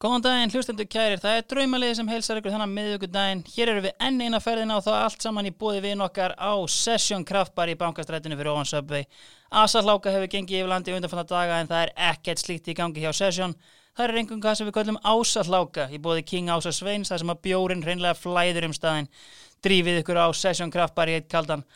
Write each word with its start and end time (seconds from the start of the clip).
Góðan 0.00 0.22
daginn, 0.24 0.48
hlustendur 0.48 0.86
kærir, 0.88 1.20
það 1.20 1.34
er 1.36 1.42
draumaliði 1.52 1.96
sem 1.98 2.06
heilsar 2.08 2.38
ykkur 2.40 2.54
þannig 2.54 2.70
miðugudaginn. 2.72 3.42
Hér 3.52 3.72
eru 3.74 3.82
við 3.84 4.06
enn 4.06 4.22
eina 4.24 4.38
ferðina 4.40 4.78
og 4.78 4.86
þá 4.86 4.94
allt 4.94 5.26
saman 5.26 5.50
í 5.50 5.52
búði 5.52 5.82
við 5.84 6.00
okkar 6.06 6.32
á 6.40 6.56
Session 6.72 7.26
Kraftbar 7.28 7.68
í 7.68 7.74
bankastrættinu 7.76 8.38
fyrir 8.38 8.48
ofan 8.54 8.70
Subway. 8.70 9.04
Asahláka 9.52 10.14
hefur 10.14 10.32
gengið 10.32 10.62
yfir 10.62 10.72
landi 10.72 10.96
undanfanna 10.96 11.26
daga 11.28 11.60
en 11.60 11.68
það 11.68 11.84
er 11.84 11.92
ekkert 12.14 12.40
slíkt 12.40 12.72
í 12.72 12.76
gangi 12.80 13.04
hjá 13.04 13.12
Session. 13.12 13.52
Það 13.92 14.06
er 14.06 14.22
einhvern 14.22 14.40
hvað 14.40 14.56
sem 14.56 14.70
við 14.70 14.76
kallum 14.78 15.00
Ásahláka 15.04 15.88
í 15.92 16.00
búði 16.00 16.24
King 16.32 16.48
Ása 16.48 16.72
Sveins 16.72 17.12
þar 17.12 17.20
sem 17.20 17.36
að 17.36 17.44
bjórin 17.44 17.84
hreinlega 17.84 18.16
flæður 18.16 18.70
um 18.70 18.78
staðinn. 18.80 19.12
Drífið 19.60 20.00
ykkur 20.00 20.24
á 20.24 20.32
Session 20.32 20.72
Kraftbar 20.72 21.12
í 21.12 21.20
eitt 21.20 21.28
kaldan. 21.28 21.68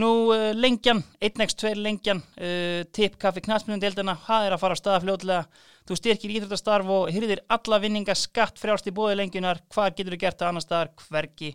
Nú 0.00 0.08
uh, 0.32 0.50
lengjan, 0.56 1.02
1x2 1.20 1.74
lengjan, 1.76 2.22
uh, 2.40 2.80
tipp 2.96 3.18
kaffi 3.20 3.42
knastmjöndeldina, 3.44 4.14
það 4.24 4.46
er 4.46 4.56
að 4.56 4.62
fara 4.62 4.76
á 4.76 4.80
staða 4.80 5.02
fljóðlega. 5.04 5.66
Þú 5.88 5.98
styrkir 5.98 6.32
íþróttastarf 6.32 6.92
og 6.94 7.10
hyrðir 7.12 7.42
alla 7.52 7.80
vinninga 7.82 8.14
skatt 8.16 8.60
frjálst 8.62 8.88
í 8.88 8.94
bóði 8.96 9.18
lengjunar. 9.18 9.60
Hvað 9.74 9.96
getur 9.98 10.16
þú 10.16 10.20
gert 10.22 10.38
það 10.40 10.52
annar 10.52 10.64
staðar? 10.64 10.92
Hvergi. 11.08 11.50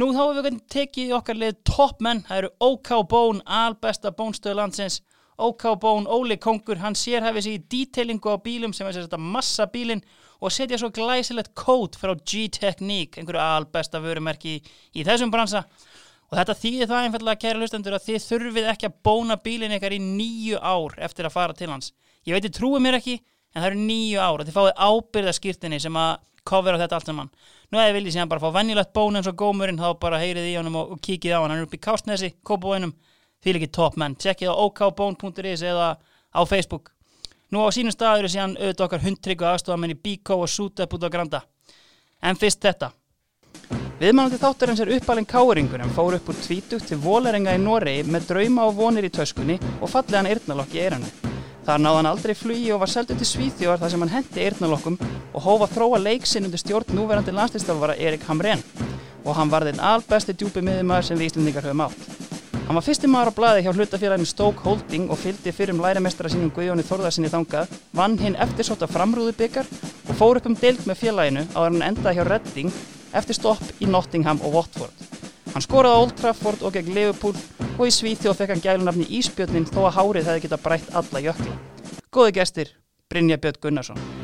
Nú 0.00 0.08
þá 0.10 0.22
hefur 0.24 0.46
við 0.48 0.60
tekið 0.74 1.12
okkar 1.14 1.38
lið 1.38 1.58
toppmenn. 1.68 2.24
Það 2.26 2.40
eru 2.40 2.52
OK 2.66 2.90
Bón, 3.12 3.42
albesta 3.46 4.10
bónstöðu 4.16 4.58
landsins. 4.58 5.02
OK 5.38 5.68
Bón, 5.82 6.08
Óli 6.10 6.38
Kongur, 6.42 6.80
hann 6.82 6.96
sérhæfið 6.98 7.46
sér 7.46 7.54
í 7.54 7.62
detailingu 7.70 8.34
á 8.34 8.38
bílum 8.42 8.74
sem 8.74 8.86
er 8.86 8.98
þetta 8.98 9.18
massa 9.18 9.66
bílinn 9.70 10.02
og 10.40 10.52
setja 10.54 10.78
svo 10.78 10.90
glæsilegt 10.94 11.54
kót 11.58 11.98
frá 11.98 12.12
G-Technique, 12.14 13.18
einhverju 13.18 13.42
albesta 13.42 14.00
vörumerki 14.02 14.56
í, 14.58 14.62
í 14.98 15.06
þessum 15.06 15.32
bransa. 15.34 15.64
Og 16.34 16.38
þetta 16.40 16.54
þýðir 16.58 16.88
það 16.90 17.04
einfallega, 17.06 17.38
kæra 17.44 17.58
hlustendur, 17.60 17.94
að 17.94 18.06
þið 18.08 18.24
þurfið 18.24 18.64
ekki 18.72 18.88
að 18.88 18.94
bóna 19.06 19.36
bílinn 19.38 19.74
ykkar 19.76 19.94
í 19.94 20.00
nýju 20.02 20.58
ár 20.58 20.96
eftir 21.06 21.28
að 21.28 21.34
fara 21.36 21.54
til 21.54 21.68
hans. 21.70 21.92
Ég 22.26 22.34
veit, 22.34 22.48
þið 22.48 22.56
trúið 22.56 22.82
mér 22.82 22.96
ekki, 22.98 23.14
en 23.54 23.62
það 23.62 23.66
eru 23.68 23.84
nýju 23.84 24.18
ár 24.18 24.42
og 24.42 24.48
þið 24.48 24.56
fáið 24.56 24.80
ábyrðaskýrtinni 24.88 25.78
sem 25.84 25.98
að 26.00 26.16
kofera 26.50 26.80
þetta 26.80 26.98
allt 26.98 27.12
saman. 27.12 27.30
Nú 27.70 27.78
eða 27.78 27.94
viljið 27.94 28.16
síðan 28.16 28.32
bara 28.32 28.42
fá 28.42 28.56
vennilegt 28.56 28.90
bón 28.98 29.20
eins 29.20 29.28
og 29.30 29.36
gómurinn, 29.44 29.78
þá 29.78 29.94
bara 30.02 30.18
heyrið 30.24 30.48
í 30.48 30.56
honum 30.58 30.80
og, 30.80 30.90
og 30.96 31.04
kíkið 31.06 31.36
á 31.36 31.38
hann. 31.38 31.54
Hann 31.54 31.62
er 31.62 31.68
upp 31.68 31.78
í 31.78 31.82
Kástnesi, 31.86 32.32
Kópavóinum, 32.42 32.96
því 33.38 33.54
líkið 33.54 33.72
toppmenn. 33.78 34.18
Tjekkið 34.18 34.50
á 34.50 34.54
okbón.is 34.58 35.62
eða 35.70 35.86
á 36.34 36.40
Facebook. 36.50 36.90
Nú 37.54 37.62
á 37.62 37.70
sínum 37.70 37.94
staður 37.94 38.26
er 38.26 38.34
síðan 38.34 38.58
auðvitað 38.58 38.88
okkar 38.88 39.06
hundtryggu 39.06 39.46
aðstofamenn 39.52 39.94
í 39.94 40.00
Bíkó 40.02 40.42
og 40.42 40.50
Sútep 40.50 40.98
út 40.98 41.06
á 41.06 41.14
Granda. 41.14 41.44
En 42.18 42.34
fyrst 42.34 42.58
þetta. 42.66 42.90
Viðmannandi 43.94 44.40
þáttarins 44.42 44.80
er 44.82 44.90
uppalinn 44.96 45.26
káringur 45.30 45.82
en 45.84 45.92
fór 45.94 46.16
upp 46.16 46.30
úr 46.32 46.38
tvítugt 46.42 46.88
til 46.90 46.96
Vólerenga 46.98 47.52
í 47.54 47.60
Noregi 47.62 48.02
með 48.10 48.24
drauma 48.26 48.64
og 48.66 48.74
vonir 48.74 49.06
í 49.06 49.10
töskunni 49.14 49.54
og 49.78 49.92
fallegan 49.92 50.26
yrnalokk 50.26 50.74
í 50.74 50.80
eiranu. 50.82 51.10
Þar 51.64 51.84
náði 51.84 52.00
hann 52.00 52.08
aldrei 52.10 52.34
flugi 52.34 52.72
og 52.74 52.80
var 52.82 52.90
seldu 52.90 53.14
til 53.14 53.28
Svíþjóðar 53.28 53.84
þar 53.84 53.92
sem 53.92 54.02
hann 54.02 54.12
hendi 54.16 54.42
eirnalokkum 54.48 54.96
og 55.30 55.46
hófa 55.46 55.68
þróa 55.76 56.00
leiksinn 56.02 56.48
undir 56.48 56.58
stjórn 56.58 56.90
núverandi 56.90 57.36
landslýstafvara 57.36 57.94
Erik 57.94 58.26
Hamren 58.26 58.64
og 59.22 59.38
hann 59.38 59.52
var 59.52 59.68
þinn 59.68 59.78
albesti 59.78 60.34
djúpi 60.34 60.64
miðumæður 60.66 61.06
sem 61.08 61.20
við 61.20 61.30
Íslandingar 61.30 61.68
höfum 61.68 61.84
átt. 61.86 62.10
Hann 62.64 62.80
var 62.80 62.84
fyrsti 62.84 63.08
maður 63.12 63.30
á 63.30 63.38
bladi 63.38 63.62
hjá 63.62 63.72
hlutafélaginu 63.76 64.26
Stoke 64.26 64.66
Holding 64.66 65.06
og 65.12 65.20
fylgdi 65.22 65.52
fyrir 65.54 65.76
um 65.76 65.84
læramestara 65.84 66.32
sínum 66.32 66.50
Guðjóni 66.56 66.82
Þorðarsinni 66.88 67.30
þangað, 67.30 67.70
vann 67.94 68.18
hinn 68.18 68.38
eftirsóta 68.42 68.88
framrúðubikar 68.90 69.70
og 70.08 70.18
fór 70.18 70.40
upp 70.40 70.50
um 70.50 70.58
deilt 70.58 70.82
með 70.88 71.00
félaginu 71.04 71.46
á 71.54 71.62
að 71.62 71.66
hann 71.68 71.88
endaði 71.92 72.18
hjá 72.18 72.28
Redding 72.28 72.72
eftir 73.14 73.38
stopp 73.38 73.82
í 73.82 73.88
Nottingham 73.90 74.42
og 74.44 74.58
Watford. 74.58 75.06
Hann 75.54 75.62
skoraði 75.62 75.94
á 75.94 76.02
Old 76.02 76.16
Trafford 76.18 76.66
og 76.66 76.74
gegn 76.74 76.94
Liverpool 76.96 77.38
og 77.78 77.86
í 77.86 77.94
Svíþjóð 77.94 78.40
fekk 78.40 78.54
hann 78.54 78.64
gælunafni 78.64 79.06
Ísbjörnin 79.20 79.70
þó 79.70 79.84
að 79.86 79.96
hárið 80.00 80.30
hefði 80.30 80.46
geta 80.48 80.60
brætt 80.66 80.92
alla 80.98 81.24
jökla. 81.28 81.56
Góði 82.14 82.36
gestir, 82.40 82.76
Brynja 83.10 83.38
Björn 83.38 83.62
Gunnarsson. 83.62 84.23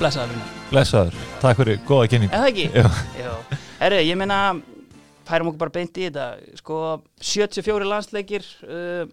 Blessaður 0.00 0.32
Brynja. 0.32 0.48
Blessaður, 0.70 1.14
takk 1.40 1.60
fyrir 1.60 1.78
góða 1.88 2.08
kynning 2.12 2.32
það 2.32 2.48
ekki? 2.50 2.66
Herru, 3.80 4.00
ég 4.04 4.18
meina, 4.20 4.40
færum 5.28 5.50
okkur 5.52 5.62
bara 5.64 5.74
beint 5.78 6.00
í 6.00 6.08
þetta. 6.08 6.26
Sko, 6.60 6.80
74 7.22 7.88
landsleikir, 7.88 8.44
uh, 8.66 9.06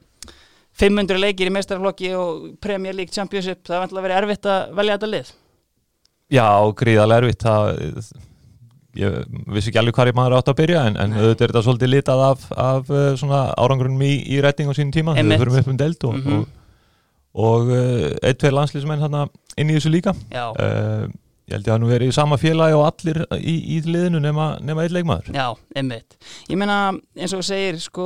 500 0.80 1.20
leikir 1.22 1.52
í 1.52 1.54
meistarflokki 1.54 2.12
og 2.18 2.46
Premier 2.64 2.96
League 2.98 3.14
Championship. 3.14 3.62
Það 3.68 3.76
er 3.78 3.84
vantilega 3.86 4.08
verið 4.08 4.20
erfitt 4.24 4.50
að 4.50 4.76
velja 4.80 4.98
þetta 4.98 5.12
lið. 5.14 5.32
Já, 6.34 6.48
gríðarlega 6.80 7.22
erfitt 7.24 7.46
það, 7.46 8.14
ég 8.98 9.20
vissi 9.54 9.70
ekki 9.72 9.80
alveg 9.82 9.96
hvað 9.98 10.10
ég 10.12 10.18
maður 10.18 10.36
átt 10.40 10.50
að 10.54 10.58
byrja 10.64 10.82
en, 10.90 10.98
en 11.04 11.14
auðvitað 11.18 11.46
er 11.48 11.54
þetta 11.54 11.64
svolítið 11.68 11.92
litað 11.94 12.24
af, 12.32 12.44
af 12.64 12.92
svona 13.22 13.40
árangurinn 13.58 14.02
í, 14.06 14.12
í 14.36 14.42
retting 14.44 14.70
á 14.70 14.74
sínum 14.78 14.92
tíma 14.94 15.16
Einmitt. 15.18 15.38
við 15.40 15.46
förum 15.46 15.60
upp 15.62 15.72
um 15.74 15.80
deild 15.82 16.06
og, 16.10 16.18
Mhm. 16.20 16.40
og, 16.44 16.60
og 17.34 17.74
uh, 17.74 18.14
ein, 18.22 18.38
tveir 18.38 18.56
landslýsmenn 18.56 19.04
inn 19.58 19.70
í 19.70 19.78
þessu 19.78 19.92
líka. 19.94 20.14
Uh, 20.34 21.10
ég 21.50 21.58
held 21.58 21.68
ég 21.68 21.74
að 21.76 21.82
nú 21.84 21.90
verið 21.90 22.12
í 22.12 22.16
sama 22.16 22.38
félagi 22.40 22.76
og 22.78 22.86
allir 22.88 23.20
í, 23.36 23.56
í 23.76 23.80
liðinu 23.86 24.22
nema, 24.24 24.54
nema 24.64 24.86
einn 24.86 24.96
leikmaður. 24.96 25.32
Já, 25.36 25.48
einmitt. 25.76 26.16
Ég 26.50 26.60
meina, 26.60 26.78
eins 27.18 27.34
og 27.34 27.42
þú 27.42 27.48
segir, 27.50 27.80
sko, 27.84 28.06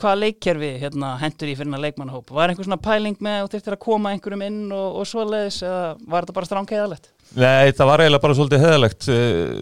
hvaða 0.00 0.16
leikkerfi 0.24 0.72
hérna, 0.82 1.14
hendur 1.22 1.52
í 1.52 1.56
fyrir 1.56 1.70
hennar 1.70 1.84
leikmannahóp? 1.84 2.32
Var 2.34 2.52
einhver 2.52 2.66
svona 2.66 2.80
pæling 2.82 3.20
með 3.22 3.44
og 3.44 3.52
þurftir 3.52 3.76
að 3.76 3.84
koma 3.86 4.14
einhverjum 4.14 4.46
inn 4.48 4.64
og, 4.74 4.88
og 5.02 5.10
svoleiðis 5.12 5.60
eða 5.66 5.84
var 6.08 6.26
þetta 6.26 6.36
bara 6.40 6.50
stránkeiðalegt? 6.50 7.12
Nei, 7.36 7.72
það 7.74 7.88
var 7.90 8.00
eiginlega 8.02 8.22
bara 8.22 8.34
svolítið 8.38 8.62
heðalegt 8.62 9.06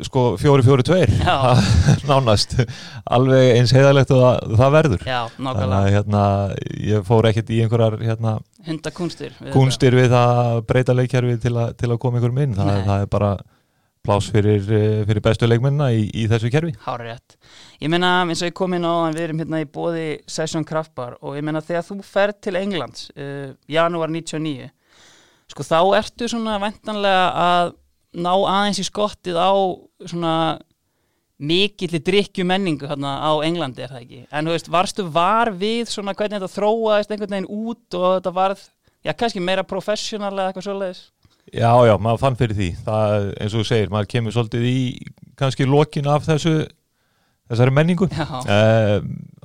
sko 0.04 0.24
fjóri 0.38 0.64
fjóri 0.66 0.84
tveir. 0.84 1.12
Nánast 2.10 2.58
alveg 3.04 3.54
eins 3.54 3.72
heðalegt 3.74 4.12
og 4.14 4.20
það, 4.20 4.56
það 4.60 4.74
verður. 4.76 5.06
Já, 5.08 5.20
þannig 5.38 5.78
að 5.78 5.88
hérna, 5.96 6.24
ég 6.92 7.06
fór 7.08 7.30
ekkert 7.30 7.52
í 7.52 7.62
einhverjar 7.64 7.96
hérna, 8.04 8.36
Hundakunstir. 8.68 9.34
við 9.38 9.48
þetta. 9.48 9.56
kunstir 9.56 9.96
við 9.98 10.14
að 10.18 10.62
breyta 10.68 10.96
leikjarfi 10.96 11.36
til, 11.42 11.54
til 11.80 11.90
að 11.90 12.00
koma 12.02 12.18
einhverjum 12.18 12.42
inn 12.44 12.56
það, 12.58 12.80
það 12.88 13.04
er 13.04 13.12
bara 13.12 13.34
plás 14.04 14.28
fyrir, 14.28 14.64
eh, 14.68 15.02
fyrir 15.08 15.22
bestu 15.24 15.48
leikmennina 15.48 15.88
í, 15.96 16.04
í 16.12 16.26
þessu 16.28 16.50
kerfi 16.52 16.74
Hárið 16.84 17.10
rétt. 17.10 17.36
Ég 17.80 17.92
meina 17.92 18.10
eins 18.24 18.42
og 18.42 18.50
ég 18.50 18.56
kom 18.56 18.76
inn 18.76 18.84
á 18.84 18.92
að 19.06 19.16
við 19.16 19.26
erum 19.28 19.40
hérna 19.44 19.62
í 19.64 19.68
bóði 19.76 20.08
Session 20.28 20.66
Kraftbar 20.68 21.16
og 21.22 21.38
ég 21.38 21.46
meina 21.46 21.64
þegar 21.64 21.86
þú 21.88 21.98
ferð 22.04 22.40
til 22.44 22.58
Englands 22.60 23.08
uh, 23.16 23.54
janúar 23.70 24.12
99 24.12 24.68
sko 25.52 25.66
þá 25.66 25.80
ertu 26.00 26.28
svona 26.28 26.58
vendanlega 26.60 27.24
að 27.44 27.74
ná 28.14 28.32
aðeins 28.34 28.80
í 28.80 28.86
skottið 28.86 29.40
á 29.40 29.52
svona 30.06 30.34
mikilli 31.38 31.98
drikkju 32.04 32.44
menningu 32.46 32.86
hérna 32.88 33.16
á 33.18 33.32
Englandi 33.46 33.82
er 33.84 33.90
það 33.90 34.04
ekki? 34.04 34.20
En 34.30 34.46
þú 34.46 34.54
veist, 34.54 34.70
varstu 34.70 35.06
var 35.14 35.50
við 35.50 35.90
svona 35.90 36.14
hvernig 36.14 36.38
þetta 36.38 36.54
þróaðist 36.54 37.10
einhvern 37.14 37.34
veginn 37.36 37.50
út 37.50 37.98
og 37.98 38.06
þetta 38.18 38.34
varð, 38.36 38.62
já 39.04 39.12
kannski 39.18 39.42
meira 39.42 39.66
professional 39.66 40.32
eða 40.32 40.52
eitthvað 40.52 40.68
svoleiðis? 40.68 41.02
Já, 41.52 41.70
já, 41.86 41.94
maður 42.00 42.22
fann 42.22 42.38
fyrir 42.38 42.56
því. 42.58 42.70
Það, 42.86 43.26
eins 43.42 43.52
og 43.52 43.60
þú 43.60 43.66
segir, 43.68 43.90
maður 43.92 44.10
kemur 44.14 44.34
svolítið 44.34 44.64
í 44.70 44.78
kannski 45.38 45.66
lokin 45.68 46.08
af 46.10 46.24
þessu 46.26 46.54
þessari 47.50 47.74
menningu. 47.76 48.08
Uh, 48.08 49.04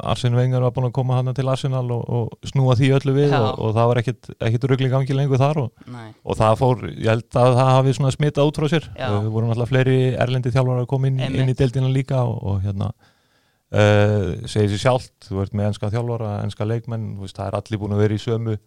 Arsene 0.09 0.37
Wenger 0.39 0.63
var 0.63 0.73
búin 0.75 0.87
að 0.87 0.95
koma 0.95 1.17
hann 1.17 1.33
til 1.35 1.47
Arsenal 1.51 1.83
og, 1.91 2.03
og 2.07 2.49
snúa 2.49 2.77
því 2.79 2.91
öllu 2.95 3.15
við 3.17 3.35
og, 3.35 3.49
og 3.59 3.75
það 3.75 3.91
var 3.91 4.01
ekkit, 4.01 4.31
ekkit 4.47 4.67
ruggli 4.71 4.91
gangi 4.93 5.17
lengur 5.17 5.41
þar 5.41 5.61
og, 5.65 5.85
og 6.23 6.39
það 6.39 6.57
fór, 6.61 6.83
ég 6.93 7.11
held 7.11 7.39
að 7.43 7.59
það 7.59 7.71
hafi 7.73 7.95
svona 7.97 8.15
smitað 8.15 8.51
út 8.51 8.61
frá 8.61 8.69
sér. 8.71 8.89
Við 8.95 9.31
vorum 9.35 9.53
alltaf 9.53 9.73
fleiri 9.73 9.99
erlendi 10.15 10.53
þjálfar 10.55 10.83
að 10.85 10.91
koma 10.93 11.11
inn, 11.11 11.21
inn 11.27 11.51
í 11.51 11.57
deildina 11.59 11.91
líka 11.91 12.23
og, 12.23 12.39
og 12.39 12.61
hérna 12.63 12.91
uh, 12.93 14.39
segir 14.47 14.71
sér 14.73 14.83
sjálft, 14.85 15.15
þú 15.27 15.43
ert 15.43 15.57
með 15.57 15.73
enska 15.73 15.91
þjálfara 15.93 16.35
enska 16.45 16.67
leikmenn, 16.69 17.11
það 17.27 17.47
er 17.49 17.59
allir 17.59 17.81
búin 17.81 17.97
að 17.97 18.05
vera 18.05 18.15
í 18.15 18.23
sömu 18.23 18.59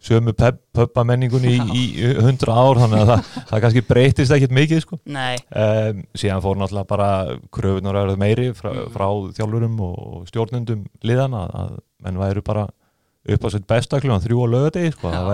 sömu 0.00 0.32
pöppa 0.32 1.04
menningunni 1.04 1.52
í, 1.76 1.82
í 2.00 2.12
hundra 2.24 2.54
ár 2.56 2.78
þannig 2.80 3.02
að 3.02 3.10
það, 3.10 3.30
það 3.50 3.62
kannski 3.64 3.82
breytist 3.88 4.34
ekkit 4.36 4.54
mikið 4.56 4.82
sko. 4.86 4.98
Nei, 5.12 5.36
Um, 5.50 6.04
síðan 6.16 6.42
fór 6.44 6.56
náttúrulega 6.60 6.88
bara 6.88 7.08
kröfunar 7.52 7.98
að 7.98 8.06
verða 8.06 8.20
meiri 8.22 8.46
frá, 8.56 8.70
Mm. 8.70 8.92
frá 8.94 9.06
þjálfurum 9.36 9.80
og 9.84 10.28
stjórnundum 10.30 10.84
liðana 11.04 11.42
að 11.52 11.74
menn 12.04 12.20
væru 12.20 12.42
bara 12.46 12.68
upp 13.28 13.44
á 13.44 13.48
sitt 13.52 13.66
besta 13.68 14.00
kljóðan 14.00 14.24
þrjú 14.24 14.40
á 14.40 14.52
lögadegi 14.54 14.92
sko, 14.94 15.10
það 15.12 15.28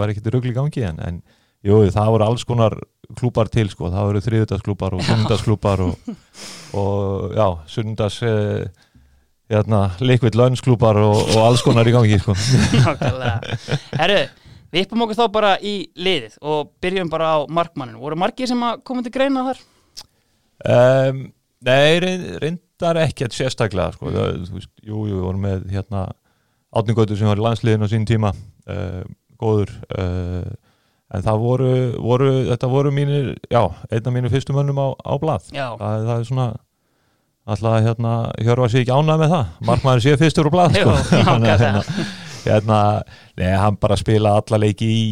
væri 0.00 0.32
rugl 0.32 0.50
í 0.50 0.56
gangi 0.56 0.86
en, 0.88 1.00
en 1.04 1.18
jú, 1.66 1.82
það 1.92 2.12
voru 2.14 2.24
alls 2.30 2.44
konar 2.48 2.78
klúpar 3.18 3.50
til 3.52 3.68
sko, 3.70 3.90
það 3.92 4.08
voru 4.08 4.22
þriðutasklúpar 4.24 4.96
og 4.96 5.04
sunnundasklúpar 5.06 5.82
og, 5.84 6.14
og 6.80 7.36
já, 7.36 7.46
sunnundas 7.70 8.20
eh, 8.26 8.64
hérna, 9.52 9.80
liquid 10.02 10.34
lunch 10.38 10.62
klúpar 10.64 10.98
og, 11.02 11.20
og 11.36 11.38
alls 11.46 11.62
konar 11.66 11.86
í 11.88 11.94
gangi 11.94 12.18
sko. 12.22 12.34
Nákvæmlega. 12.82 13.54
Herru, 14.00 14.18
við 14.74 14.82
yppum 14.86 15.04
okkur 15.06 15.18
þá 15.20 15.24
bara 15.36 15.54
í 15.62 15.74
liðið 15.96 16.36
og 16.42 16.72
byrjum 16.82 17.10
bara 17.12 17.32
á 17.34 17.38
markmanninu. 17.48 18.00
Voru 18.02 18.18
margir 18.18 18.50
sem 18.50 18.62
koma 18.86 19.04
til 19.06 19.14
greina 19.14 19.46
þar? 19.50 19.62
um, 20.66 21.24
Nei, 21.66 21.96
reyn- 22.02 22.26
reyndar 22.42 22.98
ekkert 23.06 23.32
sérstaklega 23.34 23.94
sko. 23.96 24.10
veist, 24.12 24.68
jú, 24.84 25.06
jú, 25.08 25.16
við 25.16 25.24
vorum 25.24 25.40
með 25.46 25.62
hérna 25.72 26.02
átningötu 26.76 27.16
sem 27.16 27.26
var 27.30 27.40
í 27.40 27.44
landsliðin 27.46 27.86
á 27.86 27.88
sín 27.88 28.04
tíma 28.06 28.30
uh, 28.68 29.00
góður 29.40 29.72
uh, 29.96 30.44
en 31.16 31.24
það 31.24 31.40
voru, 31.40 31.70
voru 32.02 32.28
þetta 32.50 32.68
voru 32.70 32.92
mínir, 32.92 33.32
já, 33.50 33.62
einn 33.88 34.04
af 34.10 34.14
mínu 34.14 34.30
fyrstu 34.32 34.52
mönnum 34.56 34.78
á, 34.82 34.88
á 35.00 35.12
blað 35.22 35.48
Já, 35.54 35.70
það, 35.80 36.04
það 36.10 36.14
er 36.20 36.28
svona 36.28 36.46
alltaf 37.46 37.76
hérna, 37.86 38.12
Hjörvar 38.42 38.70
sé 38.72 38.80
ekki 38.82 38.94
ánægð 38.96 39.20
með 39.22 39.34
það 39.34 39.66
markmaður 39.68 40.02
sé 40.06 40.16
fyrstur 40.20 40.48
úr 40.48 40.54
blað 40.56 40.78
Jú, 40.80 40.94
sko. 41.02 41.20
Þannig 41.30 41.52
að, 41.52 41.60
hérna, 41.62 41.82
hérna, 42.46 42.78
nei, 43.38 43.50
hann 43.62 43.76
bara 43.82 43.96
spila 44.00 44.32
alla 44.40 44.58
leiki 44.62 44.86
í, 44.90 45.04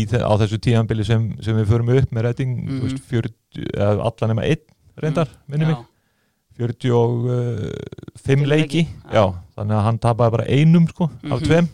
í, 0.00 0.02
á 0.18 0.32
þessu 0.42 0.58
tíðanbili 0.64 1.06
sem, 1.06 1.28
sem 1.44 1.56
við 1.60 1.70
förum 1.70 1.92
upp 1.96 2.10
með 2.14 2.28
reyting 2.28 2.56
mm 2.56 2.68
Mhm. 2.68 2.82
veist, 2.86 3.04
40, 3.10 3.68
eða 3.74 3.92
alla 4.10 4.30
nema 4.32 4.46
einn 4.48 4.64
reyndar, 4.98 5.28
minni 5.46 5.66
mig, 5.70 5.76
45 6.58 8.22
Fimm 8.26 8.42
leiki, 8.44 8.50
leiki, 8.50 8.82
já. 9.12 9.20
já. 9.20 9.24
þannig 9.58 9.76
að 9.78 9.84
hann 9.86 9.98
tapaði 10.02 10.34
bara 10.36 10.46
einum 10.50 10.88
sko, 10.90 11.06
af 11.30 11.38
Mhm. 11.40 11.46
tveim 11.46 11.68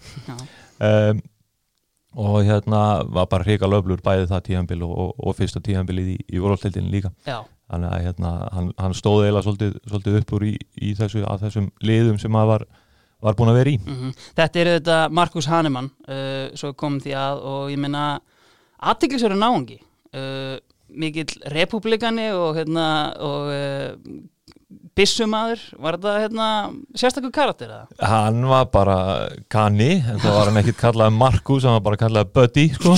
um, 0.85 1.23
og 2.17 2.45
hérna 2.47 2.81
var 3.11 3.27
bara 3.27 3.43
hrika 3.45 3.67
löflur 3.67 3.99
bæði 4.05 4.29
það 4.31 4.43
tíðanbil 4.49 4.83
og, 4.87 4.93
og, 4.99 5.15
og 5.19 5.35
fyrsta 5.39 5.61
tíðanbilið 5.65 6.13
í, 6.13 6.19
í 6.37 6.39
vorhaldildin 6.45 6.91
líka 6.93 7.11
já, 7.27 7.41
að 7.83 8.05
hérna, 8.07 8.33
hann, 8.55 8.71
hann 8.79 8.95
stóð 8.95 9.25
eiginlega 9.25 9.45
svolítið, 9.47 9.73
svolítið 9.91 10.19
upp 10.21 10.35
úr 10.37 10.47
í, 10.47 10.53
í 10.81 10.93
þessu, 10.99 11.25
að 11.27 11.47
þessum 11.47 11.71
liðum 11.83 12.21
sem 12.23 12.39
hann 12.39 12.51
var, 12.51 12.67
var 13.25 13.39
búin 13.39 13.51
að 13.51 13.59
vera 13.61 13.73
í 13.75 13.81
mhm. 13.81 14.13
Þetta 14.39 14.63
er 14.63 14.71
þetta 14.77 15.01
Markus 15.11 15.49
Hanemann 15.51 15.91
uh, 16.07 16.55
svo 16.55 16.75
kom 16.79 17.01
því 17.03 17.17
að 17.19 17.43
og 17.51 17.73
ég 17.73 17.83
meina 17.83 18.05
aðtiklisverður 18.85 19.41
náungi 19.41 19.81
uh, 19.81 20.57
mikill 20.95 21.33
republikani 21.51 22.31
og 22.37 22.61
hérna 22.61 22.87
og 23.19 23.51
uh, 23.51 24.21
bissumadur, 24.95 25.63
var 25.83 25.97
þetta 25.99 26.13
hérna 26.23 26.49
sérstakur 26.99 27.33
karakter 27.35 27.71
eða? 27.71 27.87
hann 28.11 28.45
var 28.47 28.69
bara 28.75 28.99
kanni 29.51 29.97
en 29.99 30.21
það 30.23 30.37
var 30.37 30.51
hann 30.51 30.61
ekkit 30.63 30.79
kallað 30.79 31.17
Markus 31.17 31.67
hann 31.67 31.77
var 31.79 31.85
bara 31.89 32.01
kallað 32.05 32.31
Buddy 32.37 32.67
sko. 32.77 32.95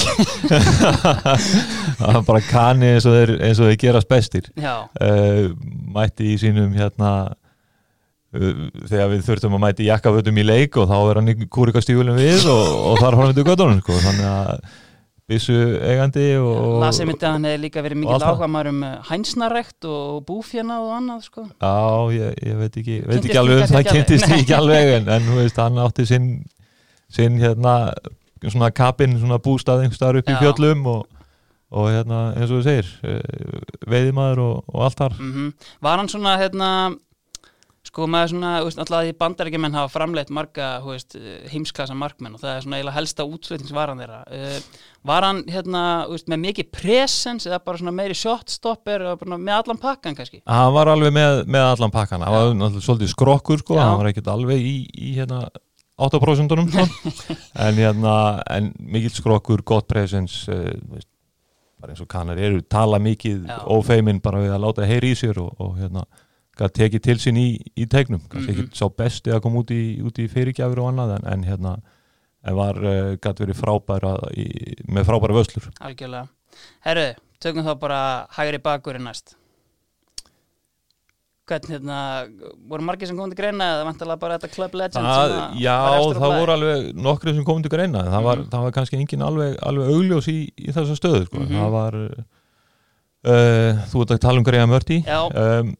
hann 2.02 2.19
var 2.19 2.26
bara 2.28 2.44
kanni 2.50 2.93
eins 2.96 3.08
og 3.08 3.16
þeir, 3.16 3.34
eins 3.48 3.62
og 3.62 3.70
þeir 3.70 3.81
gerast 3.87 4.12
bestir 4.12 4.52
uh, 4.60 5.48
mætti 5.96 6.34
í 6.34 6.38
sínum 6.43 6.76
hérna 6.76 7.12
uh, 7.32 8.64
þegar 8.84 9.12
við 9.14 9.25
þurftum 9.31 9.56
að 9.56 9.64
mæti 9.64 9.88
jakkafötum 9.88 10.43
í 10.43 10.46
leik 10.46 10.76
og 10.76 10.90
þá 10.93 10.96
er 10.98 11.22
hann 11.22 11.32
í 11.32 11.38
kúrikastífulum 11.48 12.20
við 12.20 12.44
og, 12.52 12.66
og 12.93 13.00
þar 13.00 13.20
horfum 13.22 13.32
við 13.32 13.40
til 13.40 13.48
göttunum 13.48 13.81
sko. 13.84 14.02
þannig 14.04 14.28
að 14.34 14.84
byssu 15.26 15.55
eigandi 15.82 16.25
og, 16.38 16.76
lasið 16.84 17.08
myndi 17.08 17.26
að 17.26 17.32
hann 17.34 17.46
hefði 17.49 17.62
líka 17.64 17.82
verið 17.82 18.05
það. 18.06 18.26
áhuga 18.28 18.49
maður 18.50 18.69
um 18.70 18.84
hænsnarekt 19.08 19.88
og 19.90 20.20
búfjana 20.28 20.76
og 20.84 20.93
annað 21.00 21.25
sko. 21.26 21.46
Já, 21.58 21.73
ég, 22.14 22.37
ég 22.46 22.61
veit 22.61 22.78
ekki, 22.82 22.99
veit 23.08 23.19
ekki 23.25 23.40
alveg 23.40 23.64
um 23.64 23.73
það 23.73 23.90
kynntist 23.90 24.37
ekki 24.38 24.55
alveg 24.55 24.93
en, 25.00 25.11
en 25.17 25.26
þú 25.26 25.40
veist, 25.40 25.58
hann 25.58 25.82
átti 25.82 26.06
sinn, 26.06 26.31
sinn 27.19 27.40
hérna, 27.43 27.75
svona 28.46 28.70
kapinn, 28.75 29.19
svona 29.19 29.40
bústað 29.43 29.82
einhverstaðar 29.82 30.23
upp 30.23 30.31
í 30.31 30.38
fjöllum 30.44 30.87
og, 30.93 31.02
og 31.75 31.90
hérna, 31.90 32.22
eins 32.37 32.52
og 32.52 32.61
þú 32.61 32.62
segir 32.69 32.93
eh, 33.02 33.67
veiðimaður 33.90 34.44
og, 34.46 34.62
og 34.70 34.87
allt 34.87 35.02
þar 35.02 35.19
mm 35.19 35.50
Var 35.82 36.02
hann 36.05 36.12
svona 36.12 36.37
hérna 36.38 36.70
sko 37.96 38.04
maður 38.12 38.34
svona, 38.34 38.50
veist, 38.66 38.81
alltaf 38.82 39.06
því 39.06 39.12
bandarækjumenn 39.16 39.76
hafa 39.78 39.88
framleitt 39.94 40.31
marga 40.34 40.66
veist, 40.84 41.16
heimsklassa 41.48 41.94
markmenn 41.96 42.34
og 42.37 42.43
það 42.43 42.50
er 42.52 42.64
svona 42.66 42.76
eiginlega 42.76 42.96
helsta 42.98 43.25
útflutningsvaran 43.25 44.02
þeirra 44.02 44.19
uh, 44.37 44.82
var 45.08 45.25
hann 45.25 45.40
hérna 45.48 45.84
veist, 46.10 46.28
með 46.28 46.43
mikið 46.43 46.69
presens 46.76 47.48
eða 47.48 47.62
bara 47.64 47.81
svona 47.81 47.94
meiri 47.96 48.16
shotstopper 48.19 49.06
með 49.25 49.54
allan 49.54 49.81
pakkan 49.81 50.19
kannski 50.19 50.43
Hann 50.44 50.75
var 50.76 50.90
alveg 50.93 51.14
með, 51.16 51.40
með 51.48 51.69
allan 51.70 51.94
pakkan 51.94 52.26
hann 52.26 52.37
var 52.37 52.50
náttúrulega 52.52 52.84
svolítið 52.84 53.12
skrokkur 53.14 53.64
sko, 53.64 53.78
Já. 53.78 53.87
hann 53.87 54.02
var 54.02 54.10
ekkert 54.12 54.28
alveg 54.34 54.60
í, 54.60 54.76
í 54.93 55.14
hérna 55.16 55.46
8% 55.96 56.52
sko. 56.52 56.87
en 57.64 57.81
hérna 57.81 58.14
en 58.52 58.70
mikill 58.76 59.14
skrokkur, 59.16 59.64
gott 59.64 59.88
presens 59.88 60.43
uh, 60.52 60.69
veist, 60.93 61.08
bara 61.81 61.96
eins 61.96 62.04
og 62.04 62.12
kannar 62.12 62.37
eru 62.37 62.60
tala 62.60 63.00
mikið 63.00 63.48
Já. 63.48 63.58
ófeimin 63.72 64.20
bara 64.20 64.44
við 64.44 64.52
að 64.52 64.64
láta 64.69 64.93
heyri 64.93 65.16
í 65.16 65.20
sér 65.25 65.40
og, 65.40 65.56
og 65.56 65.81
hérna 65.81 66.04
gat 66.56 66.73
tekið 66.75 67.03
til 67.05 67.17
sín 67.20 67.37
í, 67.41 67.49
í 67.76 67.87
tegnum 67.87 68.23
kannski 68.32 68.53
Mhm. 68.55 68.67
ekki 68.67 68.76
sá 68.81 68.88
besti 68.97 69.31
að 69.35 69.43
koma 69.44 69.61
út 69.61 69.70
í, 69.70 69.99
í 70.00 70.29
fyrirgjafir 70.32 70.79
og 70.81 70.88
annað 70.93 71.17
en, 71.19 71.26
en 71.32 71.43
hérna 71.44 71.76
en 72.47 72.55
var, 72.56 72.76
uh, 72.79 73.17
gat 73.20 73.38
verið 73.43 73.58
frábæra 73.61 74.14
í, 74.37 74.47
með 74.88 75.05
frábæra 75.11 75.35
vöslur 75.37 75.70
algjörlega 75.81 76.29
Herru, 76.87 77.08
tökum 77.43 77.64
þá 77.67 77.75
bara 77.79 77.99
hægri 78.38 78.58
bakurinn 78.62 79.05
næst 79.05 79.35
Hvernig 81.47 81.70
hérna, 81.76 81.97
voru 82.67 82.82
margir 82.82 83.06
sem 83.06 83.14
komið 83.19 83.37
til 83.37 83.38
greina 83.44 83.67
eða 83.76 83.85
vantalega 83.87 84.19
bara 84.19 84.38
þetta 84.38 84.49
Club 84.56 84.73
Legend 84.75 85.06
Það, 85.06 85.35
að 85.37 85.61
já, 85.62 85.75
það 86.19 86.32
voru 86.41 86.55
alveg 86.56 86.88
nokkru 87.06 87.35
sem 87.37 87.44
komið 87.47 87.62
til 87.69 87.73
greina 87.76 88.00
það, 88.03 88.23
var, 88.26 88.37
Mhm. 88.41 88.49
það 88.50 88.64
var 88.64 88.73
kannski 88.75 88.99
engin 88.99 89.23
alveg, 89.23 89.53
alveg 89.62 89.93
augljós 89.94 90.26
í, 90.32 90.38
í 90.58 90.73
þessa 90.75 90.97
stöðu 90.99 91.26
sko. 91.29 91.38
Mhm. 91.44 91.55
það 91.61 91.70
var 91.76 91.94
uh, 93.26 93.85
þú 93.93 94.03
ert 94.03 94.11
að 94.17 94.20
tala 94.26 94.38
um 94.38 94.44
Graham 94.49 94.70
Murty 94.75 94.99
Já. 95.06 95.20
um, 95.31 95.76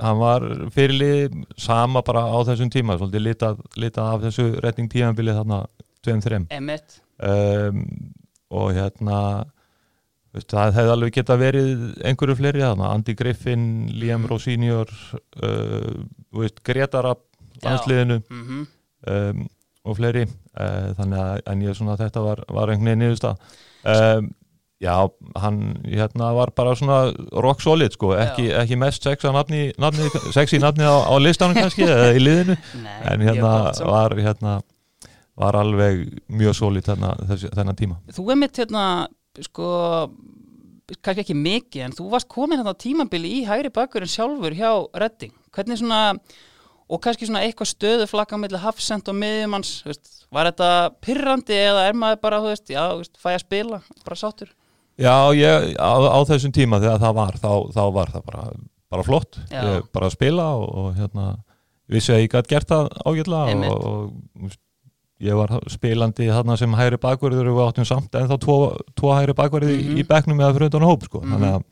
hann 0.00 0.18
var 0.20 0.46
fyrirlið 0.74 1.36
sama 1.60 2.02
bara 2.06 2.24
á 2.26 2.38
þessum 2.48 2.72
tíma 2.72 2.96
svolítið 2.98 3.26
litað, 3.26 3.62
litað 3.76 4.10
af 4.14 4.26
þessu 4.26 4.48
retning 4.64 4.90
tímanbili 4.92 5.36
þarna 5.36 5.62
2-3 6.06 6.44
Emmett 6.56 7.00
um, 7.20 7.84
og 8.50 8.72
hérna 8.74 9.20
veist, 10.34 10.50
það 10.50 10.76
hefði 10.78 10.94
alveg 10.96 11.16
geta 11.20 11.36
verið 11.40 11.86
einhverju 12.06 12.38
fleiri 12.40 12.64
þarna, 12.64 12.92
Andy 12.96 13.14
Griffin 13.18 13.64
Liam 14.00 14.26
Rowe 14.30 14.42
senior 14.42 14.90
uh, 14.90 16.04
þú 16.30 16.44
veist, 16.44 16.62
Gretara 16.66 17.14
Já. 17.60 17.68
landsliðinu. 17.68 18.22
Mm 18.30 18.66
um, 19.06 19.48
og 19.88 19.96
fleiri. 19.96 20.26
Uh, 20.60 20.90
þannig 20.98 21.20
að 21.48 21.62
ég 21.64 21.76
svona 21.78 21.96
þetta 22.00 22.20
var, 22.24 22.42
var 22.52 22.72
einhvern 22.72 22.90
veginn 22.90 23.00
niðursta 23.04 23.30
um, 23.88 24.26
já, 24.80 24.96
hann 25.42 25.60
hérna 25.84 26.32
var 26.34 26.52
bara 26.56 26.74
svona 26.78 27.12
rock 27.44 27.60
solid 27.64 27.92
sko, 27.94 28.14
ekki, 28.16 28.48
ekki 28.62 28.78
mest 28.80 29.04
sexa 29.04 29.32
nafni, 29.34 29.70
nafni, 29.80 30.08
sexy 30.32 30.60
nafni 30.62 30.86
á, 30.88 31.04
á 31.04 31.14
listanum 31.20 31.58
kannski 31.58 31.84
eða 31.84 32.12
í 32.16 32.22
liðinu, 32.22 32.56
Nei, 32.80 32.98
en 33.12 33.24
hérna 33.28 33.54
var 33.84 34.16
hérna 34.16 34.60
var 35.40 35.56
alveg 35.56 36.04
mjög 36.28 36.56
solid 36.58 36.84
þennan, 36.84 37.76
tíma. 37.78 37.96
Þú 38.12 38.26
er 38.32 38.38
mitt 38.40 38.60
hérna, 38.60 38.84
sko, 39.46 39.70
kannski 41.00 41.24
ekki 41.24 41.36
mikið, 41.38 41.86
en 41.86 41.96
þú 41.96 42.10
varst 42.12 42.28
komin 42.30 42.60
hérna 42.60 42.74
á 42.76 42.82
tímabili 42.82 43.38
í 43.38 43.42
hægri 43.48 43.72
bakurinn 43.72 44.10
sjálfur 44.10 44.56
hjá 44.56 44.70
Redding. 45.00 45.32
Hvernig 45.54 45.80
svona, 45.80 46.00
og 46.90 47.02
kannski 47.04 47.28
svona 47.28 47.44
eitthvað 47.46 47.72
stöðu 47.72 48.08
flakka 48.10 48.36
á 48.36 48.42
milli 48.42 48.60
hafsend 48.60 49.08
og 49.08 49.16
miðjumanns, 49.16 49.74
var 50.30 50.50
þetta 50.50 50.70
pyrrandi 51.02 51.56
eða 51.56 51.88
er 51.88 51.96
maður 51.98 52.24
bara, 52.26 52.42
þú 52.44 52.52
veist, 52.52 52.72
já, 52.74 52.82
þú 52.92 53.04
veist, 53.04 53.20
fæ 53.22 53.30
að 53.32 53.44
spila, 53.46 53.82
bara 54.04 54.20
sáttur? 54.20 54.52
Já, 55.00 55.14
ég, 55.36 55.70
á, 55.80 55.92
á 55.96 56.18
þessum 56.28 56.52
tíma 56.52 56.80
þegar 56.82 57.00
það 57.00 57.14
var, 57.16 57.38
þá, 57.40 57.50
þá 57.72 57.82
var 57.96 58.10
það 58.14 58.24
bara, 58.30 58.42
bara 58.92 59.04
flott, 59.06 59.38
bara 59.94 60.08
að 60.10 60.16
spila 60.16 60.48
og, 60.60 60.66
og 60.82 60.90
hérna, 60.98 61.28
vissi 61.90 62.12
að 62.12 62.20
ég 62.26 62.34
gætt 62.34 62.50
gert 62.52 62.68
það 62.68 62.90
Einmitt. 63.06 63.70
og, 63.72 64.12
og 64.44 64.58
ég 65.20 65.36
var 65.36 65.50
spilandi 65.68 66.28
þarna 66.32 66.56
sem 66.56 66.72
hægri 66.78 66.96
bakverður 67.00 67.48
og 67.50 67.56
við 67.58 67.66
áttum 67.70 67.88
samt 67.88 68.14
en 68.16 68.28
þá 68.30 68.36
tvo, 68.40 68.56
tvo 68.96 69.10
hægri 69.16 69.34
bakverði 69.36 69.74
Mhm. 69.80 69.98
í 70.00 70.06
bekknum 70.08 70.38
eða 70.40 70.54
fyrir 70.56 70.70
utan 70.70 70.86
hóp 70.88 71.02
sko. 71.08 71.20
Mhm. 71.20 71.32
þannig, 71.34 71.50
að, 71.56 71.64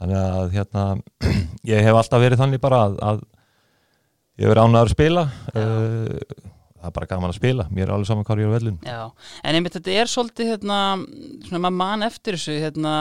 þannig 0.00 0.18
að 0.24 0.50
hérna, 0.56 0.86
ég 1.74 1.82
hef 1.86 1.94
alltaf 2.00 2.20
verið 2.24 2.38
þannig 2.42 2.60
bara 2.64 2.80
að, 2.88 2.96
að 3.12 3.22
ég 4.42 4.50
verið 4.50 4.64
ánæður 4.64 4.88
að 4.88 4.94
spila 4.96 5.26
Já. 5.54 5.60
uh, 5.60 6.52
það 6.84 6.90
er 6.90 6.96
bara 7.00 7.10
gaman 7.10 7.32
að 7.32 7.38
spila. 7.40 7.68
Mér 7.72 7.88
er 7.88 7.94
alveg 7.96 8.10
saman 8.10 8.26
hvað 8.28 8.42
ég 8.42 8.48
er 8.48 8.52
á 8.52 8.56
vellun 8.58 8.80
Já, 8.84 9.02
en 9.42 9.58
einmitt 9.58 9.76
þetta 9.78 9.94
er 10.02 10.10
svolítið, 10.12 10.50
hérna, 10.54 10.80
svona 11.48 11.62
maður 11.64 11.78
man 11.80 12.06
eftir 12.06 12.36
þessu, 12.38 12.56
hérna, 12.62 12.94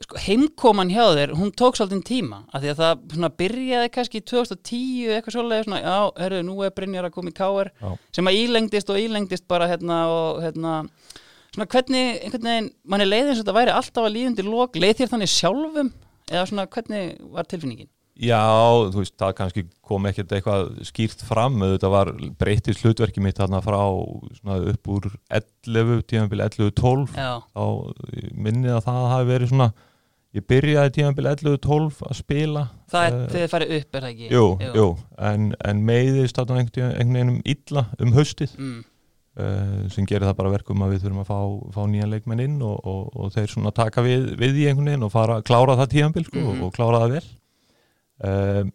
sko, 0.00 0.20
heimkoman 0.24 0.92
hjá 0.94 1.02
þér, 1.18 1.34
hún 1.36 1.52
tók 1.52 1.76
svolítið 1.78 2.04
tíma, 2.08 2.42
af 2.48 2.62
því 2.62 2.72
að 2.72 2.82
það 2.82 3.02
svona 3.14 3.32
byrjaði 3.42 3.90
kannski 3.96 4.20
í 4.22 4.26
2010 4.30 5.16
eitthvað 5.16 5.36
svolítið, 5.36 5.64
svona, 5.68 5.80
já, 5.84 5.96
herru, 6.22 6.42
nú 6.46 6.58
er 6.64 6.74
Brynjar 6.76 7.10
að 7.10 7.16
koma 7.18 7.32
í 7.32 7.36
káir, 7.36 7.72
Já. 7.80 7.90
sem 8.16 8.30
að 8.30 8.38
ílengdist 8.40 8.92
og 8.94 9.00
ílengdist 9.02 9.48
bara, 9.50 9.68
hérna, 9.70 10.00
og 10.08 10.40
hérna, 10.46 10.76
svona 11.52 11.68
hvernig, 11.74 12.20
einhvern 12.24 12.48
veginn, 12.48 12.72
manni 12.88 13.08
leiði 13.10 13.32
eins 13.34 13.40
og 13.40 13.44
þetta 13.44 13.58
væri 13.60 13.76
alltaf 13.76 14.06
að 14.06 14.14
líðundi 14.16 14.46
lók, 14.48 14.80
leið 14.80 15.02
þér 15.02 15.12
þannig 15.14 15.34
sjálfum, 15.34 15.92
eða 16.30 16.46
svona, 16.48 16.68
hvernig 16.70 17.16
var 17.34 17.50
tilfinningin? 17.50 17.90
Já, 18.20 18.40
þú 18.92 19.00
veist, 19.00 19.14
það 19.16 19.30
kannski 19.38 19.62
kom 19.90 20.06
ekkert 20.10 20.32
eitthvað 20.36 20.66
skýrt 20.84 21.22
fram, 21.24 21.54
þetta 21.62 21.88
var 21.92 22.10
breytist 22.40 22.82
hlutverki 22.84 23.22
mitt 23.24 23.38
þarna 23.40 23.62
frá 23.64 23.78
svona 24.36 24.58
upp 24.74 24.90
úr 24.92 25.06
11, 25.32 26.02
tímanbíl 26.10 26.42
11-12 26.44 27.14
Já, 27.16 27.30
þá 27.54 27.64
minnið 28.36 28.74
að 28.76 28.84
það 28.90 29.06
hafi 29.14 29.30
verið 29.30 29.52
svona 29.54 29.70
ég 30.36 30.44
byrjaði 30.52 30.92
tímanbíl 30.98 31.26
11-12 31.32 32.04
að 32.10 32.18
spila 32.20 32.66
það 32.92 33.06
er 33.08 33.16
Eh, 33.16 33.24
þegar 33.32 33.40
þið 33.40 33.50
farið 33.54 33.74
upp, 33.78 33.94
er 33.96 34.04
það 34.04 34.12
ekki? 34.12 34.28
Jú, 34.36 34.44
jú, 34.76 34.86
en, 35.32 35.48
en 35.72 35.82
meiðist 35.88 36.36
þarna 36.38 36.60
einhvern 36.60 36.94
veginn 37.16 37.32
um 37.32 37.40
illa 37.54 37.86
um 38.04 38.12
haustið. 38.20 38.52
Mm, 38.60 38.78
uh, 39.40 39.74
sem 39.96 40.06
gerir 40.06 40.28
það 40.28 40.36
bara 40.44 40.52
verkum 40.58 40.84
að 40.84 40.92
við 40.94 41.04
þurfum 41.06 41.24
að 41.24 41.30
fá, 41.32 41.40
fá 41.74 41.82
nýjan 41.90 42.12
leikmenn 42.12 42.44
inn 42.44 42.60
og, 42.62 42.78
og, 42.84 43.10
og 43.16 43.32
þeir 43.34 43.48
svona 43.56 43.72
taka 43.74 44.04
við, 44.06 44.28
við 44.38 44.60
í 44.60 44.68
einhvern 44.70 44.92
veginn 44.92 45.08
og 45.08 45.12
fara 45.16 45.40
að 45.40 45.46
klára 45.50 45.78
það 45.80 45.92
tímanbíl 45.96 46.26
sko, 46.28 46.44
Mhm. 46.44 46.62
og 46.68 46.74
klára 46.76 47.00
það 47.06 47.16
vel 47.16 47.26
um, 48.24 48.70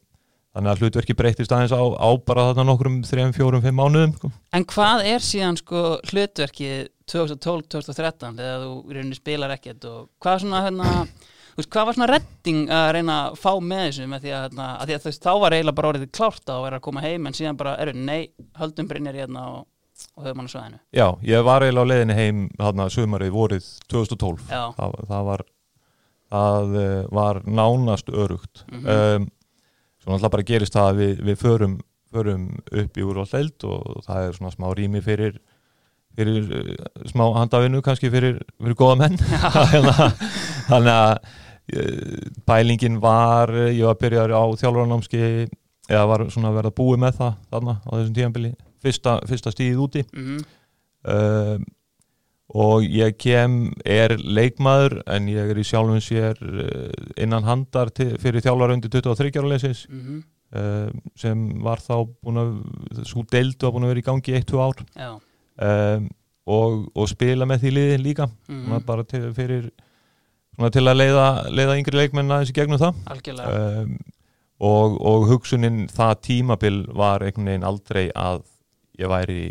þannig 0.56 0.72
að 0.72 0.82
hlutverki 0.84 1.16
breytist 1.20 1.52
aðeins 1.52 1.74
á, 1.76 1.82
á 1.84 2.10
bara 2.26 2.48
þarna 2.52 2.64
nokkrum 2.70 3.02
3, 3.04 3.26
4, 3.36 3.62
5 3.66 3.76
mánuðum 3.76 4.14
sko. 4.18 4.32
En 4.56 4.66
hvað 4.72 5.06
er 5.12 5.20
síðan 5.26 5.58
sko 5.60 5.82
hlutverkið 6.12 6.88
2012-2013 7.12 8.38
þegar 8.40 8.64
þú 8.66 8.74
í 8.90 8.96
rauninni 8.98 9.18
spilar 9.18 9.54
ekkert 9.56 9.86
og 9.90 10.08
hvað 10.24 10.40
svona 10.46 10.62
hérna 10.66 10.90
veist, 11.56 11.70
hvað 11.72 11.86
var 11.90 11.98
svona 11.98 12.08
redding 12.12 12.64
að 12.74 12.88
reyna 12.98 13.18
að 13.28 13.38
fá 13.44 13.52
með 13.62 13.84
þessu 13.90 14.08
með 14.12 14.26
því 14.26 14.32
að, 14.36 14.42
hérna, 14.48 14.66
að, 14.80 14.88
því 14.90 14.96
að 14.98 15.06
þess, 15.06 15.22
þá 15.26 15.32
var 15.44 15.56
eiginlega 15.58 15.78
bara 15.80 15.92
orðið 15.94 16.12
klárt 16.18 16.52
að 16.56 16.64
vera 16.66 16.80
að 16.80 16.86
koma 16.88 17.04
heim 17.06 17.28
en 17.30 17.38
síðan 17.38 17.60
bara, 17.62 17.76
eru, 17.84 17.94
nei, 17.96 18.22
höldum 18.60 18.90
brinnir 18.90 19.20
hérna 19.22 19.46
og, 19.54 19.68
og 20.16 20.26
höfum 20.26 20.42
hann 20.42 20.50
að 20.50 20.56
svæðinu 20.56 20.80
Já, 21.00 21.08
ég 21.30 21.46
var 21.48 21.68
eiginlega 21.68 21.86
á 21.88 21.92
leiðinni 21.94 22.18
heim 22.20 22.42
þarna 22.60 22.90
sumarið 22.96 23.36
vorið 23.36 23.70
2012 23.94 24.50
Já, 24.52 24.64
það, 24.80 24.98
það 25.12 25.30
var 25.30 25.46
það 26.36 26.76
eh, 26.82 27.02
var 27.16 27.42
nánast 27.46 28.10
örugt 28.12 28.66
Mhm. 28.72 28.88
um, 28.90 29.28
svo 30.06 30.14
náttúrulega 30.14 30.34
bara 30.38 30.48
gerist 30.48 30.78
það 30.78 30.88
að 30.92 31.02
við, 31.02 31.14
við 31.26 31.42
förum, 31.42 31.76
förum 32.14 32.48
upp 32.70 32.98
í 32.98 33.06
úrvaldeld 33.06 33.68
og 33.68 34.04
það 34.06 34.28
er 34.28 34.38
svona 34.38 34.54
smá 34.54 34.68
rými 34.78 35.02
fyrir 35.04 35.40
fyrir 36.16 36.52
eh, 36.62 36.76
smá 37.10 37.26
handafinu 37.36 37.82
kannski 37.84 38.12
fyrir, 38.14 38.38
fyrir 38.62 38.78
góða 38.80 39.00
menn. 39.02 39.18
Hérna, 39.74 40.12
þannig 40.70 40.94
að 40.94 41.16
eh, 41.74 42.28
pælingin 42.48 43.02
var 43.04 43.52
eh, 43.52 43.74
ég 43.74 43.90
var 43.90 43.98
að 43.98 44.04
byrja 44.06 44.28
á 44.30 44.44
þjálfaranámski 44.62 45.24
eða 45.90 46.06
var 46.14 46.30
svona 46.34 46.54
að 46.54 46.62
verða 46.62 46.78
búið 46.78 47.02
með 47.04 47.18
það 47.20 47.42
þarna 47.50 47.76
á 47.82 47.90
þessum 47.96 48.16
tíðanbili 48.20 48.54
fyrsta, 48.86 49.18
fyrsta 49.26 49.54
stíðið 49.54 49.84
úti. 49.90 50.06
Mm 50.14 50.46
um, 51.06 51.66
og 52.56 52.86
ég 52.88 53.18
kem 53.20 53.58
er 53.84 54.16
leikmaður 54.22 55.02
en 55.12 55.28
ég 55.32 55.52
er 55.52 55.60
í 55.60 55.66
sjálfum 55.68 56.02
sér 56.04 56.40
uh, 56.40 56.90
innan 57.20 57.48
handar 57.48 57.92
til, 57.96 58.14
fyrir 58.22 58.44
þjálfara 58.46 58.78
undir 58.78 58.94
23 58.94 59.32
ára 59.42 59.52
leysins 59.52 59.86
-hmm. 59.90 60.22
um, 60.62 61.02
sem 61.20 61.48
var 61.64 61.84
þá 61.84 61.96
búin 62.24 62.40
að 62.44 62.54
svo 63.04 63.26
deildu 63.32 63.68
að 63.68 63.74
búin 63.74 63.88
að 63.88 63.94
vera 63.94 64.04
í 64.04 64.08
gangi 64.10 64.32
í 64.32 64.40
1-2 64.40 64.62
ár. 64.62 64.86
Um, 65.56 66.10
og, 66.46 66.90
og 66.96 67.10
spila 67.10 67.46
með 67.46 67.66
því 67.66 67.72
liði 67.76 67.98
líka. 68.02 68.30
Mm 68.48 68.66
svona 68.66 68.80
bara 68.86 69.04
til, 69.04 69.34
fyrir 69.34 69.70
svona 70.56 70.72
til 70.72 70.88
að 70.88 70.98
leiða, 70.98 71.28
leiða 71.52 71.78
yngri 71.80 71.98
leikmenn 71.98 72.32
aðeins 72.32 72.52
í 72.54 72.58
gegnum 72.58 72.80
það. 72.80 73.00
Algjörlega. 73.06 73.82
Um, 73.82 73.98
og, 74.60 75.00
og 75.02 75.28
hugsunin 75.28 75.88
það 75.92 76.20
tímabil 76.30 76.86
var 76.96 77.24
einhvern 77.26 77.50
veginn 77.50 77.68
aldrei 77.68 78.06
að 78.16 78.46
ég 79.00 79.12
væri 79.12 79.42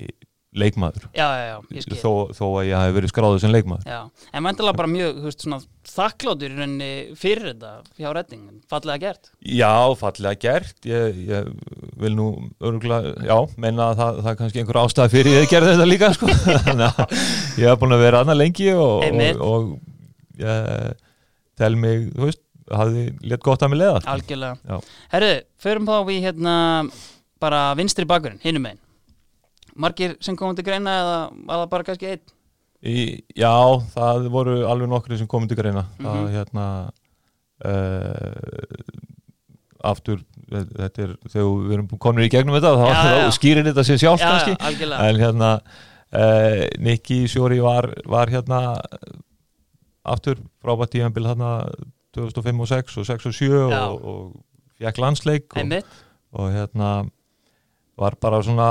leikmaður. 0.55 1.07
Já, 1.17 1.25
já, 1.35 1.57
já, 1.75 1.97
þó, 1.99 2.11
þó 2.35 2.45
að 2.47 2.67
ég 2.69 2.83
hef 2.85 2.95
verið 2.95 3.11
skráður 3.11 3.41
sem 3.43 3.53
leikmaður. 3.53 3.89
Já, 3.91 4.27
en 4.31 4.45
mæntilega 4.47 4.79
bara 4.79 4.91
mjög, 4.91 5.17
veist, 5.25 5.43
svona 5.43 5.59
þakkláttur 5.91 6.55
fyrir 7.19 7.49
þetta 7.49 7.73
hjá 7.99 8.09
reddingin, 8.15 8.61
fallega 8.71 9.03
gert. 9.03 9.33
Já, 9.43 9.73
fallega 9.99 10.41
gert. 10.45 10.77
Ég, 10.87 11.19
ég 11.27 11.51
vil 12.05 12.15
nú 12.15 12.29
örgulega, 12.63 13.17
já, 13.27 13.37
meina 13.61 13.91
að 13.91 14.03
það, 14.03 14.21
það 14.21 14.31
er 14.33 14.39
kannski 14.43 14.63
einhver 14.63 14.81
ástæð 14.85 15.17
fyrir 15.17 15.41
ég 15.41 15.51
gerði 15.51 15.75
þetta 15.75 15.91
líka 15.91 16.13
sko. 16.15 16.31
ég 17.63 17.67
hef 17.67 17.83
búin 17.83 17.99
að 17.99 18.07
vera 18.07 18.23
annað 18.23 18.41
lengi 18.45 18.71
og, 18.79 19.09
og, 19.09 19.45
og 19.49 20.41
ég 20.45 21.03
tel 21.59 21.75
mig, 21.79 22.09
þú 22.15 22.29
veist 22.29 22.43
hafði 22.75 23.09
létt 23.27 23.45
gott 23.45 23.67
að 23.67 23.75
mig 23.75 23.83
leiða 23.83 23.99
sko. 23.99 24.15
Algjörlega. 24.15 24.81
Herru, 25.13 25.35
förum 25.67 25.91
þá 25.91 26.15
í 26.15 26.23
hérna 26.23 26.55
bara 27.43 27.67
vinstri 27.77 28.07
bakverðin, 28.09 28.41
hinum 28.47 28.65
megin 28.65 28.84
Margir 29.77 30.17
sem 30.23 30.37
komum 30.39 30.55
til 30.57 30.65
greina 30.67 30.93
eða 31.01 31.17
var 31.49 31.63
það 31.65 31.71
bara 31.75 31.87
kannski 31.91 32.11
einn 32.15 32.25
Í, 32.85 33.23
já, 33.33 33.51
það 33.95 34.27
voru 34.29 34.59
alveg 34.69 34.91
nokkri 34.93 35.17
sem 35.17 35.27
komið 35.31 35.55
til 35.55 35.57
greina 35.63 35.87
það 35.97 36.19
Mhm. 36.21 36.33
hérna 36.35 36.67
uh, 37.65 38.85
aftur 39.85 40.21
þetta 40.51 41.03
er, 41.05 41.15
þegar 41.33 41.49
við 41.65 41.75
erum 41.77 41.89
komin 42.01 42.25
í 42.27 42.31
gegnum 42.33 42.57
þetta 42.57 42.73
Já, 42.77 42.93
já. 42.93 43.27
þá 43.27 43.35
skýrir 43.39 43.67
þetta 43.69 43.85
sér 43.89 44.01
sjálf 44.03 44.21
Já, 44.23 44.29
kannski 44.31 44.55
já, 44.55 44.61
algjörlega 44.69 45.09
en 45.09 45.21
hérna 45.23 45.51
uh, 45.59 46.63
Nicky 46.85 47.19
Sjóri 47.31 47.61
var, 47.65 47.91
var 48.09 48.33
hérna 48.33 48.61
aftur 50.05 50.41
frábært 50.65 50.93
tíðanbíl 50.95 51.27
hérna 51.29 51.51
2005 52.17 52.61
og 52.65 52.71
6 52.71 52.99
og 53.03 53.09
6 53.09 53.29
og 53.31 53.37
7 53.41 53.49
Já. 53.73 53.83
og, 53.89 54.05
og 54.05 54.81
fekk 54.81 55.01
landsleik 55.03 55.57
og, 55.57 55.77
og 56.39 56.53
hérna 56.55 56.91
var 58.01 58.17
bara 58.21 58.41
svona 58.45 58.69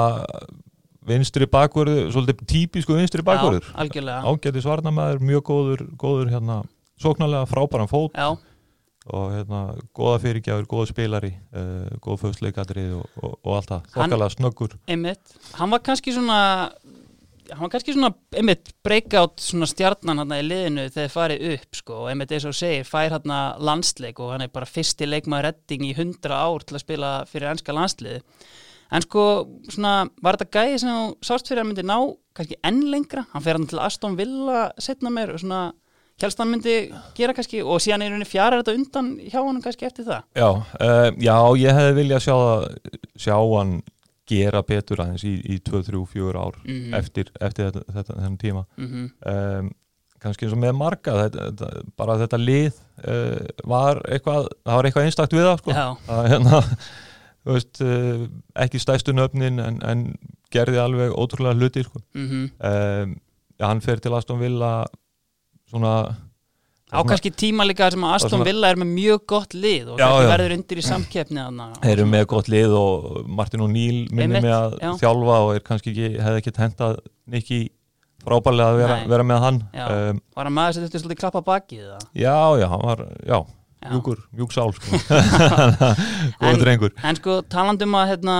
vinstri 1.08 1.48
bakvörður, 1.52 2.08
svolítið 2.14 2.48
típisku 2.50 2.96
vinstri 2.98 3.26
bakvörður. 3.26 3.68
já, 3.68 3.76
algjörlega. 3.84 4.32
Ágætis 4.32 4.70
varnamæður, 4.70 5.22
mjög 5.30 5.46
góður, 5.50 5.86
góður 6.00 6.34
hérna, 6.34 6.64
sóknarlega 7.02 7.50
frábæran 7.52 7.92
fót. 7.92 8.18
Já, 8.18 8.38
og 9.12 9.34
hérna, 9.36 9.62
góða 9.96 10.20
fyrirgjafur, 10.24 10.68
góða 10.72 10.90
spilari 10.94 11.34
uh, 11.52 11.92
góð 12.04 12.22
föðsleikadrið 12.24 12.98
og, 13.02 13.08
og, 13.20 13.38
og 13.42 13.56
allt 13.58 13.72
það, 13.74 13.88
þokkalega 13.98 14.36
snöggur. 14.38 14.76
Einmitt. 14.88 15.38
Hann 15.58 15.74
var 15.74 15.84
kannski 15.84 16.16
svona 16.16 16.40
hann 17.50 17.66
var 17.66 17.74
kannski 17.74 17.96
svona, 17.96 18.14
einmitt, 18.40 18.72
breakout 18.86 19.44
svona 19.44 19.68
stjarnan 19.70 20.24
hann 20.24 20.36
í 20.38 20.42
liðinu 20.46 20.88
þegar 20.94 21.14
farið 21.14 21.48
upp 21.54 21.80
sko, 21.80 21.98
og 22.04 22.12
einmitt 22.12 22.32
eins 22.34 22.48
og 22.48 22.56
segir, 22.58 22.88
fær 22.88 23.18
hann 23.18 23.36
landsleik 23.60 24.22
og 24.24 24.34
hann 24.36 24.46
er 24.46 24.54
bara 24.54 24.70
fyrsti 24.70 25.10
leikmaður 25.10 25.50
redding 25.50 25.88
í 25.90 25.94
100 25.98 26.32
ár 26.32 26.64
til 26.64 26.78
að 26.78 26.86
spila 26.86 27.12
fyrir 27.30 27.52
ennska 27.52 27.76
landsliði 27.76 28.22
en 28.94 29.02
sko, 29.06 29.24
svona, 29.74 29.94
var 30.24 30.38
þetta 30.38 30.54
gæði 30.60 30.82
sem 30.84 30.92
þú 30.94 31.06
sást 31.26 31.50
fyrir 31.50 31.64
að 31.64 31.70
myndi 31.72 31.86
ná 31.90 31.98
kannski 32.38 32.58
enn 32.66 32.84
lengra, 32.94 33.24
hann 33.34 33.44
fer 33.46 33.58
hann 33.58 33.68
til 33.70 33.82
Aston 33.82 34.18
Villa 34.20 34.68
setna 34.82 35.12
meir 35.14 35.34
og 35.36 35.42
svona 35.42 35.64
helst 36.24 36.40
hann 36.40 36.52
myndi 36.54 36.76
gera 37.18 37.34
kannski 37.36 37.60
og 37.66 37.82
síðan 37.84 38.06
er 38.06 38.14
henni 38.14 38.28
fjara 38.30 38.62
þetta 38.62 38.76
undan 38.78 39.10
hjá 39.28 39.40
hann 39.42 39.62
kannski 39.66 39.88
eftir 39.90 40.06
það? 40.08 40.24
Já, 40.38 40.50
uh, 40.54 41.10
já, 41.20 41.36
ég 41.66 41.78
hefði 41.80 41.96
viljað 42.00 42.26
sjá, 42.28 42.38
sjá 43.26 43.36
hann 43.42 43.74
gera 44.30 44.62
betur 44.64 45.02
aðeins 45.04 45.26
í, 45.28 45.34
í 45.52 45.58
2, 45.60 45.82
3, 45.90 46.04
4 46.14 46.40
ár 46.40 46.60
Mhm. 46.64 46.94
eftir, 46.96 47.32
eftir 47.44 47.72
þetta, 47.72 47.82
þetta, 47.98 48.14
þennan 48.20 48.38
tíma. 48.40 48.66
Mm 48.78 49.10
um, 49.34 49.72
kannski 50.24 50.46
eins 50.48 50.54
og 50.56 50.60
með 50.62 50.78
marga 50.80 51.14
þetta, 51.26 51.50
þetta, 51.52 51.82
bara 52.00 52.14
þetta 52.22 52.38
lið 52.40 52.78
uh, 53.04 53.42
var 53.68 54.00
eitthvað, 54.08 54.46
það 54.64 54.78
var 54.80 54.88
eitthvað 54.88 55.08
einstakt 55.10 55.34
við 55.36 55.44
það 55.50 55.58
sko. 55.60 55.74
Já, 55.76 55.88
að 56.08 56.30
hérna 56.32 56.62
veist, 57.46 57.82
uh, 57.84 58.28
ekki 58.64 58.80
stæstu 58.80 59.14
nöfnin 59.16 59.60
en, 59.60 59.80
en 59.84 60.04
gerði 60.54 60.80
alveg 60.80 61.12
ótrúlega 61.18 61.58
hluti 61.60 61.84
sko. 61.84 62.00
mm 62.16 62.44
um, 62.60 63.16
ja, 63.60 63.68
hann 63.70 63.82
fer 63.86 64.00
til 64.02 64.14
Aston 64.18 64.40
Villa 64.42 64.86
svona 65.70 65.92
á 66.94 67.02
kannski 67.10 67.32
tíma 67.34 67.66
líka 67.66 67.88
sem 67.92 68.02
að 68.06 68.16
Aston 68.16 68.30
svona- 68.38 68.46
Villa 68.46 68.70
er 68.70 68.76
með 68.82 68.90
mjög 68.94 69.22
gott 69.28 69.54
lið 69.54 69.88
og 69.94 70.00
Já, 70.00 70.08
já. 70.22 70.28
verður 70.30 70.56
undir 70.58 70.78
í 70.82 70.84
samkeppni 70.86 71.46
þeir 71.82 71.94
eru 71.98 72.06
með 72.10 72.26
gott 72.34 72.50
lið 72.54 72.74
og 72.78 73.28
Martin 73.28 73.62
O'Neill 73.66 74.04
minni 74.12 74.24
Einmitt, 74.38 74.44
með 74.46 74.54
að 74.58 74.76
já. 74.82 74.92
þjálfa 75.02 75.38
og 75.46 75.56
er 75.56 75.64
kannski 75.70 75.90
ekki, 75.94 76.10
hefði 76.22 76.42
ekki 76.44 76.54
hentað 76.62 77.00
Nicky 77.34 77.60
frábærlega 78.24 78.70
að 78.74 78.78
vera, 78.84 78.98
vera 79.10 79.24
með 79.24 79.42
hann 79.44 79.58
um, 79.74 80.22
Var 80.38 80.46
hann 80.50 80.54
maður 80.54 80.74
sem 80.78 80.86
þetta 80.86 81.02
svolítið 81.04 81.22
klappa 81.24 81.42
bakið 81.50 81.84
það? 81.90 82.06
já, 82.14 82.38
já, 82.62 82.68
hann 82.74 82.86
var 82.88 83.06
já, 83.26 83.40
Já. 83.84 83.90
mjúkur, 83.92 84.20
mjúk 84.32 84.54
sál 84.56 84.72
sko. 84.76 84.98
En- 86.40 86.40
góð 86.40 86.62
drengur 86.64 86.94
En 87.04 87.18
sko 87.20 87.38
talandum 87.52 87.96
að 88.00 88.10
hérna, 88.14 88.36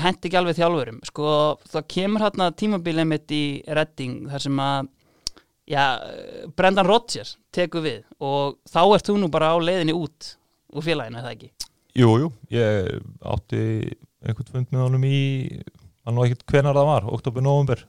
hendi 0.00 0.28
ekki 0.30 0.38
alveg 0.40 0.56
þjálfurum 0.58 1.00
sko 1.06 1.32
það 1.72 1.86
kemur 1.94 2.24
hérna 2.26 2.50
tímabilið 2.56 3.08
mitt 3.12 3.34
í 3.36 3.42
Redding 3.68 4.26
þar 4.32 4.44
sem 4.46 4.62
að 4.66 4.88
já, 5.66 5.84
Brendan 6.56 6.86
Rodgers 6.88 7.36
tekur 7.54 7.84
við 7.84 8.02
og 8.22 8.56
þá 8.70 8.80
ert 8.96 9.08
þú 9.10 9.18
nú 9.20 9.30
bara 9.32 9.52
á 9.52 9.56
leiðinni 9.60 9.96
út 9.96 10.32
úr 10.76 10.84
félaginu, 10.86 11.18
er 11.20 11.26
það 11.26 11.34
ekki? 11.36 11.50
Jú, 11.96 12.10
jú, 12.20 12.30
ég 12.52 12.96
átti 13.24 13.60
einhvern 14.26 14.50
fund 14.52 14.72
með 14.72 14.82
honum 14.86 15.04
í 15.08 15.18
hann 16.06 16.16
var 16.18 16.28
ekkert 16.28 16.46
hvenar 16.52 16.76
það 16.76 16.90
var, 16.92 17.06
oktober, 17.18 17.44
november 17.44 17.84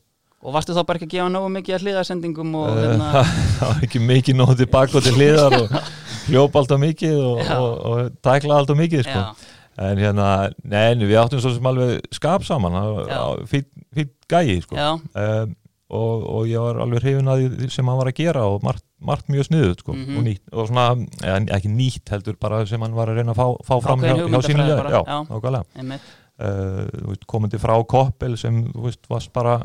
Og 0.46 0.54
varstu 0.54 0.70
þá 0.78 0.84
bara 0.86 1.00
ekki 1.00 1.08
að 1.08 1.14
gefa 1.16 1.30
nógu 1.34 1.48
mikið 1.50 1.76
að 1.76 1.84
hliðarsendingum 1.88 2.52
og 2.60 2.68
Eh, 2.70 2.82
hérna, 2.84 3.24
það 3.58 3.72
var 3.72 3.80
ekki 3.88 4.02
mikið 4.06 4.38
nóg 4.38 4.52
tilbaka 4.60 5.00
og 5.00 5.04
til 5.08 5.16
hliðar 5.18 5.56
og 5.58 5.72
hljópa 6.28 6.60
alltaf 6.64 6.80
mikið 6.82 7.16
og, 7.20 7.40
og, 7.58 7.70
og 7.92 8.18
tækla 8.26 8.58
alltaf 8.62 8.78
mikið 8.80 9.06
sko. 9.08 9.22
en 9.78 10.00
hérna, 10.02 10.28
neini, 10.66 11.06
við 11.06 11.20
áttum 11.22 11.42
svo 11.44 11.52
sem 11.54 11.68
alveg 11.70 12.02
skap 12.18 12.44
saman, 12.48 12.74
fít 13.50 13.68
gæi 14.30 14.60
sko. 14.64 14.76
um, 14.76 15.56
og, 15.88 16.24
og 16.28 16.48
ég 16.50 16.60
var 16.60 16.82
alveg 16.84 17.00
hrifin 17.06 17.30
að 17.32 17.44
því 17.62 17.70
sem 17.72 17.88
hann 17.88 18.00
var 18.02 18.10
að 18.12 18.18
gera 18.18 18.42
og 18.52 18.64
margt, 18.66 18.84
margt 19.00 19.30
mjög 19.32 19.46
sniðut 19.48 19.80
sko, 19.86 19.94
Mhm. 19.96 20.18
og 20.20 20.24
nýtt 20.26 20.52
og 20.52 20.68
svona, 20.68 20.88
eða, 21.24 21.38
ekki 21.56 21.70
nýtt 21.72 22.12
heldur 22.12 22.36
bara 22.42 22.66
sem 22.68 22.82
hann 22.84 22.96
var 22.98 23.08
að 23.08 23.22
reyna 23.22 23.32
að 23.32 23.40
fá, 23.40 23.48
fá 23.70 23.76
fram 23.86 24.02
hjá, 24.04 24.12
hjá 24.18 24.18
sínu 24.18 24.28
hugmyndafræði 24.28 24.68
liði. 24.68 24.82
bara, 24.84 24.92
já, 24.92 25.04
nákvæmlega. 25.32 26.00
Uh, 26.38 27.16
komandi 27.26 27.58
frá 27.58 27.74
Koppel 27.90 28.36
sem 28.38 28.60
þú 28.74 28.84
veist, 28.84 29.08
varst 29.10 29.32
bara 29.34 29.56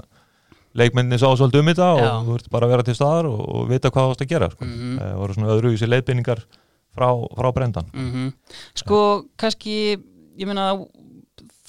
leikmenninni 0.78 1.18
sá 1.20 1.28
svolítið 1.28 1.62
um 1.62 1.70
þetta 1.72 1.88
og 1.92 2.26
þú 2.26 2.36
veist 2.36 2.50
bara 2.52 2.68
að 2.68 2.74
vera 2.74 2.86
til 2.86 2.96
staðar 2.96 3.28
og, 3.28 3.40
og 3.42 3.68
vita 3.70 3.90
hvað 3.92 4.06
þú 4.06 4.12
varst 4.12 4.24
að 4.24 4.32
gera 4.32 4.50
sko. 4.52 4.68
Mhm. 4.68 4.98
uh, 4.98 5.14
voru 5.20 5.36
svona 5.36 5.54
öðru 5.56 5.72
í 5.72 5.80
sér 5.80 5.92
leiðbeiningar 5.92 6.44
frá, 6.92 7.08
frá 7.36 7.52
brendan. 7.54 7.92
Mm 7.92 8.32
Sko, 8.78 8.98
kannski 9.40 9.76
ég 9.92 10.48
meina 10.48 10.72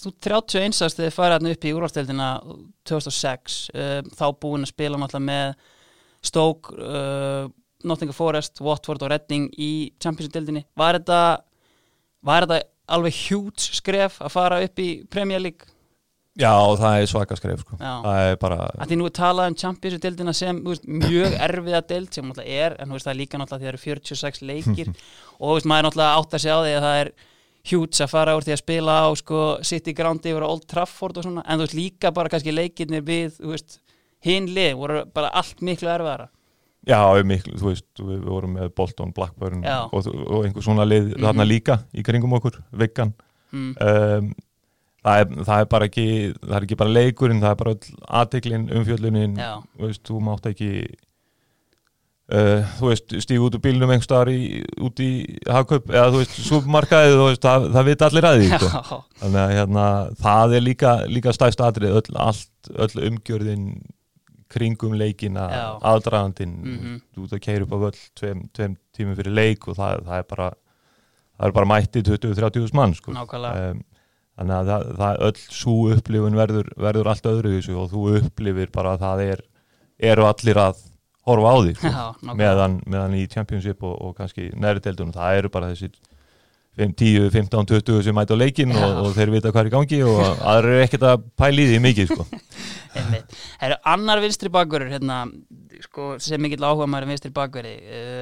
þú 0.03 0.12
31 0.19 0.83
ást 0.83 0.98
þegar 1.00 1.10
þið 1.10 1.15
farið 1.15 1.38
hérna 1.38 1.55
upp 1.55 1.65
í 1.65 1.74
úrvasteldina 1.77 2.29
2006 2.89 3.60
uh, 3.74 4.00
þá 4.15 4.25
búin 4.39 4.65
að 4.65 4.74
spila 4.74 5.00
náttúrulega 5.00 5.29
með 5.29 5.55
Stoke 6.24 6.75
uh, 6.79 7.50
Nottingham 7.83 8.15
Forest, 8.15 8.62
Watford 8.63 9.03
og 9.03 9.12
Reading 9.12 9.50
í 9.60 9.91
Championship-deldinni 10.00 10.63
var 10.79 10.95
þetta 11.00 11.19
var 12.24 12.45
þetta 12.45 12.62
alveg 12.93 13.15
hjút 13.15 13.63
skref 13.79 14.19
að 14.24 14.33
fara 14.33 14.62
upp 14.63 14.79
í 14.79 14.89
Premier 15.12 15.41
League 15.43 15.72
Já, 16.33 16.49
það 16.79 16.95
er 16.97 17.09
svaka 17.11 17.35
skref 17.37 17.59
sko. 17.61 17.75
Það 17.77 18.19
er 18.25 18.39
bara 18.41 18.63
að 18.71 18.87
því 18.89 18.95
nú 18.97 19.05
er 19.05 19.13
talað 19.13 19.51
um 19.51 19.57
Champions-deildina 19.61 20.33
sem 20.33 20.61
þú 20.63 20.71
veist, 20.71 20.87
mjög 20.89 21.35
erfiða 21.47 21.81
deild 21.91 22.15
sem 22.15 22.25
náttúrulega 22.25 22.63
er 22.65 22.75
en 22.81 22.95
veist, 22.95 23.05
það 23.05 23.13
er 23.13 23.19
líka 23.19 23.41
náttúrulega 23.41 23.61
því 23.61 23.67
það 23.67 23.73
eru 23.73 23.81
46 23.83 24.41
leikir 24.49 24.89
og 25.43 25.53
veist, 25.53 25.67
maður 25.69 25.87
náttúrulega 25.87 26.17
átt 26.17 26.33
að 26.33 26.43
segja 26.45 26.55
á 26.57 26.63
því 26.63 26.73
að 26.73 26.87
það 26.87 27.01
er 27.03 27.11
hjúts 27.69 28.01
að 28.03 28.11
fara 28.11 28.33
úr 28.35 28.47
því 28.47 28.55
að 28.55 28.61
spila 28.63 28.95
á 29.05 29.07
sko, 29.21 29.41
City 29.69 29.93
Ground 29.95 30.25
yfir 30.27 30.45
Old 30.47 30.65
Trafford 30.73 31.19
og 31.21 31.27
svona 31.27 31.43
en 31.45 31.61
þú 31.61 31.67
veist 31.67 31.77
líka 31.77 32.11
bara 32.15 32.31
kannski 32.33 32.55
leikirnir 32.55 33.05
við 33.05 33.37
þú 33.37 33.51
veist, 33.53 33.77
hinn 34.25 34.49
lið 34.55 34.73
voru 34.79 35.03
bara 35.13 35.29
allt 35.37 35.61
miklu 35.61 35.91
erfiðara 35.93 36.31
Já, 36.83 36.99
miklu, 37.23 37.53
þú 37.61 37.69
veist, 37.69 37.85
við, 38.01 38.17
við 38.17 38.31
vorum 38.33 38.57
með 38.57 38.73
Bolton, 38.75 39.13
Blackburn 39.15 39.61
Já. 39.63 39.85
og, 39.85 40.09
og 40.09 40.47
einhver 40.47 40.65
svona 40.65 40.83
lið 40.87 41.13
þarna 41.13 41.45
líka 41.47 41.77
í 41.95 42.03
kringum 42.03 42.33
okkur, 42.35 42.57
Viggan 42.81 43.13
mm. 43.53 43.69
um, 43.77 44.33
það, 45.03 45.22
er, 45.24 45.43
það 45.48 45.63
er 45.63 45.72
bara 45.75 45.88
ekki 45.89 46.07
það 46.41 46.57
er 46.60 46.67
ekki 46.67 46.77
bara 46.83 46.95
leikurinn, 46.98 47.41
það 47.43 47.51
er 47.55 47.62
bara 47.63 47.74
öll 47.75 47.95
aðteklin, 48.22 48.69
umfjöllunin 48.79 49.33
þú 49.77 49.88
veist, 49.88 50.03
þú 50.07 50.19
mátt 50.29 50.45
ekki 50.51 50.69
uh, 52.33 52.62
þú 52.79 52.89
veist, 52.91 53.15
stígu 53.25 53.48
út 53.50 53.57
úr 53.57 53.63
bílnum 53.63 53.91
einhver 53.93 54.07
staðar 54.07 54.31
í, 54.33 54.62
út 54.83 55.01
í 55.03 55.10
hagkaup 55.50 55.89
eða 55.91 56.12
þú 56.13 56.22
veist, 56.22 56.38
supermarkaðið, 56.48 57.17
þú 57.19 57.25
veist, 57.29 57.43
það, 57.48 57.67
það 57.75 57.89
veit 57.89 58.05
allir 58.07 58.27
að 58.29 58.38
því, 58.41 58.48
sko. 58.53 59.00
Þannig 59.24 59.41
að 59.43 59.53
hérna, 59.57 59.88
það 60.24 60.55
er 60.60 60.65
líka, 60.67 60.93
líka 61.12 61.36
stæst 61.36 61.63
atrið, 61.67 61.98
öll, 62.00 62.17
allt, 62.27 62.72
öll 62.74 63.05
umgjörðin 63.10 63.67
kringum 64.53 64.93
leikina, 65.00 65.48
Já. 65.50 65.63
aðdragandinn 65.89 66.51
Mhm. 66.62 66.98
þú 67.15 67.24
ert 67.25 67.31
að 67.39 67.41
keira 67.41 67.65
upp 67.65 67.72
á 67.74 67.77
völl 67.88 68.01
tveim, 68.19 68.43
tveim 68.53 68.75
tímum 68.93 69.15
fyrir 69.17 69.33
leik 69.33 69.67
og 69.67 69.75
það, 69.79 70.03
það 70.05 70.19
er 70.19 70.27
bara 70.29 70.50
það 71.33 71.48
er 71.48 71.55
bara 71.57 71.69
mætti 71.72 72.03
20-30 72.05 72.74
mann 72.77 72.93
sko. 72.93 73.12
nákvæmlega 73.15 73.72
um, 73.72 73.79
þannig 74.37 74.55
að 74.57 74.71
það, 74.71 74.87
það 75.01 75.25
öll 75.27 75.43
svo 75.59 75.75
upplifun 75.95 76.39
verður, 76.39 76.71
verður 76.87 77.11
allt 77.11 77.29
öðru 77.29 77.53
þessu 77.57 77.77
og 77.79 77.91
þú 77.91 78.05
upplifir 78.19 78.73
bara 78.73 78.95
að 78.95 79.05
það 79.05 79.25
er 79.27 79.43
eru 80.13 80.25
allir 80.27 80.59
að 80.59 80.81
horfa 81.23 81.51
á 81.53 81.57
því 81.59 81.75
sko, 81.77 81.91
Já, 81.93 82.33
meðan, 82.35 82.79
meðan 82.89 83.19
í 83.19 83.27
Championship 83.31 83.85
og, 83.85 83.93
og 84.03 84.17
kannski 84.17 84.49
neðri 84.59 84.83
deildunum, 84.87 85.13
það 85.15 85.37
eru 85.39 85.53
bara 85.53 85.69
þessi 85.71 85.93
5, 86.73 86.93
10, 86.97 87.29
15, 87.29 87.67
20 87.69 88.01
sem 88.01 88.15
mæta 88.17 88.33
á 88.33 88.41
leikin 88.41 88.73
og, 88.73 88.95
og 89.03 89.11
þeir 89.13 89.31
vita 89.35 89.51
hvað 89.53 89.61
er 89.61 89.69
í 89.69 89.73
gangi 89.75 89.99
og 90.09 90.21
aðra 90.25 90.71
eru 90.71 90.85
ekkert 90.87 91.05
að 91.05 91.27
pæli 91.37 91.67
því 91.69 91.81
mikið 91.83 92.13
sko. 92.13 92.25
Það 92.93 93.63
eru 93.65 93.77
annar 93.89 94.19
vinstri 94.21 94.49
bakverður 94.53 94.91
hérna, 94.93 95.19
sko, 95.81 96.11
sem 96.21 96.41
mikill 96.41 96.65
áhuga 96.65 96.85
maður 96.89 97.09
vinstri 97.09 97.31
bakverði 97.33 97.73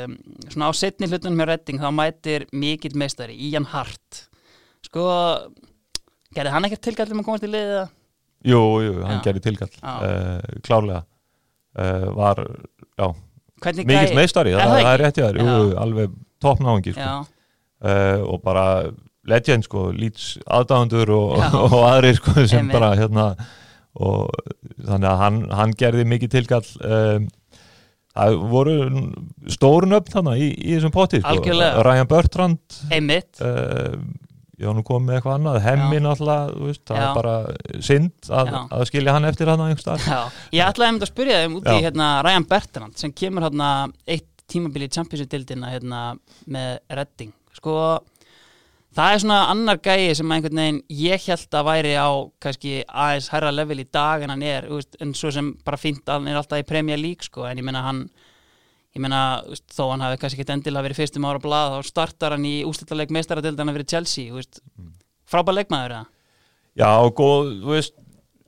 um, 0.06 0.14
svona 0.52 0.68
á 0.68 0.72
setni 0.80 1.10
hlutunum 1.12 1.40
hjá 1.42 1.48
Redding 1.50 1.82
þá 1.82 1.90
mætir 1.96 2.46
mikill 2.56 2.94
meistari, 3.00 3.36
Ian 3.50 3.68
Hart. 3.72 4.22
Sko 4.88 5.08
gerði 6.36 6.54
hann 6.56 6.68
ekkert 6.68 6.84
tilgællum 6.88 7.22
að 7.24 7.28
komast 7.30 7.46
í 7.48 7.52
liðið 7.52 7.76
það? 7.78 7.92
Jú, 8.52 8.62
jú, 8.82 8.94
hann 9.06 9.20
Já. 9.20 9.24
gerði 9.28 9.44
tilkall 9.46 9.72
Já. 9.76 9.92
uh, 9.92 10.56
klárlega 10.66 11.04
uh, 11.78 12.08
var, 12.18 12.42
já, 12.98 13.08
mikill 13.62 13.94
Er 14.02 14.18
það, 14.26 14.58
það 14.58 14.76
er 14.80 14.82
ekki? 14.82 15.02
rétt 15.04 15.20
í 15.22 15.26
þær 15.28 15.40
jú, 15.42 15.48
Já. 15.52 15.80
alveg 15.86 16.16
toppnáðingi 16.42 16.94
sko. 16.98 17.10
Uh, 17.82 18.20
og 18.30 18.42
bara 18.46 18.66
legend 19.30 19.66
sko, 19.68 19.90
lýts 19.94 20.32
aðdáðandur 20.50 21.12
og, 21.14 21.36
Já. 21.38 21.50
og, 21.68 21.78
aðrir 21.92 22.18
sko, 22.18 22.34
sem 22.42 22.64
Einmitt. 22.64 22.78
bara 22.80 22.96
hérna 22.98 23.28
og 24.02 24.32
þannig 24.88 25.08
að 25.12 25.22
hann, 25.22 25.40
hann 25.52 25.78
gerði 25.78 26.08
mikið 26.08 26.34
tilkall 26.38 26.64
um, 26.88 27.26
það 28.16 28.38
voru 28.52 28.76
stórnöfn 29.52 30.14
þannig 30.16 30.44
í, 30.46 30.50
í 30.56 30.76
þessum 30.78 30.94
potti 30.96 31.20
sko. 31.22 31.58
Ryan 31.86 32.10
Bertrand 32.10 32.80
uh, 32.88 33.98
ég 34.62 34.70
var 34.70 34.78
nú 34.78 34.84
komið 34.86 35.08
með 35.08 35.18
eitthvað 35.18 35.38
annað 35.40 35.60
hemmi 35.66 36.02
náttúrulega, 36.06 36.54
þú 36.54 36.68
veist, 36.70 36.84
það 36.88 37.02
er 37.02 37.16
bara 37.18 37.36
synd 37.88 38.30
að, 38.30 38.54
að 38.78 38.86
skilja 38.92 39.16
hann 39.16 39.30
eftir 39.32 39.52
hann 39.52 39.64
ég 40.54 40.64
ætlaði 40.68 41.02
að 41.02 41.10
spyrja 41.10 41.42
þeim 41.42 41.58
út 41.58 41.70
í 41.72 41.78
hérna, 41.88 42.10
Ryan 42.28 42.48
Bertrand 42.52 43.02
sem 43.02 43.14
kemur 43.24 43.48
hérna 43.48 43.72
eitt 44.06 44.30
tímabili 44.52 44.90
í 44.90 44.94
Champions-dildina 44.94 45.72
hérna, 45.72 46.02
með 46.52 46.72
Redding 47.00 47.34
sko, 47.58 47.76
það 48.96 49.14
er 49.16 49.24
svona 49.24 49.40
annar 49.52 49.80
gæi 49.82 50.12
sem 50.20 50.34
einhvern 50.36 50.62
veginn 50.62 50.82
ég 51.02 51.28
held 51.30 51.58
að 51.58 51.70
væri 51.70 51.94
á 51.98 52.10
kannski 52.44 52.74
aðeins 52.88 53.32
hærra 53.32 53.54
level 53.56 53.80
í 53.82 53.88
dag 53.88 54.26
en 54.26 54.36
hann 54.36 54.44
er 54.46 54.68
veist, 54.70 55.00
en 55.02 55.16
svo 55.18 55.32
sem 55.34 55.54
bara 55.66 55.80
fínt 55.80 56.10
hann 56.12 56.28
er 56.30 56.40
alltaf 56.40 56.62
í 56.62 56.68
Premier 56.68 57.00
League 57.02 57.26
sko, 57.26 57.48
en 57.48 57.62
ég 57.62 57.66
meina 57.66 57.86
hann 57.88 58.06
ég 58.96 59.02
meina, 59.06 59.20
þó 59.72 59.86
hann 59.94 60.02
hafi 60.04 60.18
kannski 60.22 60.42
ekki 60.44 60.54
endilega 60.58 60.84
verið 60.90 61.00
fyrstum 61.00 61.26
ára 61.30 61.40
blað, 61.44 61.78
þá 61.78 61.88
startar 61.92 62.36
hann 62.36 62.46
í 62.50 62.58
úrslitaleg 62.68 63.12
meistaradildana 63.16 63.72
fyrir 63.78 63.88
Chelsea 63.88 64.34
veist, 64.36 64.60
frábær 65.32 65.56
leikmaður 65.62 65.96
eða? 65.96 66.06
Já, 66.82 66.90
góð, 67.16 67.54
þú 67.64 67.72
veist 67.76 67.96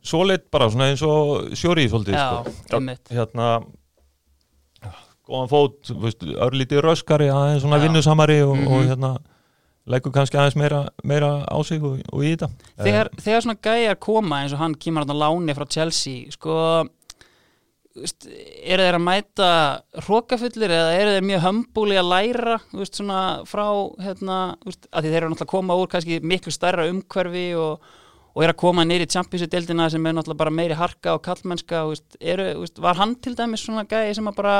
svoleitt 0.03 0.49
bara 0.51 0.67
svona 0.71 0.89
eins 0.91 1.01
og 1.07 1.53
sjóri 1.55 1.85
svolítið 1.87 2.17
Já, 2.19 2.43
sko. 2.43 2.81
hérna 3.15 3.47
góðan 5.23 5.47
fót, 5.51 5.91
örlítið 6.43 6.81
röskari 6.83 7.29
aðeins 7.31 7.63
svona 7.63 7.79
Já. 7.79 7.85
vinnusamari 7.87 8.41
og, 8.43 8.57
og 8.57 8.81
Mhm. 8.81 8.89
hérna 8.91 9.11
leggur 9.87 10.11
kannski 10.15 10.37
aðeins 10.39 10.55
meira, 10.59 10.89
meira 11.03 11.45
á 11.47 11.57
sig 11.63 11.81
og, 11.83 12.01
og 12.11 12.19
í 12.23 12.35
þetta 12.35 12.49
þegar, 12.83 13.09
þegar 13.19 13.41
svona 13.45 13.61
gæjar 13.63 13.99
koma 13.99 14.41
eins 14.43 14.53
og 14.53 14.59
hann 14.59 14.75
kemur 14.75 15.03
hann 15.05 15.15
á 15.15 15.23
láni 15.23 15.55
frá 15.55 15.65
Chelsea 15.69 16.29
sko 16.31 16.83
eru 17.93 18.85
þeir 18.85 18.97
að 18.97 19.03
mæta 19.05 19.47
hrókafullir 20.01 20.71
eða 20.73 20.93
eru 20.97 21.15
þeir 21.15 21.25
mjög 21.29 21.43
hömbúli 21.43 21.97
að 22.01 22.09
læra 22.09 22.55
veist, 22.73 23.01
frá 23.49 23.65
hérna, 24.01 24.37
veist, 24.65 24.87
að 24.89 25.09
þeir 25.09 25.17
eru 25.19 25.33
náttúrulega 25.33 25.45
að 25.45 25.51
koma 25.53 25.77
úr 25.77 25.91
kannski 25.91 26.17
miklu 26.25 26.53
stærra 26.55 26.87
umhverfi 26.89 27.45
og, 27.59 27.91
og 28.33 28.45
eru 28.45 28.55
að 28.55 28.61
koma 28.63 28.85
nýri 28.87 29.05
í 29.05 29.11
Champions-deildina 29.13 29.91
sem 29.93 30.09
er 30.09 30.17
náttúrulega 30.17 30.41
bara 30.41 30.55
meiri 30.57 30.79
harka 30.79 31.13
og 31.13 31.21
kallmennska 31.27 31.83
veist, 31.91 32.17
eru, 32.17 32.49
var 32.81 32.97
hann 32.97 33.13
til 33.21 33.35
dæmis 33.37 33.67
svona 33.67 33.85
gæji 33.85 34.17
sem 34.17 34.31
að 34.31 34.39
bara 34.41 34.57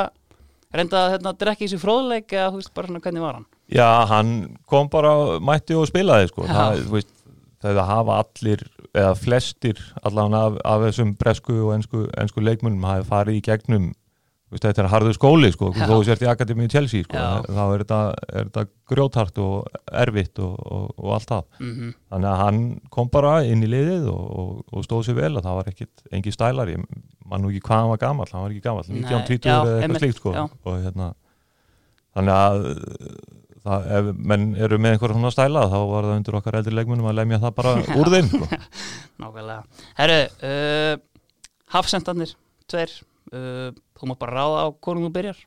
reynda 0.74 1.02
að 1.02 1.16
hérna, 1.16 1.34
drekka 1.42 1.66
í 1.66 1.72
sig 1.74 1.82
fróðleik 1.82 2.36
eða 2.38 2.62
bara 2.74 2.92
svona 2.92 3.02
hvernig 3.02 3.26
var 3.26 3.40
hann 3.40 3.50
Já, 3.72 4.04
hann 4.10 4.58
kom 4.68 4.90
bara 4.92 5.40
mætti 5.40 5.72
og 5.72 5.86
spilaði 5.88 6.28
sko. 6.28 6.44
Það, 6.44 7.06
það 7.64 7.78
hafa 7.88 8.18
allir 8.20 8.64
eða 8.94 9.12
flestir 9.18 9.82
allavega 10.02 10.46
af, 10.46 10.56
af 10.70 10.86
þessum 10.88 11.12
bresku 11.18 11.58
og 11.66 11.74
ensku, 11.76 12.06
ensku 12.20 12.44
leikmunum 12.44 12.86
hafi 12.86 13.06
farið 13.10 13.40
í 13.40 13.44
gegnum 13.48 13.92
veist, 14.54 14.64
þetta 14.64 14.84
er 14.84 14.90
harður 14.92 15.16
skóli 15.16 15.50
sko, 15.54 15.70
þú 15.74 15.98
sért 16.06 16.22
í 16.24 16.28
Akademíu 16.30 16.70
Chelsea 16.70 17.06
sko, 17.06 17.18
þá 17.48 17.62
er 17.64 17.82
þetta, 17.82 18.00
þetta 18.30 18.64
grjóthart 18.90 19.40
og 19.42 19.80
erfitt 20.04 20.40
og, 20.44 20.54
og, 20.54 20.86
og 21.00 21.16
allt 21.18 21.30
það. 21.32 21.44
Mm 21.60 21.92
þannig 22.14 22.30
að 22.30 22.38
hann 22.38 22.58
kom 22.94 23.08
bara 23.10 23.30
inn 23.42 23.64
í 23.66 23.68
liðið 23.70 24.04
og, 24.12 24.26
og, 24.38 24.50
og 24.70 24.84
stóð 24.86 25.08
sér 25.08 25.16
vel 25.18 25.32
og 25.34 25.42
það 25.42 25.56
var 25.58 25.70
ekkit 25.72 26.04
engi 26.14 26.34
stælar, 26.34 26.70
ég 26.70 26.84
man 27.26 27.42
nú 27.42 27.50
ekki 27.50 27.64
hvað 27.66 27.80
hann 27.80 27.90
var 27.90 28.02
gamall, 28.04 28.28
hann 28.30 28.44
var 28.44 28.54
ekki 28.54 28.66
gamall, 28.68 28.86
Nei, 28.92 29.00
19, 29.02 29.24
20 29.32 29.48
já, 29.48 29.54
eða 29.54 29.64
einmitt, 29.64 29.82
eitthvað 29.82 30.04
slíkt 30.04 30.20
sko 30.20 30.34
já. 30.36 30.44
og 30.46 30.76
hérna 30.84 31.08
þannig 32.14 32.34
að 32.38 32.68
það, 33.64 33.86
ef 33.98 34.10
menn 34.32 34.44
eru 34.60 34.78
með 34.80 34.94
einhverja 34.96 35.16
svona 35.18 35.32
stæla 35.34 35.64
þá 35.72 35.78
var 35.90 36.08
það 36.08 36.18
undir 36.18 36.38
okkar 36.40 36.58
eldri 36.60 36.76
leikmunum 36.78 37.08
að 37.10 37.18
lemja 37.20 37.40
það 37.42 37.54
bara 37.58 37.74
úr 38.00 38.12
þeim 38.14 38.28
sko. 38.32 38.60
Nákvæmlega. 39.24 39.82
Herru, 39.98 40.20
uh, 40.50 40.94
hafsendarnir, 41.74 42.34
tveir, 42.70 42.94
uh, 43.32 43.68
þú 43.98 44.10
mátt 44.10 44.20
bara 44.22 44.38
ráða 44.40 44.64
á 44.64 44.66
hvorum 44.84 45.06
þú 45.08 45.12
byrjar. 45.18 45.42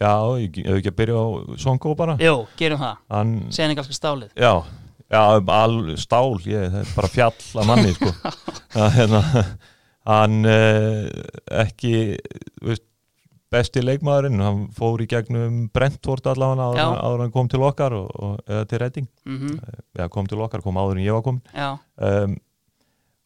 já, 0.00 0.12
ég 0.40 0.56
ef 0.64 0.78
ekki 0.80 0.90
að 0.92 0.98
byrja 1.02 1.18
á 1.20 1.26
Sonko 1.60 1.92
bara 1.98 2.14
Jú, 2.20 2.46
gerum 2.58 2.80
það. 2.80 2.96
hann, 3.12 3.32
Senegalska 3.52 3.92
stálið. 3.96 4.30
já, 4.40 4.52
já, 5.12 5.22
al, 5.52 5.76
stál 6.00 6.38
ég, 6.48 6.70
það 6.72 6.80
er 6.80 6.94
bara 6.96 7.10
fjall 7.12 7.42
að 7.60 7.68
manni 7.68 7.92
sko. 7.98 8.12
að, 8.80 8.88
hérna, 8.96 9.20
hann 10.08 10.38
eh, 10.48 11.10
ekki 11.62 11.92
veist, 12.64 12.86
besti 13.52 13.82
leikmaðurinn 13.84 14.42
hann 14.42 14.64
fór 14.76 15.02
í 15.04 15.08
gegnum 15.10 15.66
Brentford 15.74 16.26
allavega 16.32 16.70
áður, 16.70 16.98
áður 17.04 17.24
hann 17.24 17.34
kom 17.34 17.50
til 17.52 17.62
okkar 17.66 17.96
og, 17.98 18.10
og, 18.16 18.42
eða 18.48 18.64
til 18.70 18.82
Redding, 18.82 19.08
Mm 19.28 19.60
eða 19.92 20.08
kom 20.12 20.28
til 20.30 20.40
okkar 20.40 20.64
kom 20.64 20.80
áður 20.80 20.98
en 20.98 21.04
ég 21.04 21.16
var 21.16 21.24
komin 21.26 21.42
um, 22.08 22.36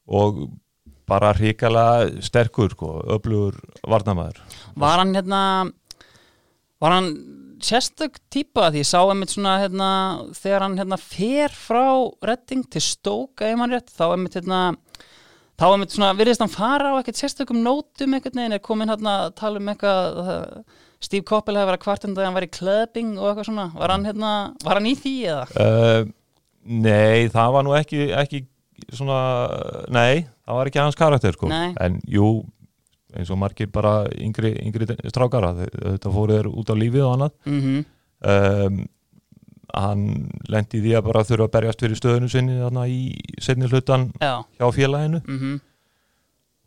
og 0.07 0.45
bara 1.07 1.31
hrikalega 1.39 2.23
sterkur 2.27 2.75
sko, 2.75 2.93
öflugur 3.17 3.59
varnamaður 3.87 4.43
var 4.75 5.03
hann 5.03 5.15
hérna, 5.15 5.41
var 6.83 6.97
hann 6.99 7.13
sérstök 7.63 8.19
típa? 8.31 8.71
Því 8.71 8.83
ég 8.83 8.89
sá 8.89 8.99
einmitt 9.01 9.33
svona 9.33 9.57
hérna, 9.63 9.91
þegar 10.37 10.65
hann 10.67 10.79
hérna 10.81 10.99
fer 11.01 11.55
frá 11.55 11.87
Redding 12.27 12.67
til 12.73 12.83
Stoke, 12.85 13.47
ef 13.47 13.59
mann 13.59 13.73
rétt, 13.73 13.93
þá 13.93 14.13
einmitt 14.13 14.37
hérna, 14.39 14.61
þá 15.57 15.65
einmitt 15.73 15.95
svona, 15.95 16.11
virðist 16.19 16.43
hann 16.45 16.53
fara 16.53 16.91
á 16.93 16.99
ekkert 17.01 17.17
sérstökum 17.21 17.63
nótum 17.65 18.13
einhvern 18.17 18.37
veginn, 18.43 18.53
er 18.59 18.63
komin 18.65 18.91
hérna 18.93 19.15
að 19.27 19.35
tala 19.41 19.63
um 19.63 19.71
eitthvað, 19.73 20.19
það- 20.27 20.83
Steve 21.07 21.25
Coppel 21.29 21.55
hefði 21.59 21.69
verið 21.69 21.79
að 21.79 21.85
kvartunda 21.85 22.21
að 22.23 22.25
hann 22.27 22.35
var 22.39 22.47
í 22.47 22.53
clubbing 22.57 23.11
og 23.21 23.27
eitthvað 23.31 23.49
svona, 23.51 23.67
var 23.77 23.93
hann 23.93 24.07
hérna, 24.09 24.31
var 24.65 24.79
hann 24.81 24.87
í 24.91 24.95
því 24.97 25.15
eða? 25.29 25.47
uh, 25.61 26.13
Nei, 26.67 27.29
það 27.31 27.53
var 27.55 27.63
nú 27.63 27.75
ekki, 27.79 27.99
ekki 28.17 28.41
svona, 28.97 29.19
nei, 29.95 30.25
það 30.49 30.57
var 30.59 30.67
ekki 30.71 30.81
hans 30.83 30.97
karakter 30.99 31.37
sko, 31.37 31.47
Nei. 31.53 31.75
en 31.81 32.01
jú 32.11 32.31
eins 33.17 33.31
og 33.31 33.39
margir 33.39 33.69
bara 33.73 34.07
yngri, 34.13 34.51
yngri 34.65 34.89
strákara, 35.13 35.53
þetta 35.71 36.11
fóru 36.13 36.35
þeir 36.41 36.49
út 36.51 36.73
á 36.73 36.75
lífið 36.77 37.05
og 37.07 37.15
annað 37.15 37.37
Mm 37.47 37.85
um, 38.27 38.85
hann 39.75 40.29
lendi 40.49 40.81
því 40.81 40.93
að 40.99 41.07
bara 41.09 41.25
þurfa 41.27 41.47
að 41.49 41.55
berjast 41.57 41.81
fyrir 41.83 41.99
stöðunu 41.99 42.29
sinni 42.31 42.59
þarna 42.61 42.85
í 42.89 43.01
setni 43.43 43.67
hlutan 43.71 44.11
já, 44.23 44.43
hjá 44.61 44.67
félaginu. 44.77 45.21
Mhm, 45.27 45.57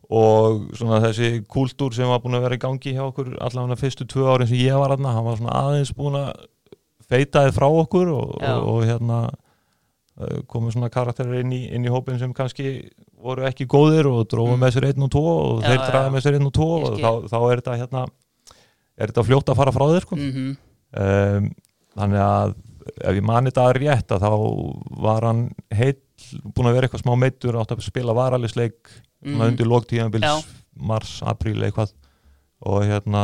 og 0.09 0.71
svona 0.77 0.97
þessi 1.03 1.43
kúltúr 1.45 1.93
sem 1.93 2.09
var 2.09 2.21
búin 2.23 2.37
að 2.39 2.47
vera 2.47 2.57
í 2.57 2.61
gangi 2.63 2.93
hjá 2.95 3.03
okkur 3.05 3.35
allavega 3.45 3.77
fyrstu 3.77 4.07
tvö 4.09 4.25
árin 4.33 4.49
sem 4.49 4.57
ég 4.57 4.73
var 4.79 4.95
þarna 4.95 5.11
hann 5.13 5.27
var 5.27 5.37
svona 5.37 5.57
aðeins 5.59 5.91
búin 5.93 6.17
að 6.17 6.31
feitaði 7.09 7.53
frá 7.53 7.67
okkur 7.69 8.09
og, 8.15 8.31
og, 8.41 8.63
og 8.73 8.87
hérna 8.89 9.19
eh, 10.19 10.39
komu 10.49 10.73
svona 10.73 10.89
karakterir 10.93 11.43
inn 11.43 11.53
í, 11.53 11.61
inn 11.77 11.85
í 11.85 11.93
hópin 11.93 12.17
sem 12.21 12.33
kannski 12.33 12.89
voru 13.19 13.45
ekki 13.49 13.67
góðir 13.69 14.09
og 14.09 14.25
drófu 14.31 14.55
Mm. 14.55 14.63
með 14.63 14.75
sér 14.77 14.87
einn 14.89 15.05
og 15.05 15.11
tvo 15.13 15.23
og 15.35 15.61
Já, 15.63 15.67
þeir 15.69 15.85
draði 15.91 16.13
með 16.15 16.25
sér 16.25 16.37
einn 16.39 16.49
og 16.49 16.53
Ég 16.59 16.89
og 16.89 16.99
þá, 16.99 17.11
þá 17.29 17.37
er 17.51 17.61
þetta 17.61 17.77
hérna 17.83 18.03
er 18.99 19.11
þetta 19.13 19.25
fljótt 19.29 19.49
að 19.53 19.59
fara 19.61 19.71
frá 19.75 19.85
þér 19.93 20.05
sko. 20.07 20.15
mhm, 20.17 20.49
um, 21.05 21.49
þannig 21.99 22.23
að 22.25 22.55
ef 22.89 23.15
ég 23.17 23.25
mani 23.25 23.51
þetta 23.51 23.65
rétt 23.77 24.13
að 24.15 24.25
þá 24.25 24.31
var 25.05 25.27
hann 25.29 25.43
heill 25.75 25.97
búin 26.53 26.69
að 26.69 26.75
vera 26.77 26.87
eitthvað 26.89 27.03
smá 27.05 27.13
meittur 27.19 27.57
átt 27.59 27.71
að 27.75 27.85
spila 27.85 28.15
varalisleik 28.17 28.91
mm. 29.25 29.41
undir 29.45 29.69
lóktíðanbils 29.69 30.47
mars, 30.79 31.17
apríl 31.27 31.59
eitthvað. 31.63 31.91
Og 32.67 32.83
hérna 32.87 33.23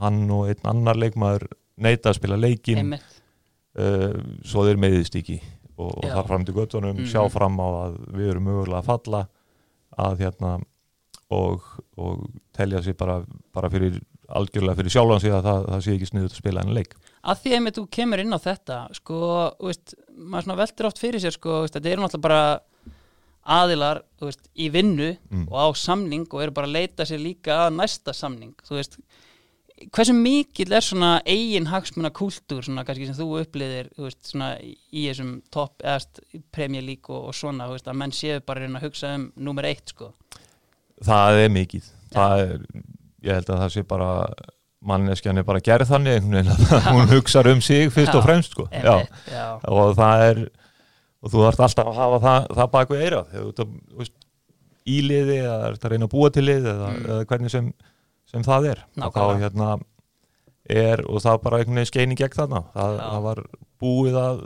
hann 0.00 0.24
og 0.32 0.50
einn 0.50 0.68
annar 0.68 0.98
leikmaður 1.00 1.46
neita 1.80 2.10
að 2.10 2.18
spila 2.18 2.36
leikin 2.40 2.92
uh, 2.96 4.12
svo 4.44 4.64
þeir 4.66 4.80
meiðist 4.80 5.16
ekki 5.16 5.38
og, 5.76 5.90
og 6.00 6.04
þar 6.08 6.28
fram 6.28 6.44
til 6.48 6.54
göttunum 6.56 6.96
Mhm. 6.96 7.08
sjá 7.12 7.22
fram 7.32 7.56
á 7.60 7.68
að 7.88 7.96
við 8.16 8.30
erum 8.32 8.48
mögulega 8.48 8.80
að 8.82 8.88
falla 8.90 9.22
að 9.96 10.20
hérna 10.24 10.52
og, 11.32 11.64
og 11.96 12.26
telja 12.56 12.82
sér 12.84 12.96
bara, 12.96 13.22
bara 13.52 13.70
fyrir 13.72 13.98
algjörlega 14.28 14.76
fyrir 14.80 14.92
sjálfan 14.94 15.20
sig 15.20 15.32
að 15.32 15.44
það, 15.48 15.66
það 15.72 15.84
sé 15.84 15.94
ekki 15.96 16.08
sniðut 16.10 16.32
að 16.32 16.40
spila 16.40 16.64
en 16.64 16.74
leik 16.76 16.96
að 17.26 17.42
því 17.42 17.54
einmitt 17.56 17.78
þú 17.80 17.84
kemur 17.98 18.22
inn 18.22 18.34
á 18.36 18.38
þetta 18.38 18.78
sko, 19.00 19.18
veist, 19.66 19.94
maður 20.14 20.46
svona 20.46 20.58
veldur 20.62 20.88
oft 20.90 21.02
fyrir 21.02 21.22
sér 21.22 21.34
sko, 21.34 21.60
veist, 21.64 21.74
þetta 21.76 21.92
eru 21.92 22.04
náttúrulega 22.04 22.26
bara 22.28 22.42
aðilar, 23.60 24.02
veist, 24.22 24.48
í 24.58 24.66
vinnu 24.74 25.12
Mm. 25.30 25.46
og 25.50 25.54
á 25.54 25.66
samning 25.78 26.26
og 26.32 26.42
eru 26.42 26.54
bara 26.54 26.66
að 26.66 26.76
leita 26.78 27.06
sér 27.06 27.22
líka 27.22 27.66
að 27.66 27.76
næsta 27.78 28.14
samning 28.14 28.54
þú 28.66 28.78
veist, 28.78 28.98
hversu 29.92 30.14
mikill 30.16 30.72
er 30.72 30.80
svona 30.84 31.20
eigin 31.28 31.68
hagsmuna 31.68 32.10
kúltúr 32.10 32.64
svona 32.64 32.84
kannski 32.86 33.06
sem 33.06 33.18
þú 33.18 33.42
uppliðir 33.42 33.90
þú 33.94 34.06
veist, 34.06 34.22
svona 34.30 34.48
í 34.62 35.04
þessum 35.10 35.42
topp 35.52 35.82
eðast 35.84 36.20
League 36.56 37.10
og, 37.12 37.28
og 37.28 37.34
svona, 37.36 37.68
veist, 37.70 37.86
að 37.86 37.98
menn 38.00 38.14
séu 38.16 38.40
bara 38.40 38.60
að 38.60 38.66
reyna 38.66 38.80
að 38.80 38.86
hugsa 38.88 39.14
um 39.14 39.32
númer 39.36 39.68
eitt 39.68 39.92
sko? 39.92 40.12
Það 41.04 41.42
er 41.44 41.50
mikið. 41.52 41.90
Það 42.14 42.40
er, 42.40 42.60
ég 43.26 43.34
held 43.36 43.50
að 43.52 43.60
það 43.60 43.72
sé 43.74 43.82
bara 43.84 44.10
manneskjan 44.86 45.38
er 45.40 45.46
bara 45.48 45.60
gerð 45.60 45.90
þannig 45.90 46.16
einhvern 46.20 46.36
veginn 46.38 46.52
að 46.76 46.86
hún 46.94 47.10
hugsar 47.10 47.48
um 47.50 47.60
sig 47.64 47.90
fyrst 47.94 48.12
Já. 48.12 48.18
og 48.20 48.24
fremst 48.26 48.54
sko. 48.54 48.68
já. 48.70 48.94
Einmitt, 48.94 49.32
já, 49.32 49.46
og 49.72 49.96
það 49.98 50.24
er 50.30 50.40
og 51.26 51.32
þú 51.32 51.42
þarft 51.46 51.64
alltaf 51.66 51.88
að 51.90 51.98
hafa 51.98 52.18
það, 52.26 52.46
það 52.60 52.70
baku 52.76 52.98
eira 53.00 53.22
þegar 53.32 53.52
þú 53.56 54.04
ert 54.04 54.16
í 54.86 55.00
liði 55.02 55.36
eða 55.42 55.70
ert 55.72 55.84
að 55.88 55.90
reyna 55.94 56.06
að 56.06 56.12
búa 56.14 56.30
til 56.30 56.44
lið 56.46 56.68
eða, 56.70 56.90
Mm. 56.94 57.06
eða 57.10 57.24
hvernig 57.32 57.50
sem, 57.50 57.72
sem 58.30 58.42
það 58.46 58.68
er 58.70 58.82
og 59.02 59.16
þá 59.16 59.24
hérna 59.42 59.70
er 60.70 61.02
og 61.06 61.18
það 61.22 61.40
bara 61.42 61.58
einhvern 61.58 61.80
veginn 61.80 61.90
skein 61.90 62.12
í 62.14 62.18
gegn 62.20 62.36
þarna 62.36 62.60
það, 62.74 62.94
Já. 63.00 63.02
það 63.10 63.24
var 63.26 63.40
búið 63.82 64.16
að 64.22 64.44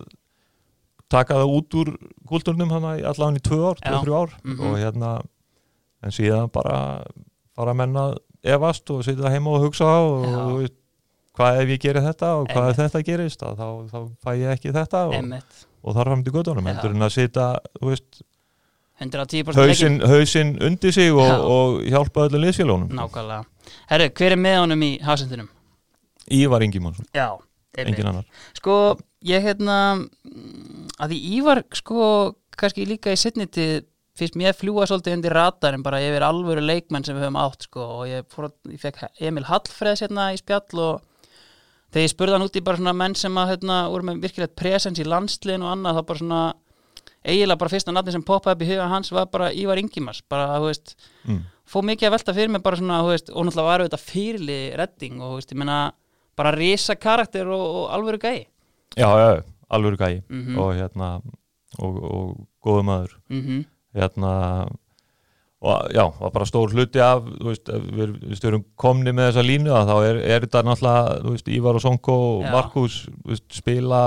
taka 1.10 1.34
það 1.40 1.52
út 1.58 1.76
úr 1.80 1.90
kultúrnum 2.30 2.70
hann 2.72 2.84
allavega 2.88 3.40
í 3.40 3.44
tvö 3.44 3.60
ár, 3.70 3.78
tvö, 3.82 3.92
Já. 3.92 4.00
þrjú 4.04 4.16
ár 4.22 4.34
Mhm. 4.44 4.60
og 4.70 4.78
hérna 4.78 5.12
en 6.02 6.10
síðan 6.16 6.50
bara 6.52 7.04
fara 7.56 7.72
að 7.74 7.76
menna 7.76 8.04
efast 8.42 8.90
og 8.94 9.04
sitja 9.04 9.32
heima 9.32 9.56
og 9.56 9.66
hugsa 9.66 9.90
og 10.04 10.56
veist, 10.60 10.76
hvað 11.36 11.60
ef 11.62 11.74
ég 11.74 11.82
gerir 11.84 12.04
þetta 12.04 12.32
og 12.40 12.48
hvað 12.50 12.66
Einmitt. 12.66 12.78
ef 12.78 12.82
þetta 12.82 13.04
gerist 13.06 13.44
þá, 13.44 13.68
þá 13.92 13.98
fæ 14.24 14.30
ég 14.40 14.54
ekki 14.56 14.74
þetta 14.74 15.04
og, 15.10 15.30
og 15.84 15.96
þar 15.96 16.10
fram 16.10 16.24
til 16.26 16.34
göttunum 16.34 16.68
heldur 16.70 16.96
en 16.96 17.08
að 17.08 17.14
110% 19.00 19.56
hausinn, 19.56 20.00
hausinn 20.04 20.50
undir 20.60 20.92
sig 20.92 21.12
og, 21.12 21.24
og 21.24 21.78
hjálpa 21.88 22.26
öllum 22.28 22.42
liðsfélónum 22.44 22.90
nákvæmlega. 22.92 23.46
Herru, 23.88 24.08
hver 24.18 24.34
er 24.34 24.40
með 24.40 24.58
honum 24.60 24.82
í 24.84 24.90
hásendunum? 25.00 25.48
Ívar 26.36 26.62
Ingimansson, 26.66 27.06
Já, 27.16 27.32
engin 27.80 28.10
annar. 28.10 28.26
Sko, 28.58 28.98
ég 29.24 29.40
hérna 29.46 29.78
mm, 29.96 30.90
að 31.00 31.16
Ívar, 31.16 31.62
sko 31.72 32.10
kannski 32.60 32.84
líka 32.84 33.14
í 33.14 33.20
setni 33.20 33.48
finnst 34.20 34.36
mér 34.38 34.56
fljúa 34.56 34.86
svolítið 34.88 35.16
undir 35.18 35.34
radarinn 35.36 35.82
bara 35.84 36.00
yfir 36.04 36.24
alvöru 36.26 36.62
leikmenn 36.64 37.04
sem 37.06 37.16
við 37.16 37.26
höfum 37.26 37.38
átt 37.40 37.66
sko 37.68 37.84
og 37.98 38.02
ég, 38.10 38.26
fór, 38.32 38.50
ég 38.70 38.80
fekk 38.82 39.06
Emil 39.20 39.46
Hallfreðs 39.48 40.04
hérna 40.04 40.30
í 40.34 40.40
spjall 40.40 40.80
og 40.84 41.04
þegar 41.90 42.04
ég 42.06 42.12
spurði 42.14 42.36
hann 42.36 42.46
út 42.46 42.58
í 42.60 42.64
bara 42.66 42.80
svona 42.80 42.94
menn 42.96 43.16
sem 43.18 43.38
að 43.40 43.54
hérna 43.54 43.78
voru 43.92 44.06
með 44.10 44.20
virkilegt 44.26 44.56
presens 44.60 45.00
í 45.02 45.06
landsliðin 45.08 45.64
og 45.66 45.72
annað 45.74 45.98
þá 45.98 46.02
bara 46.10 46.22
svona 46.22 46.42
eiginlega 47.20 47.60
bara 47.60 47.72
fyrsta 47.74 47.92
nafni 47.92 48.14
sem 48.14 48.22
poppaði 48.24 48.56
upp 48.56 48.62
í 48.64 48.68
huga 48.70 48.86
hans 48.88 49.10
var 49.12 49.26
bara 49.32 49.50
Ívar 49.52 49.80
Ingimars 49.82 50.22
bara, 50.30 50.46
þú 50.56 50.68
veist, 50.70 50.94
mm. 51.28 51.40
fóð 51.68 51.88
mikið 51.90 52.08
að 52.08 52.14
velta 52.16 52.34
fyrir 52.36 52.52
mig 52.54 52.62
bara 52.64 52.78
svona, 52.80 53.00
þú 53.04 53.10
veist, 53.12 53.32
og 53.34 53.44
náttúrulega 53.48 53.68
var 53.72 53.84
þetta 53.84 54.00
fyrirli 54.04 54.60
redding 54.80 55.18
og, 55.20 55.34
þú 55.34 55.40
veist, 55.40 55.52
ég 55.52 55.60
meina 55.60 55.80
bara 56.40 56.54
risa 56.56 56.96
karakter 56.96 57.50
og, 57.52 57.66
og 57.82 57.90
alvöru 57.96 58.22
gæi 58.22 58.46
Já, 58.96 59.06
já, 59.06 59.42
alveg 59.70 59.98
gæi 60.00 60.22
Mhm. 60.28 60.56
og 60.58 60.72
hérna 60.74 61.10
og, 61.78 62.00
og 62.02 62.46
góðu 62.64 62.82
maður 62.88 63.12
mm 63.28 63.64
hérna 63.96 64.32
og 65.60 65.90
já, 65.92 66.06
var 66.20 66.30
bara 66.32 66.46
stór 66.48 66.72
hluti 66.72 67.00
af 67.04 67.20
veist, 67.44 67.68
við, 67.68 68.14
við 68.30 68.36
störum 68.38 68.62
komni 68.80 69.12
með 69.12 69.26
þessa 69.30 69.42
línu 69.44 69.72
að 69.76 69.90
þá 69.90 69.96
er, 70.08 70.20
er 70.24 70.44
þetta 70.46 70.62
náttúrulega 70.64 71.18
veist, 71.26 71.48
Ívar 71.52 71.76
og 71.76 71.82
Sonko 71.84 72.14
og 72.38 72.44
Já. 72.46 72.52
Markus 72.54 72.94
veist, 73.28 73.44
spila 73.52 74.00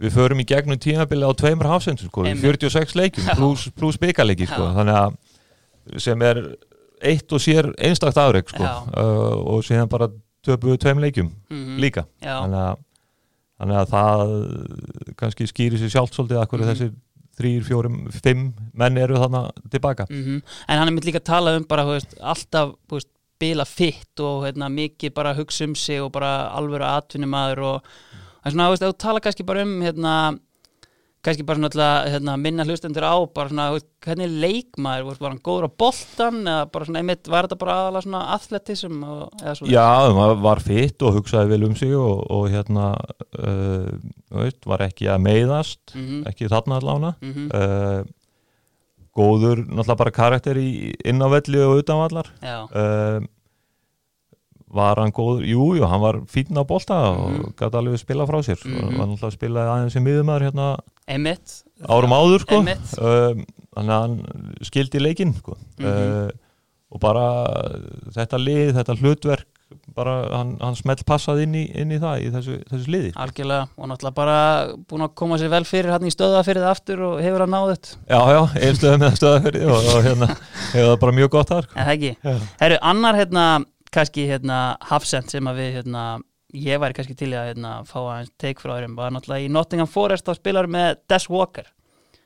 við 0.00 0.12
förum 0.16 0.40
í 0.40 0.46
gegnum 0.48 0.78
tímabili 0.80 1.24
á 1.24 1.32
tveimur 1.36 1.68
hafsendum 1.72 2.08
sko, 2.10 2.24
í 2.24 2.34
Einmitt. 2.34 2.60
46 2.60 2.94
leikjum 3.00 3.30
pluss 3.36 3.70
plus 3.76 3.98
byggarleiki 4.00 4.46
sko, 4.48 4.68
þannig 4.76 4.98
að 5.00 6.00
sem 6.04 6.22
er 6.22 6.42
eitt 7.00 7.32
og 7.32 7.40
sér 7.40 7.70
einstakt 7.80 8.20
afreg 8.20 8.48
sko, 8.52 8.60
uh, 8.64 9.36
og 9.56 9.64
síðan 9.64 9.88
bara 9.88 10.10
töpuðu 10.44 10.76
tveim 10.80 11.00
leikjum 11.00 11.30
-hmm. 11.48 11.78
líka 11.80 12.04
þannig 12.20 12.60
að, 12.60 12.76
þannig 13.60 13.76
að 13.80 13.88
það 13.94 15.14
kannski 15.16 15.46
skýri 15.48 15.80
sér 15.80 15.92
sjálft 15.96 16.14
svolítið 16.16 16.40
að 16.42 16.48
hverju 16.48 16.64
Mhm. 16.64 16.70
þessir 16.74 16.92
þrýr, 17.40 17.64
fjórum, 17.66 18.02
fimm 18.14 18.50
menn 18.76 19.00
eru 19.00 19.18
þarna 19.20 19.46
tilbaka. 19.72 20.06
Mm 20.10 20.40
en 20.68 20.78
hann 20.78 20.88
er 20.88 20.94
mitt 20.94 21.08
líka 21.08 21.20
að 21.22 21.30
tala 21.32 21.56
um 21.56 21.66
bara, 21.68 21.86
veist, 21.88 22.14
alltaf, 22.20 22.76
veist, 22.90 23.10
bila 23.40 23.64
fitt 23.64 24.20
og 24.20 24.44
hérna, 24.44 24.68
mikið 24.68 25.14
bara 25.16 25.34
hugsa 25.34 25.64
um 25.64 25.74
sig 25.74 26.00
og 26.02 26.12
bara 26.12 26.50
alvöru 26.52 26.84
atvinnumadur 26.84 27.62
og 27.64 27.86
en 28.44 28.52
svona, 28.52 28.68
veist, 28.70 28.84
þú 28.84 28.96
tala 29.00 29.22
kannski 29.24 29.46
bara 29.48 29.64
um 29.64 29.80
hérna, 29.80 30.14
kannski 31.24 31.44
bara 31.44 31.58
svona 31.58 31.68
alltaf, 31.68 32.10
hérna, 32.14 32.34
minna 32.40 32.64
hlustendur 32.64 33.04
á, 33.04 33.14
bara 33.34 33.50
svona, 33.50 33.66
hvernig 34.04 34.26
er 34.26 34.36
leikmaður, 34.44 35.18
var 35.20 35.34
hann 35.34 35.42
góður 35.44 35.66
á 35.68 35.70
boltan 35.82 36.38
eða 36.44 36.68
bara 36.72 36.88
svona, 36.88 37.02
einmitt, 37.02 37.28
var 37.28 37.48
þetta 37.48 37.58
bara 37.60 37.74
aðalega 37.80 38.06
svona 38.06 38.22
athletism 38.36 39.02
og, 39.04 39.26
eða 39.42 39.56
svona 39.58 39.74
Já, 39.74 40.14
maður 40.16 40.40
var 40.46 40.62
fitt 40.64 41.04
og 41.04 41.18
hugsaði 41.18 41.52
vel 41.52 41.66
um 41.68 41.74
sig 41.76 41.92
og, 41.98 42.22
og 42.32 42.46
hérna 42.52 42.86
uh, 43.36 43.90
veist, 44.38 44.62
var 44.70 44.86
ekki 44.86 45.10
að 45.12 45.26
meiðast 45.26 45.96
mm 45.96 46.24
ekki 46.30 46.48
þarna 46.50 46.78
allána 46.80 47.10
-hmm. 47.20 47.46
uh, 47.56 48.00
góður 49.16 49.62
náttúrulega 49.66 50.00
bara 50.00 50.14
karakter 50.14 50.56
í 50.56 50.94
innanvelli 51.04 51.60
og 51.64 51.82
utanvallar 51.82 52.32
Já, 52.40 52.64
uh, 52.64 53.20
var 54.70 55.00
hann 55.02 55.10
góður 55.12 55.42
jú, 55.48 55.64
jú, 55.78 55.86
hann 55.90 56.00
var 56.02 56.20
fínn 56.30 56.54
á 56.58 56.62
bolta 56.66 56.98
og 57.10 57.30
Mhm. 57.30 57.54
gæti 57.58 57.78
alveg 57.80 57.98
spila 57.98 58.26
frá 58.26 58.38
sér 58.46 58.60
Mhm. 58.64 58.84
og 58.84 58.92
var 58.98 59.06
náttúrulega 59.06 59.30
að 59.30 59.38
spila 59.38 59.60
aðeins 59.66 59.92
sem 59.92 60.04
miðumæður 60.04 60.44
hérna 60.50 60.66
einmitt 61.08 61.62
árum 61.88 62.12
áður 62.14 62.40
sko 62.44 62.58
um, 62.60 63.44
að 63.76 63.86
hann 63.90 64.20
skildi 64.62 65.00
leikinn 65.00 65.34
sko. 65.38 65.56
Mhm. 65.78 65.86
uh, 65.86 66.30
og 66.92 67.00
bara 67.00 67.24
þetta 68.14 68.38
lið, 68.38 68.72
þetta 68.78 68.96
hlutverk 68.98 69.46
bara 69.94 70.14
hann, 70.36 70.56
hann 70.60 70.74
smelt 70.74 71.04
passað 71.06 71.42
inn 71.44 71.52
í, 71.54 71.64
inn 71.78 71.92
í 71.94 71.98
það 72.02 72.22
í 72.24 72.30
þessu, 72.34 72.56
þessu 72.70 72.90
liði 72.90 73.12
Algjörlega, 73.14 73.68
og 73.78 73.86
náttúrulega 73.90 74.14
bara 74.14 74.38
búin 74.90 75.02
að 75.06 75.14
koma 75.14 75.38
sér 75.38 75.50
vel 75.52 75.62
fyrir 75.64 75.90
hann 75.94 76.02
í 76.08 76.10
stöða 76.10 76.42
fyrir 76.46 76.62
það 76.64 76.72
aftur 76.74 77.02
og 77.06 77.20
hefur 77.22 77.44
hann 77.44 77.54
náð 77.54 77.68
þetta 77.70 77.96
já 78.10 78.20
já, 78.34 78.40
einstöðu 78.66 78.98
með 79.02 79.14
stöðafyrði 79.20 79.66
og, 79.70 79.90
og 79.94 80.02
hérna 80.08 80.28
hefur 80.74 80.88
það 80.90 80.98
bara 81.04 81.12
mjög 81.20 81.30
gott 81.36 81.48
þar 81.54 81.62
sko. 81.68 81.76
En 81.78 81.86
það 81.86 81.94
ekki. 81.94 82.40
Herru, 82.64 82.78
annar 82.82 83.14
hérna, 83.20 83.44
kannski 83.94 84.26
hérna 84.30 84.60
Hafsend 84.90 85.32
sem 85.32 85.46
að 85.50 85.62
við 85.62 85.72
hérna 85.80 86.04
ég 86.56 86.80
væri 86.82 86.96
kannski 86.96 87.16
til 87.18 87.32
að 87.34 87.52
hérna 87.52 87.74
fá 87.86 87.98
aðeins 88.00 88.32
teik 88.40 88.62
frá 88.62 88.72
þeirum, 88.74 88.96
var 88.98 89.12
náttúrulega 89.14 89.46
í 89.46 89.52
Nottingham 89.52 89.90
Forest 89.90 90.26
þá 90.26 90.34
spilar 90.38 90.70
með 90.70 90.98
Des 91.10 91.28
Walker. 91.30 91.68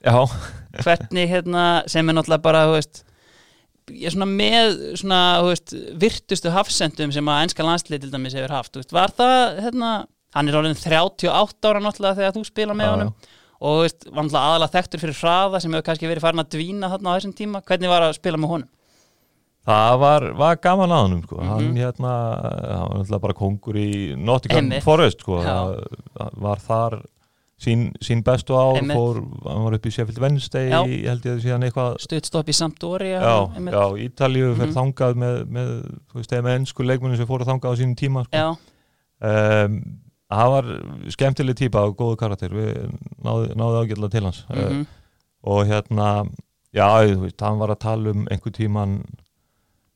Já, 0.05 0.17
hvernig 0.85 1.31
hérna, 1.31 1.65
sem 1.91 2.09
er 2.09 2.17
náttúrulega 2.17 2.45
bara, 2.45 2.65
veist 2.73 3.05
ég 3.93 4.09
er 4.09 4.15
svona 4.15 4.29
með 4.31 4.75
svona, 5.01 5.21
veist, 5.45 5.75
virtustu 6.01 6.53
hafsendum 6.53 7.13
sem 7.13 7.29
að 7.29 7.47
enska 7.47 7.67
landslið 7.67 8.05
til 8.05 8.13
dæmis 8.13 8.37
hefur 8.37 8.57
haft, 8.57 8.77
veist, 8.79 8.93
var 8.97 9.13
það 9.17 9.61
hérna, 9.67 9.91
hann 10.37 10.51
er 10.51 10.59
orðin 10.61 10.79
38 10.79 11.69
ára 11.69 11.83
náttúrulega 11.85 12.21
þegar 12.21 12.37
þú 12.37 12.45
spila 12.49 12.77
með 12.79 12.93
honum. 12.95 13.13
og 13.61 13.83
var 13.85 14.25
náttúrulega 14.25 14.47
aðalega 14.47 14.77
þekktur 14.79 15.05
fyrir 15.05 15.21
hraða 15.21 15.61
sem 15.61 15.77
hefur 15.77 15.87
kannski 15.91 16.09
verið 16.09 16.25
farin 16.25 16.45
að 16.45 16.55
dvína 16.57 16.91
þarna 16.95 17.13
á 17.13 17.17
þessum 17.19 17.37
tíma, 17.37 17.63
hvernig 17.69 17.93
var 17.93 18.09
að 18.09 18.17
spila 18.17 18.41
með 18.41 18.55
honum? 18.55 18.73
Það 19.67 19.99
var, 20.03 20.27
var 20.37 20.57
gaman 20.61 20.91
að 20.93 21.03
hann 21.09 21.23
sko. 21.25 21.37
Mhm. 21.41 21.49
hann 21.49 21.75
hérna 21.77 22.13
hann 22.13 22.89
var 22.89 22.99
náttúrulega 23.01 23.21
bara 23.27 23.35
kongur 23.39 23.75
í 23.81 23.91
Nottingham. 24.17 24.71
Forest 24.85 25.21
sko. 25.25 25.41
Það 25.43 26.31
var 26.45 26.57
þar 26.65 26.97
sín, 27.65 27.85
sín 28.03 28.21
bestu 28.27 28.53
ár 28.59 28.81
fór, 28.91 29.21
hann 29.47 29.63
var 29.65 29.77
upp 29.79 29.87
í 29.87 29.93
Sheffield 29.95 30.19
Wednesday 30.21 30.69
ég 30.69 31.07
held 31.09 31.25
ég 31.25 31.39
síðan 31.41 31.63
eitthvað 31.65 31.95
stuttstopp 32.03 32.49
í 32.51 32.53
Sampdoria 32.57 33.21
já, 33.23 33.37
einmitt. 33.57 33.73
já, 33.73 33.85
Ítalíu 34.09 34.51
fer 34.59 34.67
Mhm. 34.67 34.75
þangað 34.75 35.15
með, 35.23 35.37
með, 35.49 35.71
þú 36.11 36.15
veist, 36.19 36.33
eða 36.35 36.43
með 36.45 36.57
ennsku 36.59 36.85
leikmunni 36.85 37.17
sem 37.17 37.27
fóru 37.31 37.47
þangað 37.47 37.73
á 37.73 37.79
sínum 37.79 37.95
tíma 37.97 38.25
sko. 38.27 38.37
já, 38.37 38.49
um, 39.23 39.79
hann 40.31 40.51
var 40.51 40.65
skemmtileg 41.15 41.57
típa 41.57 41.87
og 41.87 41.97
góðu 41.97 42.17
karakter 42.19 42.51
við 42.51 42.91
náðu, 43.25 43.55
náðu 43.55 43.81
ágjörlega 43.87 44.11
til 44.11 44.25
hans 44.27 44.45
mm 44.51 44.59
mhm, 44.61 44.87
og 45.47 45.67
hérna 45.67 46.29
já, 46.75 46.89
þú 47.07 47.21
veist, 47.23 47.41
hann 47.41 47.59
var 47.59 47.69
að 47.71 47.79
tala 47.79 48.11
um 48.11 48.27
einhver 48.31 48.53
tíman 48.53 49.05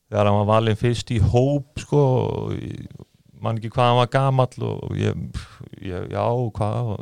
þegar 0.08 0.30
hann 0.30 0.40
var 0.40 0.50
valinn 0.54 0.80
fyrst 0.80 1.12
í 1.14 1.20
hóp 1.22 1.82
sko, 1.84 2.04
og 2.24 2.54
ég 2.58 2.86
man 3.38 3.58
ekki 3.60 3.70
hvað 3.70 3.90
hann 3.90 3.98
var 4.00 4.12
gamall 4.12 4.64
og 4.66 4.94
ég, 4.98 5.18
ég 5.84 6.08
já, 6.10 6.24
hvað 6.58 6.94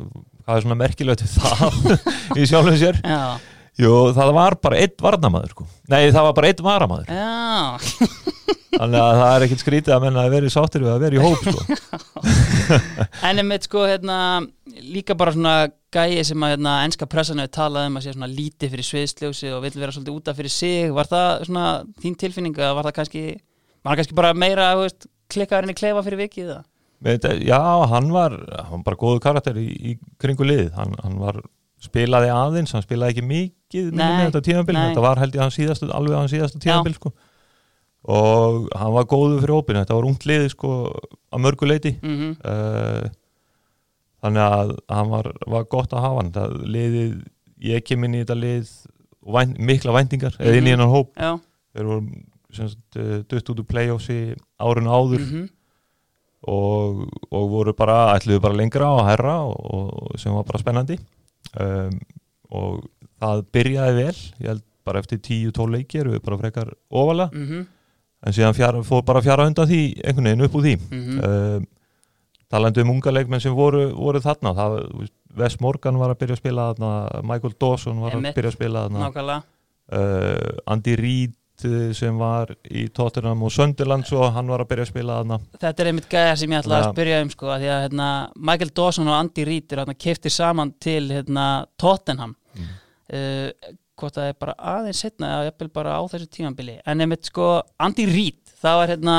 hvað 0.47 0.55
er 0.55 0.63
svona 0.63 0.79
merkilegt 0.79 1.23
við 1.25 1.31
það 1.35 1.87
í 2.39 2.47
sjálfum 2.47 2.77
sér? 2.79 2.99
Já, 3.03 3.39
Jú, 3.77 3.93
það 4.17 4.31
var 4.33 4.55
bara 4.61 4.79
einn 4.81 4.93
varnamaður 5.05 5.51
sko. 5.53 5.65
nei, 5.91 6.07
það 6.09 6.23
var 6.27 6.35
bara 6.39 6.49
einn 6.51 6.63
varamaður. 6.65 7.11
Já. 7.13 8.07
Þannig 8.77 9.01
að 9.01 9.17
það 9.17 9.31
er 9.33 9.43
ekkert 9.45 9.61
skrítið 9.63 9.93
að 9.95 10.03
menna 10.03 10.23
að 10.27 10.33
vera 10.35 10.49
sáttir 10.53 10.83
við 10.85 10.91
að 10.91 11.03
vera 11.05 11.17
í 11.17 11.21
hóp 11.23 11.45
sko. 11.45 11.61
en 13.29 13.41
einmitt 13.41 13.65
sko 13.65 13.85
hérna 13.89 14.17
líka 14.85 15.15
bara 15.17 15.33
svona 15.33 15.53
gæi 15.93 16.21
sem 16.27 16.43
að 16.45 16.53
hérna 16.53 16.73
enska 16.85 17.07
pressan 17.09 17.41
hefur 17.41 17.55
talað 17.57 17.87
um 17.89 17.97
að 17.97 18.05
sé 18.05 18.13
svona 18.13 18.29
lítið 18.29 18.73
fyrir 18.75 18.89
sviðsljósi 18.89 19.53
og 19.55 19.63
vill 19.65 19.73
vera 19.79 19.95
svolítið 19.95 20.19
útaf 20.19 20.37
fyrir 20.37 20.53
sig. 20.53 20.91
Var 20.93 21.09
það 21.09 21.29
svona 21.49 21.67
þín 22.03 22.17
tilfinning 22.21 22.57
eða 22.59 22.75
var 22.77 22.89
það 22.89 22.97
kannski 22.99 23.23
var 23.33 23.93
það 23.93 24.01
kannski 24.01 24.17
bara 24.19 24.33
meira 24.37 24.71
veist, 24.81 25.07
klikkaðurinn 25.33 25.73
í 25.73 25.77
klefa 25.77 26.03
fyrir 26.05 26.21
vikið 26.25 26.51
þetta- 27.07 27.35
já, 27.45 27.61
hann 27.93 28.11
var, 28.13 28.33
hann 28.57 28.81
var 28.81 28.85
bara 28.91 28.97
góðu 28.99 29.21
karakter 29.23 29.57
í, 29.61 29.67
í 29.69 29.97
kringu 30.21 30.45
lið 30.47 30.71
hann, 30.77 30.95
hann 31.03 31.17
var, 31.21 31.41
spilaði 31.81 32.31
aðeins 32.33 32.73
hann 32.73 32.85
spilaði 32.85 33.15
ekki 33.15 33.27
mikið 33.67 33.91
með 33.97 34.19
þetta 34.31 34.41
tímabil 34.47 34.75
nei. 34.77 34.83
þetta 34.89 35.01
var 35.03 35.19
held 35.21 35.35
ég 35.35 35.41
hann 35.43 35.51
síðastu, 35.51 35.89
alveg 35.91 36.15
hann 36.17 36.29
síðastu 36.31 36.59
tímabil 36.63 36.93
sko. 36.95 37.11
og 38.07 38.67
hann 38.79 38.93
var 38.95 39.05
góðu 39.11 39.39
fyrir 39.41 39.55
ópinu, 39.57 39.81
þetta 39.83 39.97
var 39.97 40.05
ungt 40.07 40.25
lið 40.29 40.45
sko, 40.53 40.69
að 41.33 41.41
mörgu 41.43 41.67
leiti 41.67 41.95
Mm 42.01 42.35
uh, 42.45 43.09
þannig 44.23 44.41
að 44.41 44.71
hann 44.89 45.09
var, 45.11 45.27
var 45.47 45.63
gott 45.69 45.91
að 45.93 46.01
hafa 46.01 46.21
hann. 46.23 46.31
Það 46.33 46.53
liðið, 46.73 47.11
ég 47.67 47.83
kem 47.85 48.03
inn 48.07 48.15
í 48.17 48.21
þetta 48.23 48.35
lið 48.39 48.71
væn, 49.27 49.51
mikla 49.59 49.93
væntingar 49.93 50.33
eða 50.39 50.55
inn 50.57 50.65
í 50.65 50.71
Mhm. 50.71 50.73
hennan 50.73 50.89
hóp. 50.95 51.11
Já, 51.15 51.37
þeir 51.75 51.85
voru 51.85 52.01
uh, 52.57 53.19
dutt 53.29 53.49
út 53.53 53.59
úr 53.61 53.67
playoffsi 53.69 54.17
árun 54.59 54.89
áður 54.89 55.21
mm 55.27 55.45
og, 56.47 56.99
og 57.33 57.45
voru 57.51 57.73
bara, 57.75 58.13
ætluðu 58.15 58.39
bara 58.41 58.55
lengra 58.55 58.87
og 58.95 59.05
herra 59.07 59.33
og, 59.43 59.57
og 60.13 60.19
sem 60.21 60.31
var 60.31 60.45
bara 60.47 60.59
spennandi. 60.61 60.97
Um, 61.59 61.97
og 62.53 62.85
það 63.21 63.45
byrjaði 63.55 63.95
vel, 63.97 64.15
ég 64.43 64.51
held 64.51 64.63
bara 64.87 65.01
eftir 65.03 65.19
10-12 65.19 65.73
leiki 65.73 65.99
eru 66.01 66.13
við 66.15 66.23
bara 66.23 66.37
frekar 66.41 66.73
ofalega. 66.91 67.31
Mhm, 67.33 67.65
en 68.27 68.33
síðan 68.33 68.55
fjara, 68.57 68.83
fór 68.87 69.03
bara 69.05 69.21
fjara 69.21 69.45
undan 69.49 69.67
því 69.69 69.81
einhvern 70.03 70.29
veginn 70.31 70.45
upp 70.47 70.55
úr 70.57 70.63
því. 70.67 70.75
Mhm, 70.91 71.23
um, 71.23 71.67
talandi 72.51 72.81
um 72.81 72.93
unga 72.95 73.11
leikmenn 73.11 73.43
sem 73.43 73.53
voru, 73.55 73.89
voru 73.95 74.21
þarna. 74.23 74.53
Það, 74.55 75.09
Wes 75.37 75.59
Morgan 75.61 75.99
var 75.99 76.13
að 76.13 76.21
byrja 76.23 76.37
að 76.37 76.41
spila 76.41 76.69
þarna 76.73 77.23
Michael 77.27 77.53
Dawson 77.59 77.99
var 78.01 78.15
Einmitt. 78.15 78.31
að 78.33 78.39
byrja 78.39 78.53
að 78.53 78.57
spila 78.57 78.85
þarna. 78.87 79.43
Uh, 79.87 80.57
Andy 80.67 80.95
Reid 80.99 81.35
uh, 81.65 81.91
sem 81.95 82.17
var 82.19 82.49
í 82.67 82.87
Tottenham 82.91 83.43
og 83.43 83.51
Sunderland 83.51 84.07
svo 84.07 84.25
hann 84.33 84.49
var 84.51 84.63
að 84.63 84.71
byrja 84.71 84.87
að 84.87 84.91
spila 84.91 85.19
þarna. 85.21 85.37
Þetta 85.61 85.83
er 85.83 85.91
einmitt 85.91 86.09
gæja 86.09 86.33
sem 86.39 86.49
ég 86.55 86.63
ætla 86.63 86.79
að 86.79 86.87
Já. 86.87 86.89
spyrja 86.95 87.21
um 87.21 87.29
sko, 87.35 87.51
að 87.53 87.61
því 87.63 87.69
að 87.75 87.85
hérna, 87.85 88.09
Michael 88.49 88.73
Dawson 88.81 89.07
og 89.11 89.19
Andy 89.19 89.45
Reid 89.47 89.77
keftir 89.99 90.33
saman 90.33 90.73
til 90.83 91.07
hérna, 91.11 91.47
Tottenham. 91.77 92.35
Mm. 92.57 92.67
Uh, 93.13 93.75
hvort 93.97 94.17
það 94.17 94.31
er 94.31 94.39
bara 94.39 94.57
aðeins 94.75 95.03
setna 95.03 95.29
eða 95.35 95.51
jafnvel 95.51 95.69
bara 95.79 95.97
á 95.97 96.01
þessu 96.11 96.27
tímanbili 96.37 96.79
en 96.85 97.03
einmitt 97.05 97.29
sko 97.29 97.51
Andy 97.81 98.05
Reid 98.09 98.41
það 98.61 98.81
var 98.81 98.91
hérna 98.93 99.17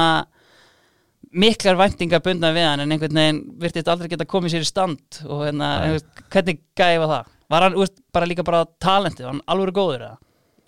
miklar 1.34 1.76
væntingar 1.78 2.22
bundna 2.24 2.52
við 2.56 2.68
hann 2.68 2.82
en 2.84 2.94
einhvern 2.94 3.18
veginn 3.20 3.40
virtist 3.60 3.90
aldrei 3.90 4.10
geta 4.12 4.26
komið 4.28 4.54
sér 4.54 4.64
í 4.64 4.68
stand 4.68 5.20
og 5.26 5.42
hérna, 5.44 5.72
hvernig 6.32 6.62
var 6.78 7.10
það? 7.12 7.34
Var 7.48 7.64
hann 7.64 7.76
úst, 7.80 7.96
bara 8.12 8.28
líka 8.28 8.44
bara 8.44 8.64
talentið, 8.80 9.26
var 9.26 9.34
hann 9.34 9.44
alveg 9.52 9.74
góður 9.76 10.04
eða? 10.06 10.18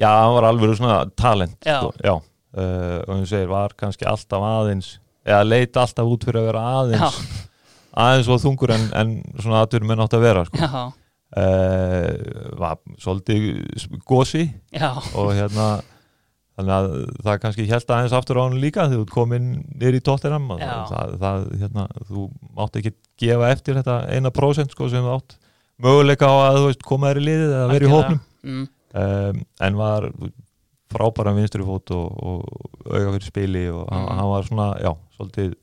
Já, 0.01 0.09
hann 0.09 0.35
var 0.37 0.49
alveg 0.49 0.75
svona 0.79 0.99
talent 1.17 1.57
Já. 1.65 1.79
sko, 1.81 1.93
já. 2.01 2.15
Uh, 2.51 2.99
og 3.07 3.13
hún 3.15 3.27
segir, 3.31 3.51
var 3.51 3.77
kannski 3.79 4.09
alltaf 4.11 4.43
aðeins 4.43 4.95
eða 5.29 5.45
leit 5.47 5.77
alltaf 5.79 6.09
út 6.09 6.25
fyrir 6.27 6.41
að 6.41 6.49
vera 6.51 6.65
aðeins 6.81 7.21
aðeins 8.05 8.31
og 8.33 8.41
þungur 8.43 8.73
en, 8.75 8.89
en 8.97 9.13
svona 9.37 9.63
aðturum 9.65 9.93
menn 9.93 10.03
átt 10.03 10.17
að 10.19 10.25
vera 10.25 10.47
sko. 10.49 10.71
Uh, 11.31 12.57
var 12.59 12.81
svolítið 12.99 13.45
gósi 14.09 14.49
já, 14.75 14.89
og 15.15 15.29
hérna 15.37 15.67
þannig 16.59 16.73
að 16.75 16.89
það 17.23 17.37
kannski 17.45 17.67
held 17.71 17.93
aðeins 17.95 18.15
aftur 18.19 18.41
á 18.41 18.43
hann 18.49 18.57
líka 18.59 18.89
þegar 18.89 18.97
þú 18.99 19.05
ert 19.07 19.13
komin 19.15 19.47
niður 19.79 19.99
í 19.99 20.01
tóttinam 20.09 20.49
það, 20.91 21.13
það, 21.23 21.47
hérna, 21.63 21.85
þú 22.11 22.25
mátt 22.59 22.81
ekki 22.81 22.93
gefa 23.23 23.53
eftir 23.55 23.79
þetta 23.79 23.97
eina 24.11 24.33
prósent 24.35 24.75
sko, 24.75 24.89
sem 24.91 25.07
þú 25.07 25.15
átt 25.21 25.37
möguleika 25.81 26.27
á 26.29 26.35
að 26.51 26.59
veist, 26.67 26.83
koma 26.91 27.13
þér 27.13 27.23
í 27.23 27.27
liðið 27.29 27.55
eða 27.61 27.71
vera 27.71 27.87
í 27.87 27.93
hópnum. 27.95 28.21
Mm, 28.51 28.67
um, 29.05 29.41
en 29.71 29.79
var 29.79 30.09
frábæra 30.91 31.33
vinstri 31.39 31.63
fót 31.65 31.95
og, 31.95 32.11
og 32.21 32.91
auga 32.91 33.15
fyrir 33.15 33.29
spili 33.31 33.65
og 33.71 33.87
Mhm. 33.87 34.11
hann 34.19 34.31
var 34.35 34.43
svona, 34.51 34.69
já, 34.83 34.91
svolítið 35.17 35.55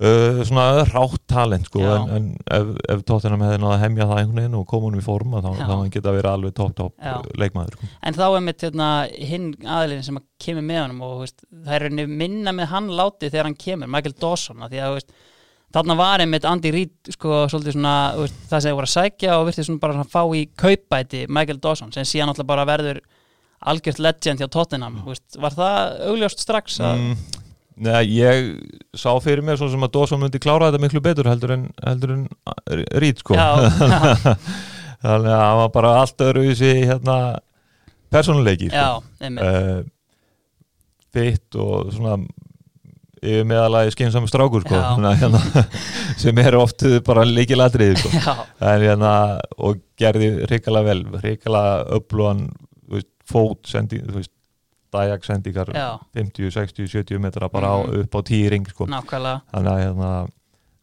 uh, 0.00 0.40
svona 0.48 0.84
rátt 0.88 1.22
talent 1.30 1.68
sko, 1.68 1.82
en, 1.84 2.12
en 2.16 2.28
ef, 2.56 2.70
ef 2.94 3.02
tóttinam 3.08 3.42
hefði 3.44 3.60
náða 3.62 3.74
að 3.76 3.82
hemja 3.84 4.08
það 4.10 4.20
einhvern 4.22 4.40
veginn 4.42 4.58
og 4.60 4.66
koma 4.70 4.88
honum 4.88 5.02
í 5.02 5.06
form 5.06 5.36
að 5.36 5.48
þá, 5.48 5.50
þá 5.60 5.72
hann 5.74 5.94
geta 5.96 6.14
verið 6.16 6.30
alveg 6.32 6.62
Já. 7.00 7.16
leikmaður 7.42 7.76
sko. 7.76 7.90
En 8.08 8.16
þá 8.18 8.24
er 8.28 8.46
mitt 8.46 8.64
hérna, 8.66 8.90
hinn 9.30 9.50
aðilinn 9.64 10.06
sem 10.06 10.20
að 10.20 10.28
kemur 10.40 10.66
með 10.66 10.82
honum 10.84 11.02
og 11.06 11.18
veist, 11.24 11.44
það 11.66 11.90
er 11.90 12.14
minna 12.22 12.56
með 12.56 12.72
hann 12.74 12.88
látið 13.00 13.34
þegar 13.34 13.50
hann 13.50 13.60
kemur, 13.66 13.92
Michael 13.92 14.16
Dawson 14.20 14.64
að 14.64 14.74
því 14.74 14.82
að 14.86 14.96
veist, 14.98 15.14
þarna 15.74 15.96
var 16.00 16.24
einmitt 16.24 16.48
Andy 16.48 16.74
Reid 16.74 17.14
sko, 17.14 17.44
svolítið 17.52 17.76
svona, 17.76 17.96
veist, 18.18 18.42
það 18.50 18.64
sem 18.64 18.70
þið 18.70 18.78
voru 18.80 18.90
að 18.90 18.96
sækja 18.96 19.38
og 19.38 19.48
virtið 19.48 19.68
svona 19.68 19.84
bara 19.84 19.98
svona 19.98 20.12
fá 20.12 20.36
í 20.36 20.44
kaupæti 20.58 21.24
Michael 21.30 21.60
Dawson 21.62 21.92
sem 21.94 22.08
síðan 22.08 22.32
alltaf 22.32 22.48
bara 22.48 22.66
verður 22.68 23.02
algjört 23.70 24.00
legend 24.00 24.40
hjá 24.40 24.48
Tottenham 24.50 25.02
veist, 25.04 25.36
var 25.40 25.54
það 25.54 26.00
augljóst 26.08 26.42
strax 26.42 26.80
mm, 26.80 27.14
neða, 27.80 28.00
ég 28.06 28.50
sá 28.96 29.10
fyrir 29.22 29.44
mér 29.46 29.60
svo 29.60 29.70
sem 29.72 29.86
að 29.86 29.94
Dawson 29.96 30.20
myndi 30.22 30.40
klára 30.42 30.70
þetta 30.70 30.82
miklu 30.84 31.02
betur 31.04 31.30
heldur 31.30 31.54
en, 31.56 31.68
heldur 31.84 32.16
en 32.16 32.26
Rít 33.00 33.22
sko 33.24 33.38
Já, 33.38 33.48
já. 33.66 34.34
þannig 35.04 35.32
að 35.32 35.46
hann 35.46 35.62
var 35.62 35.72
bara 35.78 35.94
allt 36.02 36.26
öðru 36.26 36.44
í 36.50 36.56
sig 36.58 36.84
hérna 36.90 37.16
persónuleiki 38.12 38.70
sko. 38.72 39.02
uh, 39.30 39.80
fitt 41.14 41.56
og 41.58 41.90
svona 41.94 42.18
yfir 43.20 43.44
meðalagi 43.48 43.92
skynsam 43.94 44.26
strákur 44.30 44.64
sko, 44.64 44.80
hérna, 45.20 45.40
sem 46.20 46.38
er 46.40 46.56
oft 46.56 46.84
bara 47.06 47.26
líkilatrið 47.28 47.98
sko. 48.00 48.36
Hérna, 48.62 49.14
og 49.60 49.82
gerði 50.00 50.32
hrikalega 50.48 50.94
vel 50.94 51.02
hrikalega 51.20 52.00
veist, 52.90 53.10
fót 53.28 53.68
sendi, 53.70 54.00
þú 54.04 54.20
veist, 54.20 54.32
dajak 54.92 55.24
sendingar 55.24 55.70
já, 55.74 55.98
50, 56.14 56.50
60, 56.50 56.86
70 56.88 57.18
metra 57.22 57.48
bara 57.48 57.68
á, 57.68 57.76
Mhm. 57.86 58.00
upp 58.02 58.14
á 58.14 58.20
tíring 58.24 58.66
sko. 58.68 58.86
nákvæmlega. 58.86 59.40
Þannig 59.52 59.72
að 59.72 59.82
hérna, 59.84 60.28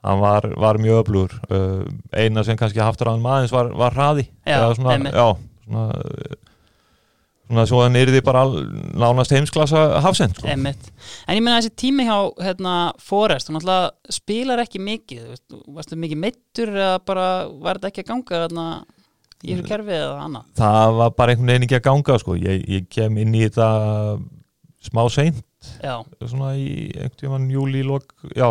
hann 0.04 0.20
var, 0.20 0.42
var 0.58 0.78
mjög 0.78 1.04
öflugur. 1.04 1.34
Uh, 1.52 1.86
eina 2.14 2.44
sem 2.44 2.56
kannski 2.58 2.80
haftur 2.80 3.10
hann 3.12 3.22
maðins 3.22 3.52
var, 3.52 3.70
var 3.76 3.92
hraði. 3.92 4.28
Já, 4.46 4.74
svona, 4.76 4.98
já 5.12 5.38
svona, 5.68 5.94
svona 7.48 7.64
svo 7.70 7.82
hann 7.84 7.96
yrði 7.96 8.22
bara 8.24 8.42
nánast 9.00 9.32
heimsklassa 9.32 10.02
hafsend 10.04 10.36
sko. 10.36 10.48
En 10.52 10.66
ég 10.68 11.42
meina 11.44 11.60
þessi 11.62 11.72
tími 11.80 12.04
hjá 12.08 12.18
hérna, 12.44 12.74
Forrest, 13.00 13.48
hún 13.50 13.60
alltaf 13.62 13.92
spilar 14.12 14.60
ekki 14.64 14.82
mikið, 14.84 15.38
varstu 15.72 15.96
mikið 16.00 16.22
meittur 16.26 16.74
eða 16.76 17.00
bara 17.08 17.28
var 17.50 17.80
þetta 17.80 17.92
ekki 17.94 18.04
að 18.04 18.12
ganga 18.12 18.42
þarna, 18.48 18.68
í 19.44 19.54
þessu 19.54 19.68
kerfi 19.70 19.94
eða 19.98 20.16
annað? 20.26 20.46
það 20.58 20.96
var 21.02 21.12
bara 21.18 21.32
einhvern 21.36 21.52
veginn 21.54 21.68
ekki 21.68 21.78
að 21.80 21.86
ganga 21.90 22.18
sko. 22.24 22.36
ég, 22.42 22.64
ég 22.70 22.88
kem 22.90 23.18
inn 23.22 23.36
í 23.38 23.44
þetta 23.46 23.68
smá 24.88 25.04
seint 25.14 25.44
Já, 25.84 25.96
svona 26.22 26.54
í 26.58 26.68
einhvern 26.96 27.18
tímann 27.20 27.50
júli 27.52 27.82
lok, 27.86 28.14
já, 28.38 28.48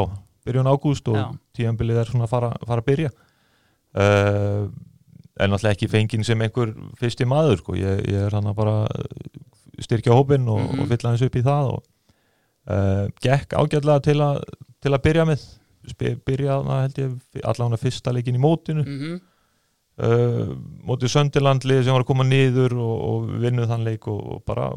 byrjun 0.46 0.68
ágúst 0.70 1.07
og 1.09 1.16
Já. 1.16 1.27
tíðanbilið 1.57 2.01
er 2.03 2.11
svona 2.11 2.27
að 2.27 2.33
fara, 2.35 2.51
fara 2.66 2.83
að 2.83 2.88
byrja 2.90 3.11
uh, 3.96 4.66
en 5.37 5.53
náttúrulega 5.53 5.75
ekki 5.77 5.88
fenginn 5.92 6.25
sem 6.27 6.40
einhver 6.42 6.72
fyrsti 7.01 7.27
maður 7.29 7.61
sko. 7.61 7.77
ég, 7.79 8.03
ég 8.09 8.27
er 8.27 8.35
hann 8.37 8.49
að 8.51 8.57
bara 8.59 8.77
styrkja 9.85 10.14
hópinn 10.16 10.46
og, 10.49 10.61
Mhm. 10.64 10.81
og 10.83 10.88
fylla 10.88 11.11
hans 11.12 11.22
upp 11.27 11.37
í 11.37 11.42
það 11.44 11.70
og 11.75 11.83
uh, 12.72 13.07
gekk 13.22 13.53
ágætlega 13.55 14.01
til, 14.03 14.20
til 14.83 14.92
að 14.96 15.03
byrja 15.05 15.27
með 15.29 15.46
byrja 16.27 16.57
held 16.66 16.99
ég 16.99 17.42
allavega 17.44 17.79
fyrsta 17.79 18.12
leikin 18.12 18.35
í 18.38 18.42
mótinu 18.42 18.83
mm 18.83 19.20
uh, 20.02 20.50
mótið 20.87 21.12
Söndilandlið 21.14 21.85
sem 21.87 21.94
var 21.96 22.04
að 22.04 22.11
koma 22.11 22.26
niður 22.28 22.76
og, 22.80 22.98
og 23.11 23.32
vinnuð 23.44 23.70
þann 23.72 23.87
leik 23.88 24.06
og, 24.12 24.20
og 24.37 24.44
bara 24.48 24.70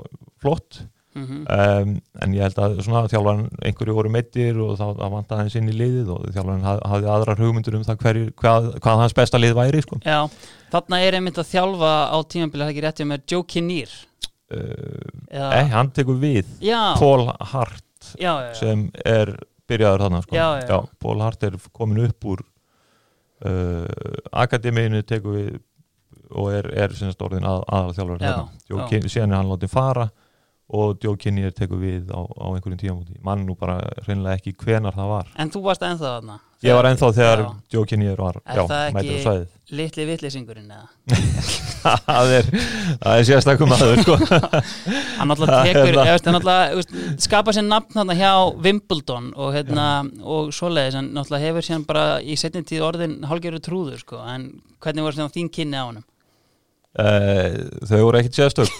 flott 0.43 0.85
Mhm. 1.19 1.39
um, 1.49 1.93
en 2.21 2.33
ég 2.37 2.43
held 2.45 2.59
að 2.61 2.75
svona 2.85 2.99
þjálfarn 3.09 3.47
einhverju 3.65 3.95
voru 3.97 4.11
meittir 4.13 4.59
og 4.61 4.75
þá 4.77 4.83
það 4.99 5.09
vantaði 5.15 5.41
hans 5.41 5.55
inn 5.57 5.71
í 5.71 5.73
liðið 5.73 6.11
og 6.13 6.27
þjálfarn 6.35 6.61
haf, 6.67 6.81
hafði 6.85 7.09
aðrar 7.15 7.41
hugmyndur 7.41 7.77
um 7.79 7.85
það 7.87 7.97
hverju, 8.03 8.27
hvað, 8.37 8.67
hvað 8.85 8.99
hans 9.01 9.15
besta 9.17 9.41
lið 9.41 9.55
væri 9.57 9.81
sko. 9.81 9.97
Já, 10.05 10.19
þarna 10.71 10.99
er 11.07 11.17
einmitt 11.17 11.41
að 11.41 11.49
þjálfa 11.49 11.89
á 12.13 12.17
tímabili, 12.29 12.61
það 12.61 12.69
er 12.69 12.75
ekki 12.75 12.85
rétt 12.85 13.01
hjá 13.01 13.07
mér, 13.09 13.23
Joe 13.33 13.47
Kinnear 13.49 13.95
uh, 14.53 15.09
eða, 15.33 15.49
Nei, 15.49 15.65
hann 15.73 15.91
tekur 15.97 16.21
við 16.21 16.53
Já, 16.69 16.79
Paul 17.01 17.25
Hart 17.55 18.13
já, 18.13 18.31
já, 18.45 18.53
sem 18.61 18.85
er 19.03 19.33
byrjaður 19.67 20.05
þarna 20.05 20.21
sko. 20.27 20.79
Paul 21.01 21.19
Hart 21.25 21.43
er 21.49 21.57
komin 21.73 22.05
upp 22.05 22.29
úr 22.35 22.45
uh, 23.45 23.85
akademiðinu 24.43 25.03
tekur 25.07 25.37
við 25.37 25.49
og 26.29 26.51
er, 26.53 26.67
er 26.77 26.93
orðin 27.25 27.47
að, 27.49 27.63
aðal 27.73 27.93
þjálfur 27.97 28.19
Já, 28.19 28.25
þarna 28.27 28.43
já. 28.45 28.83
síðan 29.13 29.31
er 29.31 29.39
hann 29.39 29.49
látið 29.49 29.71
fara 29.73 30.05
og 30.69 30.99
Joe 31.03 31.17
Kinnear 31.17 31.53
tekur 31.55 31.81
við 31.81 32.11
á, 32.13 32.21
á 32.21 32.45
einhverjum 32.53 32.79
tíamúti 32.81 33.17
mann 33.25 33.45
nú 33.47 33.55
bara 33.57 33.79
reynilega 34.05 34.37
ekki 34.37 34.53
hvenar 34.61 34.93
það 34.97 35.13
var. 35.15 35.31
En 35.41 35.49
þú 35.53 35.63
varst 35.65 35.85
ennþá 35.85 36.11
þarna? 36.17 36.37
Ég 36.59 36.75
var 36.75 36.89
ennþá 36.89 37.09
þegar 37.15 37.41
Kinnear 37.87 38.19
var 38.19 38.37
Er 38.43 38.59
já, 38.59 38.65
það 38.67 38.85
ekki- 38.89 39.15
Litli 39.79 40.05
vitleysingurinn 40.09 40.71
eða? 40.73 40.87
Það 41.79 42.31
er, 42.35 42.47
það 42.99 43.13
er 43.13 43.25
sérstakum 43.29 43.71
aður 43.71 44.01
sko. 44.03 44.15
Hann 45.19 45.31
er 45.31 45.39
tekur, 45.69 45.99
hann 46.01 46.09
veist, 46.75 46.95
skapa 47.23 47.53
sér 47.55 47.63
nafn 47.69 48.11
hjá 48.19 48.31
Wimbledon 48.65 49.29
og, 49.37 49.53
hérna, 49.55 49.85
og 50.19 50.49
svoleiðis, 50.55 50.97
en 50.99 51.11
náttúrulega 51.15 51.45
hefur 51.45 51.67
síðan 51.69 51.85
bara 51.87 52.03
í 52.19 52.35
setni 52.39 52.65
tíð 52.67 52.83
orðin 52.89 53.15
hálfgerður 53.29 53.63
trúður 53.63 54.01
sko, 54.03 54.19
en 54.27 54.49
hvernig 54.83 55.07
var 55.07 55.15
þín 55.37 55.51
kynni 55.55 55.79
á 55.79 55.85
honum? 55.87 56.03
Uh, 56.97 57.69
þau 57.85 57.99
voru 58.07 58.17
ekkert 58.19 58.39
sérstök. 58.39 58.71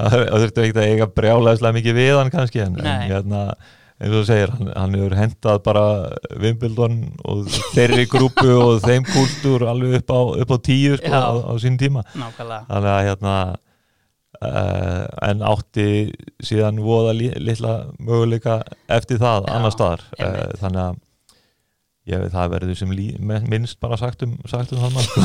Eh, 0.00 0.14
það 0.16 0.40
þurfti 0.40 0.62
ekkert 0.64 0.78
að 0.80 0.86
eiga 0.94 1.06
brjálæðislega 1.12 1.76
mikið 1.76 1.96
við 1.98 2.14
hann 2.16 2.30
kannski 2.32 2.62
en, 2.64 2.76
en 2.80 3.02
hérna, 3.04 3.40
eins 4.00 4.08
og 4.08 4.14
þú 4.14 4.22
segir 4.30 4.52
hann, 4.54 4.70
hann 4.72 4.94
hefur 4.96 5.16
hendað 5.18 5.58
bara 5.66 5.82
Wimbledon 6.40 6.94
og 7.28 7.50
þeirri 7.74 8.06
grúpu 8.08 8.46
og 8.54 8.78
þeim 8.86 9.04
kúltúr 9.10 9.66
alveg 9.68 9.98
upp 9.98 10.14
á, 10.16 10.20
upp 10.40 10.54
á 10.56 10.58
tíu 10.64 10.96
sko, 10.96 11.12
á, 11.12 11.32
á 11.36 11.52
sín 11.60 11.76
tíma. 11.82 12.00
Nákvæmlega. 12.16 12.62
Þannig 12.70 12.90
að 12.94 13.04
hérna 13.10 13.34
uh, 14.40 15.04
en 15.28 15.44
átti 15.52 15.86
síðan 16.48 16.80
voða 16.84 17.12
li, 17.20 17.28
litla 17.36 17.76
möguleika 18.00 18.62
eftir 18.88 19.20
það 19.20 19.44
Já, 19.44 19.52
annar 19.58 19.76
staðar 19.76 20.06
uh, 20.16 20.24
einmitt. 20.24 20.60
þannig 20.64 20.82
að 20.86 20.98
ég, 22.10 22.26
það 22.32 22.52
verður 22.54 22.78
sem 22.78 22.92
minnst 23.50 23.78
bara 23.82 23.98
sagt 24.00 24.24
um, 24.26 24.34
sagt 24.50 24.74
um 24.74 24.82
mann 24.82 25.06
sko. 25.06 25.22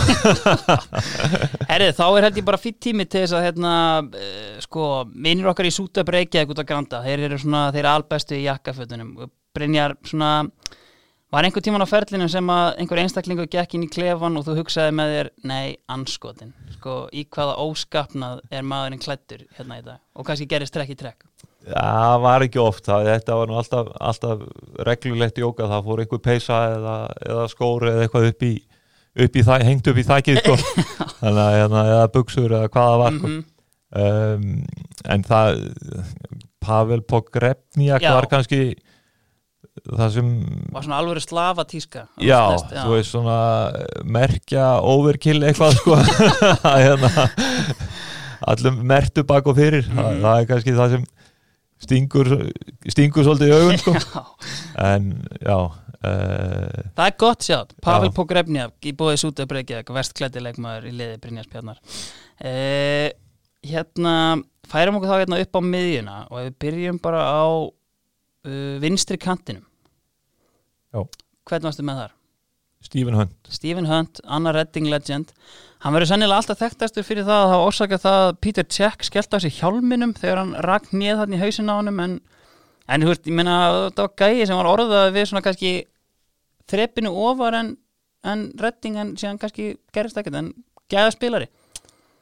Herrið, 1.71 1.91
þá 1.97 2.05
er 2.07 2.27
held 2.27 2.39
ég 2.39 2.47
bara 2.47 2.61
fýtt 2.61 2.79
tími 2.87 3.07
til 3.09 3.25
þess 3.25 3.35
að 3.37 3.45
hérna, 3.49 3.73
uh, 4.05 4.55
sko, 4.63 4.87
minnir 5.11 5.51
okkar 5.51 5.69
í 5.69 5.73
Súta 5.75 6.05
Breykjavík 6.07 6.53
út 6.53 6.63
að 6.63 6.69
granda, 6.71 7.03
þeir 7.05 7.27
eru 7.29 7.41
svona 7.41 7.67
þeir 7.75 7.83
eru 7.83 7.93
albestu 7.95 8.37
í 8.37 8.45
jakkafötunum. 8.45 9.13
Brynjar, 9.55 9.95
svona, 10.05 10.31
var 11.31 11.47
einhver 11.47 11.63
tíman 11.63 11.83
á 11.83 11.87
ferlinu 11.87 12.27
sem 12.31 12.49
að 12.51 12.79
einhver 12.81 13.01
einstaklingu 13.03 13.47
gekk 13.51 13.77
inn 13.77 13.85
í 13.87 13.91
klefan 13.91 14.39
og 14.39 14.45
þú 14.47 14.57
hugsaði 14.61 14.95
með 14.95 15.13
þér 15.15 15.31
nei, 15.51 15.75
anskotin, 15.91 16.55
sko, 16.77 17.05
í 17.15 17.25
hvaða 17.27 17.57
óskapnað 17.63 18.43
er 18.51 18.67
maðurinn 18.67 19.03
klættur 19.03 19.45
hérna 19.57 19.79
í 19.79 19.85
dag? 19.85 20.03
Og 20.15 20.27
kannski 20.27 20.49
gerist 20.51 20.75
trekk 20.75 20.95
í 20.95 20.99
trekk 20.99 21.25
það 21.65 22.19
var 22.25 22.45
ekki 22.45 22.59
oft 22.61 22.85
það, 22.85 23.07
þetta 23.13 23.35
var 23.39 23.49
nú 23.51 23.57
alltaf, 23.61 23.87
alltaf 24.09 24.43
reglulegt 24.87 25.37
jóka, 25.41 25.67
það 25.71 25.87
fór 25.89 26.03
einhver 26.03 26.21
peysa 26.27 26.59
eða, 26.75 26.95
eða 27.25 27.45
skóri 27.51 27.91
eða 27.93 28.05
eitthvað 28.05 28.27
upp 28.31 28.45
í, 28.45 28.53
upp 29.25 29.35
í 29.41 29.43
það, 29.47 29.65
hengt 29.69 29.87
upp 29.91 29.97
í 30.01 30.05
þækið 30.11 30.41
sko. 30.43 30.57
hérna, 31.25 31.85
eða 31.95 32.07
buksur 32.13 32.51
eða 32.59 32.69
hvað 32.69 32.89
það 32.91 33.03
var 33.03 33.19
sko. 33.19 33.33
Um, 33.95 34.47
en 35.15 35.23
það 35.23 35.61
Pavel 36.65 37.01
Pogrebniak 37.07 38.01
Já. 38.03 38.11
var 38.17 38.25
kannski 38.27 38.61
það 39.85 40.09
sem 40.15 40.29
var 40.73 40.83
svona 40.85 40.97
alvöru 41.01 41.21
slafa 41.23 41.63
tíska 41.69 42.05
já, 42.23 42.39
þú 42.73 42.93
veist 42.95 43.11
svona 43.13 43.35
merkja 44.07 44.65
overkill 44.87 45.41
eitthvað 45.45 45.75
sko 45.77 45.97
hérna 46.85 47.27
allum 48.51 48.81
mertu 48.87 49.23
bak 49.27 49.47
og 49.47 49.57
fyrir 49.57 49.85
það, 49.87 50.09
Mhm. 50.11 50.21
það 50.25 50.39
er 50.41 50.49
kannski 50.51 50.75
það 50.77 50.95
sem 50.95 51.05
stingur 51.85 52.31
stingur 52.91 53.27
svolítið 53.27 53.51
í 53.51 53.57
augun 53.59 53.81
sko. 53.81 53.95
En 54.91 55.11
já 55.39 55.57
uh, 55.57 56.79
það 56.95 57.05
er 57.05 57.15
gott 57.21 57.45
sjátt, 57.45 57.75
Pavel 57.83 58.09
Já. 58.11 58.15
Pogrebniak 58.17 58.89
í 58.89 58.95
bóði 58.97 59.21
Súta 59.21 59.47
Breykjavík, 59.49 59.93
vestklætti 59.95 60.43
leikmaður 60.43 60.89
í 60.89 60.95
liði 60.95 61.21
Brynjars 61.23 61.51
Pjarnar 61.51 61.79
uh, 61.79 63.07
hérna, 63.65 64.15
færum 64.69 64.99
okkur 64.99 65.11
þá 65.13 65.23
hérna 65.23 65.41
upp 65.45 65.57
á 65.57 65.61
miðjuna 65.65 66.17
og 66.29 66.41
við 66.41 66.59
byrjum 66.65 66.99
bara 67.03 67.23
á 67.25 67.45
uh, 67.65 68.75
vinstri 68.83 69.17
kantinum. 69.21 69.65
Já. 70.95 71.01
hvernig 71.45 71.67
varstu 71.67 71.85
með 71.85 72.03
þar? 72.03 72.13
Stephen 72.85 73.17
Hunt. 73.17 73.33
Stephen 73.49 73.87
Hunt, 73.89 74.21
annar 74.29 74.55
redding 74.55 74.87
legend 74.91 75.33
hann 75.85 75.93
verður 75.93 76.09
sennilega 76.09 76.41
alltaf 76.41 76.61
þekktastur 76.63 77.05
fyrir 77.05 77.27
það 77.27 77.41
að 77.43 77.51
hafa 77.53 77.65
orsakað 77.69 78.03
það 78.05 78.19
að 78.25 78.37
Peter 78.41 78.65
Cech 78.73 79.03
skellt 79.05 79.35
á 79.35 79.39
sig 79.43 79.53
hjálminum 79.59 80.15
þegar 80.17 80.41
hann 80.41 80.53
rakk 80.65 80.87
nýð 80.97 81.19
hann 81.21 81.35
í 81.37 81.41
hausin 81.41 81.69
á 81.69 81.77
honum 81.77 81.99
en, 82.01 82.15
en 82.89 83.05
veist, 83.05 83.27
ég 83.29 83.35
meina 83.37 83.57
þetta 83.91 84.07
var 84.07 84.15
gæi 84.23 84.47
sem 84.49 84.57
var 84.57 84.69
orðað 84.71 85.11
við 85.15 85.27
svona 85.29 85.43
kannski 85.45 85.73
þrepinu 86.71 87.11
ofar 87.29 87.59
en, 87.59 87.75
en 88.25 88.47
redding 88.61 88.97
en 88.97 89.13
síðan 89.19 89.37
kannski 89.41 89.75
gerist 89.93 90.17
ekkert 90.17 90.39
en 90.41 90.49
gæða 90.89 91.13
spilari 91.13 91.49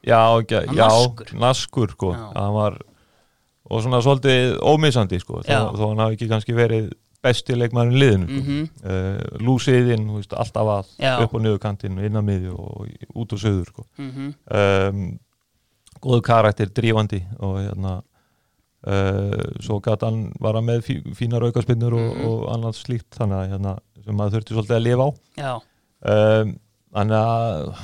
já, 0.04 0.20
Hann 0.20 0.76
já 0.76 0.84
naskur. 0.84 1.32
naskur 1.40 1.94
sko 1.96 2.12
Já. 2.12 2.24
hann 2.36 2.52
var 2.58 2.76
og 3.64 3.80
svona 3.80 4.02
svolítið 4.04 4.58
ómissandi 4.60 5.16
sko 5.22 5.40
þó, 5.40 5.72
þó 5.72 5.84
hann 5.88 6.02
hafi 6.04 6.18
ekki 6.18 6.28
kannski 6.28 6.56
verið 6.56 6.90
besti 7.24 7.56
leikmaðurinn 7.56 7.96
í 7.96 8.00
liðinu 8.02 8.26
mm 8.28 8.40
mm. 8.54 8.64
uh, 8.84 9.42
lúsiðinn, 9.44 10.08
alltaf 10.36 10.72
að 10.76 10.90
Já. 11.00 11.14
upp 11.24 11.34
og 11.34 11.44
niður 11.44 11.60
kantinn, 11.62 11.98
inn 11.98 12.16
að 12.20 12.26
miðju 12.30 12.56
og 12.56 12.88
út 13.14 13.32
og 13.32 13.40
söður 13.44 13.70
sko 13.72 13.86
-hmm. 13.98 14.34
um, 14.60 15.04
góðu 16.04 16.20
karakter, 16.26 16.68
drífandi 16.68 17.22
og 17.40 17.58
hérna 17.62 18.02
uh, 18.86 19.44
svo 19.64 19.80
gæti 19.80 20.04
hann 20.04 20.32
vara 20.40 20.60
með 20.60 20.82
fí, 20.84 20.98
fínar 21.16 21.42
aukaspinnur 21.48 21.94
og, 21.94 22.08
Mhm. 22.16 22.24
og 22.28 22.48
annað 22.54 22.76
slíkt 22.76 23.16
þannig 23.16 23.38
að 23.38 23.50
hérna, 23.54 23.76
sem 24.04 24.16
maður 24.16 24.34
þurfti 24.38 24.54
svolítið 24.54 24.76
að 24.76 24.86
lifa 24.88 25.04
á 25.04 25.10
um, 26.04 26.58
þannig 26.94 27.16
að 27.16 27.74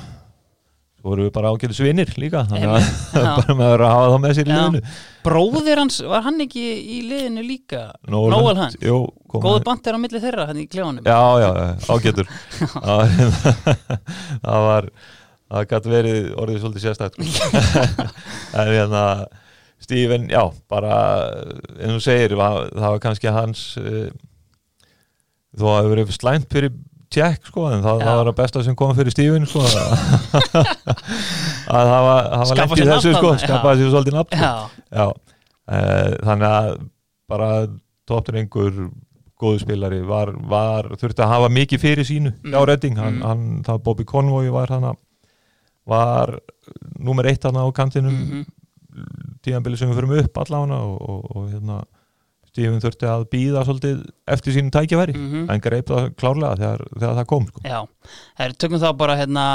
voru 1.05 1.25
við 1.25 1.31
bara 1.35 1.51
ágætis 1.53 1.79
vinnir 1.81 2.11
líka 2.21 2.43
þannig 2.49 2.71
að 2.75 2.89
bara 3.39 3.55
maður 3.57 3.83
að 3.85 3.93
hafa 3.95 4.09
það 4.11 4.21
með 4.25 4.35
sér 4.37 4.49
í 4.49 4.51
liðinu. 4.55 4.81
Bróðir 5.25 5.81
hans, 5.81 5.97
var 6.11 6.25
hann 6.25 6.43
ekki 6.45 6.65
í 6.65 6.99
liðinu 7.09 7.45
líka? 7.45 7.81
Jú, 8.07 8.99
kom 9.31 9.41
Góðu 9.45 9.57
hann- 9.59 9.67
bandir 9.69 9.97
á 9.97 9.99
milli 10.03 10.21
þeirra 10.23 10.47
hann 10.51 10.61
í 10.61 10.67
klefanum. 10.69 11.05
Já, 11.05 11.21
já, 11.41 11.49
ágætur. 11.89 12.31
Það 14.45 14.65
var 14.67 14.89
það 15.51 15.67
gæti 15.73 15.91
verið 15.91 16.27
orðið 16.39 16.59
svolítið 16.63 16.83
sérstætt 16.85 17.17
sko. 17.27 17.61
en 18.61 18.69
hérna 18.71 19.05
Steven, 19.81 20.27
já, 20.31 20.43
bara 20.69 20.97
og 21.25 21.95
þú 21.95 22.01
segir, 22.05 22.35
það 22.37 22.85
var 22.85 22.99
kannski 23.03 23.31
hans 23.33 23.63
uh, 23.81 24.11
þó 25.57 25.65
að 25.65 25.71
það 25.71 25.79
hefur 25.81 25.93
verið 25.95 26.13
slæmt 26.15 26.47
fyrir 26.53 26.75
tjekk 27.11 27.49
sko, 27.51 27.65
en 27.73 27.81
það, 27.83 28.01
það 28.05 28.17
var 28.19 28.29
það 28.29 28.37
besta 28.39 28.63
sem 28.65 28.75
kom 28.79 28.93
fyrir 28.97 29.11
Steven 29.13 29.45
sko. 29.49 29.61
Að 31.71 31.91
það 31.91 32.05
var, 32.07 32.29
var 32.31 32.59
lent 32.61 32.81
í 32.81 32.87
þessu 32.89 33.13
sko, 33.17 33.31
skapaði 33.41 33.83
sér 33.85 33.93
svolítið 33.93 34.17
nafn 34.17 34.41
sko. 34.41 35.07
Uh, 35.71 36.09
þannig 36.25 36.47
að 36.49 36.69
bara 37.31 37.49
toppdrengur 38.09 38.79
góðu 39.41 39.61
spilari 39.63 40.01
var, 40.05 40.33
var 40.51 40.89
þurfti 40.99 41.23
að 41.23 41.31
hafa 41.31 41.51
mikið 41.53 41.81
fyrir 41.85 42.05
sínu 42.07 42.31
Mm. 42.41 42.51
hjá 42.53 42.65
Redding, 42.67 42.97
hann, 42.99 43.15
Mm. 43.19 43.23
hann, 43.25 43.45
það 43.65 43.83
Bobby 43.85 44.03
Convoy 44.05 44.49
var 44.53 44.67
hann 44.73 44.89
var 45.87 46.35
númer 46.99 47.25
eitt 47.31 47.43
hann 47.47 47.55
á 47.57 47.65
kantinum. 47.73 48.13
Mhm, 48.13 48.43
tíðanbili 49.41 49.77
sem 49.79 49.89
við 49.89 49.97
förum 50.01 50.17
upp 50.19 50.37
allavega 50.37 50.77
og, 50.83 50.97
og, 51.09 51.35
og 51.35 51.49
hérna 51.49 51.77
Stífum 52.51 52.81
þurfti 52.83 53.07
að 53.07 53.21
býða 53.31 53.61
svolítið 53.63 53.99
eftir 54.33 54.55
sínum 54.57 54.71
tækjafæri 54.75 55.13
mhm. 55.15 55.45
en 55.53 55.61
greip 55.63 55.87
það 55.87 56.09
klárlega 56.19 56.57
þegar, 56.59 56.81
þegar 56.97 57.13
það 57.19 57.29
kom 57.31 57.45
sko. 57.47 57.63
Já, 57.63 57.77
Her, 58.41 58.55
tökum 58.59 58.81
þá 58.81 58.89
bara 58.99 59.15
hérna 59.19 59.45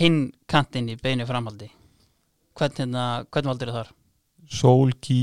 hinn 0.00 0.18
kantinn 0.50 0.90
í 0.90 0.98
beinu 0.98 1.26
framhaldi 1.28 1.70
Hvern, 2.58 2.74
hérna, 2.76 3.04
hvern 3.30 3.50
valdur 3.52 3.72
þar? 3.74 3.92
Solki 4.50 5.22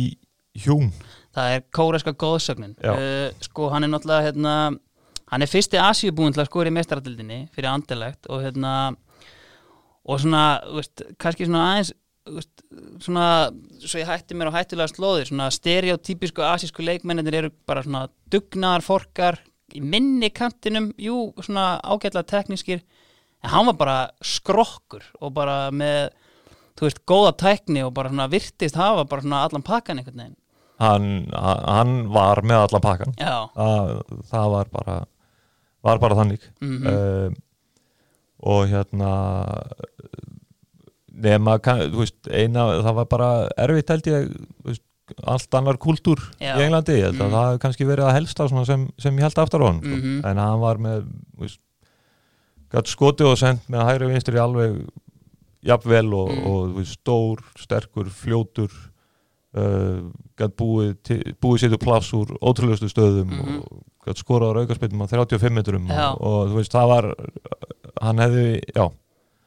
Hjún 0.58 0.90
Það 1.36 1.54
er 1.58 1.66
kóreska 1.76 2.16
góðsögnin 2.16 2.78
uh, 2.80 3.28
Sko, 3.44 3.68
hann 3.74 3.86
er 3.86 3.92
náttúrulega 3.92 4.30
hérna, 4.30 4.54
hann 5.28 5.44
er 5.44 5.52
fyrsti 5.52 5.80
Asíubúin 5.84 6.36
til 6.36 6.46
að 6.46 6.50
skora 6.50 6.72
í 6.72 6.76
mestaradildinni 6.80 7.44
fyrir 7.52 7.74
andelegt 7.74 8.32
og 8.32 8.42
hérna 8.46 8.74
og 10.08 10.22
svona, 10.24 10.44
veist, 10.72 11.04
kannski 11.20 11.48
svona 11.48 11.66
aðeins 11.74 11.92
svona, 13.04 13.28
svo 13.82 14.02
ég 14.02 14.10
hætti 14.10 14.38
mér 14.38 14.52
á 14.54 14.58
hættulega 14.60 14.92
slóðir, 14.92 15.30
svona 15.30 15.50
stereotypísku 15.54 16.44
asísku 16.46 16.86
leikmennir 16.86 17.40
eru 17.42 17.52
bara 17.70 17.84
svona 17.86 18.08
dugnaðar 18.32 18.86
forkar 18.86 19.40
í 19.76 19.82
minni 19.84 20.30
kantinum, 20.32 20.92
jú, 21.02 21.32
svona 21.44 21.78
ágætlega 21.84 22.28
teknískir, 22.30 22.84
en 23.44 23.54
hann 23.54 23.68
var 23.72 23.78
bara 23.80 23.98
skrokkur 24.24 25.06
og 25.22 25.34
bara 25.36 25.68
með 25.72 26.12
þú 26.78 26.88
veist, 26.88 27.04
góða 27.10 27.34
tækni 27.42 27.84
og 27.86 27.94
bara 27.98 28.12
svona 28.12 28.30
virtist 28.32 28.78
hafa 28.78 29.06
bara 29.10 29.26
svona 29.26 29.44
allan 29.48 29.66
pakkan 29.66 30.00
einhvern 30.00 30.22
veginn. 30.24 30.38
Hann, 30.78 31.08
hann 31.34 31.94
var 32.14 32.44
með 32.46 32.68
allan 32.68 32.84
pakkan 32.84 33.16
Já, 33.18 33.50
það, 33.56 33.94
það 34.30 34.52
var 34.54 34.68
bara 34.76 34.98
var 35.88 36.02
bara 36.04 36.18
þannig. 36.20 36.44
Mhm, 36.62 36.88
um, 36.92 37.38
og 38.48 38.68
hérna 38.70 39.12
nema, 41.18 41.58
þú 41.60 42.02
veist, 42.04 42.18
eina 42.30 42.68
það 42.86 42.94
var 43.02 43.06
bara 43.12 43.30
erfitt 43.58 43.90
held 43.90 44.10
ég 44.12 44.28
veist, 44.66 44.84
allt 45.24 45.56
annar 45.56 45.78
kultúr 45.80 46.20
Já. 46.40 46.58
í 46.60 46.66
Englandi, 46.66 46.98
Mm. 47.08 47.18
það 47.18 47.32
hafi 47.38 47.60
kannski 47.64 47.86
verið 47.88 48.06
að 48.10 48.16
helsta 48.20 48.48
sem, 48.66 48.88
sem 49.00 49.16
ég 49.18 49.22
held 49.24 49.40
aftar 49.40 49.62
á 49.64 49.68
hann 49.72 49.80
sko. 49.82 49.96
Mhm. 49.96 50.26
en 50.26 50.38
hann 50.38 50.60
var 50.60 50.78
með 50.78 51.06
veist, 51.40 51.60
gætt 52.72 52.88
skotið 52.92 53.32
og 53.32 53.38
sendt 53.40 53.62
með 53.72 53.86
hægri 53.88 54.10
vinstri 54.12 54.38
alveg 54.38 54.82
jafnvel 55.64 56.14
og, 56.14 56.30
Mm. 56.32 56.46
og 56.46 56.70
þú 56.70 56.76
veist, 56.82 57.00
stór, 57.00 57.38
sterkur, 57.58 58.06
fljótur 58.12 58.72
uh, 59.58 60.12
gætt 60.38 60.56
búið, 60.60 60.98
búið 61.42 61.58
sér 61.64 61.70
til 61.74 61.80
pláss 61.82 62.12
úr 62.14 62.36
ótrúlegustu 62.44 62.90
stöðum 62.92 63.32
Mhm. 63.32 63.58
og 63.64 63.84
gætt 64.06 64.20
skorað 64.22 64.54
á 64.54 64.60
aukarspilnum 64.62 65.02
á 65.02 65.08
35 65.08 65.50
metrum 65.54 65.90
og, 65.90 66.22
og 66.22 66.50
þú 66.52 66.56
veist, 66.60 66.72
það 66.76 66.88
var 66.88 67.16
hann 68.02 68.18
hefði, 68.18 68.62
já 68.76 68.92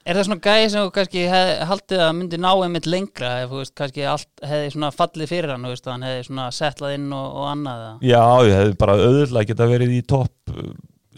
Er 0.08 0.16
það 0.16 0.26
svona 0.26 0.40
gæði 0.40 0.68
sem 0.72 0.84
þú 0.86 0.92
kannski 0.96 1.22
hef, 1.28 1.50
haldið 1.68 2.02
að 2.06 2.12
myndi 2.16 2.38
ná 2.40 2.48
einmitt 2.54 2.86
lengra 2.88 3.32
ef 3.42 3.50
þú 3.50 3.58
veist, 3.60 3.74
kannski 3.76 4.06
allt 4.08 4.44
hefði 4.48 4.70
svona 4.72 4.88
fallið 4.96 5.28
fyrir 5.34 5.52
hann, 5.52 5.66
veist, 5.68 5.90
hann 5.92 6.06
hefði 6.06 6.22
svona 6.30 6.46
settlað 6.56 6.94
inn 6.96 7.10
og, 7.12 7.26
og 7.42 7.50
annað? 7.50 7.82
Já, 8.08 8.22
ég 8.48 8.56
hefði 8.56 8.78
bara 8.80 8.94
auðvitað 8.96 9.50
geta 9.50 9.68
verið 9.74 9.92
í 9.98 10.00
topp 10.08 10.54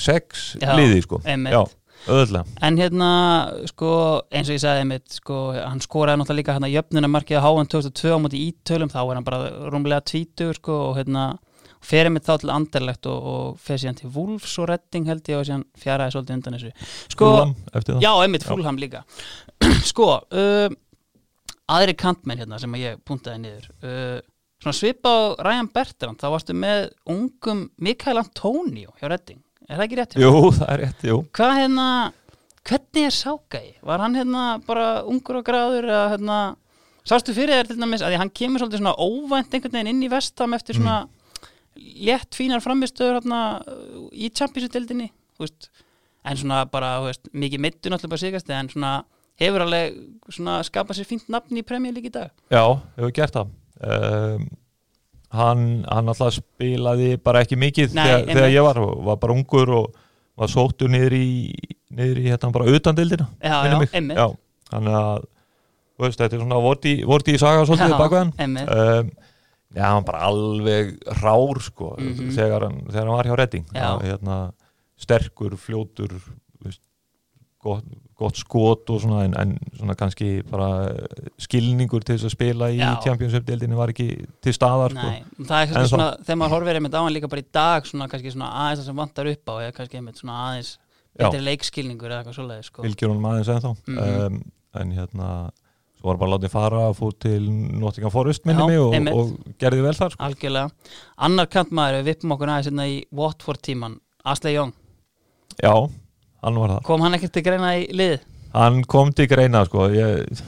6 0.02 0.42
Já, 0.64 0.72
liði, 0.80 0.98
sko 1.06 1.20
einmitt. 1.22 1.54
Já, 1.54 1.62
auðvitað 2.08 2.50
En 2.66 2.80
hérna, 2.82 3.12
sko, 3.70 3.92
eins 4.34 4.50
og 4.50 4.58
ég 4.58 4.64
sagði 4.64 4.82
einmitt, 4.82 5.16
sko, 5.20 5.38
hann 5.60 5.84
skoraði 5.84 6.18
náttúrulega 6.24 6.42
líka 6.42 6.58
hérna 6.58 6.72
jöfnunamarkið 6.74 7.38
á 7.38 7.46
Háan 7.46 7.70
2002 7.70 8.18
á 8.18 8.22
móti 8.24 8.42
ítölum, 8.48 8.90
þá 8.90 9.00
er 9.04 9.14
hann 9.20 9.30
bara 9.30 9.70
rúmlega 9.70 10.02
tvítur, 10.10 10.58
sko, 10.58 10.80
og 10.90 10.98
hérna 10.98 11.28
fer 11.82 12.08
einmitt 12.08 12.26
þá 12.28 12.36
til 12.42 12.52
anderlegt 12.54 13.08
og, 13.10 13.28
og 13.32 13.60
fer 13.62 13.80
síðan 13.82 13.98
til 13.98 14.10
Wolfs 14.14 14.54
og 14.62 14.68
Redding 14.70 15.08
held 15.10 15.28
ég 15.32 15.40
og 15.40 15.46
síðan 15.48 15.64
fjaraði 15.82 16.14
svolítið 16.14 16.36
undan 16.38 16.56
þessu. 16.58 16.72
Sko, 17.14 17.28
Fúlam 17.32 17.54
eftir 17.72 17.96
það 17.96 18.04
Já, 18.06 18.10
einmitt 18.22 18.46
Fúlham 18.46 18.78
líka 18.80 19.04
Sko, 19.92 20.08
uh, 20.22 20.76
aðri 21.72 21.96
kantmenn 21.98 22.42
hérna 22.42 22.60
sem 22.62 22.78
ég 22.80 23.00
puntaði 23.08 23.42
niður 23.44 23.68
uh, 23.82 24.18
Svona 24.62 24.78
svipa 24.78 25.10
á 25.10 25.20
Ryan 25.42 25.68
Bertrand 25.74 26.20
þá 26.22 26.28
varstu 26.36 26.54
með 26.54 26.92
ungum 27.10 27.64
Mikael 27.82 28.20
Antonio 28.22 28.92
hjá 29.00 29.08
Redding 29.10 29.40
Er 29.68 29.78
það 29.78 29.86
ekki 29.88 29.98
rétt? 29.98 30.16
mér? 30.18 30.26
Jú, 30.26 30.50
það 30.54 30.68
er 30.74 30.82
rétt, 30.84 31.06
jú 31.08 31.16
Hvað 31.34 31.54
hérna, 31.58 31.86
hvernig 32.68 33.06
er 33.08 33.14
Sákai? 33.16 33.66
Var 33.90 34.02
hann 34.04 34.18
hérna 34.18 34.44
bara 34.66 34.86
ungur 35.08 35.40
og 35.40 35.46
gráður 35.48 35.88
eða 35.90 36.04
hérna 36.14 36.38
Sástu 37.02 37.34
fyrir 37.34 37.58
þér 37.58 37.72
til 37.72 37.80
dæmis 37.80 38.02
að 38.04 38.12
því 38.12 38.18
hann 38.20 38.30
kemur 38.38 38.62
svolítið 38.62 38.82
svona 38.84 38.94
óvænt 39.02 39.54
einhvern 39.56 39.74
veginn 39.74 39.90
inn 39.90 40.04
í 40.06 40.10
vestam 40.12 40.54
eftir 40.54 40.78
svona 40.78 41.00
létt 41.76 42.36
fínar 42.36 42.62
framistöður 42.64 43.20
uh, 43.24 44.08
í 44.12 44.30
veist, 45.42 45.70
en 46.22 46.38
svona 46.38 46.64
bara 46.70 47.00
veist, 47.02 47.26
mikið 47.32 47.60
mittu 47.64 47.90
náttúrulega 47.90 48.14
bara 48.14 48.22
sigast 48.22 48.50
en 48.50 48.68
svona 48.70 48.92
hefur 49.40 49.64
alveg 49.64 49.96
skapað 50.68 51.00
sér 51.00 51.08
fínt 51.08 51.30
nafn 51.32 51.58
í 51.58 51.64
Premier 51.66 51.94
League 51.94 52.12
í 52.12 52.14
dag. 52.14 52.30
Já, 52.52 52.62
hefur 52.98 53.14
gert 53.16 53.38
það. 53.38 53.54
Um, 53.82 54.50
Hann, 55.32 55.80
hann 55.88 56.12
alltaf 56.12 56.34
spilaði 56.36 57.14
bara 57.24 57.40
ekki 57.40 57.56
mikið 57.56 57.94
Nei, 57.96 58.02
þegar, 58.04 58.24
þegar 58.28 58.50
ég 58.52 58.64
var, 58.66 58.80
var 59.06 59.20
bara 59.22 59.32
ungur 59.32 59.70
og 59.78 59.94
var 60.36 60.50
sóttur 60.52 60.90
niður 60.92 61.14
í 61.16 61.28
niður 61.96 62.20
í 62.20 62.24
hérna 62.26 62.50
bara 62.52 62.68
utan 62.68 62.98
dildina 62.98 63.28
Já, 63.40 63.54
já. 63.64 64.02
Já, 64.12 64.26
þannig 64.68 64.98
að 64.98 65.24
veist, 66.02 66.18
þetta 66.20 66.36
er 66.36 66.42
svona 66.42 66.60
vorti, 66.64 66.92
vorti 67.08 67.36
í 67.36 67.40
saga 67.40 67.64
svolítið 67.64 67.96
bakveðan. 68.00 68.34
einmitt. 68.42 68.68
um, 68.68 69.10
Já, 69.74 69.86
hann 69.94 70.04
bara 70.04 70.26
alveg 70.28 70.98
rár 71.22 71.60
sko, 71.64 71.94
Mhm. 71.98 72.30
þegar, 72.36 72.62
hann, 72.68 72.80
þegar 72.90 73.06
hann 73.06 73.16
var 73.16 73.24
hjá 73.24 73.36
Redding 73.38 73.66
hérna, 73.72 74.52
sterkur, 74.98 75.56
fljótur 75.56 76.12
veist, 76.62 76.80
gott, 77.62 77.84
gott 78.18 78.36
skot 78.36 78.90
og 78.90 79.00
svona 79.00 79.24
en, 79.24 79.34
en 79.34 79.58
svona 79.78 79.94
kannski 79.96 80.42
bara 80.48 80.92
skilningur 81.42 82.04
til 82.04 82.16
þess 82.18 82.28
að 82.28 82.34
spila 82.36 82.68
í 82.70 82.78
Já. 82.78 82.90
Championship-deildinni 83.06 83.74
var 83.78 83.88
ekki 83.94 84.08
til 84.44 84.52
staðar 84.54 84.90
sko. 84.94 85.08
Nei, 85.08 85.24
það 85.40 85.56
er 85.56 85.66
En 85.66 85.72
kannski 85.72 85.82
svo- 85.82 85.96
svona, 85.96 86.10
þegar 86.22 86.38
maður 86.42 86.54
horfir 86.56 86.78
einmitt 86.78 86.94
á 86.94 87.00
hann 87.02 87.12
líka 87.16 87.28
bara 87.32 87.42
í 87.42 87.48
dag 87.52 87.82
svona 87.88 88.08
kannski 88.12 88.32
svona 88.34 88.50
aðeins 88.52 88.80
það 88.82 88.84
sem 88.90 88.96
vantar 89.02 89.26
upp 89.32 89.44
á 89.46 89.54
eða 89.62 89.72
kannski 89.78 89.98
einmitt 89.98 90.20
svona 90.20 90.36
aðeins 90.46 90.70
Já. 91.18 91.24
betri 91.30 91.40
leikskilningur 91.48 92.10
eða 92.12 92.20
eitthvað 92.22 92.38
svoleiði 92.38 92.64
sko. 92.68 92.82
fylgjur 92.82 93.08
honum 93.08 93.26
aðeins 93.32 93.50
ennþá 93.56 93.76
Mhm. 93.88 93.98
um, 94.26 94.42
en 94.74 94.92
hérna 94.92 95.50
svo 96.02 96.10
var 96.10 96.18
bara 96.18 96.32
látið 96.34 96.50
fara 96.50 96.78
að 96.88 96.96
fór 96.98 97.12
til 97.22 97.42
Nottingham 97.78 98.10
Forest 98.10 98.46
minni 98.48 98.64
Já, 98.64 98.88
mig 98.98 99.12
og, 99.14 99.18
og 99.20 99.52
gerði 99.62 99.84
vel 99.84 99.94
þar 99.94 100.14
sko. 100.16 100.22
Algjörlega. 100.26 100.94
Annar 101.22 101.46
kantmaður, 101.52 102.00
við 102.02 102.08
vippum 102.10 102.34
okkur 102.34 102.50
aðeins 102.50 102.70
hérna 102.72 102.86
í 102.90 102.96
Watford 103.14 103.62
tíman, 103.62 103.94
Ashley 104.26 104.56
Young 104.56 104.72
Já, 105.62 105.74
hann 106.42 106.58
var 106.58 106.74
það 106.74 106.82
kom 106.88 107.04
hann 107.06 107.14
ekkert 107.18 107.36
til 107.36 107.44
greina 107.46 107.70
í 107.78 107.86
lið? 107.94 108.18
Hann 108.56 108.82
kom 108.90 109.12
til 109.14 109.28
greina 109.30 109.62
sko 109.68 109.86
ég, 109.94 110.42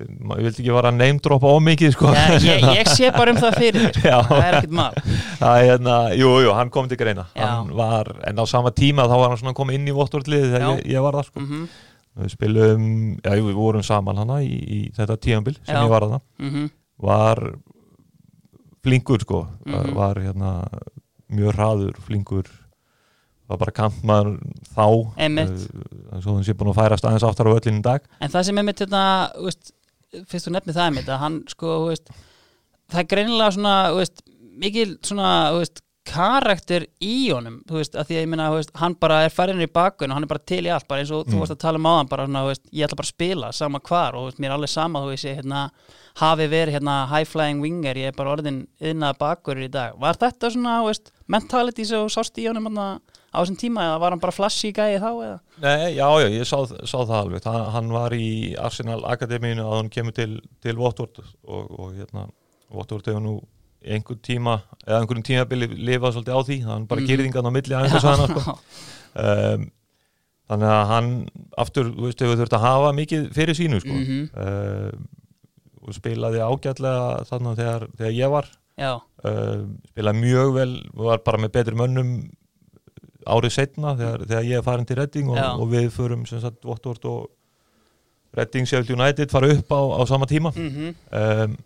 ég 0.00 0.10
vildi 0.42 0.50
ekki 0.64 0.74
vara 0.74 0.90
að 0.90 0.98
neymdropa 1.04 1.52
ómikið 1.54 1.94
sko 1.94 2.10
Ja, 2.16 2.26
ég, 2.42 2.66
ég 2.80 2.90
sé 2.90 3.12
bara 3.14 3.36
um 3.36 3.38
það 3.38 3.58
fyrir 3.60 3.86
þér, 3.92 4.08
Já. 4.10 4.18
það 4.26 4.42
er 4.48 4.58
ekkert 4.58 4.76
mál 4.80 4.98
Það 5.44 5.54
er 5.60 5.68
hérna, 5.70 5.96
jú, 6.18 6.34
jú, 6.48 6.50
hann 6.58 6.74
kom 6.74 6.90
til 6.90 6.98
greina 6.98 7.28
Já. 7.36 7.46
hann 7.46 7.70
var, 7.78 8.10
en 8.26 8.42
á 8.42 8.44
sama 8.50 8.74
tíma 8.74 9.06
þá 9.06 9.14
var 9.20 9.30
hann 9.36 9.40
svona 9.44 9.54
komið 9.62 9.78
inn 9.78 9.88
í 9.92 9.96
Votvordlið 10.00 10.48
þegar 10.50 10.66
Já. 10.66 10.74
ég, 10.80 10.84
ég 10.96 11.06
var 11.06 11.20
það 11.20 11.30
sko 11.30 11.46
mm 11.46 11.64
við 12.18 12.32
spilum, 12.34 12.82
já, 13.24 13.30
við 13.38 13.54
vorum 13.56 13.82
saman 13.86 14.16
hana 14.20 14.40
í, 14.44 14.52
í 14.52 14.80
þetta 14.96 15.16
tíambil 15.16 15.54
sem 15.64 15.74
Já. 15.76 15.82
ég 15.84 15.88
var 15.92 16.04
þarna 16.04 16.20
-hmm. 16.38 16.70
var 16.98 17.38
flinkur 18.82 19.20
sko 19.22 19.46
Mhm. 19.66 19.94
var 19.94 20.16
hérna 20.20 20.50
mjög 21.30 21.54
hraður, 21.56 21.94
flinkur 22.04 22.48
var 23.48 23.58
bara 23.58 23.72
kantmaður 23.72 24.38
þá 24.74 25.14
uh, 26.12 26.20
svo 26.20 26.34
hann 26.34 26.44
sé 26.44 26.54
búin 26.54 26.72
að 26.72 26.80
færast 26.80 27.04
aðeins 27.04 27.22
aftar 27.26 27.46
á 27.48 27.56
öllin 27.56 27.78
í 27.80 27.82
dag 27.82 28.02
En 28.20 28.30
það 28.30 28.42
sem 28.44 28.58
er 28.58 28.62
mitt 28.64 28.80
hérna, 28.80 29.30
fyrst 30.26 30.46
þú 30.48 30.52
nefnir 30.52 30.74
það 30.74 30.86
er 30.86 30.94
mitt 30.98 31.08
að 31.08 31.18
hann 31.18 31.42
sko, 31.48 31.86
veist, 31.88 32.10
það 32.90 33.00
er 33.00 33.08
greinilega 33.14 33.50
svona, 33.56 33.74
veist, 33.96 34.22
mikil 34.58 34.98
svona, 35.02 35.52
veist, 35.56 35.82
karakter 36.08 36.84
í 37.04 37.30
honum, 37.30 37.60
þú 37.68 37.78
veist, 37.78 37.94
að 37.94 38.08
því 38.08 38.16
að 38.16 38.22
ég 38.24 38.30
minna, 38.32 38.48
þú 38.50 38.56
veist, 38.58 38.72
hann 38.80 38.94
bara 39.00 39.20
er 39.26 39.30
farin 39.32 39.62
í 39.62 39.68
bakun 39.70 40.10
og 40.10 40.16
hann 40.18 40.26
er 40.26 40.30
bara 40.32 40.42
til 40.50 40.60
í 40.66 40.70
allt, 40.74 40.88
bara 40.90 41.02
eins 41.04 41.12
og 41.14 41.26
þú 41.28 41.36
Mm. 41.36 41.42
varst 41.44 41.54
að 41.54 41.60
tala 41.62 41.78
um 41.78 41.86
áðan, 41.86 42.08
bara 42.10 42.26
svona, 42.26 42.42
þú 42.42 42.50
veist, 42.50 42.64
ég 42.72 42.86
ætla 42.88 42.98
bara 42.98 43.06
að 43.06 43.14
spila 43.14 43.52
sama 43.52 43.80
hvar 43.80 44.14
og 44.14 44.20
þú 44.22 44.26
veist, 44.30 44.40
mér 44.42 44.50
er 44.50 44.56
alveg 44.56 44.68
sama, 44.72 45.00
þú 45.00 45.12
veist, 45.12 45.24
ég 45.30 45.36
hérna, 45.40 45.70
hafi 46.16 46.48
verið 46.48 46.74
hérna 46.76 46.96
high 47.08 47.24
flying 47.24 47.60
winger, 47.62 47.94
ég 47.94 48.06
er 48.10 48.12
bara 48.18 48.34
orðin 48.36 48.66
yðnað 48.80 49.18
bakur 49.18 49.56
í 49.62 49.68
dag. 49.70 49.94
Var 49.98 50.14
þetta 50.20 50.50
svona, 50.52 50.80
þú 50.82 50.90
veist, 50.90 51.12
mentality 51.28 51.84
sem 51.86 51.98
þú 52.02 52.10
sást 52.10 52.36
í 52.42 52.48
honum 52.48 52.66
hérna 52.68 53.00
á 53.32 53.38
þessum 53.40 53.56
tíma 53.56 53.80
eða 53.86 54.00
var 54.02 54.10
hann 54.12 54.20
bara 54.20 54.32
flashy 54.36 54.72
gæði 54.76 54.98
þá 55.00 55.08
eða? 55.08 55.38
Nei, 55.62 55.94
já, 55.96 56.08
já, 56.20 56.28
ég 56.28 56.44
sá, 56.44 56.58
sá 56.84 56.98
það 57.00 57.16
alveg 57.22 57.40
það, 57.46 57.70
hann 57.72 57.88
var 57.94 58.10
í 58.12 58.54
Arsenal 58.60 59.00
Akademíinu 59.08 59.64
að 59.64 59.76
hann 59.78 59.88
kemur 59.88 60.12
til, 60.12 60.40
til 60.60 60.76
Votvort 60.76 61.22
og, 61.22 61.70
og 61.78 61.94
hérna, 61.96 62.26
Votvort 62.68 63.06
hefur 63.08 63.22
nú 63.24 63.38
í 63.82 63.94
einhvern 63.96 64.20
tíma, 64.24 64.56
eða 64.86 65.00
einhverjum 65.00 65.26
tímabili 65.26 65.68
lifað 65.72 66.16
svolítið 66.16 66.38
á 66.38 66.40
því, 66.48 66.58
hann 66.66 66.88
bara 66.90 67.02
mm. 67.02 67.08
gyrðingan 67.10 67.48
á 67.48 67.52
milli 67.54 67.78
aðeins 67.78 67.96
að 67.98 68.04
sagða 68.06 68.28
sko. 68.30 68.56
um, 69.24 69.64
þannig 70.52 70.74
að 70.74 70.84
hann 70.92 71.10
aftur, 71.64 71.90
þú 71.90 72.06
veist, 72.06 72.24
hefur 72.24 72.40
þurft 72.42 72.56
að 72.58 72.66
hafa 72.66 72.92
mikið 72.98 73.26
fyrir 73.36 73.58
sínu 73.58 73.82
sko. 73.82 73.98
Mhm. 73.98 74.22
um, 74.46 75.10
og 75.82 75.96
spilaði 75.96 76.38
ágætlega 76.38 77.24
þannig 77.26 77.56
þegar, 77.58 77.84
þegar 77.98 78.12
ég 78.14 78.30
var 78.30 78.48
um, 78.86 79.64
spilaði 79.90 80.20
mjög 80.22 80.52
vel 80.54 80.70
og 80.92 81.08
var 81.08 81.24
bara 81.26 81.40
með 81.42 81.50
betri 81.56 81.78
mönnum 81.80 82.12
árið 83.26 83.54
setna 83.56 83.96
þegar, 83.98 84.22
þegar 84.28 84.46
ég 84.46 84.60
er 84.60 84.66
farin 84.66 84.86
til 84.86 84.98
Redding 85.00 85.32
og, 85.32 85.40
og 85.42 85.72
við 85.72 85.88
förum 85.94 86.22
sem 86.30 86.38
sagt 86.42 86.62
Votvort 86.66 87.08
og 87.10 87.24
Redding 88.38 88.68
Sheffield 88.68 88.94
United 88.94 89.34
fara 89.34 89.50
upp 89.56 89.74
á, 89.74 89.80
á 89.98 90.02
sama 90.06 90.30
tíma 90.30 90.54
mhm 90.54 90.94
um, 91.10 91.58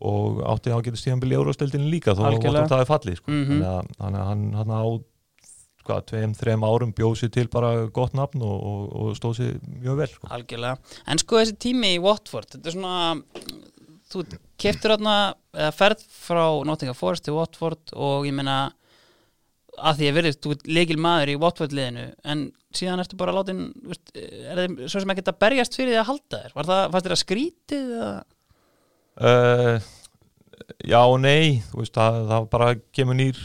og 0.00 0.40
átti 0.48 0.72
ágætist 0.72 1.06
tíðanbili 1.06 1.36
í 1.36 1.40
Eurósteldinu 1.40 1.90
líka 1.92 2.16
þó 2.16 2.24
að 2.30 2.40
það 2.70 2.80
er 2.80 2.88
fallið 2.88 3.20
sko. 3.20 3.32
Mhm. 3.32 3.48
þannig, 3.50 3.70
að, 3.70 3.94
þannig 4.00 4.20
að 4.20 4.28
hann, 4.30 4.44
hann 4.60 4.72
á 4.72 4.84
hvað, 5.90 6.04
tveim, 6.10 6.34
þreim 6.38 6.66
árum 6.66 6.94
bjóð 6.96 7.16
sér 7.20 7.32
til 7.34 7.46
bara 7.52 7.72
gott 7.94 8.14
nafn 8.16 8.42
og, 8.44 8.56
og, 8.70 8.82
og 9.00 9.18
stóð 9.18 9.36
sér 9.40 9.58
mjög 9.80 10.00
vel 10.02 10.08
sko. 10.12 10.30
Algjörlega. 10.36 10.96
En 11.10 11.20
sko 11.22 11.40
þessi 11.40 11.56
tími 11.66 11.94
í 11.96 12.02
Watford, 12.02 12.50
þetta 12.54 12.70
er 12.70 12.76
svona, 12.76 13.54
þú 14.12 14.24
keftur 14.60 14.96
þarna, 14.96 15.16
eða 15.56 15.72
ferð 15.76 16.04
frá 16.14 16.44
Nottingham 16.68 16.98
Forest 16.98 17.26
til 17.26 17.36
Watford 17.38 17.94
og 17.96 18.28
ég 18.28 18.36
meina 18.36 18.60
að 19.80 20.00
því 20.00 20.08
að 20.10 20.16
verðist, 20.18 20.40
þú 20.44 20.54
ert 20.56 20.66
leikil 20.68 20.98
maður 21.00 21.32
í 21.32 21.38
Watford 21.40 21.74
liðinu, 21.76 22.10
en 22.28 22.48
síðan 22.76 23.02
ertu 23.02 23.16
bara 23.18 23.34
látin, 23.34 23.70
er 24.20 24.60
þið 24.60 24.82
svo 24.90 25.00
sem 25.02 25.12
ekki 25.14 25.24
að 25.26 25.40
berjast 25.40 25.78
fyrir 25.78 25.94
því 25.94 26.00
að 26.02 26.10
halda 26.10 26.42
þér? 26.42 26.54
Var 26.58 26.68
það, 26.70 26.82
fannst 26.92 27.06
þér 27.06 27.14
að 27.16 27.22
skrítið? 27.24 27.94
Eða? 27.96 28.12
Uh, 29.18 29.80
já 30.86 31.00
og 31.02 31.18
nei 31.22 31.60
þú 31.70 31.82
veist, 31.82 31.96
það, 31.96 32.20
það 32.30 32.46
bara 32.52 32.68
kemur 32.94 33.18
nýr 33.18 33.40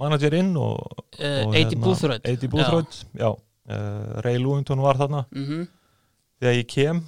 manager 0.00 0.36
inn 0.38 0.54
og, 0.60 0.78
Uh, 1.20 1.42
og 1.48 1.56
Eiti 1.58 1.76
já, 3.18 3.30
uh, 3.30 4.20
Ray 4.24 4.38
Lewington 4.40 4.82
var 4.84 5.00
þarna. 5.00 5.26
Mm 5.34 5.68
þegar 6.40 6.54
ég 6.56 6.68
kem 6.72 7.02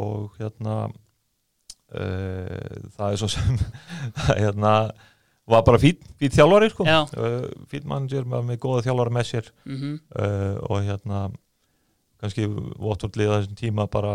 og 0.00 0.36
hérna 0.38 0.74
uh, 0.88 2.76
það 2.96 3.10
er 3.10 3.18
svo 3.20 3.28
sem 3.28 3.58
hérna 4.40 4.72
var 5.48 5.64
bara 5.64 5.80
fín, 5.80 5.98
fín 6.20 6.32
þjálfari 6.32 6.70
sko. 6.72 6.86
Fín 7.68 7.84
manager 7.88 8.24
með, 8.28 8.46
með 8.48 8.60
góða 8.64 8.86
þjálfari 8.86 9.16
með 9.18 9.28
sér. 9.32 9.50
Mm 9.68 9.98
uh, 10.16 10.56
og 10.68 10.88
hérna 10.88 11.26
kannski 12.20 12.46
Watford 12.78 13.16
liða 13.20 13.40
þessum 13.42 13.58
tíma 13.60 13.86
bara 13.90 14.14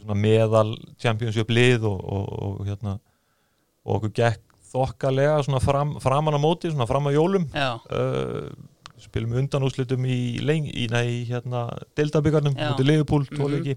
svona 0.00 0.14
meðal 0.16 0.76
championship 1.02 1.50
lið 1.52 1.84
og, 1.84 1.98
og, 2.00 2.30
og 2.46 2.66
hérna 2.68 2.98
og 3.86 3.98
okkur 3.98 4.12
gekk 4.16 4.42
þokkalega 4.72 5.42
svona 5.46 5.60
fram, 5.62 5.92
framan 6.02 6.34
á 6.36 6.40
móti, 6.42 6.70
svona 6.72 6.88
fram 6.90 7.06
á 7.06 7.12
jólum. 7.14 7.44
Uh, 7.54 8.48
spilum 8.98 9.34
undanúslitum 9.38 10.04
í, 10.08 10.38
leng, 10.40 10.66
í 10.72 10.86
nei, 10.90 11.24
hérna, 11.28 11.66
deltabyggarnum 11.96 12.56
út 12.56 12.80
í 12.80 12.86
Liverpool, 12.88 13.26
Mhm. 13.28 13.36
tóleiki 13.38 13.76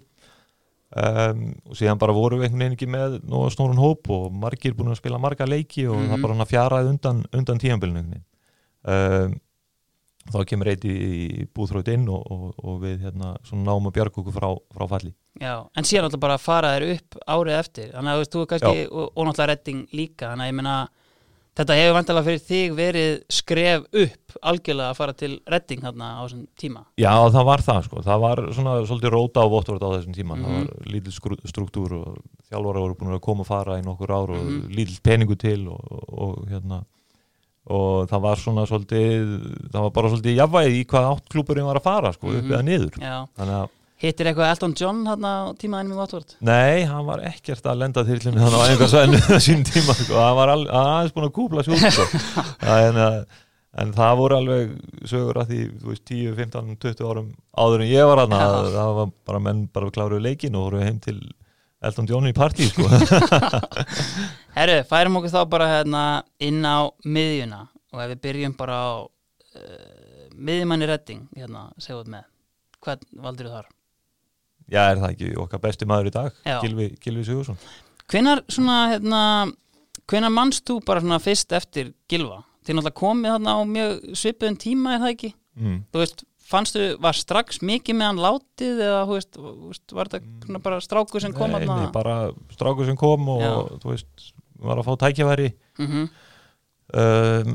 um, 0.95 1.41
og 1.69 1.75
síðan 1.77 1.99
bara 2.01 2.15
voru 2.15 2.39
við 2.39 2.47
einhvern 2.47 2.63
veginn 2.63 2.77
ekki 2.77 2.87
með 2.89 3.17
snórun 3.53 3.77
hóp 3.81 4.09
og 4.15 4.31
margir 4.33 4.73
búin 4.73 4.89
að 4.93 4.97
spila 5.01 5.19
marga 5.21 5.45
leiki 5.45 5.85
og 5.91 5.99
Mhm. 5.99 6.09
það 6.15 6.21
bara 6.23 6.45
fjaraði 6.49 6.89
undan, 6.95 7.19
undan 7.33 7.59
tíðanbylnu 7.59 8.03
um, 8.87 9.35
þá 10.29 10.45
kemur 10.45 10.67
eitt 10.71 10.85
í 10.85 11.47
búþrótt 11.55 11.87
inn 11.93 12.07
og, 12.09 12.21
og, 12.31 12.53
og 12.63 12.79
við 12.83 13.01
hérna, 13.07 13.33
náum 13.51 13.89
að 13.89 13.95
bjarga 13.97 14.21
okkur 14.21 14.35
frá, 14.35 14.49
frá 14.75 14.87
falli. 14.91 15.13
Já, 15.41 15.55
en 15.77 15.83
síðan 15.87 16.09
alltaf 16.09 16.19
bara 16.21 16.37
að 16.39 16.45
fara 16.45 16.73
þér 16.77 16.87
upp 16.95 17.19
árið 17.27 17.59
eftir, 17.59 17.91
þannig 17.95 18.11
að 18.11 18.15
þú 18.17 18.23
veist, 18.23 18.33
þú 18.35 18.41
er 18.45 18.49
kannski 18.53 18.87
og, 18.91 19.05
og 19.15 19.27
náttúrulega 19.29 19.51
redding 19.53 19.85
líka, 19.95 20.31
þannig 20.33 20.45
að 20.45 20.51
ég 20.51 20.57
meina 20.59 20.77
þetta 21.59 21.75
hefur 21.75 21.95
vantilega 21.97 22.23
fyrir 22.29 22.43
þig 22.47 22.75
verið 22.77 23.15
skref 23.35 23.87
upp 24.03 24.35
algjörlega 24.47 24.91
að 24.93 24.99
fara 24.99 25.15
til 25.19 25.31
redding 25.51 25.81
þarna 25.83 26.09
á 26.15 26.21
þessum 26.23 26.43
tíma? 26.61 26.83
Já, 27.01 27.11
það 27.33 27.47
var 27.49 27.63
það 27.65 27.81
sko, 27.89 28.03
það 28.05 28.21
var 28.23 28.41
svona 28.55 28.75
svolítið 28.87 29.11
róta 29.15 29.43
á 29.43 29.51
Votvort 29.51 29.83
á 29.83 29.89
þessum 29.97 30.15
tíma, 30.15 30.37
Mhm. 30.37 30.45
það 30.45 30.55
var 30.59 30.93
lítill 30.93 31.15
skrú- 31.17 31.41
struktúr 31.49 31.97
og 31.97 32.21
þjálfara 32.47 32.83
voru 32.85 32.95
búin 33.01 33.15
að 33.17 33.19
koma 33.25 33.43
að 33.43 33.51
fara 33.51 33.79
í 33.79 33.83
nokkur 33.83 34.13
ár 34.15 34.29
og 34.37 34.45
Mhm. 34.45 34.69
lítill 34.71 35.01
peningu 35.03 35.35
til 35.37 35.67
og, 35.67 35.81
og, 35.91 36.05
og 36.19 36.47
hérna 36.47 36.83
og 37.69 38.07
það 38.09 38.21
var 38.27 38.39
svona 38.41 38.63
svolítið 38.69 39.33
það 39.73 39.81
var 39.85 39.91
bara 39.97 40.09
svolítið 40.13 40.37
jafnvægi 40.39 40.79
í 40.79 40.85
hvað 40.89 41.09
átt 41.13 41.27
klúburinn 41.33 41.67
var 41.69 41.79
að 41.81 41.85
fara 41.89 42.13
sko, 42.15 42.31
upp 42.33 42.43
Mhm. 42.43 42.53
eða 42.53 42.63
niður. 42.65 42.95
Að, 43.37 43.67
hittir 43.99 44.29
eitthvað 44.31 44.51
Elton 44.53 44.73
John 44.79 45.03
þarna 45.05 45.31
á 45.35 45.45
tímaðinum 45.59 45.93
í 45.93 45.99
Watford? 45.99 46.35
Nei, 46.41 46.83
hann 46.87 47.05
var 47.05 47.19
ekkert 47.29 47.65
að 47.67 47.77
lenda 47.83 48.03
þyrlunni 48.07 48.39
þannig 48.39 48.63
á 48.63 48.67
einhver 48.69 48.89
svennu 48.93 49.19
á 49.35 49.37
sín 49.43 49.65
tíma 49.67 49.93
sko, 49.97 50.15
hann 50.15 50.37
var 50.39 50.53
aðeins 50.55 51.13
búin 51.13 51.27
að 51.29 51.35
kúpla 51.35 51.65
út 51.67 51.85
sko. 51.93 52.07
en, 52.79 52.95
að- 52.95 53.25
en 53.79 53.91
það 53.93 54.15
voru 54.17 54.35
alveg 54.39 54.71
sögur 55.05 55.37
að 55.43 55.51
því, 55.51 55.59
veist, 55.85 56.05
10, 56.09 56.31
15, 56.39 56.71
20 56.81 57.05
árum 57.11 57.27
áður 57.53 57.83
en 57.85 57.91
ég 57.91 58.07
var 58.09 58.23
hann 58.23 58.33
það 58.73 58.95
var 58.97 59.11
bara 59.29 59.39
menn 59.45 59.67
bara 59.71 59.91
kláruðu 59.93 60.23
leikin 60.25 60.55
og 60.57 60.71
voru 60.71 60.81
heim 60.81 60.97
til 61.03 61.19
Elton 61.79 62.07
John 62.09 62.27
í 62.27 62.33
partí 62.35 62.67
sko. 62.67 62.87
Herru, 64.57 64.79
færum 64.89 65.19
okkur 65.19 65.31
þá 65.31 65.41
bara 65.51 65.69
hérna 65.77 66.03
inn 66.43 66.59
á 66.67 66.91
miðjuna 67.07 67.61
og 67.93 68.01
ef 68.03 68.11
við 68.13 68.21
byrjum 68.25 68.55
bara 68.59 68.79
á 68.79 68.89
uh, 69.07 70.25
miðjumanni 70.35 70.89
redding 70.89 71.23
hérna, 71.37 71.69
segjum 71.79 72.11
með 72.11 72.27
hvað 72.83 73.05
valdur 73.23 73.47
þú 73.49 73.53
þar? 73.55 73.69
já, 74.69 74.81
er 74.83 74.99
það 75.01 75.13
ekki 75.13 75.31
okkar 75.45 75.63
besti 75.63 75.87
maður 75.89 76.11
í 76.11 76.13
dag. 76.15 76.43
Gilvi, 76.63 76.89
Gilvi 77.01 77.25
Sigursson 77.27 77.57
Hvenar 78.09 78.43
svona, 78.51 78.77
hérna 78.93 79.21
hvenar 80.09 80.33
mannst 80.33 80.65
þú 80.67 80.79
bara 80.85 81.03
svona 81.03 81.19
fyrst 81.21 81.53
eftir 81.55 81.93
Gilva? 82.09 82.41
Þið 82.65 82.75
náttúrulega 82.75 82.99
komið 82.99 83.33
þarna 83.35 83.55
á 83.55 83.59
mjög 83.69 83.95
svipuðum 84.19 84.59
tíma 84.59 84.95
er 84.95 85.03
það 85.03 85.13
ekki? 85.15 85.31
mm. 85.59 85.77
Þú 85.93 86.03
veist, 86.03 86.23
fannstu, 86.49 86.85
var 87.03 87.13
strax 87.17 87.61
mikið 87.65 87.97
með 87.99 88.07
hann 88.09 88.21
látið 88.25 88.79
eða, 88.85 89.01
veist, 89.09 89.39
var 89.95 90.09
þetta 90.11 90.61
bara 90.65 90.79
strákur 90.83 91.21
sem 91.23 91.33
kom 91.35 91.51
Nei, 91.53 91.65
nei, 91.69 91.89
bara 91.93 92.15
strákur 92.55 92.87
sem 92.89 92.97
kom 92.99 93.27
og 93.35 93.43
Já. 93.43 93.53
þú 93.83 93.91
veist, 93.93 94.31
var 94.59 94.81
að 94.81 94.89
fá 94.89 94.93
tækjaværi 95.05 95.51
Mhm, 95.79 96.07
um, 96.99 97.53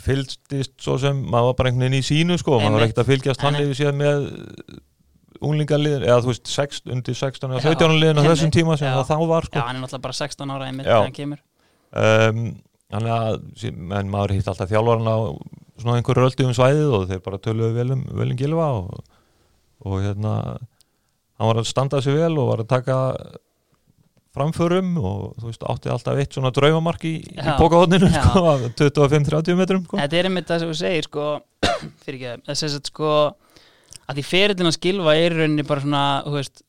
fylgstist 0.00 0.76
svo 0.80 0.94
sem 1.00 1.18
maður 1.28 1.50
var 1.50 1.56
bara 1.58 1.70
einhvern 1.72 1.86
veginn 1.88 1.98
í 2.00 2.06
sínu 2.06 2.36
sko, 2.40 2.60
maður 2.60 2.76
var 2.78 2.86
ekkert 2.86 3.02
að 3.02 3.10
fylgjast 3.10 3.42
hann 3.44 3.58
yfir 3.60 3.76
síðan 3.80 3.98
með 4.00 4.28
unglingaliðin, 5.40 6.04
eða 6.04 6.20
þú 6.24 6.30
veist 6.34 6.50
sext, 6.52 6.88
undir 6.92 7.16
16 7.16 7.48
eða 7.54 7.60
Já, 7.64 7.74
17 7.74 7.94
liðin 8.00 8.20
á 8.20 8.24
þessum 8.28 8.52
tíma 8.54 8.76
sem 8.80 8.88
Já. 8.90 8.94
það 9.00 9.10
þá 9.10 9.26
var 9.30 9.46
Já, 9.46 9.48
sko. 9.50 9.62
hann 9.66 9.76
er 9.78 9.82
náttúrulega 9.84 10.04
bara 10.06 10.18
16 10.20 10.52
ára 10.54 10.68
einmitt 10.68 10.86
Já. 10.86 10.92
þegar 10.92 11.06
hann 11.08 11.16
kemur 11.16 11.40
um, 12.04 12.42
þannig 12.90 13.14
að 13.16 13.96
en 14.00 14.10
maður 14.12 14.34
hitt 14.36 14.50
alltaf 14.52 14.72
þjálfarna 14.72 15.14
á 15.16 15.20
svona 15.82 15.98
einhverju 16.00 16.24
röldu 16.24 16.46
um 16.48 16.54
svæðið 16.56 16.94
og 16.98 17.06
þeir 17.10 17.22
bara 17.26 17.40
töluðu 17.44 17.76
vel 17.76 17.90
um, 17.96 18.02
vel 18.20 18.30
um 18.34 18.38
Gilva 18.40 18.66
og, 18.80 19.04
og 19.86 20.00
hérna 20.04 20.34
hann 21.40 21.48
var 21.50 21.60
að 21.62 21.70
standa 21.70 22.00
sig 22.04 22.14
vel 22.18 22.34
og 22.38 22.50
var 22.52 22.62
að 22.64 22.70
taka 22.74 22.98
framförum 24.36 24.92
og 25.00 25.22
þú 25.40 25.48
veist 25.48 25.64
átti 25.66 25.90
alltaf 25.90 26.18
eitt 26.22 26.36
svona 26.36 26.52
draumamark 26.54 27.02
í, 27.08 27.14
í 27.18 27.34
Já. 27.34 27.56
sko, 28.28 28.42
af 28.52 28.66
25-30 28.78 29.56
metrum 29.58 29.82
sko. 29.88 29.98
Þetta 29.98 30.18
er 30.20 30.28
einmitt 30.28 30.46
það 30.50 30.62
sem 30.62 30.70
þú 30.70 30.76
segir 30.78 31.08
sko, 31.08 31.24
fyrir 32.04 32.18
ekki, 32.20 32.44
þess 32.50 32.66
að 32.68 32.90
sko 32.92 33.12
að 34.10 34.20
því 34.20 34.24
ferillin 34.30 34.70
að 34.70 34.76
skilfa 34.78 35.16
er 35.18 35.34
rauninni 35.40 35.66
bara 35.66 35.82
svona, 35.84 36.04
þú 36.28 36.36
veist 36.38 36.62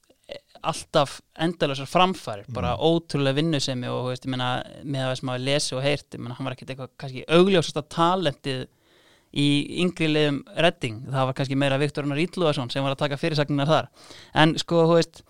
alltaf 0.72 1.16
endalausar 1.41 1.88
framfæri 1.89 2.43
bara 2.53 2.76
Mm. 2.78 2.82
ótrúlega 2.86 3.38
vinnusemi 3.39 3.88
og 3.89 4.03
þú 4.03 4.09
veist, 4.12 4.26
ég 4.28 4.34
meina, 4.34 4.49
með 4.86 5.05
það 5.07 5.16
sem 5.20 5.30
maður 5.32 5.45
lesi 5.47 5.74
og 5.78 5.82
heyrt 5.86 6.18
ég 6.18 6.22
meina, 6.22 6.36
hann 6.38 6.45
var 6.49 6.53
ekkert 6.57 6.74
eitthvað 6.76 6.91
kannski 7.01 7.24
augljósasta 7.38 7.82
talentið 7.95 8.59
í 9.32 9.48
yngri 9.84 10.10
liðum 10.12 10.42
redding, 10.66 11.04
það 11.12 11.30
var 11.30 11.38
kannski 11.38 11.58
meira 11.60 11.80
Viktor 11.82 12.08
Unnar 12.08 12.20
Ídluðarsson 12.24 12.72
sem 12.74 12.84
var 12.84 12.96
að 12.96 13.04
taka 13.06 13.20
fyrirsagnar 13.22 13.70
þar. 13.70 13.92
En 14.44 14.56
sko, 14.60 14.86
þú 14.90 14.98
veist 15.00 15.24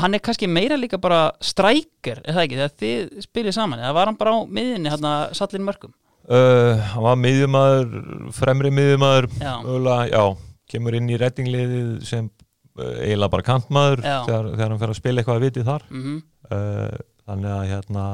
hann 0.00 0.14
er 0.14 0.22
kannski 0.24 0.48
meira 0.50 0.76
líka 0.78 1.00
bara 1.00 1.30
strækir, 1.44 2.20
er 2.24 2.36
það 2.36 2.44
ekki, 2.44 2.60
þegar 2.60 2.76
þið 2.82 3.24
spilið 3.26 3.56
saman 3.56 3.80
eða 3.80 3.96
var 3.96 4.10
hann 4.10 4.20
bara 4.20 4.36
á 4.36 4.38
miðinni, 4.44 4.92
hann 4.92 5.08
að 5.08 5.34
sallin 5.38 5.64
mörgum 5.66 5.94
uh, 6.28 6.76
hann 6.92 7.06
var 7.06 7.18
miðjumæður 7.20 7.94
fremri 8.36 8.72
miðjumæður 8.74 9.28
Já. 9.40 9.52
mögulega, 9.64 10.08
já, 10.12 10.24
kemur 10.70 10.98
inn 10.98 11.10
í 11.10 11.18
rettingliðið 11.20 11.94
sem 12.08 12.28
uh, 12.28 12.92
eiginlega 13.06 13.32
bara 13.36 13.46
kantmaður 13.46 14.04
Já. 14.04 14.18
þegar, 14.28 14.50
þegar 14.54 14.68
hann 14.68 14.82
fer 14.82 14.92
að 14.94 15.00
spila 15.00 15.22
eitthvað 15.22 15.40
að 15.40 15.48
viti 15.48 15.66
þar. 15.70 15.88
Mm 15.90 16.20
uh, 16.50 16.98
þannig 17.30 17.52
að 17.54 17.68
hérna 17.70 18.04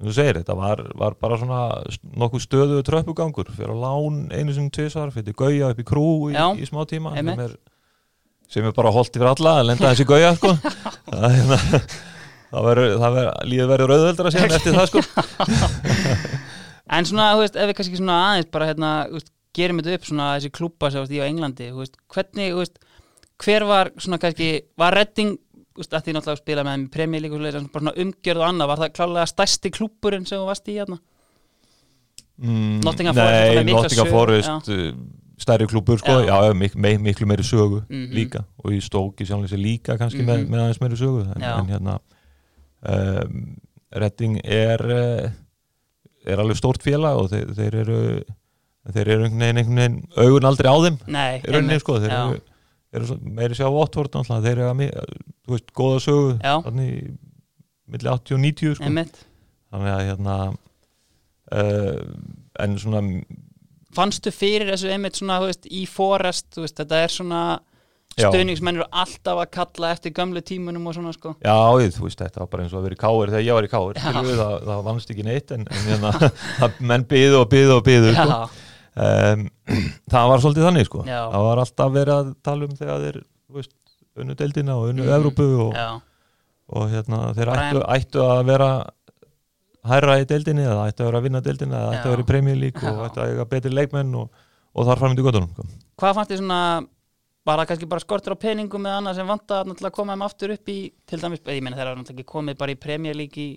þú 0.00 0.14
segir, 0.16 0.38
þetta 0.40 0.56
var, 0.58 0.82
var 0.98 1.16
bara 1.20 1.38
svona 1.40 1.62
nokkuð 2.22 2.44
stöðu 2.44 2.84
tröppugangur 2.86 3.50
fyrir 3.52 3.74
að 3.74 3.82
lán 3.84 4.20
einu 4.32 4.54
sinni 4.56 4.72
tvisar, 4.74 5.12
fyrir 5.14 5.36
gauja 5.36 5.72
upp 5.74 5.82
í 5.82 5.86
krú 5.86 6.06
í, 6.30 6.36
Já, 6.36 6.46
í 6.56 6.68
smá 6.68 6.84
tíma 6.88 7.12
sem 7.16 7.32
er, 7.34 7.56
sem 8.50 8.68
er 8.68 8.76
bara 8.76 8.92
holdt 8.94 9.18
yfir 9.18 9.32
alla 9.32 9.58
að 9.60 9.68
lenda 9.70 9.90
þessi 9.90 10.08
gauja 10.08 10.32
sko. 10.38 10.54
það, 11.10 11.26
hérna, 11.36 11.60
það 12.50 12.70
verður, 12.70 13.28
lífið 13.52 13.74
verður 13.74 13.92
rauðveldra 13.94 14.34
síðan 14.36 14.56
eftir 14.60 14.78
það 14.78 14.90
sko. 14.94 15.04
En 16.90 17.06
svona, 17.06 17.28
þú 17.36 17.44
veist, 17.44 17.54
ef 17.54 17.68
við 17.70 17.76
kannski 17.78 17.98
svona 18.00 18.16
aðeins 18.26 18.48
bara 18.50 18.66
hérna, 18.66 18.88
veist, 19.12 19.28
gerum 19.54 19.78
þetta 19.78 19.98
upp 19.98 20.06
svona 20.08 20.30
þessi 20.36 20.50
klúpa 20.54 20.90
sem 20.90 21.04
í 21.06 21.20
á 21.22 21.28
Englandi, 21.28 21.68
þú 21.70 21.84
veist, 21.84 21.98
hvernig, 22.10 22.50
þú 22.50 22.62
veist, 22.64 22.80
hver 23.44 23.66
var 23.68 23.90
svona 24.02 24.18
kannski, 24.22 24.48
var 24.80 24.96
redding, 24.98 25.36
veist, 25.80 25.94
að 25.96 26.04
því 26.06 26.12
náttúrulega 26.16 26.36
að 26.36 26.42
spila 26.44 26.64
með 26.66 27.70
svona 27.70 27.94
umgjörð 28.04 28.42
og 28.42 28.48
annað, 28.50 28.68
var 28.70 28.82
það 28.84 28.92
klálega 28.98 29.26
stærsti 29.30 29.70
klúpurinn 29.76 30.26
sem 30.28 30.38
þú 30.40 30.46
varst 30.50 30.68
í 30.70 30.76
hérna? 30.78 30.98
mm, 32.40 32.80
Nottingham 32.84 33.14
Forest, 33.16 33.72
Nottingham 33.72 34.12
Forest 34.14 34.70
uh, 34.70 34.92
stærri 35.40 35.66
klúbur 35.70 35.98
sko, 36.00 36.18
Já. 36.20 36.26
já, 36.28 36.52
mik 36.54 36.74
mik 36.76 37.00
miklu 37.00 37.26
meiri 37.26 37.42
sögu 37.44 37.82
Mhm. 37.88 38.12
líka 38.12 38.44
og 38.64 38.72
í 38.72 38.80
stóki 38.84 39.24
sjálflega 39.24 39.54
sér 39.54 39.62
líka 39.64 39.96
kannski 39.98 40.20
Mhm. 40.22 40.28
með, 40.28 40.48
með 40.48 40.60
aðeins 40.64 40.80
meiri 40.80 40.96
sögu 41.00 41.22
en, 41.34 41.42
en 41.42 41.66
hérna 41.68 41.98
um, 42.82 43.56
Redding 43.92 44.40
er 44.44 44.80
uh, 44.84 45.30
er 46.26 46.38
alveg 46.38 46.56
stórt 46.56 46.82
félag 46.84 47.16
og 47.18 47.30
þeir, 47.32 47.54
þeir 47.56 47.74
eru 47.74 48.00
þeir 48.92 49.08
eru 49.08 49.24
einhvern 49.24 49.40
veginn, 49.40 49.56
einhvern 49.58 49.76
veginn 49.76 50.04
augun 50.16 50.44
aldrei 50.48 50.68
á 50.70 50.76
þeim 50.84 50.98
Nei, 51.06 51.40
rauninni 51.40 51.72
einmitt, 51.74 51.80
sko, 51.84 51.98
þeir 52.00 52.12
eru, 52.12 52.40
meiri 52.90 53.54
sér 53.54 53.70
á 53.70 53.72
Votvort 53.74 54.16
þeir 54.18 54.50
eru 54.56 54.70
að 54.70 54.80
þú 55.46 55.54
veist, 55.54 55.70
góða 55.76 56.00
sögu 56.06 56.32
Já. 56.38 56.54
þannig 56.66 56.90
milli 57.90 58.10
80 58.10 58.36
og 58.36 58.42
90 58.44 58.74
sko. 58.78 58.90
þannig 59.70 59.92
að 59.94 60.04
hérna 60.08 60.36
uh, 61.54 62.02
en 62.64 62.76
svona 62.82 63.04
Fannstu 63.90 64.30
fyrir 64.30 64.68
þessu 64.70 64.86
einmitt 64.94 65.18
svona, 65.18 65.40
veist, 65.42 65.66
í 65.66 65.82
Forest, 65.90 66.54
veist, 66.60 66.76
þetta 66.78 67.00
er 67.02 67.10
svona 67.10 67.40
Já. 68.14 68.28
stöðningsmenn 68.28 68.78
eru 68.78 68.86
alltaf 69.02 69.40
að 69.42 69.50
kalla 69.56 69.90
eftir 69.96 70.14
gömlu 70.14 70.42
tímunum 70.46 70.86
og 70.86 70.94
svona, 70.94 71.10
sko. 71.14 71.32
Já, 71.42 71.56
ég, 71.82 71.90
þú 71.96 72.06
veist, 72.06 72.22
þetta 72.22 72.42
var 72.42 72.50
bara 72.52 72.66
eins 72.66 72.74
og 72.74 72.80
að 72.80 72.86
vera 72.86 72.98
í 72.98 73.00
káir 73.00 73.32
þegar 73.32 73.46
ég 73.46 73.58
var 73.58 73.66
í 73.66 73.70
káir, 73.72 74.00
það, 74.04 74.56
það 74.68 74.82
vannst 74.86 75.10
ekki 75.14 75.26
neitt 75.26 75.54
en, 75.56 75.66
en 75.66 75.88
hérna, 75.88 76.30
menn 76.92 77.06
byðu 77.10 77.40
og 77.40 77.50
byðu 77.50 77.76
og 77.80 77.86
byðu 77.90 78.14
sko. 78.14 78.38
Um, 78.98 79.44
það 80.12 80.30
var 80.32 80.42
svolítið 80.42 80.64
þannig 80.66 80.86
sko. 80.88 81.02
Já. 81.06 81.20
það 81.30 81.44
var 81.46 81.60
alltaf 81.62 81.92
verið 81.94 82.14
að 82.16 82.30
tala 82.42 82.66
um 82.66 82.78
þegar 82.78 83.04
þeir 83.04 83.18
veist, 83.54 83.74
unnu 84.18 84.34
deildina 84.34 84.76
og 84.76 84.88
unnu 84.90 85.04
Mhm. 85.06 85.12
Evrópu 85.18 85.46
og, 85.66 85.74
já, 85.78 85.88
og 86.74 86.88
hérna, 86.90 87.20
þeir 87.36 87.52
ættu, 87.54 87.84
ættu 87.96 88.24
að 88.26 88.40
vera 88.50 88.70
hærra 89.90 90.18
í 90.20 90.26
deildinni 90.28 90.66
eða 90.66 90.88
ættu 90.90 91.04
að 91.04 91.10
vera 91.10 91.20
að 91.20 91.26
vinna 91.28 91.40
deildinni 91.46 91.76
eða 91.78 91.92
ættu 91.94 92.08
að 92.08 92.14
vera 92.16 92.24
í 92.24 92.28
League 92.58 92.90
og 92.90 93.04
ættu 93.06 93.22
að 93.22 93.30
eiga 93.32 93.46
betri 93.54 93.72
leikmenn 93.72 94.14
og, 94.20 94.42
og 94.74 94.88
þar 94.90 95.00
fram 95.02 95.14
í 95.14 95.24
göttunum 95.24 95.52
sko. 95.54 95.64
hvað 96.00 96.18
fannst 96.18 96.34
þið 96.34 96.42
svona 96.42 96.60
bara 97.46 97.64
kannski 97.66 97.88
bara 97.88 98.04
skortur 98.04 98.36
á 98.36 98.42
peningum 98.42 98.84
eða 98.86 98.98
annað 99.00 99.20
sem 99.20 99.30
vanta 99.30 99.62
að 99.88 99.96
koma 99.96 100.12
þeim 100.16 100.26
aftur 100.26 100.52
upp 100.54 100.68
í 100.68 100.78
til 101.08 101.20
dæmis, 101.22 101.40
ég 101.46 101.62
meina 101.64 101.78
þeir 101.78 101.88
hafa 101.88 102.00
náttúrulega 102.02 102.32
komið 102.34 102.58
bara 102.60 102.74
í 102.74 102.80
í 103.40 103.48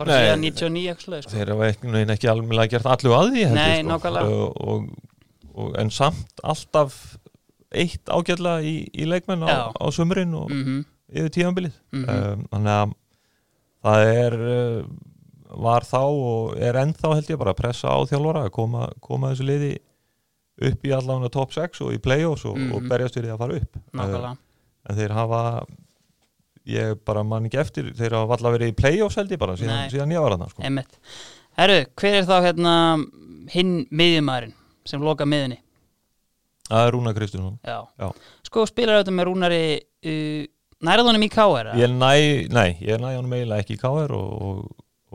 bara 0.00 0.16
síðan 0.20 0.42
99 0.44 0.82
eitthvað 0.90 1.04
svoleiðis, 1.06 1.26
sko. 1.28 1.36
þeir 1.36 1.52
hafa 1.54 1.68
ekki, 1.72 2.04
ekki 2.16 2.30
alveg 2.32 2.70
gert 2.74 2.88
allu 2.92 3.14
að 3.16 3.30
því 3.32 3.44
Nei, 3.56 3.82
sko. 3.82 4.12
og, 4.22 4.60
og, 4.66 4.90
og, 5.54 5.72
en 5.80 5.90
samt 5.94 6.42
alltaf 6.44 6.98
eitt 7.76 8.06
ágætlega 8.12 8.62
í, 8.62 8.76
í 8.94 9.08
leikmenn 9.08 9.42
á, 9.46 9.72
á 9.74 9.86
sömurinn 9.94 10.34
og 10.38 10.50
Mhm, 10.52 10.84
yfir 11.16 11.32
tíðanbilið 11.36 11.74
mhm. 11.92 12.06
um, 12.10 12.46
þannig 12.52 12.72
að 12.76 12.94
það 13.86 14.06
er 14.12 14.38
uh, 14.42 14.86
var 15.66 15.84
þá 15.86 16.00
og 16.02 16.56
er 16.58 16.74
ennþá 16.82 17.12
held 17.14 17.28
ég 17.30 17.38
bara 17.38 17.52
að 17.54 17.60
pressa 17.60 17.88
á 17.94 17.98
þjálfara 18.10 18.46
að 18.48 18.54
koma, 18.56 18.88
koma 19.00 19.30
þessu 19.32 19.46
liði 19.46 19.72
upp 20.66 20.86
í 20.88 20.92
allavega 20.96 21.30
top 21.32 21.52
6 21.54 21.82
og 21.84 21.92
í 21.94 22.00
play-offs 22.02 22.44
og, 22.48 22.56
og 22.56 22.80
Mhm. 22.82 22.88
berjast 22.90 23.14
fyrir 23.18 23.34
að 23.34 23.42
fara 23.44 23.58
upp 23.60 23.76
nákvæmlega 23.92 24.32
uh, 24.32 24.42
en 24.90 24.96
þeir 25.00 25.14
hafa 25.16 25.42
ég 26.66 26.96
bara 27.06 27.22
man 27.26 27.46
ekki 27.48 27.60
eftir 27.62 27.92
þeir 27.96 28.18
hafa 28.18 28.36
alltaf 28.36 28.56
verið 28.56 28.72
í 28.72 28.76
play-offs 28.78 29.18
held 29.20 29.32
ég 29.34 29.40
bara 29.42 29.56
síðan, 29.58 29.86
síðan 29.92 30.14
ég 30.16 30.24
var 30.24 30.36
hann 30.36 30.50
sko. 30.50 30.72
Herru, 31.56 31.78
hver 31.96 32.18
er 32.18 32.26
þá 32.28 32.36
hérna 32.44 32.72
hinn 33.52 33.76
miðjumæðurinn 33.94 34.56
sem 34.86 35.02
loka 35.02 35.26
miðunni? 35.28 35.60
það 36.66 36.86
er 36.86 36.94
Rúna 36.94 37.14
Kristjánsson 37.14 37.58
Já. 37.62 37.78
Já. 38.00 38.08
Sko 38.46 38.64
spilar 38.68 38.98
auðvitað 38.98 39.16
með 39.18 39.28
Rúnari 39.28 39.62
uh, 39.78 40.42
nærðunum 40.86 41.26
í 41.26 41.30
KR? 41.32 41.70
ég 41.78 41.94
næ, 41.94 42.10
nei, 42.52 42.68
ég 42.82 43.00
næ 43.02 43.12
hann 43.14 43.30
eiginlega 43.30 43.62
ekki 43.62 43.76
í 43.76 43.80
KR 43.80 44.16
og, 44.16 44.34
og, 44.48 44.66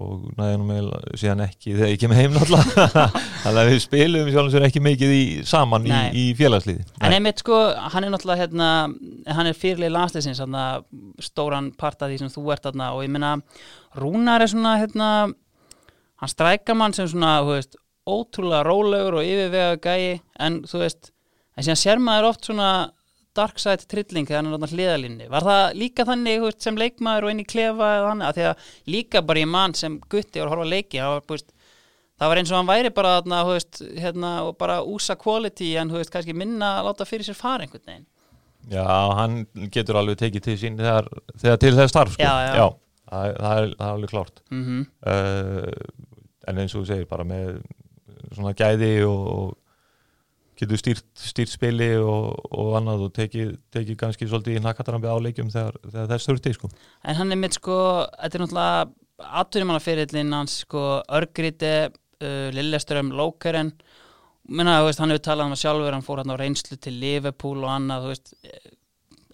og 0.01 0.23
næ 0.37 0.47
hann 0.47 0.63
eiginlega 0.65 1.19
síðan 1.21 1.43
ekki 1.45 1.75
þegar 1.75 1.91
ég 1.91 2.01
kem 2.01 2.13
heim 2.17 2.33
náttúrulega. 2.35 3.05
Þannig 3.43 3.59
að 3.61 3.69
við 3.69 3.79
spilum 3.83 4.31
sjálfum 4.31 4.53
sér 4.55 4.65
ekki 4.67 4.83
mikið 4.85 5.13
í, 5.15 5.21
saman 5.47 5.85
í, 5.87 5.91
Nei. 5.93 6.09
í 6.17 6.23
félagslíði 6.37 6.85
En 7.01 7.15
einmitt 7.15 7.43
sko, 7.43 7.59
hann 7.93 8.07
er 8.07 8.13
náttúrulega 8.13 8.43
hérna, 8.45 8.69
hann 9.37 9.49
er 9.49 9.57
fyrirlega 9.57 9.95
landsleisins, 9.95 10.41
hérna, 10.41 10.65
stóran 11.23 11.71
part 11.77 12.01
af 12.01 12.11
því 12.11 12.21
sem 12.23 12.33
þú 12.33 12.45
ert 12.55 12.67
þarna. 12.67 12.91
Og 12.97 13.05
ég 13.05 13.13
meina, 13.13 13.35
Rúnar 14.01 14.43
er 14.43 14.51
svona, 14.51 14.77
hérna, 14.81 15.11
hann 16.21 16.33
strækar 16.33 16.77
mann 16.77 16.97
sem 16.97 17.09
svona, 17.11 17.37
þú 17.45 17.57
veist, 17.57 17.79
ótrúlega 18.11 18.65
rólegur 18.65 19.19
og 19.19 19.27
yfirvega 19.27 19.77
gæi, 19.81 20.21
en 20.41 20.63
þú 20.69 20.81
veist, 20.83 21.13
en 21.55 21.67
síðan 21.67 21.81
sér 21.83 22.01
maður 22.01 22.31
oft 22.31 22.49
svona 22.49 22.71
dark 23.37 23.59
side 23.63 23.85
trilling 23.87 24.27
þegar 24.27 24.41
hann 24.41 24.49
er 24.51 24.57
náttúrulega 24.59 24.77
hliðalínni. 24.77 25.29
Var 25.31 25.45
það 25.47 25.63
líka 25.79 26.05
þannig, 26.09 26.41
veist, 26.45 26.61
sem 26.65 26.77
leikmaður 26.79 27.27
og 27.27 27.31
inn 27.33 27.43
í 27.43 27.47
klefa 27.47 27.89
eða 27.97 28.09
þannig, 28.09 28.27
að 28.27 28.37
því 28.39 28.45
að 28.49 28.69
líka 28.95 29.21
bara 29.29 29.43
í 29.43 29.47
mann 29.47 29.75
sem 29.79 29.97
gutti 30.11 30.43
og 30.43 30.51
horfa 30.51 30.67
leiki, 30.67 30.99
það 30.99 31.13
var, 31.15 31.23
veist, 31.31 31.53
það 32.21 32.31
var 32.33 32.41
eins 32.41 32.51
og 32.51 32.59
hann 32.59 32.69
væri 32.71 32.93
bara 32.99 33.13
þarna, 33.19 33.41
veist, 33.51 33.81
hérna, 34.03 34.31
og 34.49 34.57
bara 34.59 34.79
úsa 34.83 35.15
quality 35.19 35.71
en 35.81 35.93
kannski 35.95 36.35
minna 36.37 36.73
að 36.81 36.89
láta 36.91 37.07
fyrir 37.09 37.25
sér 37.29 37.39
fara 37.39 37.63
einhvern 37.67 37.87
veginn. 37.87 38.07
Já, 38.69 38.85
hann 39.17 39.39
getur 39.73 39.97
alveg 39.97 40.19
tekið 40.21 40.43
til 40.45 40.57
sín 40.61 40.75
þegar, 40.77 41.07
þegar 41.41 41.61
til 41.63 41.73
þess 41.79 41.93
starf 41.95 42.13
sko. 42.13 42.21
Já, 42.27 42.51
já. 42.59 42.67
það, 43.09 43.23
er- 43.31 43.39
það, 43.41 43.55
er, 43.63 43.71
það 43.79 43.87
er 43.87 43.95
alveg 43.95 44.11
klárt 44.11 44.43
Mm 44.51 44.83
uh, 45.07 45.71
en 46.51 46.57
eins 46.57 46.73
og 46.75 46.81
þú 46.83 46.87
segir 46.89 47.07
bara 47.09 47.23
með 47.25 47.59
svona 48.35 48.53
gæði 48.57 48.91
og 49.05 49.55
getur 50.61 50.79
stýrt, 50.81 51.05
stýrt 51.17 51.51
spili 51.51 51.91
og, 51.99 52.35
og 52.55 52.75
annað 52.79 53.07
og 53.07 53.13
tekið, 53.17 53.53
tekið 53.73 53.97
kannski 53.99 54.27
svolítið 54.29 54.59
í 54.59 54.63
nakatarambi 54.63 55.09
á 55.11 55.17
leikjum 55.21 55.51
þegar, 55.53 55.79
þegar 55.87 56.11
þess 56.13 56.29
þurfti 56.29 56.53
sko. 56.57 56.69
En 57.03 57.17
hann 57.19 57.33
er 57.35 57.41
mitt 57.41 57.57
sko, 57.57 57.77
þetta 58.17 58.37
er 58.39 58.45
náttúrulega 58.45 59.33
atvinnumannaferillin 59.41 60.33
hans 60.33 60.59
sko 60.63 60.85
Örgriti, 61.13 61.73
uh, 61.91 62.47
Lilleström, 62.55 63.11
Lókeren 63.17 63.73
Menna, 64.51 64.79
þú 64.81 64.87
veist, 64.89 64.99
hann 64.99 65.11
hefur 65.13 65.21
talað 65.27 65.47
um 65.47 65.53
að 65.55 65.59
sjálfur, 65.61 65.93
hann 65.95 66.05
fór 66.05 66.19
hann 66.23 66.33
á 66.33 66.41
reynslu 66.41 66.75
til 66.81 66.95
Liverpool 66.99 67.61
og 67.61 67.69
annað, 67.71 68.07
þú 68.07 68.09
veist 68.09 68.31
eh, 68.41 68.71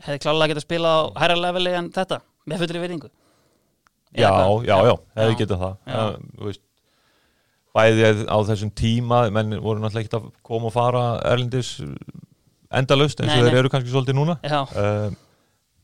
hefði 0.03 0.19
klálega 0.25 0.51
getað 0.51 0.65
spilað 0.65 0.97
á 0.99 1.03
hærra 1.23 1.37
leveli 1.39 1.71
en 1.79 1.87
þetta, 1.95 2.19
með 2.45 2.61
fullri 2.63 2.81
virðingu 2.83 3.09
Já, 4.17 4.29
já, 4.67 4.75
já, 4.87 4.93
hefði 5.17 5.33
Já. 5.33 5.39
getað 5.41 5.63
það 5.63 5.73
Já. 5.87 5.95
uh, 5.95 6.27
þú 6.37 6.49
veist, 6.49 6.61
bæði 7.77 8.09
á 8.25 8.37
þessum 8.49 8.71
tíma 8.77 9.21
menn 9.33 9.53
voru 9.61 9.79
náttúrulega 9.83 10.07
ekki 10.07 10.17
að 10.19 10.27
koma 10.49 10.71
og 10.71 10.75
fara 10.75 11.05
erlendis 11.29 11.75
endalaust 12.77 13.21
eins 13.23 13.31
og 13.37 13.47
þeir 13.47 13.61
eru 13.61 13.71
kannski 13.71 13.93
svolítið 13.93 14.17
núna 14.17 14.35
uh, 14.75 15.13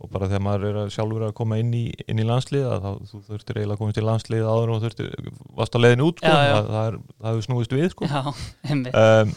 og 0.04 0.10
bara 0.12 0.28
þegar 0.28 0.42
maður 0.44 0.66
er 0.68 0.78
að 0.82 0.90
sjálfur 0.92 1.24
að 1.30 1.34
koma 1.38 1.58
inn 1.62 1.70
í, 1.80 1.84
inn 2.12 2.20
í 2.20 2.26
landslið 2.28 2.66
að 2.68 2.82
þá 2.84 2.90
þú 3.12 3.22
þurftir 3.30 3.60
eiginlega 3.62 3.78
að 3.78 3.82
komast 3.84 4.02
í 4.02 4.04
landslið 4.04 4.48
áður 4.52 4.72
og 4.74 4.82
þurftir, 4.84 5.12
varst 5.62 5.78
á 5.78 5.80
leiðin 5.80 6.04
út 6.04 6.20
sko, 6.20 6.34
Já, 6.34 6.42
já. 6.50 6.54
Það, 6.58 6.68
það, 6.74 6.98
það 7.22 7.30
hefur 7.30 7.46
snúist 7.48 7.76
við 7.78 7.88
sko. 7.94 8.10
um, 8.74 9.32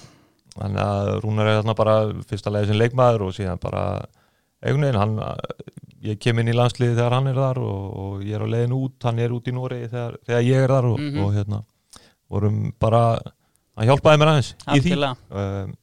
þannig 0.57 0.83
að 0.89 1.13
Rúnar 1.23 1.51
er 1.53 1.59
þarna 1.61 1.77
bara 1.79 1.95
fyrsta 2.33 2.51
leiði 2.57 2.71
sem 2.73 2.81
leikmaður 2.81 3.27
og 3.29 3.37
síðan 3.37 3.63
bara 3.63 3.85
einhvern 4.65 4.89
veginn, 4.89 4.99
hann, 4.99 5.17
ég 6.09 6.19
kem 6.25 6.41
inn 6.43 6.51
í 6.51 6.57
landsliði 6.57 6.97
þegar 6.97 7.15
hann 7.21 7.31
er 7.31 7.39
þar 7.45 7.61
og, 7.63 7.87
og 8.03 8.27
ég 8.27 8.35
er 8.41 8.43
á 8.43 8.49
leiðin 8.57 8.75
út, 8.81 8.97
hann 9.07 9.23
er 9.23 9.35
út 9.37 9.47
í 9.47 9.55
Nóri 9.55 9.83
þegar, 9.87 10.17
þegar 10.27 10.47
ég 10.49 10.65
er 10.67 10.75
þar 10.75 10.91
og, 10.91 10.99
Mhm. 11.05 11.23
og 11.23 11.35
hérna 11.37 11.63
vorum 12.33 12.61
bara, 12.83 13.03
hann 13.79 13.89
hjálpaði 13.91 14.23
mér 14.23 14.33
aðeins 14.33 14.53
í 14.75 14.83
því. 14.85 14.99
Um, 15.31 15.75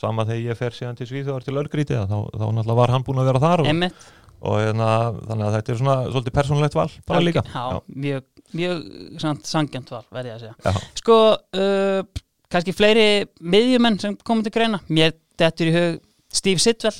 sama 0.00 0.24
þegar 0.28 0.46
ég 0.48 0.58
fer 0.60 0.76
síðan 0.76 0.98
til 0.98 1.08
Svíþjóðar 1.10 1.46
til 1.46 1.58
Ölgríti 1.60 1.98
þá, 1.98 2.16
þá 2.32 2.46
náttúrulega 2.46 2.78
var 2.80 2.94
hann 2.94 3.04
búinn 3.06 3.20
að 3.20 3.30
vera 3.30 3.42
þar 3.42 3.64
og, 3.64 4.00
og 4.40 4.58
hérna, 4.62 4.88
þannig 5.28 5.46
að 5.46 5.56
þetta 5.58 5.72
er 5.72 5.80
svona 5.82 5.96
svolítið 6.08 6.36
persónulegt 6.38 6.78
val 6.78 6.88
bara 7.10 7.24
líka. 7.24 7.44
Já, 7.50 7.80
mjög, 8.06 8.26
mjög 8.56 8.82
samt 9.20 9.50
sangjant 9.50 9.92
val, 9.92 10.04
verði 10.14 10.32
ég 10.32 10.38
að 10.38 10.46
segja. 10.46 10.56
Já. 10.64 10.86
Sko, 11.02 11.18
uh, 11.60 12.22
kannski 12.50 12.76
fleiri 12.76 13.08
miðjumenn 13.40 14.00
sem 14.00 14.16
komið 14.24 14.48
til 14.48 14.56
greina? 14.56 14.80
Mér 14.88 15.14
dettur 15.40 15.70
í 15.70 15.76
hug 15.76 16.00
Steve 16.30 16.62
Sitwell 16.62 16.96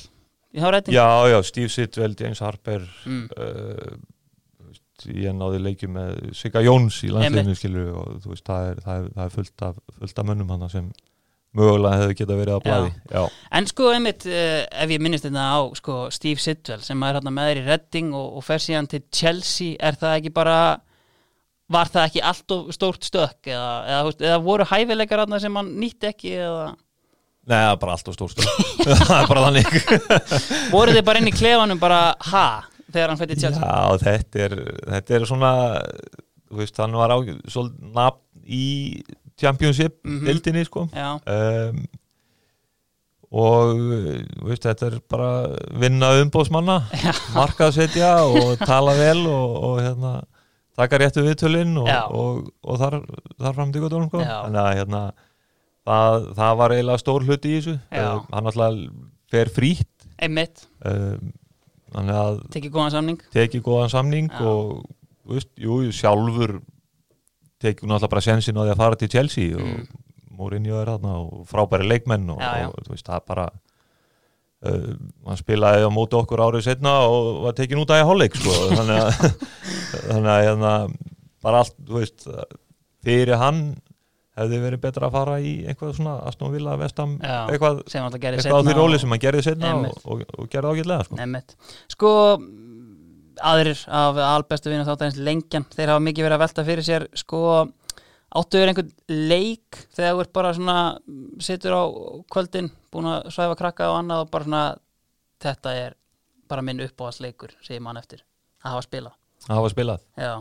í 0.51 0.61
háræting 0.61 0.95
já, 0.95 1.07
já, 1.31 1.37
Steve 1.47 1.71
Sitwell, 1.71 2.15
James 2.19 2.41
Harper 2.43 2.83
mm. 3.05 3.27
uh, 3.37 3.99
veist, 5.01 5.21
ég 5.25 5.37
náði 5.37 5.61
leikjum 5.65 5.95
með 5.97 6.11
Sigga 6.37 6.63
Jóns 6.65 6.99
í 7.05 7.11
landsliðinu 7.13 7.55
skilur 7.57 7.93
og 8.01 8.19
þú 8.23 8.33
veist, 8.33 8.45
það 8.47 8.67
er, 8.71 8.83
það 8.85 8.99
er, 8.99 9.07
það 9.15 9.23
er 9.25 9.33
fullt, 9.37 9.63
af, 9.67 9.79
fullt 9.99 10.21
af 10.21 10.29
mönnum 10.29 10.53
hann 10.53 10.69
sem 10.71 10.91
mögulega 11.57 11.97
hefði 11.99 12.17
getað 12.21 12.39
verið 12.39 12.55
á 12.55 12.59
blaði. 12.63 12.91
Já, 13.11 13.23
En 13.59 13.67
sko, 13.67 13.89
einmitt, 13.91 14.27
uh, 14.29 14.61
ef 14.85 14.93
ég 14.93 15.01
minnist 15.03 15.27
þetta 15.27 15.47
á 15.51 15.59
sko, 15.75 15.97
Steve 16.15 16.39
Sitwell 16.39 16.85
sem 16.85 17.03
er 17.03 17.17
hérna 17.19 17.33
með 17.35 17.51
þér 17.51 17.59
í 17.59 17.65
Redding 17.67 18.13
og, 18.15 18.37
og 18.39 18.45
fer 18.47 18.63
síðan 18.63 18.87
til 18.91 19.03
Chelsea 19.11 19.75
er 19.81 19.99
það 19.99 20.21
ekki 20.21 20.33
bara 20.37 20.61
var 21.71 21.91
það 21.91 22.07
ekki 22.09 22.23
allt 22.27 22.53
of 22.55 22.71
stórt 22.75 23.05
stökk 23.07 23.51
eða, 23.51 23.73
eða, 23.87 24.15
eða 24.27 24.39
voru 24.43 24.67
hæfileikar 24.67 25.23
hérna 25.23 25.39
sem 25.43 25.59
hann 25.59 25.75
nýtti 25.79 26.09
ekki 26.11 26.33
eða? 26.35 26.71
Nei, 27.41 27.57
það 27.57 27.71
er 27.71 27.79
bara 27.81 27.95
allt 27.97 28.09
og 28.11 28.17
stórt 28.17 28.41
það 29.01 29.15
er 29.17 29.29
bara 29.31 29.45
þannig. 29.47 29.77
Voru 30.71 30.93
þið 30.95 31.05
bara 31.07 31.21
inn 31.21 31.31
í 31.31 31.35
klefanum 31.35 31.79
bara 31.81 32.01
ha, 32.31 32.45
þegar 32.93 33.13
hann 33.13 33.19
fætti 33.21 33.39
Chelsea. 33.41 33.63
Já, 33.63 33.97
þetta 34.05 34.43
er, 34.47 34.55
þetta 34.91 35.15
er 35.19 35.25
svona 35.29 35.51
þú 36.51 36.59
veist, 36.61 36.77
hann 36.83 36.95
var 36.99 37.13
á 37.15 37.17
nafn 37.21 38.45
í 38.45 38.65
Championship 39.41 39.99
Mhm. 40.05 40.25
dildinni 40.27 40.65
sko. 40.67 40.87
Já, 40.93 41.15
um, 41.25 41.79
og 43.31 43.77
þú 43.79 44.49
veist, 44.49 44.65
þetta 44.67 44.89
er 44.91 44.97
bara 45.09 45.29
vinna 45.79 46.09
umbóðsmanna 46.19 46.75
markaðsetja 47.37 48.09
og 48.27 48.59
tala 48.67 48.91
vel 48.97 49.21
og, 49.31 49.53
og 49.69 49.77
hérna, 49.85 50.13
taka 50.77 50.99
réttu 50.99 51.23
viðtölinn 51.23 51.77
og, 51.79 51.87
og, 52.11 52.49
og 52.67 52.81
þar, 52.81 52.97
þar 53.39 53.55
fram 53.55 53.71
til 53.71 53.83
gotunum 53.85 54.09
sko. 54.11 54.19
Þannig 54.25 54.61
að 54.65 54.75
hérna, 54.81 55.01
það, 55.87 56.27
það 56.41 56.57
var 56.61 56.75
eiginlega 56.75 57.03
stór 57.05 57.27
hluti 57.29 57.53
í 57.55 57.59
þessu. 57.61 57.77
Um, 58.01 58.25
hann 58.35 58.51
alltaf 58.51 58.81
fer 59.31 59.51
frítt. 59.55 60.09
Um, 60.21 61.31
tekið 62.53 62.71
góðan 62.75 62.93
samning 62.95 63.23
tekið 63.35 63.63
góðan 63.65 63.91
samning 63.93 64.29
Já. 64.31 64.41
og 64.47 64.85
veist, 65.31 65.49
jú, 65.59 65.79
sjálfur 65.95 66.59
tekið 67.61 67.85
náttúrulega 67.91 68.09
bara 68.15 68.23
sensin 68.25 68.57
á 68.57 68.61
því 68.65 68.71
að 68.75 68.79
fara 68.85 68.95
til 69.01 69.11
Chelsea 69.11 69.57
Mm. 69.57 69.81
og 69.83 69.99
Mourinho 70.41 70.79
er 70.81 70.87
þarna 70.89 71.11
og 71.21 71.43
frábæri 71.51 71.85
leikmenn 71.85 72.29
og, 72.33 72.39
Já, 72.41 72.63
já. 72.63 72.67
og 72.71 72.87
veist, 72.89 73.05
það 73.05 73.19
er 73.19 73.25
bara 73.27 73.43
uh, 74.65 74.95
hann 75.27 75.37
spilaði 75.37 75.85
á 75.85 75.91
móti 75.93 76.17
okkur 76.17 76.41
árið 76.41 76.63
setna 76.65 76.95
og 77.11 77.43
var 77.43 77.53
tekin 77.59 77.77
út 77.83 77.91
að 77.93 78.01
í 78.01 78.07
hálfleik 78.09 78.39
sko, 78.39 78.55
þannig 78.79 78.97
að 79.03 79.11
þannig 80.07 80.31
að 80.33 80.43
hérna, 80.47 80.73
bara 81.45 81.61
allt, 81.61 81.77
veist 81.91 82.25
fyrir 83.05 83.37
hann 83.41 83.61
hefði 84.39 84.59
verið 84.63 84.81
betra 84.85 85.09
að 85.09 85.15
fara 85.17 85.37
í 85.43 85.53
eitthvað 85.67 85.95
svona 85.97 86.15
Aston 86.29 86.53
Villa, 86.53 86.77
Vestam, 86.79 87.17
Já. 87.19 87.37
eitthvað 87.51 87.81
eitthvað 87.91 88.61
á 88.63 88.67
því 88.67 88.75
róli 88.77 88.99
sem 89.01 89.11
hann 89.11 89.23
gerði 89.23 89.43
setna 89.49 89.73
og, 89.81 89.97
og, 90.05 90.23
og 90.37 90.49
gerði 90.51 90.75
ágætlega 90.77 91.07
sko. 91.07 91.19
Sko 91.91 92.11
aðrir 93.51 93.83
af 93.91 94.19
albestu 94.29 94.71
vinna 94.71 94.87
þáttanins 94.87 95.19
lengjan, 95.19 95.65
þeir 95.73 95.93
hafa 95.93 96.03
mikið 96.07 96.27
verið 96.27 96.37
að 96.37 96.43
velta 96.45 96.65
fyrir 96.67 96.87
sér 96.87 97.07
sko 97.17 97.41
áttu 98.31 98.61
verið 98.61 98.71
einhvern 98.71 98.91
leik 99.31 99.79
þegar 99.95 100.13
þú 100.15 100.23
ert 100.23 100.33
bara 100.37 100.53
svona 100.55 100.77
situr 101.43 101.75
á 101.75 101.83
kvöldin, 102.31 102.69
búin 102.93 103.09
að 103.11 103.31
svæfa 103.35 103.57
krakka 103.59 103.89
og 103.91 103.99
annað 103.99 104.25
og 104.25 104.31
bara 104.31 104.47
svona 104.47 104.63
þetta 105.41 105.73
er 105.75 105.97
bara 106.51 106.63
minn 106.63 106.83
uppáhaldsleikur 106.85 107.57
segir 107.65 107.83
mann 107.83 107.99
eftir 107.99 108.23
að 108.63 108.75
hafa 108.75 108.85
spilað. 108.87 109.17
Að 109.47 109.57
hafa 109.57 109.71
spilað? 109.73 110.05
Já, 110.19 110.33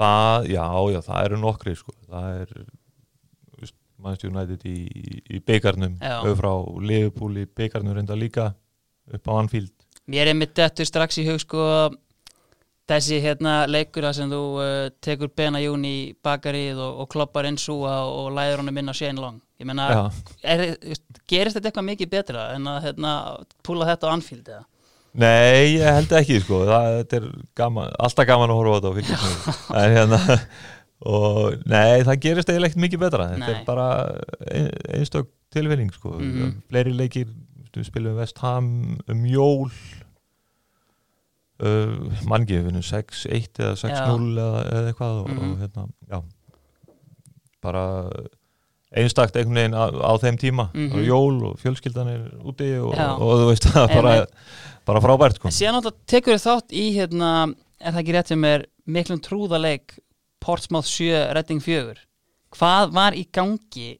Það, 0.00 0.46
já, 0.48 0.64
já, 0.94 1.00
það 1.04 1.24
eru 1.28 1.40
nokkri 1.42 1.74
sko. 1.76 1.92
það 2.08 2.36
er 2.40 2.52
Manchester 4.02 4.30
United 4.32 4.64
í, 4.68 4.76
í 5.28 5.40
byggarnum 5.44 5.96
Já. 6.00 6.20
frá 6.38 6.52
Liverpool 6.80 7.40
í 7.40 7.46
byggarnum 7.46 7.96
reynda 7.98 8.16
líka 8.18 8.50
upp 9.10 9.28
á 9.28 9.32
Anfield 9.36 9.72
Mér 10.10 10.32
er 10.32 10.38
mitt 10.38 10.54
dettur 10.56 10.88
strax 10.88 11.20
í 11.20 11.26
hug 11.28 11.40
sko 11.42 11.66
þessi 12.90 13.20
hérna 13.22 13.62
leikur 13.70 14.08
sem 14.16 14.30
þú 14.30 14.42
uh, 14.58 14.88
tekur 15.04 15.30
Bena 15.36 15.60
Jún 15.62 15.84
í 15.86 16.12
bakarið 16.24 16.80
og, 16.80 17.04
og 17.04 17.12
kloppar 17.12 17.46
inn 17.46 17.60
súa 17.60 18.00
og 18.08 18.32
læður 18.34 18.64
honum 18.64 18.80
inn 18.82 18.90
á 18.90 18.94
Shane 18.96 19.20
Long 19.20 19.38
ég 19.60 19.68
veist, 19.68 21.04
gerist 21.28 21.58
þetta 21.58 21.70
eitthvað 21.70 21.88
mikið 21.92 22.12
betra 22.16 22.50
en 22.56 22.66
að 22.70 22.82
hérna, 22.88 23.14
púla 23.66 23.88
þetta 23.90 24.08
á 24.08 24.14
Anfield 24.16 24.48
eða? 24.48 24.64
Nei, 25.18 25.74
ég 25.74 25.82
held 25.82 26.12
ekki 26.20 26.36
sko. 26.44 26.60
Það, 26.68 26.88
þetta 27.00 27.16
er 27.18 27.24
gaman, 27.58 27.88
alltaf 27.98 28.26
gaman 28.28 28.52
að 28.52 28.60
horfa 28.60 28.72
á 28.72 28.76
þetta 28.78 28.90
og 28.90 28.98
fylgjast 29.00 29.70
með 29.74 29.94
hérna 29.96 30.20
og 31.00 31.54
nei, 31.66 32.02
það 32.06 32.20
gerist 32.26 32.50
eiginlega 32.52 32.70
ekkert 32.70 32.84
mikið 32.84 33.00
betra. 33.02 33.26
Þetta 33.32 33.46
Nei. 33.46 33.54
er 33.56 33.64
bara 33.66 33.86
ein, 34.54 34.68
einstök 35.00 35.30
tilfinning 35.50 35.90
sko. 35.96 36.12
Mhm. 36.20 36.52
fleiri 36.70 36.92
leikir, 36.94 37.26
við 37.74 37.88
spilum 37.88 38.18
West 38.20 38.38
Ham 38.44 38.70
um 39.10 39.24
jól. 39.26 39.70
Uh, 41.60 42.08
manngifinu 42.24 42.80
6-1 42.80 43.58
eða 43.60 43.74
6-0 43.76 44.30
eða, 44.40 44.60
eða 44.70 44.92
eitthvað 44.94 45.18
og, 45.20 45.26
Mhm. 45.28 45.40
og 45.50 45.58
hérna, 45.60 45.82
já. 46.08 46.22
Bara 47.60 47.82
einstakt 49.02 49.36
einhvern 49.36 49.58
veginn 49.60 49.76
á, 49.76 49.84
á 49.90 50.12
þeim 50.22 50.38
tíma 50.40 50.68
Mhm. 50.74 50.92
og 50.94 51.06
jól 51.06 51.38
og 51.50 51.58
fjölskyldan 51.62 52.08
er 52.12 52.22
úti 52.44 52.68
og, 52.80 52.94
Já. 52.94 53.08
og, 53.16 53.32
þú 53.40 53.48
veist 53.50 53.66
það 53.72 53.90
er 53.96 54.02
bara, 54.02 54.26
bara 54.86 55.00
frábært 55.04 55.38
sko 55.40 55.48
En 55.50 55.56
síðan 55.56 55.78
náttúrulega 55.78 56.06
tekur 56.14 56.34
þið 56.36 56.46
þátt 56.46 56.76
í 56.76 56.84
hérna, 56.96 57.30
er 57.80 57.92
það 57.92 58.00
ekki 58.04 58.14
rétt 58.18 58.28
sem 58.34 58.44
er 58.44 58.66
miklum 58.86 59.20
trúðaleik 59.24 59.98
Portsmouth 60.40 60.86
7 60.88 61.34
Redding 61.36 61.60
4 61.64 61.96
hvað 62.56 62.92
var 62.96 63.12
í 63.14 63.26
gangi 63.30 63.98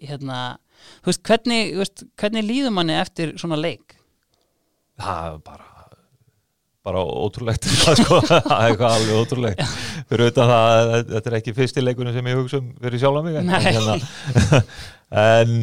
hérna, 0.00 0.56
þú 1.02 1.10
veist, 1.10 1.22
hvernig, 1.28 1.74
hvernig 2.16 2.46
líður 2.48 2.72
manni 2.72 2.94
eftir 2.96 3.34
svona 3.36 3.58
leik? 3.60 3.96
það 5.00 5.34
er 5.34 5.38
bara 5.44 5.66
bara 6.86 7.02
ótrúlegt 7.04 7.66
sko. 8.00 8.22
er 8.24 8.40
eitthvað 8.70 8.96
alveg 8.96 9.20
ótrúlegt. 9.20 9.76
Fyrir 10.08 10.32
það 10.36 10.54
að 10.56 10.96
þetta 11.12 11.30
er 11.30 11.36
ekki 11.40 11.54
fyrsti 11.58 11.84
leikunum 11.84 12.16
sem 12.16 12.32
ég 12.32 12.40
hugsa 12.40 12.60
um 12.62 12.72
fyrir 12.80 13.02
sjálf 13.02 13.24
mig 13.26 13.38
en, 13.40 13.52
hérna, 13.52 13.98
en 15.26 15.54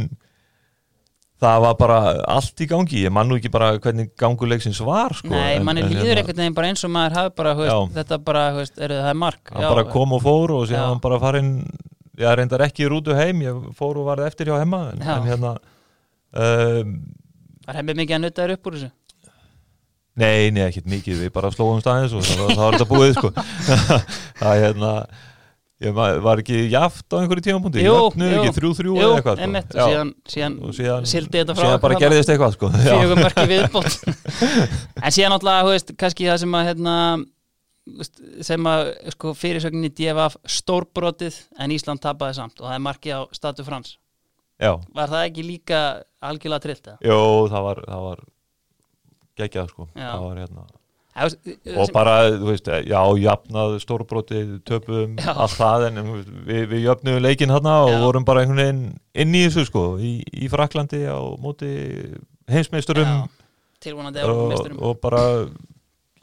það 1.41 1.59
var 1.65 1.75
bara 1.81 1.97
allt 2.37 2.63
í 2.63 2.69
gangi. 2.69 3.03
Ég 3.07 3.13
man 3.13 3.29
nú 3.29 3.39
ekki 3.41 3.51
bara 3.53 3.73
hvernig 3.81 4.13
ganguleiksins 4.19 4.79
var 4.85 5.17
sko, 5.17 5.33
Nei, 5.33 5.57
en, 5.57 5.65
manni 5.67 5.85
en, 5.85 5.91
líður 5.91 6.11
hérna, 6.13 6.21
einhvern 6.23 6.43
veginn 6.43 6.57
bara 6.61 6.71
eins 6.71 6.85
og 6.85 6.93
maður 6.93 7.19
hafi 7.21 7.35
bara, 7.41 7.57
veist, 7.59 7.93
þetta 7.97 8.21
bara, 8.29 8.47
þú 8.53 8.63
veist, 8.63 8.79
er 8.81 8.95
það 8.99 9.11
er 9.11 9.21
mark. 9.25 9.43
Hann 9.53 9.69
bara 9.71 9.85
kom 9.91 10.17
og 10.17 10.25
fór 10.25 10.57
og 10.59 10.65
síðan 10.69 10.85
Já. 10.85 10.89
hann 10.93 11.03
bara 11.03 11.21
farin 11.23 11.53
ég 12.17 12.37
reyndar 12.39 12.63
ekki 12.65 12.85
í 12.85 12.89
rútu 12.91 13.15
heim 13.17 13.41
ég 13.45 13.65
fór 13.77 13.99
og 14.01 14.07
varð 14.09 14.25
eftir 14.27 14.49
hjá 14.49 14.57
heima 14.57 14.87
en, 14.93 15.03
Já. 15.05 15.17
en 15.17 15.27
hérna 15.27 15.51
um, 16.33 16.95
er 17.67 17.77
hefði 17.81 17.97
mikið 17.99 18.17
að 18.17 18.23
nutta 18.23 18.45
þér 18.45 18.53
upp 18.55 18.69
úr 18.69 18.77
þessu 18.77 18.89
Nei, 20.17 20.49
nei, 20.49 20.63
ekkert 20.65 20.89
mikið, 20.89 21.23
við 21.25 21.33
bara 21.35 21.53
slóðum 21.53 21.81
staðins 21.83 22.15
og 22.17 22.25
þá 22.25 22.61
var 22.63 22.77
þetta 22.77 22.89
búið 22.89 23.11
sko. 23.19 23.33
Það 24.39 24.51
er 24.53 24.63
hérna 24.63 24.93
ég 25.77 25.93
var 25.93 26.41
ekki 26.41 26.63
jaft 26.71 27.05
á 27.13 27.21
einhverju 27.21 27.43
tímapunkti? 27.45 27.83
Jú, 27.85 27.93
jöfnu 27.93 28.25
jú. 28.31 28.37
ekki 28.39 28.53
þrjú 28.55 28.71
þrjú 28.79 28.93
Jú, 28.95 29.01
eða 29.03 29.17
eitthvað 29.19 29.41
einmitt, 29.45 29.75
Já. 29.75 29.81
og 29.83 29.91
síðan, 29.91 30.11
síðan, 30.33 30.55
síðan, 30.73 31.07
sildi 31.11 31.37
þetta 31.37 31.55
frá 31.57 31.65
síðan 31.67 31.83
bara 31.83 31.97
þarna. 31.97 32.03
gerðist 32.07 32.31
eitthvað 32.33 32.55
sko. 32.55 32.69
fjögum 32.87 33.21
mörki 33.21 33.45
viðbót. 33.51 33.97
En 35.05 35.13
síðan 35.13 35.35
náttúrulega, 35.35 35.67
þú 35.67 35.75
veist, 35.75 35.93
kannski 36.01 36.29
það 36.31 36.39
sem 36.41 36.57
að 36.57 36.65
hérna, 36.71 36.95
sem 38.49 38.71
að 38.73 38.89
sko, 39.13 39.35
fyrirsögninni 39.37 39.91
DFF 39.93 40.39
stórbrotið 40.57 41.37
en 41.61 41.75
Ísland 41.77 42.01
tapaði 42.03 42.39
samt 42.39 42.57
og 42.57 42.71
það 42.71 42.79
er 42.79 42.83
markið 42.87 43.13
á 43.13 43.21
Statu 43.37 43.67
Frans 43.67 43.93
Já, 44.57 44.73
var 44.97 45.13
það 45.13 45.27
ekki 45.27 45.45
líka 45.45 45.83
algjörlega 46.25 46.63
trillt 46.65 46.89
eða? 46.89 46.97
jú, 47.05 47.21
það 47.53 47.67
var, 47.69 47.83
það 47.85 48.07
var 48.07 48.25
geggjað 49.37 49.71
sko. 49.71 49.89
Var 49.95 50.43
hérna 50.43 50.67
veist, 51.17 51.39
og 51.73 51.91
bara, 51.95 52.15
þú 52.35 52.49
veist, 52.51 52.69
já, 52.87 52.99
jafnað 53.21 53.77
stórbróti, 53.81 54.41
töpum, 54.67 55.15
allt 55.33 55.55
það 55.57 55.87
en 55.89 56.01
við, 56.47 56.63
við 56.73 56.83
jöfnum 56.85 57.19
leikinn 57.23 57.53
hérna 57.53 57.79
og 57.85 57.93
Já. 57.95 57.99
vorum 58.03 58.27
bara 58.27 58.43
einhvern 58.43 58.61
veginn 58.61 58.83
inn 59.23 59.37
í 59.37 59.45
þessu 59.47 59.67
sko, 59.69 59.85
í, 59.97 60.19
í 60.21 60.49
Fraklandi 60.51 61.03
á 61.09 61.17
móti 61.41 61.71
heimsmeisturum. 62.51 63.25
Og, 63.87 64.69
og 64.81 65.01
bara 65.01 65.23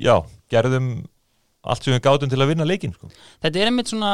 já, 0.01 0.17
gerðum 0.51 0.95
allt 1.65 1.87
sem 1.87 1.95
við 1.95 2.03
gátum 2.05 2.31
til 2.31 2.41
að 2.43 2.51
vinna 2.51 2.67
leikinn 2.69 2.93
sko. 2.95 3.09
Þetta 3.45 3.61
er 3.61 3.71
einmitt 3.71 3.91
svona, 3.93 4.13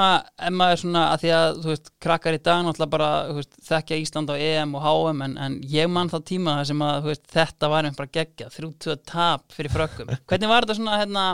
svona 0.81 1.07
að 1.15 1.25
því 1.25 1.33
að, 1.37 1.59
þú 1.65 1.73
veist, 1.73 1.91
krakkar 2.07 2.37
í 2.37 2.43
dag 2.47 2.63
náttúrulega 2.67 2.95
bara, 2.95 3.11
veist, 3.41 3.59
þekkja 3.67 3.99
Ísland 4.05 4.31
á 4.31 4.37
EM 4.37 4.77
og 4.79 4.87
HM 4.87 5.25
en, 5.27 5.35
en 5.47 5.59
ég 5.73 5.91
man 5.91 6.13
þá 6.13 6.19
tíma 6.31 6.57
þar 6.61 6.71
sem 6.71 6.87
að, 6.87 7.11
veist, 7.11 7.27
þetta 7.35 7.73
var 7.73 7.89
einmitt 7.89 8.01
bara 8.01 8.51
þrjú 8.57 8.71
tvö 8.87 8.97
tap 9.11 9.45
fyrir 9.57 9.75
frökkum. 9.75 10.15
Hvernig 10.31 10.53
var 10.53 10.67
þetta 10.67 10.79
svona, 10.79 11.01
hérna, 11.03 11.27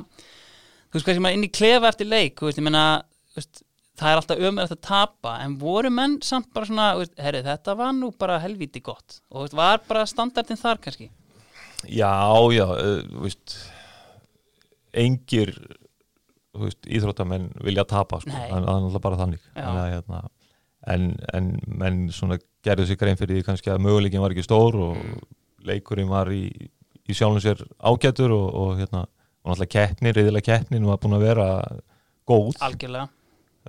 þú 0.89 0.99
veist, 0.99 1.07
hvað 1.07 1.19
sem 1.19 1.27
maður 1.29 1.39
inn 1.41 1.49
í 1.49 1.55
klefa 1.61 1.93
eftir 1.93 2.11
leik, 2.11 2.45
ég 3.37 3.37
veist, 3.37 3.63
það 3.97 4.11
er 4.11 4.21
alltaf 4.21 4.43
ömur 4.49 4.73
að 4.73 4.83
tapa, 4.85 5.37
en 5.45 5.57
voru 5.61 5.91
menn 5.93 6.19
samt 6.25 6.49
bara 6.55 6.69
svona, 6.69 6.89
herri, 7.21 7.43
þetta 7.45 7.77
var 7.79 7.95
nú 7.97 8.11
bara 8.17 8.39
helvíti 8.43 8.83
gott 8.85 9.21
og, 9.31 9.49
var 9.57 9.83
bara 9.89 10.07
standardin 10.09 10.61
þar 10.61 10.81
kannski? 10.85 11.11
já, 11.85 12.13
já, 12.53 12.67
uh, 12.67 13.03
þú 13.13 13.25
veist 13.25 13.57
engir 14.97 15.53
veist, 16.65 16.81
íþróttamenn 16.87 17.51
vilja 17.65 17.85
tapa 17.89 18.21
sko. 18.23 18.31
Nei. 18.33 18.49
það 18.51 18.57
er 18.59 18.67
náttúrulega 18.67 19.03
bara 19.07 19.21
þannig 19.21 19.43
að, 19.57 19.81
hérna, 19.95 20.23
en, 20.95 21.07
en 21.35 21.51
menn 21.67 22.01
gerðu 22.67 22.87
sig 22.87 22.99
grein 22.99 23.17
fyrir 23.19 23.39
því 23.41 23.45
kannski 23.47 23.71
að 23.71 23.83
möguleikin 23.85 24.21
var 24.23 24.35
ekki 24.35 24.45
stór 24.47 24.75
og 24.89 24.97
leikurinn 25.67 26.09
var 26.11 26.31
í, 26.35 26.45
í 27.07 27.15
sjálfum 27.15 27.43
sér 27.43 27.63
ágætur 27.79 28.33
og, 28.35 28.47
og 28.55 28.81
hérna, 28.81 29.05
og 29.45 29.53
náttúrulega 29.53 29.75
keppni, 29.77 30.13
reyðilega 30.17 30.47
keppnin 30.53 30.87
var 30.89 30.99
búin 31.03 31.15
að 31.19 31.27
vera 31.29 31.47
góð 32.27 32.57
Algjörlega. 32.67 33.07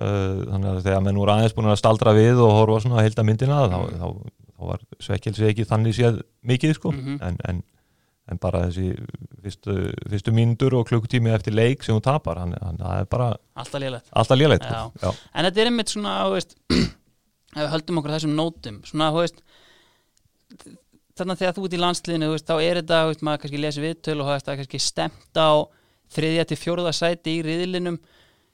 uh, 0.02 0.42
þannig 0.50 0.68
að 0.72 0.82
þegar 0.88 1.02
menn 1.06 1.20
voru 1.22 1.34
aðeins 1.36 1.54
búin 1.54 1.70
að 1.70 1.78
staldra 1.82 2.14
við 2.18 2.42
og 2.42 2.54
horfa 2.58 2.80
svona 2.84 2.98
að 3.00 3.06
heilda 3.08 3.26
myndina 3.28 3.58
þá, 3.70 3.78
þá, 3.98 4.06
þá 4.58 4.62
var 4.72 4.82
svekkelsi 5.06 5.46
ekki 5.52 5.66
þannig 5.70 5.94
séð 5.98 6.22
mikið 6.50 6.74
sko 6.78 6.90
Mhm. 6.94 7.18
en, 7.22 7.38
en, 7.50 7.62
en 8.28 8.38
bara 8.42 8.64
þessi 8.68 8.90
fyrstu, 9.42 9.74
fyrstu 10.12 10.32
mínútur 10.36 10.74
og 10.78 10.88
klukkutími 10.90 11.30
eftir 11.34 11.54
leik 11.56 11.82
sem 11.86 11.94
hún 11.96 12.04
tapar, 12.04 12.38
hann, 12.42 12.54
hann, 12.60 12.76
það 12.80 13.00
er 13.02 13.08
bara 13.14 13.28
Alltaf 13.58 13.80
lélegt. 13.82 14.10
alltaf 14.12 14.38
léleitt 14.38 14.66
Já. 14.68 14.82
Já. 15.02 15.10
En 15.34 15.44
þetta 15.48 15.62
er 15.64 15.70
einmitt 15.70 15.92
svona, 15.94 16.16
þú 16.28 16.34
veist, 16.36 16.56
ef 17.56 17.62
við 17.62 17.72
höldum 17.74 18.00
okkur 18.02 18.14
þessum 18.16 18.34
nótum, 18.38 18.80
svona, 18.88 19.08
þú 19.14 19.22
veist, 19.24 19.40
þannig 21.18 21.34
að 21.34 21.40
þegar 21.42 21.56
þú 21.56 21.64
ert 21.66 21.74
í 21.76 21.80
landsliðinu, 21.82 22.28
þú 22.28 22.36
veist, 22.36 22.46
þá 22.48 22.56
er 22.68 22.78
þetta, 22.82 23.00
þú 23.02 23.10
veist, 23.12 23.24
maður 23.26 23.42
kannski 23.44 23.62
lesi 23.62 23.82
viðtöl 23.82 24.18
og 24.22 24.28
það 24.30 24.52
er 24.52 24.60
kannski 24.62 24.80
stemt 24.84 25.40
á 25.40 25.50
þriðja 26.14 26.44
til 26.48 26.58
fjóruða 26.60 26.92
sæti 26.96 27.34
í 27.38 27.42
riðlinum 27.44 27.98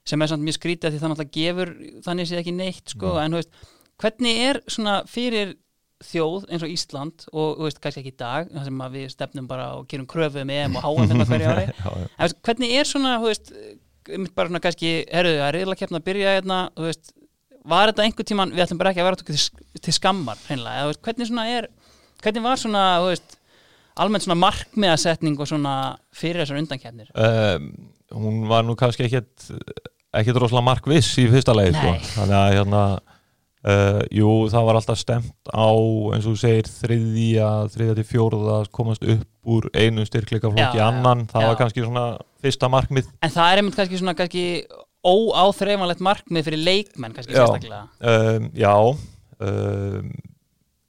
sem 0.05 0.21
er 0.25 0.31
samt 0.33 0.45
mjög 0.45 0.57
skrítið 0.59 0.95
því 0.95 1.01
það 1.03 1.13
náttúrulega 1.13 1.37
gefur 1.37 1.71
þannig 2.05 2.29
séð 2.31 2.41
ekki 2.43 2.55
neitt, 2.57 2.89
sko, 2.95 3.13
Mm. 3.15 3.21
en 3.25 3.33
þú 3.37 3.39
veist, 3.41 3.53
hvernig 4.05 4.41
er 4.49 4.59
svona 4.69 4.95
fyrir 5.09 5.55
þjóð 6.09 6.47
eins 6.49 6.65
og 6.67 6.73
Ísland 6.73 7.27
og, 7.33 7.65
veist, 7.65 7.81
kannski 7.83 8.03
ekki 8.03 8.13
í 8.15 8.19
dag, 8.21 8.51
þar 8.53 8.67
sem 8.69 8.83
að 8.85 8.97
við 8.99 9.07
stefnum 9.13 9.49
bara 9.51 9.69
og 9.79 9.87
gerum 9.91 10.09
kröfu 10.11 10.43
um 10.43 10.53
EM 10.55 10.79
og 10.79 10.87
HM 10.87 11.13
þetta 11.13 11.27
hverju 11.31 11.53
ári, 11.53 11.67
Já, 11.71 11.91
já. 12.03 12.09
En 12.19 12.35
hvernig 12.49 12.75
er 12.79 12.91
svona, 12.91 13.15
þú 13.23 13.31
veist, 13.31 13.53
bara 14.37 14.51
svona 14.51 14.63
kannski, 14.65 14.93
herruðu, 15.11 15.39
það 15.41 15.49
er 15.49 15.59
reyðlega 15.59 15.83
keppna 15.83 16.01
að 16.03 16.09
byrja 16.11 16.35
hérna, 16.39 16.59
þú 16.75 16.89
veist, 16.89 17.15
var 17.75 17.91
þetta 17.93 18.05
einhver 18.05 18.29
tíman, 18.29 18.53
við 18.53 18.67
ætlum 18.67 18.83
bara 18.83 18.93
ekki 18.93 19.05
að 19.05 19.09
vera 19.11 19.23
til, 19.23 19.41
til 19.87 19.97
skammar, 19.97 20.45
hreinlega, 20.49 20.91
veist, 20.91 21.03
hvernig 21.07 21.31
svona 21.31 21.49
er, 21.55 21.71
hvernig 22.25 22.45
var 22.45 22.61
svona, 22.61 22.85
þú 23.01 23.11
veist, 23.15 23.41
almennt 24.05 24.27
svona 24.27 24.41
markmiðasetning 24.43 25.41
og 25.41 25.49
svona 25.49 25.75
fyrir 26.15 26.43
þessar 26.43 26.61
undankeppnir? 26.61 27.11
Um, 27.15 27.69
hún 28.15 28.47
var 28.51 28.67
nú 28.67 28.75
kannski 28.79 29.07
ekkit 29.07 29.53
ekkit 30.15 30.39
rosalega 30.39 30.69
markviss 30.69 31.17
í 31.19 31.27
fyrsta 31.31 31.55
leið 31.57 31.77
sko. 31.79 31.93
Þannig 32.15 32.37
að 32.39 32.53
hérna 32.59 32.83
uh, 33.69 34.01
jú, 34.15 34.31
það 34.53 34.67
var 34.69 34.79
alltaf 34.81 35.01
stemt 35.01 35.51
á 35.53 35.69
eins 36.15 36.27
og 36.29 36.35
þú 36.35 36.41
segir 36.45 36.71
þriðja 36.71 37.49
þriðja 37.75 37.97
til 38.01 38.07
fjóruða 38.13 38.59
komast 38.75 39.05
upp 39.05 39.25
úr 39.55 39.69
einu 39.77 40.05
styrkleikaflokk 40.09 40.61
Já, 40.63 40.71
í 40.73 40.81
já, 40.81 40.87
annan 40.89 41.27
það 41.29 41.45
já. 41.45 41.49
var 41.51 41.59
kannski 41.61 41.85
svona 41.85 42.05
fyrsta 42.45 42.71
markmið 42.73 43.11
En 43.25 43.33
það 43.35 43.51
er 43.53 43.63
einmitt 43.63 43.79
kannski 43.81 44.01
svona, 44.01 44.15
kannski 44.19 44.45
óáþreifanlegt 45.05 46.01
markmið 46.05 46.47
fyrir 46.47 46.63
leikmenn, 46.65 47.13
kannski 47.17 47.35
Já. 47.37 47.43
sérstaklega. 47.45 47.83
um, 48.01 48.47
já 48.57 48.73
um, 49.45 50.15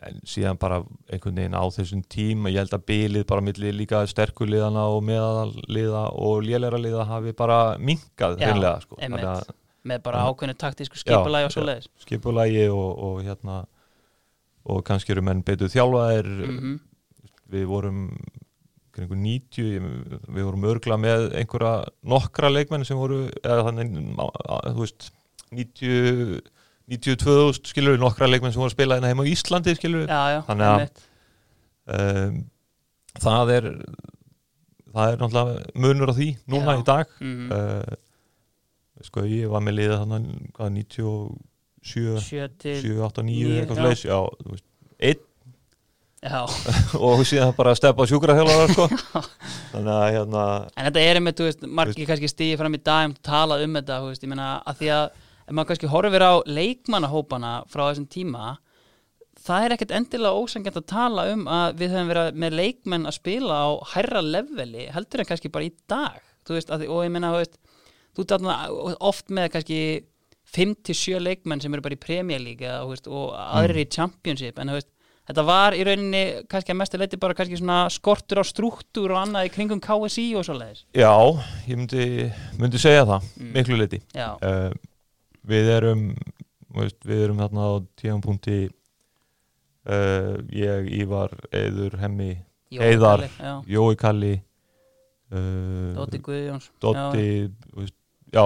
en 0.06 0.20
síðan 0.30 0.60
bara 0.62 0.84
einhvern 1.10 1.40
veginn 1.40 1.58
á 1.58 1.66
þessum 1.74 2.04
tíma 2.14 2.52
ég 2.54 2.62
held 2.62 2.76
að 2.78 2.84
bilið 2.92 3.24
bara 3.28 3.42
milli 3.42 3.72
líka 3.74 4.04
sterkuliðana 4.08 4.84
og 4.94 5.02
meðalliða 5.08 6.04
og 6.22 6.44
lélæra 6.46 6.78
liða 6.80 7.08
hafi 7.10 7.34
bara 7.38 7.60
minkað 7.82 8.38
Já, 8.38 8.52
hreinlega 8.52 8.84
sko. 8.86 9.00
einmitt. 9.02 9.50
Með 9.86 10.02
bara 10.08 10.24
Já. 10.24 10.32
ákveðnu 10.34 10.56
taktísku 10.58 10.98
skipulagi 10.98 11.46
og 11.46 11.52
svo 11.54 11.64
leiðis. 11.68 11.88
skipulagi 12.02 12.64
og, 12.74 13.04
og 13.08 13.20
hérna 13.24 13.60
og 14.66 14.84
kannski 14.88 15.14
eru 15.14 15.22
menn 15.22 15.44
betur 15.46 15.70
þjálfaðir 15.70 16.32
Mm 16.50 16.80
við 17.54 17.68
vorum 17.70 18.00
kringu 18.96 19.14
90 19.22 19.66
ég- 19.78 20.24
við 20.34 20.44
vorum 20.48 20.64
örgla 20.66 20.96
með 20.98 21.28
einhverja 21.38 21.86
nokkra 22.10 22.50
leikmenn 22.50 22.86
sem 22.88 22.98
voru 22.98 23.28
eða 23.44 23.68
þannig 23.68 23.92
þú 24.74 24.80
veist 24.82 25.12
90 25.54 26.42
92.000 26.90 27.70
skilur 27.70 27.98
nokkra 28.02 28.26
leikmenn 28.30 28.52
sem 28.54 28.60
voru 28.64 28.72
að 28.72 28.76
spila 28.78 28.98
hérna 28.98 29.12
heima 29.14 29.26
á 29.26 29.30
Íslandi 29.30 29.76
skilur 29.78 30.08
já, 30.10 30.22
já, 30.34 30.40
Þannig 30.50 30.68
að- 30.72 31.06
um, 31.94 32.42
það 33.22 33.54
er 33.60 33.70
það 34.96 35.12
er 35.14 35.18
náttúrulega 35.22 35.56
munur 35.86 36.10
á 36.10 36.16
því 36.18 36.28
núna 36.50 36.74
Já. 36.74 36.80
í 36.82 36.86
dag 36.90 37.08
Mhm. 37.22 37.52
uh, 37.52 37.96
sko 39.06 39.26
ég 39.30 39.52
var 39.52 39.64
með 39.66 39.80
liða 39.80 40.02
þannig 40.04 40.50
hvað 40.56 40.74
97, 40.80 42.26
sjö? 42.26 42.50
Til 42.62 42.76
7, 42.82 42.98
8, 43.08 43.26
9 43.30 43.32
Níu, 43.32 43.56
eitthvað 43.60 43.82
slags 43.84 44.04
já, 44.08 44.18
þú 44.42 44.56
veist, 44.56 44.68
einn. 45.10 45.24
Og 47.06 47.22
síðan 47.30 47.52
bara 47.54 47.76
að 47.76 47.80
steppa 47.84 48.08
sjúkraþjálfara 48.10 48.68
sko. 48.74 48.88
þannig 49.76 49.94
að 49.94 50.06
hérna 50.16 50.46
en 50.74 50.88
þetta 50.90 51.04
er 51.04 51.20
einmitt, 51.20 51.38
þú 51.38 51.50
veist, 51.52 51.66
margir 51.82 52.10
kannski 52.10 52.32
stíði 52.32 52.60
fram 52.62 52.78
í 52.78 52.82
dag 52.82 53.06
um 53.06 53.14
að 53.14 53.24
tala 53.30 53.62
um 53.62 53.78
þetta, 53.80 54.02
þú 54.02 54.12
veist, 54.12 54.26
ég 54.26 54.32
meina 54.34 54.52
að 54.66 54.82
því 54.82 54.94
að 54.98 55.06
ef 55.46 55.54
maður 55.54 55.72
kannski 55.72 55.92
horfir 55.92 56.26
á 56.26 56.34
leikmannahópana 56.50 57.58
frá 57.70 57.84
þessum 57.92 58.08
tíma 58.10 58.56
það 59.46 59.66
er 59.66 59.76
ekkert 59.76 59.94
endilega 60.00 60.42
ósangjant 60.42 60.80
að 60.80 60.88
tala 60.90 61.26
um 61.34 61.44
að 61.52 61.82
við 61.82 61.94
höfum 61.94 62.12
verið 62.12 62.40
með 62.42 62.58
leikmenn 62.60 63.10
að 63.10 63.18
spila 63.20 63.60
á 63.62 63.70
hærra 63.94 64.24
leveli 64.26 64.88
heldur 64.94 65.22
en 65.22 65.30
kannski 65.30 65.52
bara 65.54 65.68
í 65.68 65.74
dag. 65.90 66.22
Þú 66.46 66.58
veist, 66.58 66.72
að, 66.74 66.86
og 66.94 67.04
ég 67.06 67.14
meina, 67.14 67.34
þú 67.34 67.42
veist 67.44 67.60
þú 68.16 68.26
þarna 68.32 68.58
oft 69.12 69.30
með 69.34 69.52
kannski 69.56 69.80
5-7 70.56 71.20
leikmenn 71.20 71.62
sem 71.64 71.74
eru 71.74 71.84
bara 71.84 71.98
í 71.98 72.02
veist, 72.90 73.08
og 73.08 73.34
aðrir 73.36 73.82
í 73.84 73.88
Championship 73.92 74.60
en 74.62 74.72
veist, 74.76 74.88
þetta 75.26 75.44
var 75.48 75.74
í 75.76 75.84
rauninni 75.88 76.22
kannski 76.52 76.72
að 76.72 76.80
mestu 76.80 77.00
leiti 77.02 77.20
bara 77.20 77.34
kannski 77.38 77.58
svona 77.60 77.90
skortur 77.92 78.40
á 78.40 78.46
struktúr 78.46 79.16
og 79.16 79.22
annað 79.24 79.50
í 79.50 79.54
kringum 79.56 79.82
KSI 79.84 80.28
og 80.38 80.46
svo 80.48 80.56
leiðis 80.60 80.86
já, 80.96 81.12
ég 81.68 81.80
myndi, 81.82 82.32
myndi 82.62 82.82
segja 82.82 83.08
það 83.10 83.30
Mm. 83.36 83.52
miklu 83.58 83.80
liti 83.82 84.02
Já, 84.16 84.30
uh, 84.38 84.72
við 85.50 85.72
erum 85.76 86.06
veist, 86.76 87.00
við 87.04 87.26
erum 87.26 87.42
þarna 87.42 87.66
á 87.68 87.72
tíðanpunkti 88.00 88.60
uh, 89.90 90.38
ég, 90.54 90.90
Ívar, 91.02 91.34
Eður, 91.52 91.98
Hemmi 92.02 92.32
já, 93.40 93.54
Jói 93.76 93.96
Kalli 94.00 94.34
uh, 95.34 95.92
Dótti 95.98 96.22
Guðjóns 96.26 96.70
Dotti 96.84 97.28
þú 97.50 97.82
veist, 97.84 97.98
já, 98.36 98.46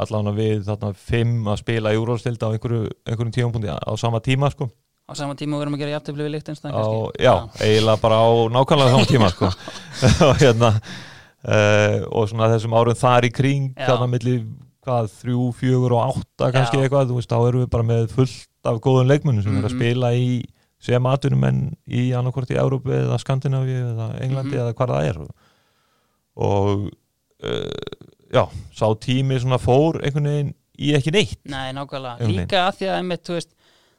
allan 0.00 0.30
við 0.36 0.62
þarna 0.68 0.92
fimm 0.96 1.44
að 1.52 1.60
spila 1.62 1.92
í 1.94 1.98
úrvalstild 2.00 2.42
á 2.44 2.48
einhverju, 2.54 2.88
einhverjum 3.06 3.34
tíðanpunkti 3.36 3.70
á 3.74 3.92
sama 4.00 4.20
tíma 4.24 4.50
sko 4.54 4.68
á 5.04 5.12
sama 5.12 5.34
tíma 5.36 5.58
við 5.58 5.66
erum 5.66 5.74
að 5.76 5.82
gera 5.84 5.94
jafntöfli 5.98 6.24
við 6.24 6.32
Lichtenstein 6.32 6.72
á, 6.72 6.80
kannski. 6.80 7.24
já, 7.26 7.34
eiginlega 7.60 8.00
bara 8.00 8.20
á 8.24 8.28
nákvæmlega 8.54 8.94
sama 8.94 9.08
tíma 9.10 9.28
sko. 9.34 9.50
og 10.30 10.38
hérna 10.40 10.70
uh, 11.44 11.98
og 12.08 12.28
svona 12.30 12.48
þessum 12.54 12.76
árum 12.78 12.96
þar 12.96 13.26
í 13.28 13.32
kring 13.36 13.66
Já. 13.76 13.86
þarna 13.90 14.08
milli 14.14 14.36
hvað, 14.84 15.10
þrjú, 15.20 15.44
fjögur 15.60 15.94
og 15.96 16.02
átta 16.08 16.48
kannski 16.56 16.80
Já. 16.80 16.86
eitthvað, 16.86 17.12
þú 17.12 17.18
veist, 17.20 17.30
þá 17.32 17.38
erum 17.50 17.62
við 17.66 17.70
bara 17.76 17.88
með 17.88 18.08
fullt 18.16 18.68
af 18.72 18.80
góðum 18.84 19.08
leikmönnum 19.12 19.44
sem 19.44 19.56
er 19.60 19.64
að 19.68 19.72
Mhm. 19.74 19.78
spila 19.80 20.10
í 20.16 20.42
sem 20.84 21.06
atunum 21.08 21.44
en 21.48 21.60
í 21.88 22.10
annarkvort 22.16 22.50
í 22.52 22.58
Európu 22.60 22.92
eða 22.92 23.16
Skandinavíu 23.20 23.78
eða 23.92 24.08
Englandi 24.24 24.56
Mhm. 24.56 24.60
eða 24.64 24.74
hvað 24.76 24.92
það 24.92 25.08
er 25.12 25.20
og 26.36 26.90
uh, 27.44 27.70
já, 28.34 28.44
sá 28.74 28.86
tími 29.00 29.38
svona 29.42 29.60
fór 29.62 30.00
einhvern 30.02 30.30
veginn 30.30 30.54
í 30.74 30.94
ekki 30.96 31.12
neitt. 31.14 31.40
Nei, 31.46 31.70
nákvæmlega, 31.76 32.28
líka 32.30 32.64
að 32.66 32.80
því 32.80 32.90
að 32.90 32.98
einmitt, 32.98 33.22
þú 33.26 33.36
veist, 33.36 33.52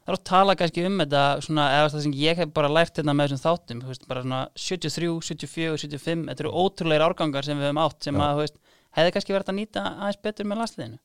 það 0.04 0.12
er 0.12 0.18
að 0.18 0.24
tala 0.30 0.56
kannski 0.60 0.84
um 0.86 1.00
þetta 1.02 1.24
svona, 1.46 1.66
eða 1.78 1.90
það 1.94 2.04
sem 2.04 2.16
ég 2.20 2.40
hef 2.42 2.52
bara 2.56 2.72
lært 2.72 3.00
hérna 3.00 3.16
með 3.16 3.32
þessum 3.32 3.42
þáttum, 3.46 3.82
veist, 3.88 4.06
bara 4.10 4.24
svona 4.24 4.42
73, 4.66 5.10
74, 5.30 5.80
75, 5.86 6.26
þetta 6.30 6.44
eru 6.44 6.54
ótrúleir 6.64 7.06
árgangar 7.06 7.48
sem 7.48 7.58
við 7.58 7.70
höfum 7.70 7.82
átt 7.86 8.08
sem 8.08 8.20
Já. 8.20 8.24
að, 8.26 8.32
þú 8.36 8.44
veist, 8.44 8.58
hefði 8.98 9.14
kannski 9.16 9.36
verið 9.36 9.52
að 9.52 9.58
nýta 9.60 9.84
aðeins 9.94 10.22
betur 10.28 10.50
með 10.50 10.62
landsliðinu. 10.62 11.00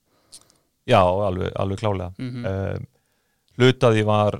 Já, 0.90 1.02
alveg, 1.02 1.52
alveg 1.62 1.78
klálega 1.82 2.10
mm 2.18 2.32
mm. 2.42 2.88
hlutaði 3.62 4.04
var 4.08 4.40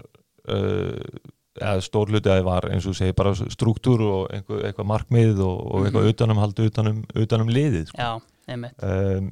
uh, 0.50 1.20
stór 1.84 2.08
hlutaði 2.14 2.44
var 2.48 2.70
eins 2.72 2.86
og 2.88 2.96
segi 2.96 3.12
bara 3.18 3.34
struktúr 3.36 4.02
og 4.08 4.32
einhver, 4.32 4.62
eitthvað 4.70 4.88
markmið 4.88 5.40
og, 5.44 5.58
og 5.76 5.86
eitthvað 5.86 6.06
Mhm. 6.06 6.14
utanum 6.16 6.38
haldi 6.40 6.68
utanum, 6.72 7.04
utanum 7.16 7.50
liðið 7.52 7.88
sko. 7.92 7.98
Já, 7.98 8.22
um, 8.56 9.32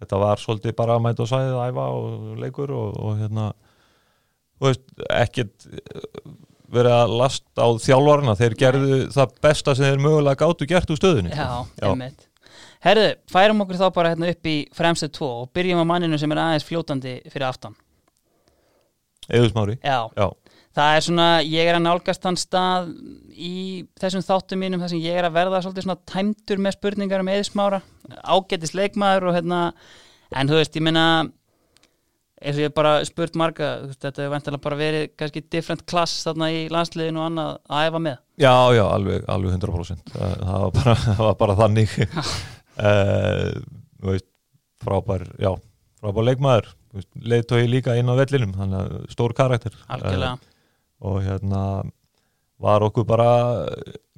þetta 0.00 0.18
var 0.18 0.36
svolítið 0.42 0.74
bara 0.76 0.96
að 0.98 1.04
mæta 1.06 1.22
á 1.22 1.30
sæðið, 1.30 1.58
æfa 1.70 1.86
og 1.94 2.38
leikur 2.42 2.70
og, 2.74 2.96
og 2.98 3.18
hérna 3.20 3.52
ekkert 5.20 5.66
uh, 5.70 6.32
verið 6.70 6.92
að 6.94 7.14
lasta 7.18 7.62
á 7.66 7.68
þjálfarna 7.82 8.34
þeir 8.38 8.54
gerðu 8.60 8.98
það 9.14 9.32
besta 9.42 9.74
sem 9.74 9.86
þeir 9.88 10.02
mögulega 10.04 10.38
gátu 10.44 10.66
gert 10.70 10.90
úr 10.92 10.98
stöðunni 11.00 11.30
já, 11.34 11.46
Já. 11.80 11.88
einmitt. 11.90 12.26
Herðu, 12.80 13.06
færum 13.28 13.60
okkur 13.64 13.76
þá 13.80 13.86
bara 13.94 14.10
hérna 14.14 14.30
upp 14.32 14.46
í 14.48 14.56
fremstu 14.72 15.08
tvo 15.12 15.30
og 15.42 15.50
byrjum 15.52 15.82
á 15.82 15.90
manninu 15.90 16.18
sem 16.18 16.32
er 16.32 16.38
aðeins 16.40 16.64
fljótandi 16.64 17.16
fyrir 17.28 17.48
aftan. 17.50 17.74
Eðusmári, 19.30 19.76
Já, 19.84 20.08
já, 20.16 20.26
Það 20.76 20.96
er 20.96 21.02
svona, 21.02 21.24
ég 21.42 21.66
er 21.66 21.76
að 21.76 21.82
nálgast 21.82 22.22
þann 22.22 22.36
stað 22.38 22.92
í 23.34 23.54
þessum 23.98 24.22
þáttum 24.22 24.60
mínum 24.62 24.82
þar 24.82 24.92
sem 24.92 25.02
ég 25.02 25.16
er 25.18 25.26
að 25.26 25.34
verða 25.34 25.62
svolítið 25.64 25.86
svona 25.88 26.02
tæmdur 26.06 26.60
með 26.62 26.76
spurningar 26.76 27.24
um 27.24 27.30
eðismára, 27.32 27.80
ágætis 28.22 28.76
leikmaður 28.78 29.30
og 29.30 29.34
hérna, 29.34 29.60
en 30.30 30.50
þú 30.50 30.60
veist, 30.60 30.78
ég 30.78 30.84
meina, 30.86 31.06
eins 32.40 32.54
og 32.54 32.62
ég 32.62 32.70
hef 32.70 32.76
bara 32.76 32.92
spurt 33.08 33.34
marga, 33.40 33.70
þetta 33.96 34.22
hefur 34.22 34.32
vantilega 34.36 34.64
bara 34.68 34.78
verið 34.78 35.08
kannski 35.18 35.42
different 35.52 35.82
class 35.90 36.22
þarna 36.28 36.52
í 36.54 36.60
landsliðinu 36.72 37.20
og 37.20 37.26
annað 37.28 37.50
að 37.66 37.88
æfa 37.88 38.02
með. 38.06 38.20
já, 38.40 38.54
já, 38.78 38.84
alveg, 38.86 39.26
alveg 39.34 39.56
100% 39.58 40.14
það, 40.14 40.36
það, 40.38 40.60
var, 40.62 40.72
bara, 40.78 40.94
það 41.06 41.24
var 41.26 41.40
bara 41.42 41.56
þannig. 41.64 41.96
Uh, 42.78 43.48
þú 43.98 44.14
veist, 44.14 44.28
frábær 44.86 45.26
já, 45.34 45.50
frábær 45.98 46.30
leikmaður. 46.30 46.70
Leiðtói 47.22 47.66
líka 47.70 47.98
inn 47.98 48.10
á 48.10 48.18
vellinum 48.18 48.54
þannig 48.54 48.80
að 48.80 49.10
stór 49.12 49.34
karakter. 49.38 49.74
Algjörlega. 49.90 50.38
Og 51.00 51.22
hérna 51.24 51.62
var 52.60 52.82
okkur 52.84 53.04
bara 53.08 53.66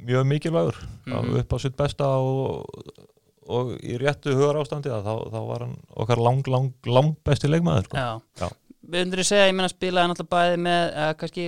mjög 0.03 0.25
mikilvægur 0.27 0.77
Mhm. 1.07 1.37
upp 1.41 1.53
á 1.53 1.59
sitt 1.63 1.77
besta 1.77 2.05
og, 2.19 2.67
og 3.49 3.71
í 3.83 3.99
réttu 3.99 4.35
hugar 4.35 4.57
ástandi 4.63 4.91
þá, 4.91 5.31
þá 5.31 5.39
var 5.47 5.59
hann 5.67 5.77
okkar 5.97 6.19
lang, 6.23 6.43
lang, 6.49 6.73
lang 6.87 7.15
besti 7.25 7.49
leikmaður 7.49 7.85
sko. 7.85 7.97
Já. 7.97 8.21
Já. 8.41 8.49
Undur 8.93 9.19
að 9.23 9.29
segja, 9.29 9.47
ég 9.49 9.55
meina 9.55 9.69
spilaði 9.71 10.11
náttúrulega 10.11 10.35
bæði 10.35 10.57
með, 10.59 10.83
eða 10.93 11.15
kannski, 11.21 11.45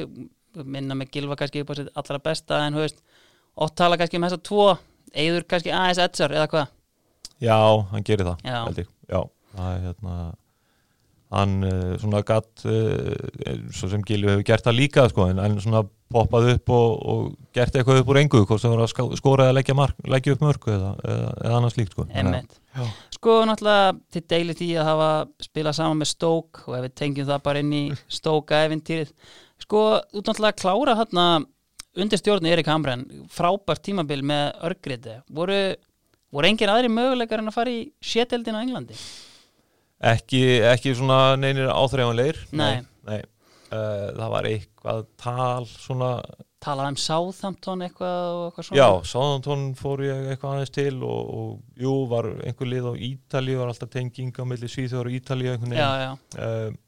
minna 0.64 0.94
með 0.94 1.10
Gilva 1.10 1.36
kannski 1.36 1.60
upp 1.64 1.70
á 1.70 1.74
sitt 1.76 1.88
allra 1.98 2.18
besta, 2.22 2.60
en 2.66 2.74
veist, 2.78 3.00
oft 3.56 3.74
tala 3.74 3.96
kannski 3.98 4.16
um 4.20 4.22
þessa 4.28 4.38
tvo, 4.42 4.78
eigður 5.14 5.44
kannski 5.50 5.72
aðeins 5.74 5.98
etsar 5.98 6.30
eða 6.30 6.46
hvað? 6.48 6.68
já, 7.42 7.58
hann 7.90 8.04
gerir 8.06 8.24
það 8.24 8.38
Já. 8.46 8.60
ég. 8.78 8.86
já, 9.10 9.20
það 9.56 9.74
er 9.74 9.80
hérna 9.88 10.34
hann 11.32 11.64
uh, 11.66 11.94
svona 12.00 12.22
gatt 12.26 12.64
uh, 12.68 13.14
svo 13.74 13.90
sem 13.90 14.04
Gilvi 14.06 14.32
hefur 14.32 14.46
gert 14.46 14.66
það 14.66 14.78
líka 14.78 15.06
sko, 15.10 15.28
en, 15.32 15.40
en 15.42 15.56
svona 15.62 15.84
poppað 16.14 16.50
upp 16.52 16.72
og, 16.74 16.90
og 17.10 17.22
gert 17.56 17.74
eitthvað 17.74 18.02
upp 18.02 18.10
úr 18.12 18.20
engu 18.20 18.42
hvort 18.44 18.62
það 18.62 18.74
var 18.74 18.84
að 18.84 19.16
skora 19.18 19.48
eða 19.48 19.56
leggja, 19.56 19.76
mark, 19.78 19.96
leggja 20.10 20.34
upp 20.36 20.44
mörgu 20.44 20.74
eða, 20.74 20.92
eða, 21.02 21.32
eða 21.46 21.56
annars 21.58 21.78
líkt 21.78 21.96
sko. 21.96 22.06
Að-. 22.10 22.92
Sko 23.16 23.38
náttúrulega 23.48 23.88
til 24.14 24.22
deilir 24.34 24.58
því 24.58 24.68
að 24.78 24.90
hafa 24.90 25.08
spilað 25.42 25.78
saman 25.80 26.02
með 26.02 26.12
Stoke 26.12 26.68
og 26.68 26.76
ef 26.78 26.86
við 26.86 26.94
tengjum 27.00 27.28
það 27.32 27.42
bara 27.48 27.64
inn 27.64 27.74
í 27.74 27.82
Stoke 28.18 28.62
æfintýrið. 28.66 29.10
Sko, 29.64 29.82
þú 30.12 30.22
náttúrulega 30.28 30.60
klára 30.60 30.96
þarna 31.00 31.26
undir 32.04 32.20
stjórnu 32.20 32.50
Erik 32.50 32.70
Hamren, 32.70 33.04
frábært 33.30 33.84
tímabil 33.86 34.22
með 34.26 34.48
örgriti. 34.66 35.18
Voru, 35.34 35.60
voru 36.34 36.50
engin 36.50 36.72
aðri 36.72 36.90
möguleikar 36.90 37.42
en 37.42 37.50
að 37.50 37.58
fara 37.58 37.74
í 37.74 37.84
sételdin 38.02 38.58
á 38.58 38.62
Englandi? 38.64 38.98
Ekki, 40.12 40.42
ekki 40.72 40.94
svona 40.98 41.36
neynir 41.40 41.70
áþreifanleir 41.72 42.40
Nei. 42.52 42.82
nei. 43.08 43.20
Uh, 43.74 44.10
það 44.14 44.28
var 44.34 44.46
eitthvað 44.50 45.06
tal 45.18 45.64
svona, 45.66 46.10
Talaði 46.64 46.92
um 46.94 46.96
Southampton 47.00 47.82
eitthvað 47.84 48.28
og 48.32 48.44
eitthvað 48.48 48.66
svona? 48.68 48.78
já, 48.78 48.88
Sáðantón 49.10 49.64
fór 49.76 50.02
ég 50.06 50.28
eitthvað 50.32 50.54
aðeins 50.54 50.72
til 50.72 50.94
og, 51.04 51.32
og 51.34 51.82
jú, 51.82 51.94
var 52.08 52.28
einhver 52.46 52.70
lið 52.70 52.86
á 52.88 52.92
Ítalíu 53.08 53.58
var 53.60 53.72
alltaf 53.72 53.90
tenging 53.92 54.30
á 54.32 54.44
milli 54.48 54.70
Svíþjóður 54.70 55.10
og 55.10 55.16
Ítalíu 55.18 55.52
einhvern 55.56 55.74
Já, 55.76 55.88
veginn, 55.90 56.22
uh, 56.38 56.80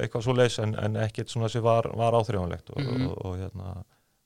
eitthvað 0.00 0.24
svo 0.28 0.36
leis 0.38 0.56
en, 0.62 0.76
en 0.80 0.96
ekkert 1.02 1.32
svona 1.32 1.50
sem 1.52 1.64
var, 1.64 1.90
var 1.98 2.16
áþreifanlegt 2.20 2.70
og, 2.72 2.80
Mhm. 2.84 3.06
og, 3.10 3.18
og, 3.26 3.36
hérna 3.42 3.74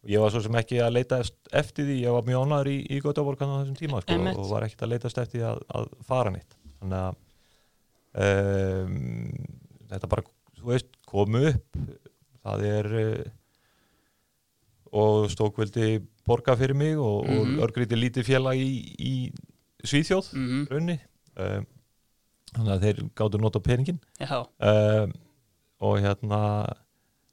ég 0.07 0.21
var 0.21 0.31
svo 0.35 0.43
sem 0.45 0.59
ekki 0.61 0.79
að 0.85 0.93
leita 0.99 1.23
eftir 1.57 1.87
því 1.89 1.95
ég 2.05 2.13
var 2.13 2.27
mjög 2.29 2.45
ánæður 2.45 2.69
í, 2.75 2.79
í 2.93 3.01
Götaborgan 3.01 3.49
á 3.49 3.57
þessum 3.63 3.79
tíma 3.81 4.03
sko, 4.05 4.19
og 4.37 4.51
var 4.53 4.67
ekkert 4.69 4.85
að 4.85 4.93
leitast 4.93 5.19
eftir 5.23 5.41
því 5.41 5.47
að, 5.55 5.63
að 5.81 5.89
fara 6.05 6.31
nýtt 6.35 6.59
þannig 6.83 6.99
að 7.01 7.15
um, 8.15 9.33
þetta 9.91 10.11
bara, 10.11 10.25
veist, 10.65 10.91
komu 11.11 11.45
upp 11.51 11.79
það 12.45 12.65
er 12.69 12.89
uh, 13.01 13.25
og 14.95 15.27
stók 15.33 15.57
vildi 15.59 15.99
borga 16.27 16.55
fyrir 16.57 16.77
mig 16.79 16.97
og, 16.99 17.27
Mhm. 17.27 17.59
og 17.59 17.69
örgríti 17.69 17.97
lítið 17.99 18.25
félag 18.31 18.57
í, 18.61 18.95
í 18.99 19.33
Svíþjóð 19.85 20.31
mm 20.33 20.67
raunni 20.71 20.99
um, 21.37 21.67
þannig 22.55 22.73
að 22.77 22.85
þeir 22.87 23.03
gáttu 23.19 23.41
nota 23.43 23.61
peningin 23.61 23.99
um, 24.61 25.13
og 25.85 25.99
hérna 26.01 26.41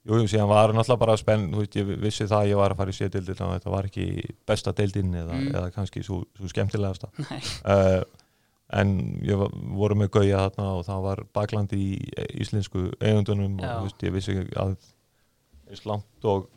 jú, 0.04 0.18
jú, 0.18 0.26
síðan 0.28 0.50
var 0.50 0.74
náttúrulega 0.74 1.00
bara 1.00 1.16
spenn 1.22 1.52
þú 1.54 1.62
veist, 1.62 1.76
ég 1.78 1.92
vissi 2.02 2.26
það 2.26 2.40
að 2.42 2.50
ég 2.50 2.58
var 2.60 2.74
að 2.74 2.78
fara 2.82 2.92
í 2.92 2.98
sétildin 2.98 3.38
þetta 3.38 3.70
var 3.72 3.86
ekki 3.88 4.08
besta 4.50 4.74
deildin 4.74 5.14
eða, 5.14 5.38
Mm. 5.38 5.52
eða 5.56 5.72
kannski 5.76 6.04
svo, 6.04 6.24
svo 6.36 6.48
skemmtilegasta. 6.50 7.08
Nei, 7.30 7.40
uh, 7.70 8.04
en 8.72 8.92
ég 9.28 9.42
voru 9.76 9.96
með 10.00 10.10
gauja 10.16 10.46
þarna 10.48 10.68
og 10.78 10.86
það 10.88 11.02
var 11.08 11.22
baklandi 11.36 11.78
í 11.78 11.92
íslensku 12.44 12.86
eigundunum 13.02 13.58
Já. 13.60 13.74
og 13.78 13.88
veist, 13.88 14.04
ég 14.08 14.14
vissi 14.16 14.38
að 14.56 14.76
eins 15.72 15.86
langt 15.90 16.28
og 16.32 16.48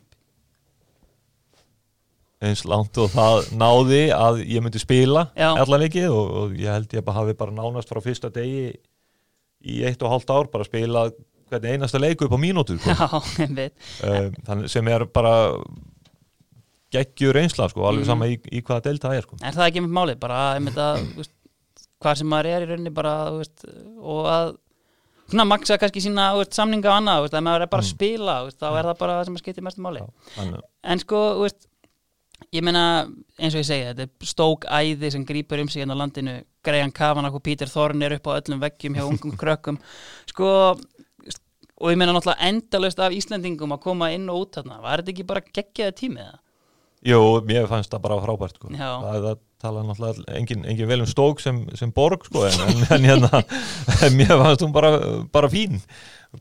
eins 2.45 2.65
langt 2.67 2.97
og 3.01 3.09
það 3.13 3.47
náði 3.57 4.01
að 4.13 4.41
ég 4.43 4.63
myndi 4.63 4.81
spila 4.81 5.27
Já. 5.39 5.53
allan 5.55 5.81
leikið 5.85 6.09
og, 6.11 6.33
og 6.41 6.57
ég 6.59 6.69
held 6.71 6.93
ég 6.93 7.05
bara 7.07 7.21
hafi 7.23 7.35
bara 7.39 7.55
nánast 7.55 7.89
frá 7.91 8.01
fyrsta 8.03 8.29
degi 8.35 8.67
í 9.65 9.79
eitt 9.87 10.03
og 10.05 10.11
hálft 10.13 10.29
ár 10.35 10.49
bara 10.53 10.67
spila 10.67 11.07
hvernig 11.49 11.75
einasta 11.77 12.01
leiku 12.01 12.27
upp 12.27 12.35
á 12.35 12.39
mínútur 12.41 12.77
um, 12.89 14.65
sem 14.69 14.87
er 14.91 15.05
bara 15.15 15.35
geggjur 16.95 17.33
reynsla 17.35 17.67
sko, 17.71 17.83
alveg 17.89 18.05
Mhm. 18.05 18.07
sama 18.11 18.27
í, 18.29 18.35
í 18.55 18.61
hvaða 18.63 18.85
deild 18.85 19.01
það 19.03 19.15
er 19.17 19.25
sko. 19.25 19.37
Er 19.43 19.55
það 19.57 19.65
ekki 19.71 19.81
með 19.83 19.95
málið, 19.97 20.19
bara 20.21 20.37
að 20.55 21.25
hvað 22.05 22.21
sem 22.21 22.29
maður 22.31 22.51
er 22.53 22.65
í 22.65 22.69
rauninni 22.71 22.93
bara 22.95 23.15
veist, 23.35 23.65
og 23.99 24.29
að 24.29 24.53
svona 25.25 25.45
maksa 25.49 25.79
kannski 25.81 26.03
sína 26.05 26.31
veist, 26.37 26.53
samninga 26.53 26.91
og 26.91 26.99
annað, 27.01 27.23
veist, 27.25 27.37
að 27.39 27.45
maður 27.49 27.65
er 27.65 27.71
bara 27.73 27.81
að 27.81 27.89
Mm. 27.89 27.95
spila 27.97 28.35
þá 28.53 28.67
er 28.79 28.89
það 28.91 28.99
bara 29.01 29.15
það 29.19 29.25
sem 29.31 29.39
skiptir 29.41 29.65
mestu 29.65 29.81
máli. 29.81 30.03
Já, 30.37 30.59
en 30.93 30.99
sko, 31.01 31.21
ég 32.53 32.63
meina, 32.63 32.83
eins 33.39 33.55
og 33.55 33.61
ég 33.63 33.67
segi, 33.67 33.87
þetta 33.89 34.05
er 34.05 34.27
stók 34.29 34.65
æði 34.69 35.11
sem 35.11 35.25
grípur 35.25 35.59
um 35.63 35.67
sig 35.71 35.81
hérna 35.83 35.95
á 35.97 36.01
landinu. 36.03 36.35
Greian 36.65 36.91
Kavanagh 36.91 37.35
og 37.37 37.43
Pítur 37.45 37.69
Þorn 37.69 38.01
er 38.05 38.15
upp 38.17 38.27
á 38.29 38.37
öllum 38.39 38.61
veggjum 38.63 38.95
hjá 38.97 39.03
ungum 39.05 39.35
krökkum. 39.41 39.77
Sko 40.29 40.75
og 41.75 41.91
ég 41.91 41.97
meina 41.99 42.13
náttúrulega 42.15 42.47
endalaust 42.47 42.99
af 43.03 43.11
Íslendingum 43.11 43.73
að 43.75 43.81
koma 43.83 44.07
inn 44.15 44.29
og 44.31 44.45
út 44.45 44.55
þarna, 44.59 44.77
var 44.81 45.01
þetta 45.01 45.11
ekki 45.11 45.25
bara 45.27 45.41
geggjaði 45.43 45.95
tímið 45.99 46.27
það? 46.29 46.39
Jú, 47.05 47.19
mér 47.45 47.67
fannst 47.69 47.91
það 47.93 48.01
bara 48.07 48.15
frábært 48.23 48.55
sko. 48.57 48.71
Það, 48.73 49.19
það 49.27 49.37
tala 49.61 49.83
náttúrulega 49.85 50.39
engin, 50.39 50.63
engin 50.65 50.89
vel 50.89 51.03
um 51.03 51.09
stók 51.09 51.39
sem, 51.43 51.59
sem 51.77 51.91
borg 51.93 52.25
sko, 52.25 52.43
en, 52.49 52.57
en, 52.65 52.81
en 52.97 53.07
hérna 53.11 53.41
mér 54.17 54.33
fannst 54.41 54.65
hún 54.65 54.73
bara, 54.75 54.91
bara 55.33 55.49
fín 55.53 55.77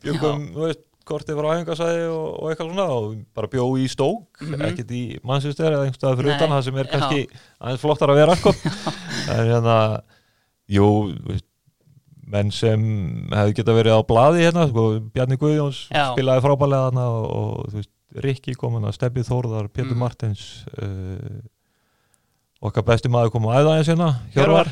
byggum, 0.03 0.49
þú 0.57 0.65
veist, 0.69 0.83
kortið 1.05 1.37
frá 1.37 1.51
æfingasæði 1.59 2.05
og, 2.09 2.29
og 2.41 2.49
eitthvað 2.49 2.69
svona 2.71 2.85
og 2.97 3.11
bara 3.37 3.51
bjó 3.53 3.67
í 3.77 3.85
stók 3.93 4.41
Mhm. 4.41 4.63
ekkert 4.71 4.93
í 4.97 5.03
mannsýstur 5.21 5.69
eða 5.69 5.83
einhverstaðar 5.85 6.17
fyrir 6.23 6.33
Nei, 6.33 6.37
utan 6.39 6.55
það 6.55 6.63
sem 6.71 6.79
er 6.81 6.89
kannski 6.95 7.21
aðeins 7.61 7.83
flottar 7.85 8.13
að 8.15 8.21
vera 8.23 8.37
sko. 8.41 8.53
en 9.35 9.51
hérna 9.53 9.77
jú, 10.73 10.89
veist, 11.29 11.45
menn 12.35 12.51
sem 12.57 12.81
hefði 13.37 13.55
geta 13.61 13.75
verið 13.77 13.99
á 14.01 14.09
blaði 14.09 14.47
hérna, 14.47 14.65
sko, 14.71 14.85
Bjarni 15.13 15.37
Guðjóns 15.41 15.83
Já. 15.93 16.07
spilaði 16.15 16.45
frábælega 16.47 17.05
og, 17.05 17.27
og 17.37 17.69
þú 17.69 17.83
veist, 17.83 17.91
Rikki 18.15 18.55
kom 18.59 18.77
hana, 18.79 18.93
Stebbi 18.95 19.25
Þórðar, 19.27 19.67
Pétur 19.73 19.95
Mm. 19.97 20.01
Martins 20.05 20.45
uh, 20.79 21.43
okkar 22.65 22.85
besti 22.87 23.11
maður 23.13 23.33
kom 23.35 23.49
á 23.51 23.59
æðaðins 23.61 23.91
hérna, 23.91 24.07
Hjörvar. 24.33 24.71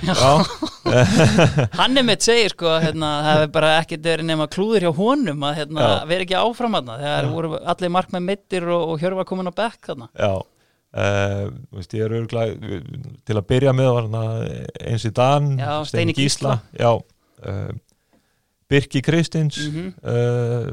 Hann 1.80 1.98
er 2.00 2.06
mitt 2.06 2.24
segir 2.24 2.54
sko 2.54 2.70
að 2.72 2.86
hérna, 2.86 3.10
það 3.26 3.36
hefur 3.36 3.52
bara 3.56 3.72
ekkert 3.80 4.06
verið 4.06 4.28
nema 4.30 4.46
klúður 4.52 4.86
hjá 4.86 4.92
honum 4.96 5.44
að 5.48 5.58
hérna, 5.60 5.90
vera 6.08 6.24
ekki 6.26 6.38
áfram 6.38 6.78
þarna 6.78 6.96
þegar 7.02 7.28
Já. 7.28 7.30
voru 7.34 7.52
allir 7.74 7.92
mark 7.98 8.14
með 8.14 8.24
mittir 8.30 8.66
og, 8.72 8.86
og 8.94 9.02
Hjörvar 9.02 9.28
komin 9.28 9.50
á 9.52 9.54
bekk 9.60 9.90
þarna 9.90 10.08
Já, 10.16 10.32
uh, 10.40 11.44
veist, 11.76 11.94
ég 11.98 12.06
er 12.06 12.16
örgulega 12.22 12.80
til 13.28 13.38
að 13.38 13.46
byrja 13.52 13.76
með 13.76 13.92
var 13.98 14.08
hana 14.08 14.24
eins 14.88 15.06
í 15.08 15.12
Dan, 15.20 15.52
Steini 15.88 16.16
Gísla. 16.16 16.58
Já, 16.78 16.92
uh, 16.96 17.72
Birki 18.72 19.02
Kristins 19.04 19.58
mm 19.68 19.94
uh, 20.00 20.70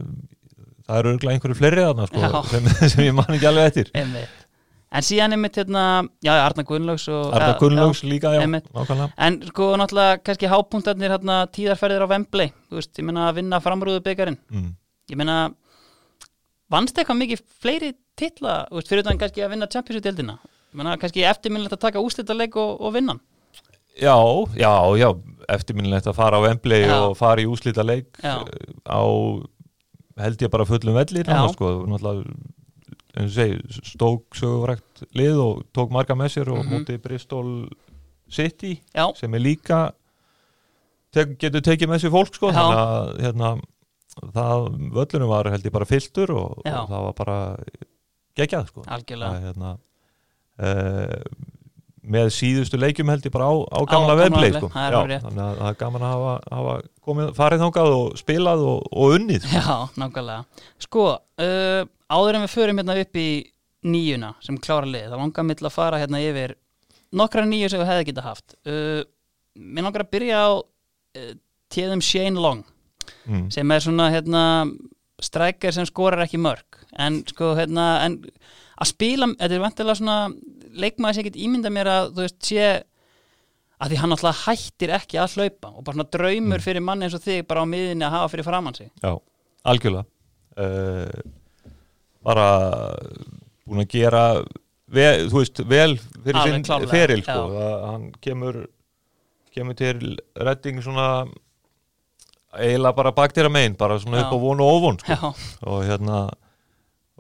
það 0.90 1.00
eru 1.00 1.14
örgulega 1.14 1.38
einhverju 1.38 1.58
fleiri 1.62 1.86
þarna 1.88 2.08
sko, 2.10 2.44
sem, 2.50 2.70
sem 2.92 3.06
ég 3.06 3.16
man 3.16 3.30
ekki 3.38 3.50
alveg 3.50 3.70
eftir 3.72 3.92
Einmitt. 3.94 4.46
En 4.90 5.06
síðan 5.06 5.36
er 5.36 5.38
mitt 5.38 5.58
hérna, 5.60 5.82
já, 6.26 6.32
Arna 6.42 6.64
Gunnlaugs 6.66 7.04
Arna 7.14 7.52
Gunnlaugs 7.62 8.00
líka, 8.10 8.32
já, 8.34 8.42
nákvæmlega 8.50 9.10
En 9.22 9.36
sko 9.52 9.68
náttúrulega 9.78 10.18
kannski 10.26 10.50
hápunktarnir 10.50 11.14
hérna 11.14 11.44
tíðarferðir 11.54 12.08
á 12.10 12.12
Wembley, 12.12 12.50
þú 12.72 12.80
veist, 12.80 12.94
ég 12.98 13.06
meina 13.06 13.28
að 13.30 13.38
vinna 13.44 13.60
framrúðu 13.62 14.02
byggarinn. 14.08 14.40
mm. 14.50 14.72
Ég 15.14 15.18
meina, 15.22 15.36
vannst 16.74 16.98
eitthvað 16.98 17.22
mikið 17.22 17.44
fleiri 17.62 17.92
titla, 18.18 18.64
þú 18.72 18.80
veist, 18.80 18.90
fyrir 18.90 19.06
þannig 19.06 19.22
kannski 19.28 19.46
að 19.46 19.54
vinna 19.54 19.70
Championship-dildina? 19.76 20.36
Ég 20.74 20.82
meina, 20.82 20.98
kannski 21.02 21.24
eftirminnilegt 21.26 21.78
að 21.78 21.86
taka 21.86 22.02
úslitaleik 22.06 22.58
og, 22.62 22.76
og 22.82 22.94
vinna. 22.98 23.16
Já, 24.00 24.18
já, 24.58 24.74
já, 24.98 25.10
eftirminnilegt 25.54 26.10
að 26.10 26.18
fara 26.18 26.42
á 26.42 26.46
Wembley 26.46 26.86
Já. 26.86 26.98
og 27.10 27.16
fara 27.20 27.42
í 27.44 27.48
úslita 27.50 27.84
leik 27.86 28.10
Já. 28.24 28.42
á 28.90 29.02
held 30.20 30.42
ég 30.46 30.52
bara 30.54 30.66
fullum 30.70 30.98
vellir 31.00 31.26
Já. 31.28 31.48
sko, 31.54 31.70
náttúrulega 31.90 33.30
segi, 33.34 33.60
stók 33.90 34.36
söguvrækt 34.38 35.04
lið 35.18 35.40
og 35.44 35.64
tók 35.76 35.92
marga 35.92 36.16
með 36.16 36.34
sér 36.36 36.52
og 36.54 36.64
Mhm. 36.66 36.74
móti 36.74 36.98
Bristol 37.02 37.70
City 38.30 38.80
Já, 38.96 39.08
sem 39.18 39.34
er 39.34 39.40
líka 39.40 39.92
tek, 41.12 41.38
getur 41.42 41.62
tekið 41.66 41.90
með 41.90 42.04
sér 42.06 42.14
fólk 42.14 42.34
sko, 42.38 42.52
þannig 42.54 42.80
að 42.80 43.20
hérna, 43.26 43.52
það 44.36 44.66
völlunum 44.94 45.30
var 45.32 45.50
held 45.52 45.66
ég 45.66 45.72
bara 45.74 45.86
fylltur 45.90 46.30
og, 46.36 46.58
og 46.60 46.90
það 46.90 47.04
var 47.08 47.14
bara 47.18 47.38
geggjað 48.38 48.68
sko 48.68 48.84
algjörlega. 48.88 49.32
að, 49.32 49.44
hérna, 49.48 49.72
uh, 50.60 51.24
með 52.10 52.32
síðustu 52.34 52.80
leikjum 52.80 53.12
held 53.12 53.28
ég 53.28 53.34
bara 53.34 53.50
á, 53.50 53.56
á 53.70 53.80
gamla 53.90 54.16
Wembley, 54.18 54.54
sko. 54.56 54.70
það 54.74 54.98
þannig 55.26 55.44
að 55.44 55.60
það 55.60 55.70
er 55.70 55.78
gaman 55.84 56.06
að 56.06 56.14
hafa, 56.16 56.34
hafa 56.56 56.74
komið, 57.06 57.30
farið 57.38 57.64
þangað 57.64 57.92
og 57.96 58.18
spilað 58.20 58.66
og, 58.72 58.88
og 58.90 59.16
unnið 59.18 59.46
sko. 59.46 59.62
Já, 59.62 60.02
nákvæmlega. 60.02 60.66
Sko, 60.86 61.06
uh, 61.46 61.82
áður 62.10 62.40
en 62.40 62.46
við 62.46 62.56
förum 62.56 62.82
hérna 62.82 62.98
upp 63.04 63.22
í 63.22 63.30
nýjuna 63.90 64.34
sem 64.44 64.58
klára 64.60 64.90
lið, 64.90 65.12
þá 65.12 65.22
langar 65.22 65.48
mitt 65.48 65.64
að 65.64 65.76
fara 65.76 66.02
hérna 66.02 66.24
yfir 66.24 66.56
nokkra 67.16 67.46
nýju 67.48 67.72
sem 67.72 67.84
við 67.84 67.92
hefði 67.94 68.10
geta 68.10 68.26
haft. 68.26 68.58
Uh, 68.66 69.04
mér 69.60 69.88
langar 69.88 70.06
að 70.06 70.14
byrja 70.18 70.42
á 70.42 70.50
uh, 70.58 71.34
tíðum 71.70 72.04
Shane 72.06 72.42
Long 72.42 72.66
mm. 73.26 73.50
sem 73.54 73.76
er 73.76 73.86
svona 73.86 74.10
hérna 74.14 74.44
strækjar 75.22 75.76
sem 75.76 75.88
skorar 75.88 76.24
ekki 76.26 76.40
mörg 76.42 76.80
en 76.98 77.22
sko 77.30 77.54
hérna 77.58 77.92
en 78.06 78.22
að 78.80 78.92
spila, 78.94 79.28
þetta 79.36 79.56
er 79.56 79.64
vantilega 79.64 80.00
svona 80.00 80.18
leikmaður 80.84 81.16
sem 81.18 81.24
ekkert 81.26 81.42
ímynda 81.46 81.72
mér 81.74 81.90
að 81.94 82.08
þú 82.16 82.24
veist 82.26 82.40
sé 82.50 82.68
að 83.80 83.92
því 83.94 83.98
hann 84.02 84.12
alltaf 84.16 84.40
hættir 84.46 84.92
ekki 84.98 85.20
að 85.24 85.36
hlaupa 85.38 85.70
og 85.72 85.84
bara 85.88 85.96
svona 85.98 86.10
draumur 86.16 86.60
Mm. 86.60 86.64
fyrir 86.66 86.84
manni 86.84 87.06
eins 87.08 87.16
og 87.16 87.24
þig 87.24 87.46
bara 87.48 87.64
á 87.64 87.72
miðinni 87.72 88.06
að 88.08 88.16
hafa 88.18 88.32
fyrir 88.34 88.48
framann 88.50 88.76
sig 88.76 88.90
Já, 89.04 89.14
algjörlega 89.64 90.06
uh, 90.60 91.22
bara 92.24 92.48
búin 93.70 93.84
að 93.86 93.92
gera 93.94 94.24
vel, 94.90 95.30
þú 95.30 95.38
veist, 95.44 95.62
vel 95.70 95.94
fyrir 96.00 96.40
Alveg 96.42 96.66
sinn 96.68 96.90
feril 96.92 97.22
sko, 97.24 97.46
að 97.62 97.86
hann 97.88 98.10
kemur 98.26 98.58
kemur 99.56 99.78
til 99.80 100.18
redding 100.36 100.82
svona 100.84 101.06
eiginlega 102.60 102.96
bara 102.98 103.12
baktýra 103.16 103.50
megin, 103.54 103.76
bara 103.78 104.00
svona 104.02 104.20
Já. 104.24 104.26
upp 104.28 104.34
á 104.34 104.38
von 104.42 104.62
og 104.66 104.72
óvon 104.80 104.98
sko. 105.04 105.32
Og 105.70 105.84
hérna 105.86 106.20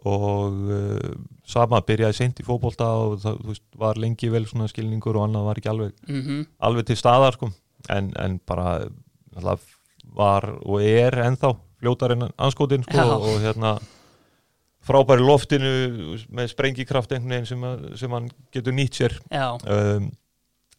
og 0.08 0.60
uh, 0.72 1.12
sama 1.50 1.82
byrjaði 1.86 2.16
seint 2.16 2.40
í 2.40 2.46
fótbolta 2.48 2.88
og 3.04 3.18
það 3.24 3.40
veist, 3.50 3.66
var 3.80 4.00
lengi 4.00 4.30
vel 4.32 4.46
svona 4.48 4.70
skilningur 4.72 5.18
og 5.20 5.28
annað 5.28 5.50
var 5.50 5.60
ekki 5.60 5.72
alveg, 5.74 5.96
mhm, 6.08 6.46
alveg 6.70 6.88
til 6.88 7.00
staðar 7.00 7.36
sko. 7.36 7.52
en, 7.90 8.14
en 8.20 8.40
bara 8.48 8.80
var 10.16 10.48
og 10.66 10.82
er 10.84 11.16
ennþá 11.26 11.54
fljótar 11.80 12.16
en 12.16 12.30
anskotin 12.38 12.84
sko, 12.84 12.98
Já. 12.98 13.16
og 13.16 13.42
hérna 13.44 13.78
frábæri 14.90 15.24
loftinu 15.24 16.18
með 16.34 16.52
sprengikraft 16.54 17.12
einhvern 17.14 17.36
veginn 17.36 17.50
sem, 17.50 17.64
að, 17.64 17.86
sem 18.00 18.16
hann 18.16 18.30
getur 18.54 18.76
nýtt 18.76 19.00
sér 19.00 19.16
um, 19.30 20.10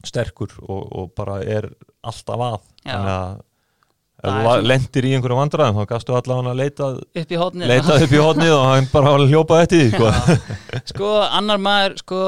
sterkur 0.04 0.52
og, 0.64 0.82
og 0.96 1.12
bara 1.16 1.40
er 1.44 1.70
alltaf 2.02 2.40
að 2.40 2.58
Já. 2.84 2.94
þannig 2.94 3.14
að 3.14 3.40
lendir 4.66 5.06
í 5.08 5.12
einhverjum 5.16 5.40
vandræðum 5.40 5.78
þá 5.80 5.90
gastu 5.90 6.16
allavega 6.16 6.52
að 6.52 6.60
leita, 6.60 6.88
upp 7.22 7.32
í 7.32 7.38
leita 7.70 7.96
upp 7.96 8.14
í 8.14 8.20
hodnið 8.20 8.54
og 8.56 8.64
hann 8.68 8.88
bara 8.92 9.12
var 9.14 9.24
að 9.24 9.34
hljópa 9.34 9.60
eftir 9.64 9.84
því 9.84 9.92
sko. 9.94 10.10
Sko, 10.90 11.12
annar 11.38 11.62
maður 11.62 11.96
sko, 12.02 12.22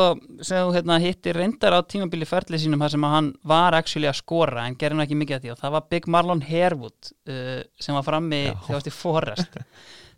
sem 0.45 0.71
hérna, 0.77 1.01
hittir 1.03 1.37
reyndar 1.39 1.77
á 1.77 1.81
tímabili 1.85 2.29
ferli 2.29 2.61
sínum 2.61 2.83
þar 2.83 2.95
sem 2.95 3.09
hann 3.15 3.33
var 3.49 3.77
actually 3.79 4.11
að 4.11 4.21
skora 4.23 4.67
en 4.69 4.79
gerði 4.79 4.99
hann 4.99 5.07
ekki 5.07 5.21
mikið 5.21 5.37
af 5.39 5.45
því 5.45 5.53
og 5.55 5.61
það 5.61 5.77
var 5.77 5.91
Big 5.93 6.09
Marlon 6.15 6.47
Harewood 6.47 7.13
uh, 7.29 7.61
sem 7.81 7.99
var 7.99 8.07
frammi 8.07 8.43
varst 8.69 8.89
í 8.89 8.95
Forrest 8.95 9.61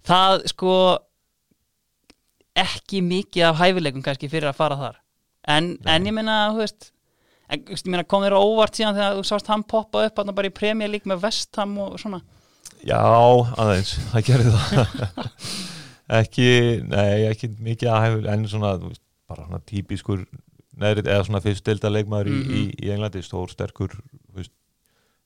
það 0.07 0.47
sko 0.53 0.77
ekki 2.55 3.03
mikið 3.03 3.49
af 3.51 3.61
hæfileikum 3.61 4.05
kannski 4.05 4.31
fyrir 4.31 4.53
að 4.53 4.59
fara 4.61 4.79
þar. 4.79 4.99
En, 5.51 5.75
en 5.91 6.07
ég 6.07 6.14
meina, 6.14 6.37
þú 6.55 6.62
veist 6.62 6.94
en, 7.51 7.65
meina, 7.87 8.05
kom 8.05 8.23
þér 8.25 8.37
óvart 8.39 8.75
síðan 8.79 8.95
þegar 8.97 9.19
þú 9.19 9.25
sást 9.29 9.51
hann 9.53 9.63
poppa 9.69 10.05
upp 10.07 10.19
bara 10.35 10.49
í 10.49 10.55
League 10.91 11.11
með 11.11 11.21
Vestham 11.27 11.77
og 11.79 11.99
svona? 12.01 12.21
Já, 12.85 13.01
aðeins, 13.57 13.95
það 14.13 14.27
gerði 14.31 14.55
það. 14.55 15.31
Ekki, 16.21 16.49
nei, 16.85 17.25
ekki 17.31 17.49
mikið 17.65 17.89
að 17.89 18.03
hefur, 18.05 18.27
en 18.35 18.43
svona 18.51 18.73
bara 19.29 19.47
svona 19.47 19.61
típiskur 19.65 20.27
neðri, 20.77 21.05
eða 21.09 21.25
svona 21.25 21.41
fyrst 21.45 21.65
delta 21.65 21.89
leikmaður 21.89 22.29
í, 22.29 22.35
Mhm. 22.35 22.51
í, 22.59 22.65
í 22.85 22.91
Englandi, 22.93 23.23
stór, 23.25 23.49
sterkur 23.53 23.95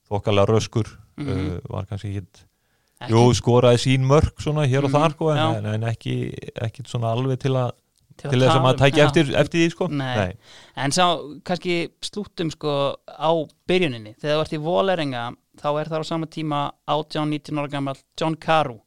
þokkalega 0.09 0.47
röskur 0.49 0.87
Mhm. 1.19 1.29
uh, 1.29 1.59
var 1.73 1.87
kannski 1.91 2.13
ekki, 2.15 2.45
Jú, 3.11 3.21
skoraði 3.35 3.79
sín 3.79 4.07
mörk 4.07 4.41
svona 4.43 4.65
hér 4.67 4.83
og 4.85 4.91
Mhm, 4.91 4.97
þar 4.97 5.13
sko, 5.15 5.29
en, 5.31 5.67
en 5.67 5.83
ekki, 5.87 6.15
ekki 6.67 6.83
svona 6.87 7.13
alveg 7.15 7.39
til 7.39 7.53
að 7.55 7.73
Til 8.19 8.31
til 8.33 8.41
þess 8.43 8.55
að 8.57 8.63
maður 8.65 8.79
um- 8.79 8.83
tæki 8.83 8.99
já. 8.99 9.05
eftir, 9.07 9.29
eftir 9.39 9.61
því 9.63 9.71
sko 9.71 9.89
Nei. 9.95 10.33
En 10.77 10.91
sá, 10.95 11.05
kannski 11.47 11.77
slúttum 12.03 12.51
sko 12.51 12.73
á 13.07 13.31
byrjuninni. 13.71 14.17
Þegar 14.19 14.37
þú 14.37 14.41
ert 14.45 14.57
í 14.57 14.63
Voleringa, 14.65 15.25
þá 15.59 15.69
er 15.81 15.91
það 15.93 16.03
á 16.03 16.11
sama 16.11 16.27
tíma 16.27 16.63
18-19 16.89 17.59
ára 17.63 17.71
gammal 17.71 17.97
John 18.19 18.35
Carew. 18.37 18.81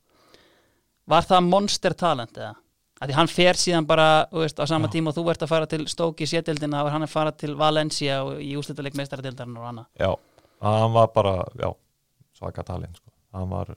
Var 1.07 1.23
það 1.23 1.47
monster 1.47 1.93
talent 1.97 2.37
eða? 2.37 2.55
Því 3.01 3.13
hann 3.17 3.27
fer 3.31 3.57
síðan 3.57 3.87
bara, 3.89 4.27
veist, 4.31 4.59
á 4.61 4.65
sama 4.69 4.87
Já. 4.87 4.91
tíma 4.93 5.09
og 5.09 5.15
þú 5.15 5.23
ert 5.31 5.41
að 5.41 5.49
fara 5.49 5.65
til 5.65 5.87
Stoke 5.89 6.21
í 6.21 6.27
sétildina, 6.29 6.83
þá 6.83 6.85
er 6.85 6.91
hann 6.91 7.05
að 7.07 7.09
fara 7.15 7.31
til 7.31 7.55
Valencia 7.57 8.19
og 8.23 8.37
í 8.37 8.51
úslitaleg 8.59 8.93
meistaradeildarinn 8.99 9.57
og 9.57 9.65
hana. 9.65 9.85
Já, 9.97 10.11
hann 10.61 10.93
var 10.93 11.07
bara 11.15 11.33
já, 11.57 11.71
svaka 12.37 12.63
talin 12.63 12.93
sko. 12.93 13.09
hann 13.33 13.49
var 13.49 13.75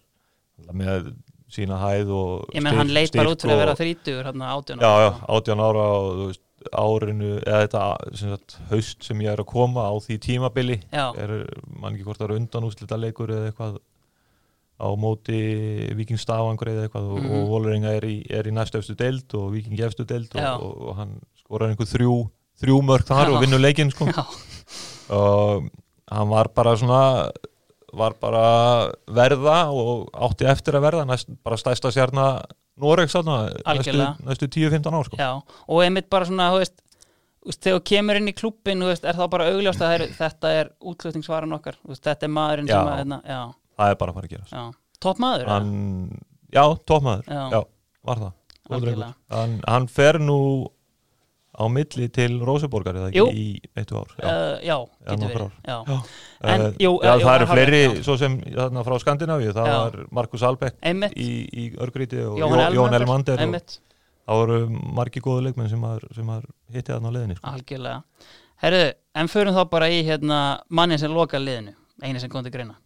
með 0.73 1.15
sína 1.53 1.79
hæð 1.83 2.11
og 2.11 2.51
Ég 2.55 2.63
menn 2.65 2.75
hann 2.79 2.89
leit 2.95 3.13
bara 3.15 3.31
út 3.35 3.43
fyrir 3.45 3.55
að 3.57 3.63
vera 3.65 3.75
þrítugur 3.79 4.25
hann 4.31 4.43
átján 4.43 4.81
Já, 4.81 4.93
já, 5.05 5.11
18 5.29 5.61
ára 5.61 5.85
og 6.01 6.27
veist, 6.29 6.41
árinu, 6.73 7.33
eða 7.45 7.59
þetta 7.67 8.17
sem 8.17 8.31
sagt, 8.33 8.55
haust 8.71 9.03
sem 9.05 9.19
ég 9.21 9.29
er 9.35 9.43
að 9.43 9.51
koma 9.51 9.85
á 9.85 9.93
því 10.01 10.17
tímabili 10.25 10.79
er, 10.93 11.35
mann 11.77 11.93
ekki 11.95 12.07
hvort 12.07 12.19
það 12.23 12.31
er 12.31 12.37
undan 12.39 12.65
úslita 12.71 12.97
leikur 12.97 13.29
eða 13.35 13.51
eitthvað 13.53 13.77
á 14.81 14.89
móti 14.99 15.41
vikingstafangur 15.95 16.71
eða 16.73 16.87
eitthvað 16.89 17.11
og, 17.13 17.19
Mhm. 17.21 17.35
og 17.37 17.49
Voleringa 17.53 17.93
er 17.95 18.07
í, 18.09 18.17
er 18.31 18.49
í 18.49 18.55
næstu 18.57 18.79
efstu 18.81 18.97
deild 18.97 19.35
og 19.39 19.53
viking 19.53 19.79
efstu 19.79 20.05
deild 20.09 20.33
og, 20.35 20.63
og, 20.65 20.81
og 20.89 20.97
hann 20.97 21.13
skorar 21.39 21.69
einhver 21.71 21.87
þrjú 21.87 22.17
þrjú 22.65 22.81
mörg 22.83 23.05
þar 23.07 23.29
Já. 23.29 23.35
og 23.37 23.43
vinnur 23.45 23.61
leikinn 23.63 23.91
sko. 23.93 24.07
já, 24.07 24.25
og 25.15 25.69
hann 26.11 26.29
var 26.33 26.49
bara 26.55 26.75
svona 26.81 27.31
var 27.97 28.15
bara 28.21 28.45
verða 29.15 29.59
og 29.73 30.09
átti 30.29 30.47
eftir 30.51 30.77
að 30.79 30.87
verða 30.89 31.05
næst, 31.09 31.31
bara 31.45 31.59
stæsta 31.61 31.93
stjarna 31.95 32.27
Noregs 32.81 33.15
næstu, 33.15 33.93
næstu 34.27 34.49
10-15 34.51 34.97
ár 34.99 35.05
sko. 35.07 35.17
já. 35.21 35.31
Og 35.71 35.83
einmitt 35.85 36.09
bara 36.11 36.27
svona, 36.27 36.49
veist, 36.59 36.81
þegar 37.63 37.83
kemur 37.87 38.19
inn 38.19 38.31
í 38.33 38.35
klubbin, 38.35 38.83
veist, 38.89 39.05
er 39.07 39.15
þá 39.15 39.29
bara 39.31 39.47
augljóst 39.53 39.83
að 39.83 39.87
það 39.93 39.95
er, 39.99 40.07
þetta 40.19 40.53
er 40.61 40.71
útlutningsvaran 40.83 41.55
okkar, 41.59 41.77
veist, 41.87 42.03
þetta 42.07 42.27
er 42.27 42.33
maðurinn 42.35 42.71
Já. 42.71 42.75
sem 42.81 42.91
að, 42.91 42.99
hérna, 43.03 43.21
já, 43.29 43.41
það 43.79 43.93
er 43.95 44.01
bara 44.01 44.15
að 44.15 44.19
fara 44.19 44.31
að 44.31 44.35
gera 44.35 44.49
já. 44.51 44.65
Topp 45.05 45.21
maður, 45.23 45.45
eða? 45.45 45.55
hann, 45.55 46.25
já, 46.55 46.65
Já. 47.29 47.45
já, 47.55 47.61
var 48.11 48.23
það 48.25 48.33
hann, 49.37 49.61
hann 49.69 49.87
fer 49.93 50.19
nú 50.23 50.39
á 51.55 51.65
milli 51.71 52.09
til 52.11 52.41
Róseborgar 52.43 52.97
eða 52.99 53.09
ekki 53.13 53.25
í 53.39 53.47
eittu 53.79 53.97
ár 54.01 54.11
já. 54.19 54.27
Uh, 54.27 54.57
já, 54.67 54.77
getur 55.11 55.29
verið, 55.31 55.51
já. 55.65 55.77
Já. 55.87 55.99
En, 56.45 56.61
Eh, 56.65 56.73
jú, 56.83 56.91
já, 57.01 57.15
eh, 57.15 57.21
jú, 57.21 57.25
það 57.27 57.37
eru 57.39 57.47
fleiri 57.47 58.03
svo 58.05 58.17
sem 58.19 58.39
þarna 58.41 58.83
frá 58.85 58.99
Skandinavíu 59.01 59.53
það 59.57 59.69
var 59.73 59.99
Markus 60.11 60.43
Albeck 60.43 60.77
í, 61.17 61.29
í 61.53 61.65
Örgríti 61.79 62.21
og 62.27 62.39
Jóhann 62.39 62.75
Jó- 62.75 62.83
Jón 62.85 62.95
Elmander, 62.99 63.39
og 63.41 63.55
það 64.27 64.41
voru 64.41 64.59
margi 64.71 65.21
góðu 65.21 65.43
leikmenn 65.47 65.69
sem 65.71 65.83
sem 66.15 66.25
maður 66.27 66.51
hitti 66.73 66.93
þarna 66.93 67.09
á 67.09 67.15
leiðinni 67.17 67.37
sko. 67.37 67.51
algjörlega. 67.51 68.03
Herðu, 68.63 68.93
en 69.15 69.27
förum 69.29 69.55
þá 69.55 69.65
bara 69.71 69.89
í, 69.89 70.03
hérna, 70.05 70.61
mannin 70.71 70.99
sem 70.99 71.11
loka 71.13 71.39
liðinu, 71.39 71.75
eini 72.03 72.21
sem 72.21 72.31
kom 72.31 72.43
til 72.43 72.53
greina. 72.53 72.77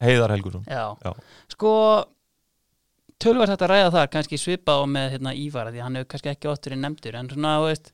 Heiðar 0.00 0.30
Helgursson 0.30 0.62
Já. 0.66 0.94
Já. 1.04 1.12
Sko 1.48 2.04
tölvært 3.22 3.52
þetta 3.52 3.66
að 3.66 3.72
ræða 3.72 3.94
þar 3.96 4.10
kannski 4.14 4.40
svipað 4.40 4.82
á 4.82 4.84
með 4.94 5.08
hérna, 5.16 5.34
Ívar 5.34 5.70
því 5.72 5.84
hann 5.84 5.98
hefur 5.98 6.10
kannski 6.12 6.32
ekki 6.32 6.50
óttur 6.52 6.76
í 6.76 6.80
nefndur 6.80 7.18
en 7.18 7.30
svona, 7.32 7.54
veist 7.64 7.92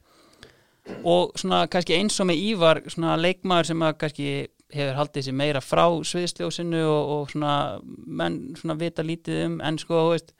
og 1.04 1.32
svona 1.40 1.64
kannski 1.72 1.96
eins 1.96 2.20
og 2.20 2.28
með 2.28 2.42
Ívar 2.50 2.82
svona 2.92 3.16
leikmaður 3.20 3.70
sem 3.70 3.84
að 3.86 3.98
kannski 4.02 4.28
hefur 4.74 4.98
haldið 4.98 5.26
sér 5.26 5.36
meira 5.38 5.62
frá 5.64 5.84
sviðsljósinu 6.10 6.80
og, 6.84 7.12
og 7.14 7.32
svona 7.32 7.54
menn 7.84 8.40
svona 8.58 8.76
vita 8.80 9.04
lítið 9.06 9.44
um 9.48 9.60
en 9.64 9.78
sko, 9.80 10.08
veist 10.12 10.34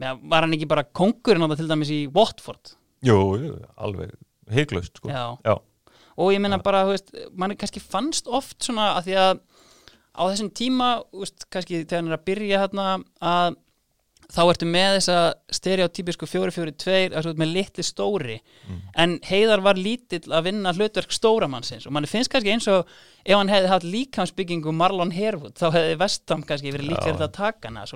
var 0.00 0.46
hann 0.46 0.56
ekki 0.56 0.68
bara 0.70 0.86
kongurinn 0.96 1.44
á 1.44 1.48
það 1.50 1.60
til 1.60 1.70
dæmis 1.72 1.92
í 1.92 2.02
Watford 2.14 2.76
Jú, 3.04 3.18
jú, 3.40 3.54
alveg 3.80 4.12
heiklaust 4.52 4.98
sko. 5.00 5.08
Já. 5.08 5.36
Já. 5.44 5.56
og 6.20 6.32
ég 6.34 6.42
meina 6.42 6.58
bara, 6.60 6.84
þú 6.84 6.94
veist, 6.96 7.12
mann 7.32 7.56
kannski 7.56 7.80
fannst 7.80 8.28
oft 8.28 8.58
svona 8.64 8.94
að 8.98 9.08
því 9.08 9.18
að 9.22 9.42
á 10.10 10.22
þessum 10.26 10.50
tíma, 10.56 10.88
veist, 11.16 11.46
kannski 11.52 11.84
þegar 11.84 12.02
hann 12.02 12.10
er 12.10 12.18
að 12.18 12.26
byrja 12.28 12.62
hérna 12.64 12.86
að 13.20 13.58
þá 14.30 14.40
ertu 14.44 14.68
með 14.70 14.96
þessa 14.98 15.18
stereotypisku 15.58 16.28
4-4-2, 16.30 16.98
þessu 17.14 17.34
með 17.40 17.52
litli 17.56 17.84
stóri 17.86 18.38
en 18.96 19.18
Heiðar 19.26 19.64
var 19.64 19.80
lítill 19.80 20.30
að 20.30 20.46
vinna 20.50 20.72
hlutverk 20.76 21.12
stóramannsins 21.12 21.86
og 21.86 21.92
mann 21.96 22.08
finnst 22.10 22.30
kannski 22.32 22.54
eins 22.54 22.68
og 22.70 22.86
ef 23.24 23.36
hann 23.36 23.50
hefði 23.52 23.72
haft 23.72 23.88
líkamsbyggingu 23.88 24.72
Marlon 24.72 25.14
Herwood 25.14 25.58
þá 25.58 25.70
hefði 25.74 25.98
Vestam 26.04 26.42
kannski 26.46 26.72
verið 26.74 26.94
Já. 26.94 27.16
að 27.16 27.32
taka 27.32 27.68
hana 27.68 27.86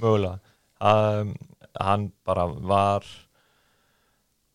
mögulega 0.00 0.38
um, 0.80 1.34
hann 1.80 2.12
bara 2.26 2.46
var 2.46 3.04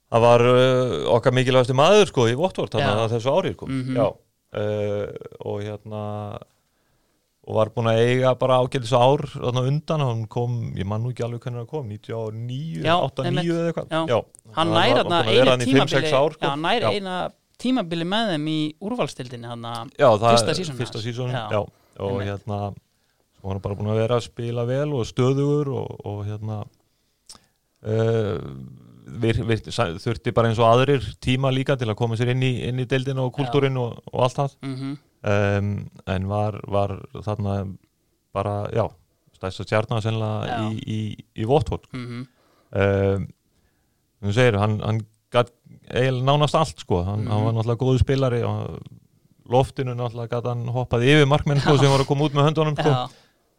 það 0.09 0.25
var 0.25 0.45
uh, 0.49 0.95
okkar 1.15 1.35
mikilvægasti 1.35 1.75
maður 1.77 2.09
sko 2.09 2.27
í 2.29 2.37
Votvort 2.39 2.77
að 2.79 3.05
þessu 3.13 3.33
ári 3.33 3.53
sko. 3.55 3.69
Mhm. 3.69 3.97
Já, 3.97 4.07
uh, 4.09 5.05
og 5.45 5.61
hérna 5.65 6.03
og 7.49 7.55
var 7.57 7.71
búin 7.73 7.89
að 7.89 7.99
eiga 8.03 8.31
bara 8.37 8.59
ágætis 8.61 8.91
ár 8.93 9.23
undan, 9.41 10.03
hann 10.05 10.19
kom, 10.29 10.57
ég 10.77 10.85
man 10.85 11.01
nú 11.01 11.09
ekki 11.09 11.25
alveg 11.25 11.41
hvernig 11.41 11.63
hann 11.63 11.69
kom, 11.71 11.87
99, 11.89 12.83
Já, 12.85 12.93
8, 12.93 13.25
einmitt. 13.25 13.47
9 13.49 13.55
eða 13.55 13.71
eitthvað. 13.71 13.95
Hann 14.53 14.69
var- 14.69 14.77
nær 14.77 14.93
var 14.93 14.99
þarna 14.99 15.09
búinn 15.09 15.19
að 15.19 15.31
vera 15.33 15.41
eina 15.41 15.51
þarna 15.55 15.65
í 15.65 15.73
5-6 15.73 15.89
tímabili 15.89 16.13
ár, 16.19 16.35
sko. 16.35 16.45
hann 16.45 16.61
nær 16.61 16.81
Já. 16.85 16.89
eina 16.93 17.15
tímabili 17.59 18.05
með 18.05 18.33
þeim 18.33 18.45
í 18.53 18.59
úrvalstildinni 18.79 19.49
hann 19.49 19.65
það 19.65 20.29
Fyrsta 20.29 20.55
seasonið 20.59 20.83
fyrsta 20.83 21.01
sísónu, 21.03 21.33
Já. 21.33 21.59
og 21.99 22.21
hérna 22.21 22.59
svo 23.39 23.47
var 23.47 23.55
hann 23.55 23.61
bara 23.65 23.75
búin 23.79 23.91
að 23.93 24.01
vera 24.03 24.19
að 24.19 24.27
spila 24.29 24.65
vel 24.69 24.93
og 24.93 25.07
stöðugur 25.09 25.73
og, 25.73 26.05
og 26.05 26.25
hérna 26.27 26.61
uh, 27.87 28.37
vir, 29.19 29.41
vir, 29.47 29.63
þurfti 29.65 30.33
bara 30.35 30.51
eins 30.51 30.59
og 30.61 30.69
aðrir 30.69 31.05
tíma 31.23 31.51
líka 31.53 31.77
til 31.79 31.89
að 31.89 31.97
koma 31.99 32.17
sér 32.19 32.33
inn 32.35 32.43
í, 32.45 32.53
inn 32.67 32.79
í 32.83 32.87
deildina 32.89 33.25
og 33.25 33.33
kultúrin 33.37 33.79
og, 33.79 34.01
og 34.13 34.25
allt 34.27 34.41
það. 34.43 34.57
Mm 34.61 34.97
um, 35.23 35.69
en 36.07 36.27
var, 36.29 36.59
var 36.67 36.95
þarna 37.25 37.55
bara, 38.33 38.69
já 38.73 38.85
stæðst 39.39 39.61
að 39.63 39.67
stjarnar 39.69 40.01
sennilega 40.03 40.57
í, 40.69 40.79
í, 40.83 40.99
í 41.39 41.45
Votvort 41.47 41.87
-hmm. 41.93 42.25
um, 42.75 43.27
þú 44.23 44.33
segir, 44.35 44.57
hann, 44.59 44.79
hann 44.83 45.01
gat 45.31 45.51
eiginlega 45.89 46.25
nánast 46.27 46.55
allt 46.55 46.79
sko 46.83 47.03
hann, 47.03 47.23
Mhm. 47.23 47.31
hann 47.31 47.45
var 47.45 47.53
náttúrulega 47.53 47.83
góðu 47.83 47.99
spilari 47.99 48.41
og 48.43 48.79
loftinu 49.49 49.95
náttúrulega 49.95 50.29
gat 50.29 50.45
hann 50.45 50.67
hoppað 50.67 51.03
yfir 51.07 51.25
markmenn 51.27 51.59
sko, 51.61 51.77
sem 51.77 51.89
var 51.89 51.99
að 52.03 52.07
koma 52.07 52.25
út 52.25 52.33
með 52.33 52.47
höndunum 52.49 52.75
sko. 52.77 53.09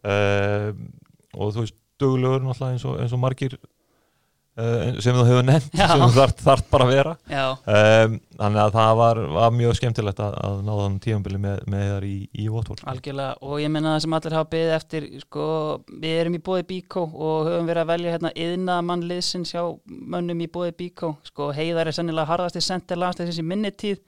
um, 0.05 0.93
og 1.35 1.53
þú 1.55 1.61
veist 1.65 1.75
duglegur 2.01 2.41
náttúrulega 2.45 2.73
eins 2.73 2.85
og, 2.85 3.01
eins 3.01 3.13
og 3.13 3.19
margir 3.21 3.59
sem 5.01 5.15
þú 5.15 5.25
hefur 5.29 5.45
nefnt 5.47 5.77
Já. 5.79 5.87
sem 5.93 6.03
þú 6.03 6.25
þarf, 6.43 6.65
bara 6.73 6.87
að 6.87 6.91
vera. 6.93 7.13
Um, 7.31 8.17
þannig 8.41 8.61
að 8.65 8.73
það 8.75 8.91
var, 8.99 9.21
var 9.37 9.55
mjög 9.55 9.77
skemmtilegt 9.79 10.23
að, 10.25 10.35
að 10.49 10.57
náða 10.67 10.87
hann 10.87 10.97
tíðanbili 11.05 11.41
með, 11.41 11.63
með 11.71 11.85
þar 11.93 12.07
í, 12.09 12.17
í 12.35 12.49
Votvort 12.51 12.83
algjörlega 12.91 13.47
og 13.47 13.63
ég 13.63 13.73
menna 13.73 13.95
það 13.95 14.03
sem 14.05 14.17
allir 14.19 14.37
hafa 14.39 14.51
beðið 14.57 14.75
eftir 14.77 15.07
sko, 15.23 15.47
við 16.03 16.19
erum 16.25 16.37
í 16.37 16.43
bóði 16.51 16.67
Bíkó 16.73 17.07
og 17.07 17.49
höfum 17.49 17.71
verið 17.71 17.85
að 17.85 17.93
velja 17.95 18.17
hérna 18.17 18.35
yðna 18.47 18.81
mannliðsins 18.91 19.55
hjá 19.55 19.63
mönnum 19.87 20.45
í 20.45 20.51
bóði 20.51 20.75
Bíkó 20.83 21.15
sko, 21.31 21.53
heiðar 21.57 21.93
er 21.93 21.99
sennilega 22.01 22.33
harðasti 22.33 22.65
sendir 22.65 23.01
landsleisins 23.01 23.41
í 23.41 23.47
minni 23.47 23.71
tíð. 23.71 24.03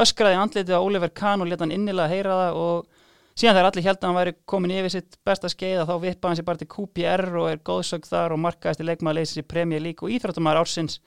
Öskraði 0.00 0.40
andlitið 0.40 0.74
á 0.74 0.82
Oliver 0.82 1.12
Kahn 1.14 1.44
og 1.44 1.50
leta 1.50 1.66
hann 1.66 1.74
innilega 1.76 2.10
heyra 2.10 2.38
það 2.40 2.62
og 2.64 2.93
síðan 3.34 3.56
þegar 3.58 3.68
allir 3.70 3.86
held 3.88 4.00
að 4.00 4.08
hann 4.08 4.18
væri 4.18 4.34
komin 4.50 4.74
yfir 4.74 4.92
sitt 4.94 5.16
besta 5.26 5.50
skeið 5.50 5.82
að 5.82 5.88
þá 5.90 5.94
vippaði 6.04 6.30
hann 6.30 6.40
sér 6.40 6.48
bara 6.48 6.60
til 6.60 6.70
QPR 6.74 7.24
og 7.40 7.48
er 7.50 7.62
góðsögð 7.66 8.10
þar 8.12 8.34
og 8.36 8.42
markaðist 8.44 8.84
í 8.84 8.88
leikmaðurleysins 8.90 9.42
í 9.42 9.48
Premier 9.54 9.82
League 9.82 10.06
og 10.06 10.14
íþróttumæður 10.14 10.62
ársins. 10.62 11.00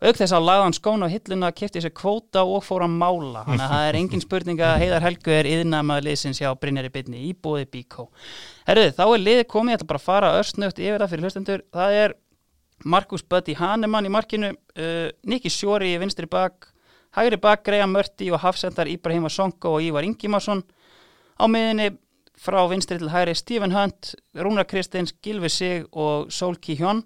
Auk 0.00 0.16
þess 0.16 0.32
að 0.32 0.46
lagði 0.46 0.64
hann 0.64 0.76
skóna 0.78 1.08
á 1.10 1.12
hilluna 1.12 1.50
kipti 1.52 1.82
sér 1.84 1.92
kvóta 1.92 2.46
og 2.48 2.62
fór 2.64 2.86
að 2.86 2.94
mála. 3.02 3.42
Þannig 3.44 3.64
að 3.66 3.74
það 3.74 3.88
er 3.88 3.98
engin 3.98 4.22
spurning 4.24 4.62
að 4.64 4.78
Heiðar 4.80 5.04
Helgu 5.04 5.34
er 5.34 5.48
yðnamaður 5.50 6.06
liðsins 6.06 6.40
hjá 6.40 6.48
Brynjari 6.56 6.92
Byrni 6.94 7.20
í 7.28 7.34
bóði 7.36 7.66
Bíkó 7.68 8.06
Herðu, 8.70 8.94
þá 8.96 9.04
er 9.04 9.24
liðið 9.26 9.46
komið, 9.52 9.74
ég 9.74 9.80
ætla 9.82 9.90
bara 9.90 10.00
að 10.00 10.06
fara 10.06 10.32
östnögt 10.38 10.80
yfir 10.80 11.02
það 11.02 11.12
fyrir 11.12 11.26
hlustendur, 11.26 11.64
það 11.76 11.98
er 11.98 12.16
Markus 12.84 13.22
Buddy 13.22 13.54
Hanemann 13.58 14.08
í 14.08 14.12
markinu 14.12 14.54
uh, 14.54 15.08
Nicky 15.28 15.52
Sjóri 15.52 15.92
í 15.92 16.00
vinstri 16.00 16.28
bak 16.30 16.70
hægri 17.16 17.36
bak 17.40 17.64
Graham 17.66 17.92
Murti 17.94 18.30
og 18.32 18.40
hafsendar 18.40 18.88
Íbrahima 18.88 19.28
Sonko 19.28 19.76
og 19.76 19.84
Ívar 19.84 20.06
Ingimarsson 20.06 20.62
á 21.40 21.44
miðinni 21.48 21.88
frá 22.40 22.60
vinstri 22.70 22.98
til 23.00 23.10
hægri 23.12 23.34
Stephen 23.36 23.74
Hunt, 23.74 24.14
Rúnar 24.36 24.68
Kristins 24.68 25.12
Gilvi 25.24 25.48
Sig 25.52 25.86
og 25.92 26.30
Solki 26.32 26.76
Hjón 26.78 27.02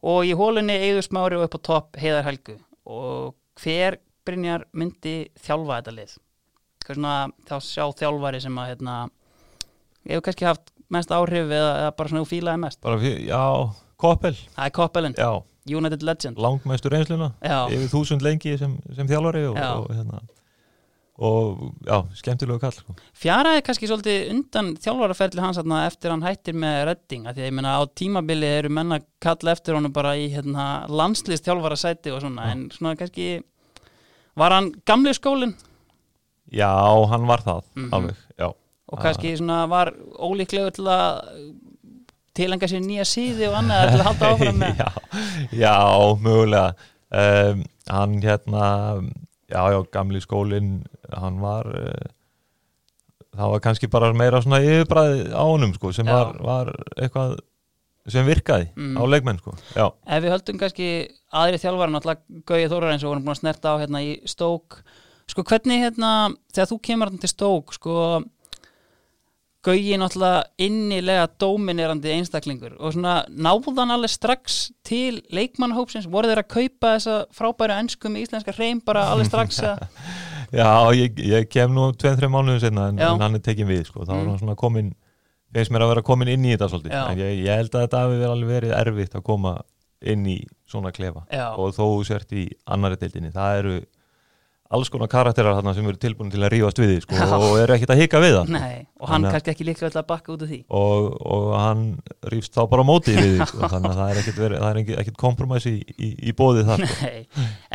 og 0.00 0.24
í 0.24 0.32
hólunni 0.36 0.76
Eiður 0.80 1.06
Smári 1.06 1.38
og 1.38 1.46
upp 1.46 1.56
á 1.56 1.60
topp 1.68 2.00
Heiðar 2.00 2.26
Helgu. 2.28 2.56
Og 2.88 3.36
hver 3.60 4.00
Brynjar 4.26 4.66
myndi 4.76 5.30
þjálfa 5.40 5.80
þetta 5.80 5.96
lið? 5.96 6.16
Svona 6.84 7.14
þá 7.48 7.54
sjá 7.62 7.84
þjálfari 8.00 8.40
sem 8.42 8.56
að 8.58 8.72
hérna, 8.72 8.96
hefur 10.08 10.24
kannski 10.26 10.48
haft 10.48 10.72
mest 10.90 11.12
áhrif 11.14 11.46
eða, 11.46 11.70
eða 11.84 11.94
bara 12.00 12.12
svona 12.12 12.28
fílaði 12.28 12.62
mest? 12.64 12.80
Bara, 12.84 12.98
já, 13.04 13.44
Koppel. 14.00 14.34
Það 14.56 14.66
er 14.66 14.74
Koppelin, 14.76 15.16
já, 15.16 15.30
United 15.70 16.04
Legend 16.04 16.40
langmæstu 16.40 16.92
reynsluna. 16.92 17.30
Já, 17.44 17.58
yfir 17.70 17.92
þúsund 17.92 18.24
lengi 18.26 18.56
sem, 18.60 18.76
sem 18.96 19.08
þjálfari 19.08 19.44
og, 19.50 19.60
og, 19.60 19.90
hérna, 19.94 20.22
og 21.20 21.74
já, 21.84 21.98
skemmtilegu 22.16 22.58
kall 22.62 22.72
sko. 22.72 22.94
Fjaraði 23.20 23.62
kannski 23.66 23.88
svolítið 23.90 24.30
undan 24.32 24.70
þjálfaraferli 24.80 25.42
hans 25.44 25.58
þarna, 25.60 25.82
eftir 25.90 26.10
hann 26.14 26.22
hættir 26.24 26.56
með 26.56 26.78
redding 26.88 27.26
því 27.28 27.34
að 27.34 27.48
ég 27.50 27.52
meina 27.58 27.74
á 27.76 27.82
tímabili 28.00 28.48
eru 28.58 28.70
menna 28.72 28.98
kalla 29.20 29.52
eftir 29.52 29.76
honum 29.76 29.92
bara 29.92 30.14
í 30.16 30.30
hérna, 30.32 30.86
landslist 30.88 31.44
þjálfarasæti 31.44 32.14
og 32.14 32.22
svona 32.24 32.46
Já. 32.48 32.52
en 32.54 32.62
svona 32.72 32.94
kannski 32.96 33.26
var 34.40 34.56
hann 34.56 34.72
gamli 34.88 35.12
skólinn 35.16 35.52
Já, 36.50 36.72
hann 37.12 37.26
var 37.28 37.44
það, 37.44 37.62
Mhm. 37.76 37.90
alveg, 37.94 38.16
já 38.38 38.48
og 38.48 38.98
Ah. 38.98 39.02
kannski 39.04 39.36
svona 39.36 39.68
var 39.68 39.92
ólíklegur 40.18 40.72
til 40.74 40.84
að 40.84 41.20
tilenga 42.34 42.66
sér 42.66 42.80
nýja 42.82 43.04
síði 43.06 43.46
og 43.50 43.54
annað 43.60 43.90
til 43.92 44.00
að 44.00 44.06
halda 44.08 44.30
áfram 44.34 44.58
með 44.58 44.76
já, 44.82 44.88
já, 45.52 45.76
mögulega 46.22 46.74
um, 47.12 47.64
Hann 47.90 48.20
hérna 48.22 49.02
já, 49.50 49.62
já, 49.74 49.80
gamli 49.92 50.20
skólinn 50.22 50.84
hann 51.16 51.38
var 51.42 51.66
uh, 51.70 52.08
það 53.36 53.52
var 53.54 53.62
kannski 53.66 53.90
bara 53.90 54.12
meira 54.16 54.40
svona 54.42 54.62
yfirbræði 54.64 55.28
á 55.34 55.42
honum 55.46 55.74
sko, 55.76 55.92
sem 55.94 56.06
var, 56.10 56.34
var 56.42 56.72
eitthvað 56.96 57.38
sem 58.10 58.26
virkaði 58.26 58.70
Mm. 58.74 58.96
á 58.96 59.02
leikmenn 59.06 59.38
sko. 59.38 59.52
Ef 59.76 60.22
við 60.24 60.32
höldum 60.32 60.58
kannski 60.58 60.86
aðri 61.36 61.60
þjálfara 61.62 61.92
náttúrulega 61.92 62.42
Gauði 62.48 62.70
Þórar 62.72 62.94
eins 62.94 63.04
og 63.04 63.12
vorum 63.12 63.26
búin 63.28 63.36
að 63.36 63.40
snerta 63.42 63.74
á 63.76 63.80
hérna 63.82 64.00
í 64.02 64.14
Stók 64.26 64.80
sko 65.30 65.44
hvernig 65.46 65.82
hérna 65.84 66.12
þegar 66.50 66.70
þú 66.72 66.78
kemur 66.88 67.12
til 67.22 67.30
Stók 67.30 67.74
sko 67.76 67.94
Gauði 69.60 69.98
náttúrulega 70.00 70.46
innilega 70.64 71.26
dóminerandi 71.38 72.14
einstaklingur 72.16 72.78
og 72.80 72.94
svona 72.96 73.18
náðan 73.28 73.92
alveg 73.92 74.08
strax 74.14 74.70
til 74.88 75.18
leikmannahópsins, 75.36 76.08
voru 76.08 76.30
þeir 76.32 76.40
að 76.40 76.48
kaupa 76.54 76.94
þessa 76.96 77.16
frábæru 77.36 77.76
ennsku 77.76 78.08
með 78.08 78.24
íslenska 78.24 78.54
hreim 78.56 78.80
bara 78.80 79.02
alveg 79.12 79.28
strax 79.28 79.60
að, 79.68 79.82
já 80.52 80.70
ég, 80.98 81.20
ég 81.30 81.48
kem 81.52 81.72
nú 81.74 81.90
2-3 81.94 82.30
mánuðum 82.32 82.60
senna 82.62 82.88
en, 82.90 82.98
en 82.98 83.22
hann 83.24 83.38
er 83.38 83.44
tekin 83.44 83.68
við 83.70 83.84
sko. 83.88 84.04
þá 84.04 84.14
Mm. 84.16 84.28
hann 84.30 84.40
svona 84.42 84.56
komin 84.58 84.92
finnst 85.54 85.72
mér 85.74 85.84
að 85.84 85.92
vera 85.94 86.06
komin 86.06 86.30
inn 86.30 86.44
í 86.46 86.54
þetta 86.54 86.68
svolítið. 86.70 86.96
En 86.98 87.18
ég, 87.18 87.44
ég 87.44 87.56
held 87.62 87.74
að 87.74 87.86
þetta 87.86 88.02
hafi 88.04 88.18
verið 88.20 88.34
alveg 88.34 88.52
verið 88.54 88.74
erfitt 88.80 89.16
að 89.18 89.24
koma 89.26 89.54
inn 90.00 90.26
í 90.26 90.36
svona 90.70 90.92
klefa. 90.94 91.24
Já, 91.32 91.48
og 91.58 91.74
þó 91.76 91.86
sért 92.06 92.30
í 92.32 92.46
annari 92.70 92.96
deildinni 93.00 93.32
það 93.34 93.58
eru 93.62 93.80
alls 94.70 94.86
konar 94.92 95.10
karakterar 95.10 95.56
þarna 95.58 95.72
sem 95.74 95.86
eru 95.90 95.98
tilbúin 95.98 96.30
til 96.30 96.44
að 96.44 96.52
rífast 96.54 96.78
við 96.78 96.92
því 96.92 96.98
sko, 97.02 97.16
og 97.34 97.56
eru 97.58 97.74
ekkit 97.74 97.90
að 97.90 98.00
hika 98.04 98.20
við 98.22 98.36
það. 98.36 98.52
Nei 98.54 98.86
og 99.02 99.10
hann 99.10 99.26
kannski 99.26 99.50
ekki 99.50 99.66
líklega 99.66 99.90
til 99.90 99.98
að 99.98 100.06
bakka 100.12 100.32
út 100.36 100.44
af 100.46 100.50
því. 100.52 100.58
Og, 100.78 101.08
og 101.34 101.46
hann 101.58 101.82
rífst 102.30 102.54
þá 102.54 102.60
bara 102.70 102.84
á 102.86 102.90
móti 102.90 103.16
við 103.16 103.32
því 103.40 103.48
sko, 103.50 103.70
þannig 103.72 103.90
að 103.90 103.98
það 103.98 104.12
er 104.12 104.54
er 104.60 104.80
ekkit 105.02 105.18
kompromiss 105.18 105.66
í, 105.66 105.74
í, 105.98 106.12
í 106.30 106.34
bóðið 106.38 106.70
þar 106.70 106.84
sko. 106.86 107.10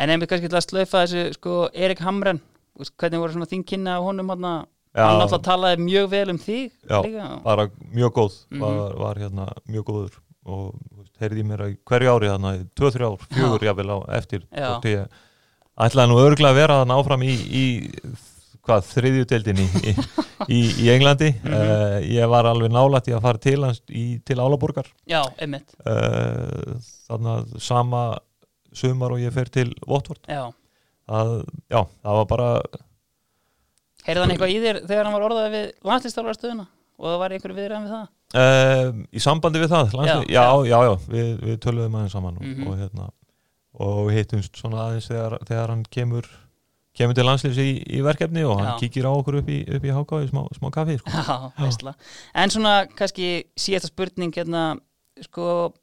En 0.00 0.14
einmitt 0.14 0.32
kannski 0.32 0.48
til 0.48 0.56
að 0.56 0.64
slaufa 0.70 1.02
þessu 1.04 1.26
sko, 1.36 1.58
Erik 1.76 2.00
Hamren, 2.06 2.40
hvernig 2.76 3.20
voru 3.22 3.32
svona 3.36 3.50
þín 3.50 3.64
kynna 3.66 3.98
á 3.98 4.00
honum 4.04 4.32
hann 4.96 5.20
alltaf 5.20 5.42
talaði 5.44 5.84
mjög 5.84 6.08
vel 6.12 6.28
um 6.32 6.38
þig 6.40 6.70
Já. 6.88 7.00
líka. 7.04 7.26
bara 7.44 7.68
mjög 7.92 8.12
góð. 8.16 8.38
Mhm. 8.50 8.60
var, 8.60 8.94
var 8.96 9.20
hérna 9.20 9.48
mjög 9.68 9.84
góður 9.90 10.18
og 10.46 10.74
heyrði 11.20 11.42
mér 11.44 11.64
að 11.64 11.76
hverju 11.88 12.12
ári 12.12 12.30
þannig 12.30 12.64
2-3 12.78 13.08
ár, 13.08 13.26
fjögur 13.32 13.66
jafnvel 13.66 13.90
á 13.90 13.98
eftir 14.16 14.46
Já. 14.52 14.76
og 14.76 14.84
ég 14.84 15.06
ætlaði 15.76 16.08
nú 16.08 16.20
örgulega 16.22 16.54
að 16.54 16.60
vera 16.60 16.80
þannig 16.82 17.00
áfram 17.00 17.24
í, 17.26 17.34
í 17.34 17.64
hvað, 18.66 18.86
þriðjudeldinni 18.92 19.66
í, 19.66 19.96
í, 20.56 20.60
í 20.86 20.90
Englandi. 20.94 21.32
Mhm. 21.42 21.52
uh, 21.52 21.98
ég 22.06 22.30
var 22.30 22.48
alveg 22.48 22.72
nálægt 22.72 23.10
í 23.10 23.16
að 23.16 23.26
fara 23.26 23.38
til 23.38 24.20
til 24.24 24.38
Álaborgar. 24.40 24.88
Já, 25.06 25.22
uh, 25.26 26.76
þannig 27.08 27.32
að 27.36 27.58
sama 27.60 28.06
sumar 28.76 29.12
og 29.12 29.20
ég 29.20 29.32
fer 29.32 29.48
til 29.48 29.72
Votvort 29.86 30.24
já 30.28 30.52
að, 31.08 31.32
já, 31.70 31.80
það 32.02 32.16
var 32.20 32.26
bara 32.32 32.48
Heyrði 34.06 34.22
hann 34.22 34.32
eitthvað 34.36 34.52
í 34.54 34.58
þér 34.62 34.76
þegar 34.86 35.08
hann 35.08 35.16
var 35.16 35.24
orðað 35.26 35.46
við 35.56 35.68
landslistálfarstöðuna 35.90 36.66
og 36.96 37.06
það 37.10 37.18
var 37.22 37.34
einhverju 37.36 37.56
viðræðan 37.58 37.86
við 37.86 37.94
það 37.96 38.40
uh, 38.40 39.00
í 39.12 39.22
sambandi 39.26 39.62
við 39.62 39.72
það 39.74 39.94
landslið, 39.98 40.30
Já, 40.32 40.40
já, 40.40 40.64
já, 40.70 40.78
já, 40.86 40.92
við, 41.12 41.30
við 41.48 41.58
töluðum 41.66 41.96
aðeins 42.00 42.14
saman 42.16 42.38
og, 42.40 42.46
Mhm. 42.46 42.66
og 42.70 42.78
hérna 42.80 43.08
og 43.86 44.10
hittumst 44.14 44.56
svona 44.56 44.86
aðeins 44.86 45.08
þegar, 45.10 45.34
þegar 45.44 45.72
hann 45.74 45.82
kemur 45.92 46.28
kemur 46.96 47.12
til 47.18 47.26
landsliðs 47.28 47.58
í, 47.60 47.66
í 47.92 47.98
verkefni 48.00 48.40
og 48.48 48.56
hann 48.62 48.70
Já. 48.70 48.76
kíkir 48.80 49.04
á 49.04 49.12
okkur 49.12 49.36
upp 49.42 49.50
í, 49.52 49.58
upp 49.68 49.84
í 49.84 49.90
háká 49.92 50.20
í 50.24 50.30
smá, 50.30 50.46
smá 50.56 50.70
kaffi 50.72 50.94
sko. 51.02 51.10
Já, 51.12 51.34
veistla 51.60 51.92
En 52.32 52.48
svona 52.54 52.86
kannski 52.88 53.26
síðasta 53.60 53.90
spurning 53.90 54.32
hérna, 54.32 54.78
sko 55.26 55.74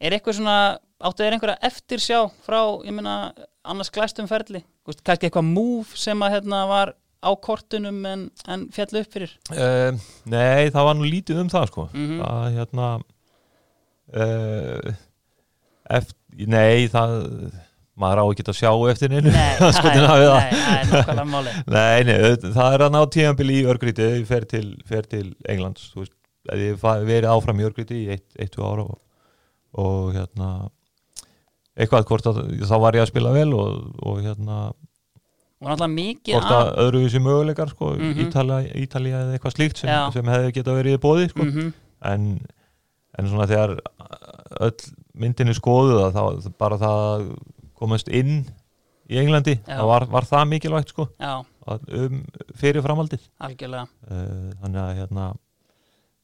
er 0.00 0.16
eitthvað 0.16 0.38
svona, 0.40 0.56
áttu 1.04 1.22
þeir 1.24 1.36
einhverja 1.36 1.58
eftirsjá 1.70 2.20
frá, 2.46 2.60
ég 2.86 2.94
meina 2.96 3.14
annars 3.68 3.90
glæstum 3.92 4.28
ferli, 4.30 4.62
kannski 5.04 5.28
eitthvað 5.28 5.48
move 5.52 5.96
sem 6.00 6.22
að 6.24 6.38
hérna 6.38 6.62
var 6.70 6.94
á 7.20 7.30
kortunum 7.36 7.98
en, 8.08 8.22
en 8.48 8.62
fjall 8.72 9.02
upp 9.02 9.10
fyrir 9.12 9.32
uh, 9.52 9.92
Nei, 10.32 10.70
það 10.72 10.86
var 10.88 10.96
nú 10.96 11.04
lítið 11.04 11.42
um 11.42 11.50
það 11.52 11.66
sko. 11.68 11.84
Mhm. 11.92 12.20
það 12.22 12.54
hérna 12.56 12.86
uh, 14.16 14.94
eftir, 15.98 16.16
Nei, 16.50 16.86
það 16.92 17.12
maður 18.00 18.22
á 18.22 18.24
ekki 18.32 18.44
að 18.48 18.56
sjá 18.56 18.70
eftir 18.94 19.10
neinu 19.12 19.32
Nei, 19.34 19.56
það 19.60 19.90
er, 19.90 20.06
það. 20.06 20.38
nei, 20.40 20.86
það 20.94 21.10
er 21.10 22.08
Nei, 22.08 22.14
það 22.46 22.72
er 22.78 22.84
að 22.86 22.94
ná 22.96 23.00
tíðanbili 23.16 23.58
í 23.60 23.66
örgríti 23.68 24.08
fer 24.30 24.46
til, 24.48 24.64
fer 24.88 25.08
til 25.10 25.26
Englands 25.50 25.90
þú 25.92 26.04
veist, 26.06 26.14
ef 26.54 26.62
ég 26.64 26.78
fa- 26.80 26.96
verið 27.04 27.28
áfram 27.34 27.60
í 27.60 27.66
örgríti 27.68 27.98
í 28.06 28.08
eitt, 28.16 28.28
eitt, 28.40 28.54
tvö 28.56 28.64
ára 28.70 28.86
og, 28.88 28.96
og 29.78 30.12
hérna 30.14 30.50
eitthvað 31.80 32.06
hvort 32.10 32.26
að 32.26 32.38
þá 32.66 32.76
var 32.82 32.96
ég 32.98 33.04
að 33.04 33.10
spila 33.12 33.32
vel 33.34 33.50
og, 33.54 33.90
og 34.02 34.20
hérna 34.24 34.56
hvort 36.40 36.52
að 36.56 36.70
öðruvísi 36.86 37.20
möguleikar 37.20 37.68
sko, 37.74 37.90
Mhm. 37.96 38.20
Ítalía, 38.24 38.72
Ítalía 38.80 39.18
eða 39.26 39.34
eitthvað 39.36 39.54
slíkt 39.56 39.76
sem, 39.82 39.90
sem 40.12 40.24
hefði 40.32 40.52
geta 40.56 40.72
verið 40.76 40.96
í 40.96 41.02
bóði 41.02 41.28
sko. 41.30 41.44
mm 41.44 41.72
en, 42.02 42.40
en 43.18 43.26
svona 43.28 43.44
þegar 43.46 43.74
öll 44.64 44.76
myndinu 45.20 45.52
skoðuð 45.52 45.98
að 46.06 46.14
þá 46.16 46.54
bara 46.56 46.78
það 46.80 47.00
að 47.10 47.24
komast 47.76 48.08
inn 48.08 48.46
í 49.10 49.18
Englandi, 49.20 49.58
þá 49.66 49.82
var, 49.84 50.06
var 50.08 50.24
það 50.24 50.46
mikilvægt 50.48 50.88
sko, 50.94 51.08
um, 51.68 52.24
fyrir 52.56 52.80
framaldið 52.80 53.20
algjörlega. 53.38 53.84
Uh, 54.08 54.48
þannig 54.62 54.80
að 54.80 54.96
hérna 55.02 55.26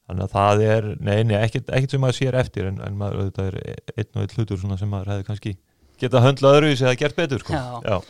þannig 0.07 0.27
að 0.27 0.35
það 0.37 0.62
er, 0.66 0.89
nei, 1.01 1.16
nei, 1.27 1.37
ekkert, 1.41 1.73
ekkert 1.74 1.97
sem 1.97 2.03
maður 2.05 2.19
sér 2.20 2.39
eftir 2.41 2.70
en, 2.70 2.78
en 2.87 2.97
maður, 2.99 3.27
auðvitað 3.27 3.51
er 3.51 3.59
einn 3.97 4.15
og 4.15 4.23
einn 4.23 4.37
hlutur 4.37 4.62
sem 4.62 4.91
maður 4.93 5.12
hefði 5.12 5.28
kannski 5.31 5.55
getað 6.01 6.27
höndlað 6.28 6.59
öðruvísi 6.61 6.87
eða 6.87 6.99
gert 7.01 7.19
betur 7.19 7.45
sko. 7.45 7.61
Já. 7.85 8.01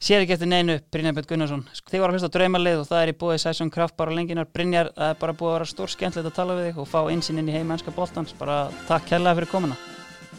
Sér 0.00 0.24
ekki 0.24 0.32
eftir 0.32 0.48
neinu, 0.48 0.78
Brynjar 0.92 1.16
Björn 1.18 1.28
Gunnarsson. 1.28 1.66
Þið 1.90 2.00
var 2.00 2.08
að 2.08 2.16
hlusta 2.16 2.32
draumalið 2.32 2.78
og 2.80 2.88
það 2.88 3.02
er 3.02 3.12
í 3.12 3.16
búið 3.20 3.42
Sæsson 3.42 3.72
Kraftbar 3.74 4.08
og 4.08 4.16
lenginar 4.16 4.48
Brynjar, 4.48 4.94
það 4.96 5.12
er 5.12 5.20
bara 5.20 5.36
búið 5.36 5.52
að 5.52 5.56
vera 5.58 5.70
stór 5.74 5.92
skemmtilegt 5.92 6.32
að 6.32 6.38
tala 6.40 6.56
við 6.56 6.70
þig 6.70 6.80
og 6.80 6.90
fá 6.94 7.00
einsinn 7.02 7.44
inn 7.44 7.52
í 7.52 7.56
heimennska 7.58 7.92
boltans. 7.92 8.32
Bara 8.40 8.62
takk 8.88 9.10
kærlega 9.12 9.42
fyrir 9.42 9.52
komuna. 9.52 9.80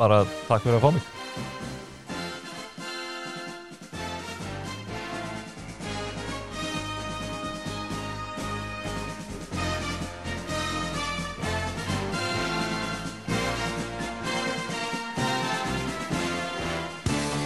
Bara 0.02 0.24
takk 0.48 0.66
fyrir 0.66 0.80
að 0.80 0.88
fá 0.88 0.96
mig 0.98 1.21